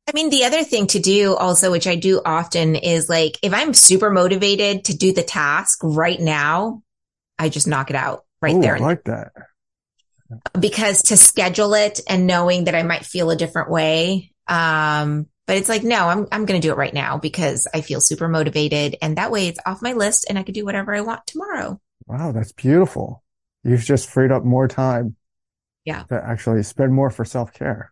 I 0.08 0.12
mean, 0.14 0.32
the 0.32 0.46
other 0.46 0.64
thing 0.64 0.88
to 0.88 1.00
do 1.00 1.36
also, 1.36 1.72
which 1.72 1.86
I 1.86 1.96
do 1.96 2.20
often 2.26 2.76
is 2.76 3.10
like, 3.10 3.38
if 3.44 3.54
I'm 3.54 3.76
super 3.76 4.10
motivated 4.10 4.86
to 4.86 4.98
do 4.98 5.14
the 5.14 5.22
task 5.22 5.80
right 5.84 6.20
now, 6.20 6.82
I 7.38 7.50
just 7.50 7.68
knock 7.68 7.92
it 7.92 7.96
out 7.96 8.26
right 8.42 8.56
Ooh, 8.56 8.62
there. 8.62 8.76
I 8.76 8.80
like 8.80 9.04
that. 9.04 9.32
Because 10.60 11.04
to 11.04 11.18
schedule 11.18 11.76
it 11.76 12.02
and 12.08 12.26
knowing 12.26 12.66
that 12.66 12.76
I 12.76 12.84
might 12.84 13.06
feel 13.06 13.30
a 13.30 13.36
different 13.36 13.70
way. 13.70 14.32
Um, 14.48 15.28
but 15.46 15.58
it's 15.58 15.70
like, 15.70 15.84
no, 15.84 16.08
I'm, 16.08 16.28
I'm 16.32 16.46
going 16.46 16.60
to 16.60 16.68
do 16.68 16.72
it 16.72 16.78
right 16.78 16.94
now 16.94 17.18
because 17.18 17.68
I 17.74 17.82
feel 17.82 18.02
super 18.02 18.28
motivated. 18.28 18.98
And 19.02 19.18
that 19.18 19.32
way 19.32 19.48
it's 19.48 19.60
off 19.66 19.82
my 19.82 19.94
list 19.94 20.26
and 20.28 20.40
I 20.40 20.44
can 20.44 20.54
do 20.54 20.66
whatever 20.66 20.94
I 20.94 21.02
want 21.02 21.26
tomorrow. 21.28 21.80
Wow. 22.08 22.32
That's 22.32 22.52
beautiful. 22.52 23.24
You've 23.64 23.84
just 23.84 24.10
freed 24.10 24.32
up 24.32 24.44
more 24.44 24.68
time. 24.68 25.16
Yeah. 25.86 26.04
To 26.04 26.24
actually 26.24 26.64
spend 26.64 26.94
more 26.94 27.10
for 27.10 27.26
self 27.26 27.54
care, 27.54 27.92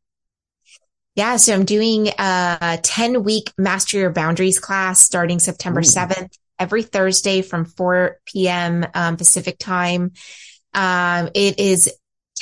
Yeah, 1.15 1.37
so 1.37 1.53
I'm 1.53 1.65
doing 1.65 2.09
a 2.17 2.79
10 2.81 3.23
week 3.23 3.51
Master 3.57 3.97
Your 3.97 4.09
Boundaries 4.09 4.59
class 4.59 4.99
starting 4.99 5.39
September 5.39 5.81
Ooh. 5.81 5.83
7th, 5.83 6.37
every 6.57 6.81
Thursday 6.81 7.41
from 7.41 7.65
4 7.65 8.19
p.m. 8.25 8.85
Um, 8.93 9.17
Pacific 9.17 9.59
time. 9.59 10.11
Um, 10.73 11.29
it 11.35 11.59
is 11.59 11.91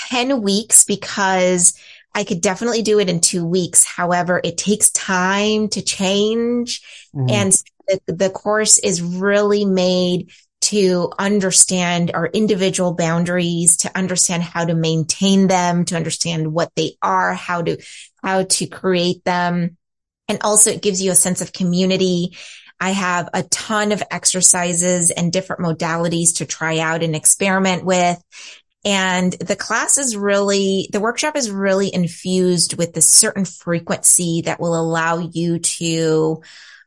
10 0.09 0.41
weeks 0.41 0.85
because 0.85 1.77
I 2.13 2.23
could 2.23 2.41
definitely 2.41 2.81
do 2.81 2.99
it 2.99 3.09
in 3.09 3.19
two 3.19 3.45
weeks. 3.45 3.85
However, 3.85 4.39
it 4.43 4.57
takes 4.57 4.89
time 4.91 5.67
to 5.69 5.81
change. 5.81 6.81
Mm-hmm. 7.15 7.29
And 7.29 7.51
the, 7.87 8.13
the 8.13 8.29
course 8.29 8.79
is 8.79 9.01
really 9.01 9.65
made 9.65 10.31
to 10.71 11.11
understand 11.19 12.11
our 12.13 12.27
individual 12.27 12.93
boundaries, 12.93 13.75
to 13.75 13.97
understand 13.97 14.41
how 14.41 14.63
to 14.63 14.73
maintain 14.73 15.47
them, 15.47 15.83
to 15.83 15.97
understand 15.97 16.53
what 16.53 16.71
they 16.77 16.95
are, 17.01 17.33
how 17.33 17.61
to, 17.61 17.77
how 18.23 18.43
to 18.43 18.67
create 18.67 19.21
them. 19.25 19.75
And 20.29 20.39
also 20.43 20.71
it 20.71 20.81
gives 20.81 21.01
you 21.01 21.11
a 21.11 21.15
sense 21.15 21.41
of 21.41 21.51
community. 21.51 22.37
I 22.79 22.91
have 22.91 23.27
a 23.33 23.43
ton 23.43 23.91
of 23.91 24.01
exercises 24.09 25.11
and 25.11 25.33
different 25.33 25.61
modalities 25.61 26.37
to 26.37 26.45
try 26.45 26.79
out 26.79 27.03
and 27.03 27.17
experiment 27.17 27.83
with. 27.83 28.17
And 28.85 29.33
the 29.33 29.57
class 29.57 29.97
is 29.97 30.15
really, 30.15 30.87
the 30.93 31.01
workshop 31.01 31.35
is 31.35 31.51
really 31.51 31.93
infused 31.93 32.77
with 32.77 32.93
this 32.93 33.11
certain 33.11 33.43
frequency 33.43 34.43
that 34.45 34.61
will 34.61 34.79
allow 34.79 35.17
you 35.17 35.59
to 35.59 36.41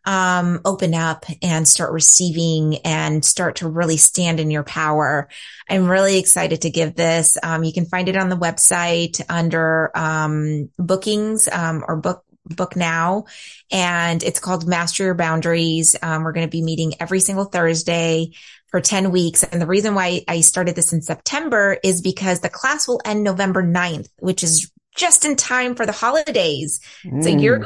um, 0.04 0.60
open 0.64 0.94
up 0.94 1.24
and 1.42 1.66
start 1.66 1.92
receiving 1.92 2.78
and 2.78 3.24
start 3.24 3.56
to 3.56 3.68
really 3.68 3.96
stand 3.96 4.40
in 4.40 4.50
your 4.50 4.64
power. 4.64 5.28
I'm 5.68 5.90
really 5.90 6.18
excited 6.18 6.62
to 6.62 6.70
give 6.70 6.94
this. 6.94 7.38
Um, 7.42 7.64
you 7.64 7.72
can 7.72 7.86
find 7.86 8.08
it 8.08 8.16
on 8.16 8.28
the 8.28 8.36
website 8.36 9.20
under 9.28 9.90
um, 9.96 10.70
bookings 10.78 11.48
um, 11.48 11.84
or 11.86 11.96
book 11.96 12.24
book 12.46 12.76
now 12.76 13.24
and 13.72 14.22
it's 14.22 14.38
called 14.38 14.68
master 14.68 15.04
your 15.04 15.14
boundaries 15.14 15.96
um, 16.02 16.24
we're 16.24 16.32
going 16.32 16.46
to 16.46 16.50
be 16.50 16.60
meeting 16.60 16.92
every 17.00 17.18
single 17.18 17.46
thursday 17.46 18.30
for 18.74 18.80
10 18.80 19.12
weeks. 19.12 19.44
And 19.44 19.62
the 19.62 19.68
reason 19.68 19.94
why 19.94 20.24
I 20.26 20.40
started 20.40 20.74
this 20.74 20.92
in 20.92 21.00
September 21.00 21.78
is 21.84 22.02
because 22.02 22.40
the 22.40 22.48
class 22.48 22.88
will 22.88 23.00
end 23.04 23.22
November 23.22 23.62
9th, 23.62 24.08
which 24.18 24.42
is 24.42 24.68
just 24.94 25.24
in 25.24 25.36
time 25.36 25.74
for 25.74 25.86
the 25.86 25.92
holidays. 25.92 26.80
Mm. 27.04 27.22
So 27.22 27.28
you're, 27.30 27.64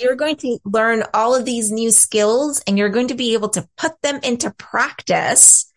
you're 0.00 0.16
going 0.16 0.36
to 0.36 0.58
learn 0.64 1.04
all 1.12 1.34
of 1.34 1.44
these 1.44 1.70
new 1.70 1.90
skills 1.90 2.62
and 2.66 2.78
you're 2.78 2.90
going 2.90 3.08
to 3.08 3.14
be 3.14 3.34
able 3.34 3.48
to 3.50 3.68
put 3.76 4.00
them 4.02 4.20
into 4.22 4.50
practice 4.52 5.72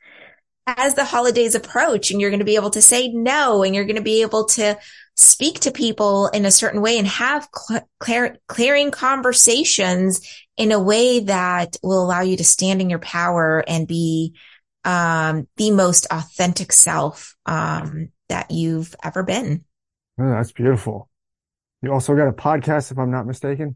as 0.68 0.95
the 0.95 1.06
holidays 1.06 1.56
approach 1.56 2.12
and 2.12 2.20
you're 2.20 2.30
going 2.30 2.40
to 2.40 2.45
be 2.45 2.56
able 2.56 2.70
to 2.72 2.82
say 2.82 3.08
no 3.08 3.64
and 3.64 3.74
you're 3.74 3.86
going 3.86 3.95
to 3.95 4.02
be 4.02 4.22
able 4.22 4.45
to 4.45 4.78
speak 5.16 5.62
to 5.62 5.72
people 5.72 6.28
in 6.28 6.45
a 6.45 6.52
certain 6.52 6.82
way 6.82 6.99
and 6.99 7.08
have 7.08 7.48
cl- 7.56 7.88
clear, 7.99 8.38
clearing 8.48 8.91
conversations 8.91 10.22
in 10.58 10.72
a 10.72 10.80
way 10.80 11.22
that 11.22 11.78
will 11.82 12.04
allow 12.04 12.22
you 12.22 12.38
to 12.38 12.44
stand 12.44 12.82
in 12.82 12.90
your 12.90 12.99
power 12.99 13.64
and 13.68 13.88
be 13.88 14.36
um, 14.84 15.48
the 15.58 15.72
most 15.72 16.06
authentic 16.12 16.72
self 16.72 17.36
um, 17.45 18.10
that 18.30 18.52
you've 18.52 18.95
ever 19.04 19.24
been. 19.24 19.64
Oh, 20.19 20.30
that's 20.30 20.52
beautiful. 20.52 21.10
You 21.81 21.94
also 21.94 22.15
got 22.15 22.27
a 22.27 22.34
podcast, 22.34 22.91
if 22.91 22.98
I'm 22.98 23.11
not 23.11 23.27
mistaken. 23.27 23.76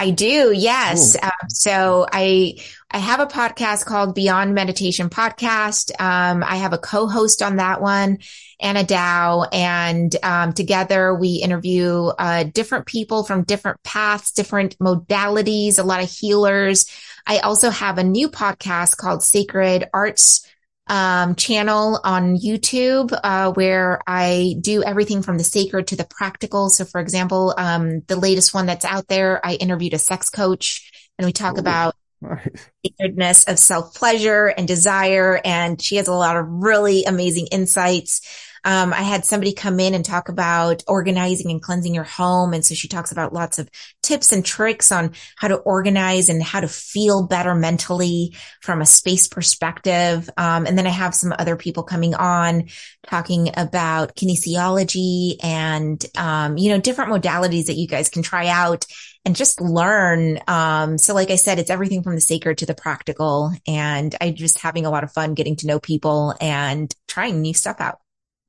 I 0.00 0.10
do. 0.10 0.52
Yes. 0.54 1.16
Uh, 1.20 1.30
so 1.48 2.06
I, 2.12 2.58
I 2.90 2.98
have 2.98 3.18
a 3.18 3.26
podcast 3.26 3.84
called 3.84 4.14
Beyond 4.14 4.54
Meditation 4.54 5.08
Podcast. 5.08 5.90
Um, 6.00 6.44
I 6.44 6.56
have 6.56 6.72
a 6.72 6.78
co-host 6.78 7.42
on 7.42 7.56
that 7.56 7.80
one, 7.80 8.18
Anna 8.60 8.84
Dow, 8.84 9.44
and, 9.52 10.14
um, 10.22 10.52
together 10.52 11.14
we 11.14 11.36
interview, 11.36 12.06
uh, 12.06 12.44
different 12.44 12.86
people 12.86 13.24
from 13.24 13.42
different 13.42 13.82
paths, 13.82 14.30
different 14.30 14.78
modalities, 14.78 15.78
a 15.78 15.82
lot 15.82 16.02
of 16.02 16.10
healers. 16.10 16.86
I 17.26 17.38
also 17.38 17.70
have 17.70 17.98
a 17.98 18.04
new 18.04 18.28
podcast 18.28 18.96
called 18.96 19.24
Sacred 19.24 19.88
Arts 19.92 20.46
um, 20.88 21.34
channel 21.34 22.00
on 22.02 22.36
YouTube 22.36 23.18
uh, 23.22 23.52
where 23.52 24.00
I 24.06 24.56
do 24.60 24.82
everything 24.82 25.22
from 25.22 25.38
the 25.38 25.44
sacred 25.44 25.88
to 25.88 25.96
the 25.96 26.06
practical. 26.08 26.70
So, 26.70 26.84
for 26.84 27.00
example, 27.00 27.54
um, 27.56 28.00
the 28.06 28.16
latest 28.16 28.54
one 28.54 28.66
that's 28.66 28.84
out 28.84 29.08
there, 29.08 29.44
I 29.44 29.54
interviewed 29.54 29.94
a 29.94 29.98
sex 29.98 30.30
coach 30.30 30.90
and 31.18 31.26
we 31.26 31.32
talk 31.32 31.56
Ooh, 31.56 31.60
about 31.60 31.94
nice. 32.20 32.70
sacredness 32.86 33.44
of 33.44 33.58
self 33.58 33.94
pleasure 33.94 34.46
and 34.46 34.66
desire. 34.66 35.40
And 35.44 35.80
she 35.80 35.96
has 35.96 36.08
a 36.08 36.12
lot 36.12 36.36
of 36.36 36.46
really 36.48 37.04
amazing 37.04 37.48
insights. 37.52 38.20
Um, 38.64 38.92
I 38.92 39.02
had 39.02 39.24
somebody 39.24 39.52
come 39.52 39.80
in 39.80 39.94
and 39.94 40.04
talk 40.04 40.28
about 40.28 40.82
organizing 40.86 41.50
and 41.50 41.62
cleansing 41.62 41.94
your 41.94 42.04
home. 42.04 42.54
And 42.54 42.64
so 42.64 42.74
she 42.74 42.88
talks 42.88 43.12
about 43.12 43.32
lots 43.32 43.58
of 43.58 43.68
tips 44.02 44.32
and 44.32 44.44
tricks 44.44 44.92
on 44.92 45.12
how 45.36 45.48
to 45.48 45.56
organize 45.56 46.28
and 46.28 46.42
how 46.42 46.60
to 46.60 46.68
feel 46.68 47.26
better 47.26 47.54
mentally 47.54 48.34
from 48.62 48.80
a 48.80 48.86
space 48.86 49.28
perspective. 49.28 50.28
Um, 50.36 50.66
and 50.66 50.76
then 50.76 50.86
I 50.86 50.90
have 50.90 51.14
some 51.14 51.34
other 51.38 51.56
people 51.56 51.82
coming 51.82 52.14
on 52.14 52.68
talking 53.06 53.50
about 53.56 54.14
kinesiology 54.16 55.36
and, 55.42 56.04
um, 56.16 56.58
you 56.58 56.70
know, 56.70 56.80
different 56.80 57.12
modalities 57.12 57.66
that 57.66 57.76
you 57.76 57.86
guys 57.86 58.08
can 58.08 58.22
try 58.22 58.48
out 58.48 58.84
and 59.24 59.36
just 59.36 59.60
learn. 59.60 60.40
Um, 60.48 60.96
so 60.96 61.14
like 61.14 61.30
I 61.30 61.36
said, 61.36 61.58
it's 61.58 61.70
everything 61.70 62.02
from 62.02 62.14
the 62.14 62.20
sacred 62.20 62.58
to 62.58 62.66
the 62.66 62.74
practical. 62.74 63.52
And 63.66 64.14
I'm 64.20 64.34
just 64.34 64.58
having 64.60 64.86
a 64.86 64.90
lot 64.90 65.04
of 65.04 65.12
fun 65.12 65.34
getting 65.34 65.56
to 65.56 65.66
know 65.66 65.78
people 65.78 66.34
and 66.40 66.94
trying 67.06 67.40
new 67.40 67.54
stuff 67.54 67.80
out. 67.80 67.98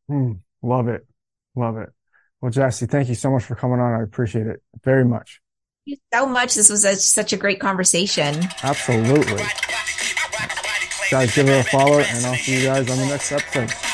Mm, 0.09 0.39
love 0.61 0.87
it. 0.87 1.05
Love 1.55 1.77
it. 1.77 1.89
Well, 2.41 2.51
Jassy, 2.51 2.85
thank 2.85 3.09
you 3.09 3.15
so 3.15 3.31
much 3.31 3.43
for 3.43 3.55
coming 3.55 3.79
on. 3.79 3.99
I 3.99 4.03
appreciate 4.03 4.47
it 4.47 4.61
very 4.83 5.05
much. 5.05 5.41
Thank 5.85 5.97
you 5.97 6.17
so 6.17 6.25
much. 6.25 6.55
This 6.55 6.69
was 6.69 6.85
a, 6.85 6.95
such 6.95 7.33
a 7.33 7.37
great 7.37 7.59
conversation. 7.59 8.35
Absolutely. 8.63 9.43
Guys, 11.11 11.35
give 11.35 11.47
her 11.47 11.59
a 11.59 11.63
follow 11.63 11.99
and 11.99 12.25
I'll 12.25 12.35
see 12.35 12.59
you 12.59 12.65
guys 12.65 12.89
on 12.89 12.97
the 12.97 13.05
next 13.07 13.31
episode. 13.31 13.88